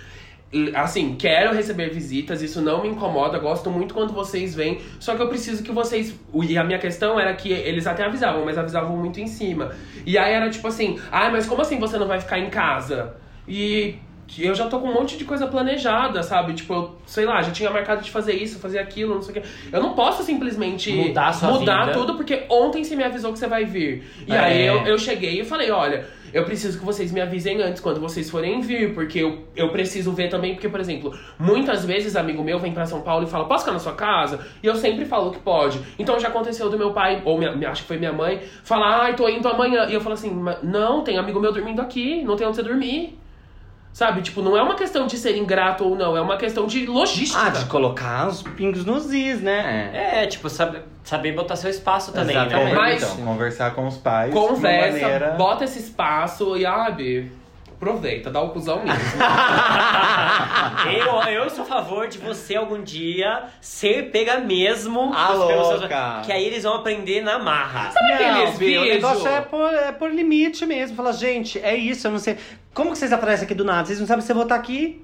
Assim, 0.76 1.16
quero 1.20 1.54
receber 1.54 1.89
visitas, 1.89 2.41
isso 2.41 2.62
não 2.62 2.82
me 2.82 2.88
incomoda, 2.88 3.38
gosto 3.38 3.70
muito 3.70 3.93
quando 3.93 4.14
vocês 4.14 4.56
vêm, 4.56 4.80
só 4.98 5.14
que 5.14 5.22
eu 5.22 5.28
preciso 5.28 5.62
que 5.62 5.72
vocês. 5.74 6.18
E 6.34 6.58
a 6.58 6.64
minha 6.64 6.80
questão 6.80 7.20
era 7.20 7.34
que 7.34 7.52
eles 7.52 7.86
até 7.86 8.06
avisavam, 8.06 8.45
mas 8.45 8.58
avisavam 8.58 8.95
muito 8.95 9.20
em 9.20 9.28
cima. 9.28 9.72
E 10.06 10.18
aí 10.18 10.34
era 10.34 10.50
tipo 10.50 10.66
assim: 10.68 10.98
ah, 11.12 11.30
mas 11.30 11.45
como 11.45 11.62
assim 11.62 11.78
você 11.80 11.98
não 11.98 12.08
vai 12.08 12.20
ficar 12.22 12.39
em 12.39 12.50
casa? 12.50 13.16
E 13.45 13.95
eu 14.39 14.54
já 14.56 14.68
tô 14.68 14.80
com 14.80 14.88
um 14.89 14.93
monte 14.93 15.18
de 15.18 15.24
coisa 15.26 15.48
planejada, 15.48 16.22
sabe? 16.24 16.54
Tipo, 16.54 16.74
eu, 16.74 16.95
sei 17.06 17.26
lá, 17.26 17.41
já 17.41 17.52
tinha 17.52 17.70
marcado 17.70 18.02
de 18.02 18.12
fazer 18.12 18.34
isso, 18.34 18.60
fazer 18.60 18.80
aquilo, 18.80 19.16
não 19.16 19.22
sei 19.22 19.32
o 19.38 19.41
quê. 19.41 19.48
Eu 19.72 19.82
não 19.82 19.93
posso 19.93 20.24
simplesmente 20.24 20.91
Mudar 20.93 21.34
mudar 21.43 21.86
vida. 21.88 21.98
tudo, 21.98 22.16
porque 22.16 22.43
ontem 22.50 22.84
você 22.84 22.95
me 22.95 23.04
avisou 23.04 23.32
que 23.34 23.39
você 23.39 23.48
vai 23.48 23.64
vir. 23.66 24.04
E 24.28 24.32
É. 24.34 24.38
aí 24.39 24.66
eu, 24.66 24.86
eu 24.86 24.98
cheguei 24.98 25.39
e 25.41 25.45
falei, 25.45 25.72
olha, 25.72 26.06
eu 26.34 26.43
preciso 26.45 26.80
que 26.80 26.86
vocês 26.86 27.11
me 27.11 27.21
avisem 27.21 27.61
antes 27.61 27.82
quando 27.82 27.99
vocês 27.99 28.30
forem 28.30 28.61
vir, 28.61 28.93
porque 28.93 29.19
eu, 29.19 29.43
eu 29.55 29.69
preciso 29.69 30.11
ver 30.11 30.30
também, 30.30 30.53
porque, 30.53 30.69
por 30.69 30.80
exemplo, 30.80 31.17
muitas 31.39 31.86
vezes 31.86 32.15
amigo 32.15 32.43
meu 32.43 32.59
vem 32.59 32.73
pra 32.73 32.86
São 32.86 33.01
Paulo 33.01 33.25
e 33.25 33.30
fala, 33.30 33.45
posso 33.45 33.63
ficar 33.63 33.73
na 33.73 33.80
sua 33.80 33.93
casa? 33.93 34.39
E 34.61 34.67
eu 34.67 34.75
sempre 34.75 35.05
falo 35.05 35.32
que 35.32 35.39
pode. 35.39 35.80
Então 35.97 36.19
já 36.19 36.28
aconteceu 36.28 36.69
do 36.69 36.78
meu 36.78 36.91
pai, 36.93 37.21
ou 37.25 37.38
minha, 37.38 37.69
acho 37.69 37.84
que 37.84 37.88
foi 37.88 37.97
minha 37.97 38.13
mãe, 38.13 38.41
falar, 38.63 39.01
ai, 39.01 39.15
tô 39.15 39.28
indo 39.30 39.47
amanhã. 39.47 39.86
E 39.89 39.93
eu 39.93 40.01
falo 40.01 40.13
assim, 40.13 40.30
"Mas 40.32 40.61
não, 40.63 41.03
tem 41.03 41.17
amigo 41.17 41.39
meu 41.39 41.51
dormindo 41.51 41.82
aqui, 41.82 42.23
não 42.23 42.36
tem 42.36 42.45
onde 42.47 42.55
você 42.57 42.63
dormir. 42.63 43.17
Sabe, 43.98 44.22
tipo, 44.22 44.43
não 44.43 44.56
é 44.56 44.62
uma 44.62 44.76
questão 44.76 45.08
de 45.08 45.18
ser 45.18 45.36
ingrato 45.36 45.84
ou 45.84 45.95
não, 45.95 46.16
é 46.16 46.22
uma 46.22 46.38
questão 46.38 46.68
de 46.68 46.86
logística. 46.86 47.41
Ah, 47.48 47.50
de 47.50 47.66
colocar 47.66 48.28
os 48.28 48.43
pingos 48.43 48.86
nos 48.86 49.12
is, 49.12 49.41
né? 49.41 49.89
É, 49.91 50.28
tipo, 50.28 50.48
saber, 50.50 50.84
saber 51.04 51.32
botar 51.32 51.56
seu 51.56 51.72
espaço 51.72 52.14
também, 52.14 52.36
Exatamente. 52.36 52.70
né? 52.70 52.76
Mas- 52.76 53.02
Então, 53.02 53.26
conversar 53.26 53.74
com 53.74 53.88
os 53.88 53.98
pais. 53.98 54.32
Conversa, 54.32 55.00
maneira... 55.00 55.32
bota 55.32 55.64
esse 55.64 55.80
espaço 55.80 56.56
e, 56.56 56.64
ah, 56.64 56.91
Bi, 56.91 57.32
aproveita, 57.76 58.30
dá 58.30 58.39
o 58.39 58.50
cuzão 58.50 58.84
mesmo. 58.84 58.93
eu, 61.28 61.34
eu 61.34 61.50
sou 61.50 61.64
a 61.64 61.68
favor 61.68 62.08
de 62.08 62.20
você 62.20 62.56
algum 62.56 62.84
dia 62.84 63.45
ser 63.60 64.12
pega 64.12 64.38
mesmo. 64.39 65.12
Ah, 65.12 65.30
seus- 65.30 65.80
louca. 65.82 66.22
Que 66.24 66.32
aí 66.32 66.45
eles 66.45 66.62
vão 66.62 66.76
aprender 66.76 67.22
na 67.22 67.39
marra. 67.39 67.89
Sabe 67.91 68.14
aqueles 68.14 68.36
Não, 68.36 68.50
o 68.50 68.58
vídeos? 68.58 68.86
negócio 68.88 69.28
é 69.28 69.41
por, 69.41 69.74
é 69.74 69.91
por 69.91 70.12
limite 70.14 70.68
mesmo. 70.68 70.95
Fala, 70.95 71.12
gente, 71.14 71.58
é 71.60 71.76
isso, 71.76 72.06
eu 72.06 72.12
não 72.12 72.20
sei. 72.20 72.38
Como 72.78 72.91
que 72.91 72.99
vocês 72.99 73.11
aparecem 73.11 73.45
aqui 73.45 73.55
do 73.55 73.65
nada? 73.65 73.88
Vocês 73.88 73.99
não 73.99 74.05
sabem 74.05 74.23
se 74.23 74.32
eu 74.32 74.36
vou 74.36 74.43
estar 74.43 74.53
aqui? 74.53 75.03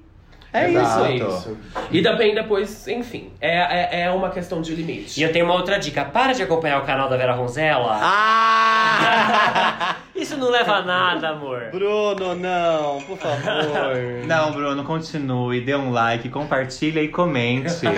É 0.52 0.70
Exato. 0.70 1.06
isso. 1.06 1.24
É 1.24 1.28
isso. 1.28 1.58
E 1.90 2.00
também 2.02 2.32
depois, 2.32 2.86
enfim, 2.86 3.32
é, 3.40 4.02
é, 4.02 4.02
é 4.02 4.10
uma 4.12 4.30
questão 4.30 4.62
de 4.62 4.72
limite. 4.76 5.18
E 5.18 5.24
eu 5.24 5.32
tenho 5.32 5.44
uma 5.44 5.54
outra 5.54 5.76
dica. 5.76 6.04
Para 6.04 6.32
de 6.32 6.44
acompanhar 6.44 6.80
o 6.80 6.86
canal 6.86 7.08
da 7.08 7.16
Vera 7.16 7.32
Ronzella. 7.34 7.98
Ah! 8.00 9.96
Isso 10.14 10.36
não 10.36 10.50
leva 10.50 10.74
a 10.74 10.82
nada, 10.82 11.30
amor. 11.30 11.70
Bruno, 11.72 12.36
não, 12.36 13.02
por 13.02 13.18
favor. 13.18 13.96
Não, 14.24 14.52
Bruno, 14.52 14.84
continue, 14.84 15.60
dê 15.60 15.74
um 15.74 15.90
like, 15.90 16.28
compartilha 16.28 17.02
e 17.02 17.08
comente. 17.08 17.74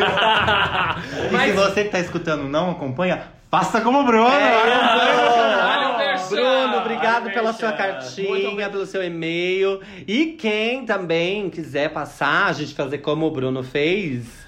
E 1.30 1.38
se 1.38 1.52
você 1.52 1.84
que 1.84 1.90
tá 1.90 1.98
escutando 2.00 2.44
não 2.44 2.70
acompanha, 2.70 3.22
faça 3.50 3.80
como 3.80 4.00
o 4.00 4.04
Bruno. 4.04 4.24
Olha 4.26 5.94
o 5.94 5.98
merchan. 5.98 6.36
Bruno, 6.36 6.76
obrigado 6.78 7.30
pela 7.30 7.52
sua 7.52 7.72
cartinha, 7.72 8.70
pelo 8.70 8.86
seu 8.86 9.02
e-mail. 9.02 9.80
E 10.06 10.36
quem 10.38 10.84
também 10.84 11.50
quiser 11.50 11.90
passar, 11.90 12.46
a 12.46 12.52
gente 12.52 12.74
fazer 12.74 12.98
como 12.98 13.26
o 13.26 13.30
Bruno 13.30 13.62
fez, 13.62 14.45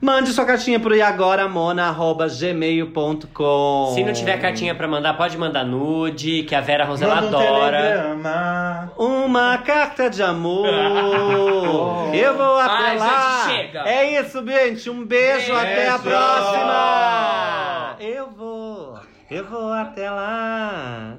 mande 0.00 0.32
sua 0.32 0.44
cartinha 0.44 0.78
pro 0.80 0.94
iagoramona.gmail.com. 0.94 3.92
Se 3.94 4.04
não 4.04 4.12
tiver 4.12 4.38
cartinha 4.40 4.74
pra 4.74 4.86
mandar, 4.88 5.14
pode 5.14 5.36
mandar 5.38 5.64
nude, 5.64 6.42
que 6.44 6.54
a 6.54 6.60
Vera 6.60 6.84
Rosella 6.84 7.16
Manda 7.16 7.36
um 7.36 7.40
adora. 7.40 7.80
telegrama. 7.80 8.92
Uma 8.96 9.58
carta 9.58 10.08
de 10.10 10.22
amor. 10.22 10.68
Eu 12.14 12.36
vou 12.36 12.58
até 12.58 12.72
Ai, 12.90 12.98
lá. 12.98 13.42
gente, 13.46 13.56
chega. 13.56 13.80
É 13.88 14.20
isso, 14.20 14.44
gente. 14.46 14.90
Um 14.90 15.04
beijo, 15.04 15.52
até 15.54 15.88
a 15.88 15.98
Beijo. 15.98 16.16
próxima. 16.16 17.96
Eu 18.00 18.30
vou. 18.30 18.98
Eu 19.30 19.44
vou 19.46 19.72
até 19.72 20.10
lá. 20.10 21.14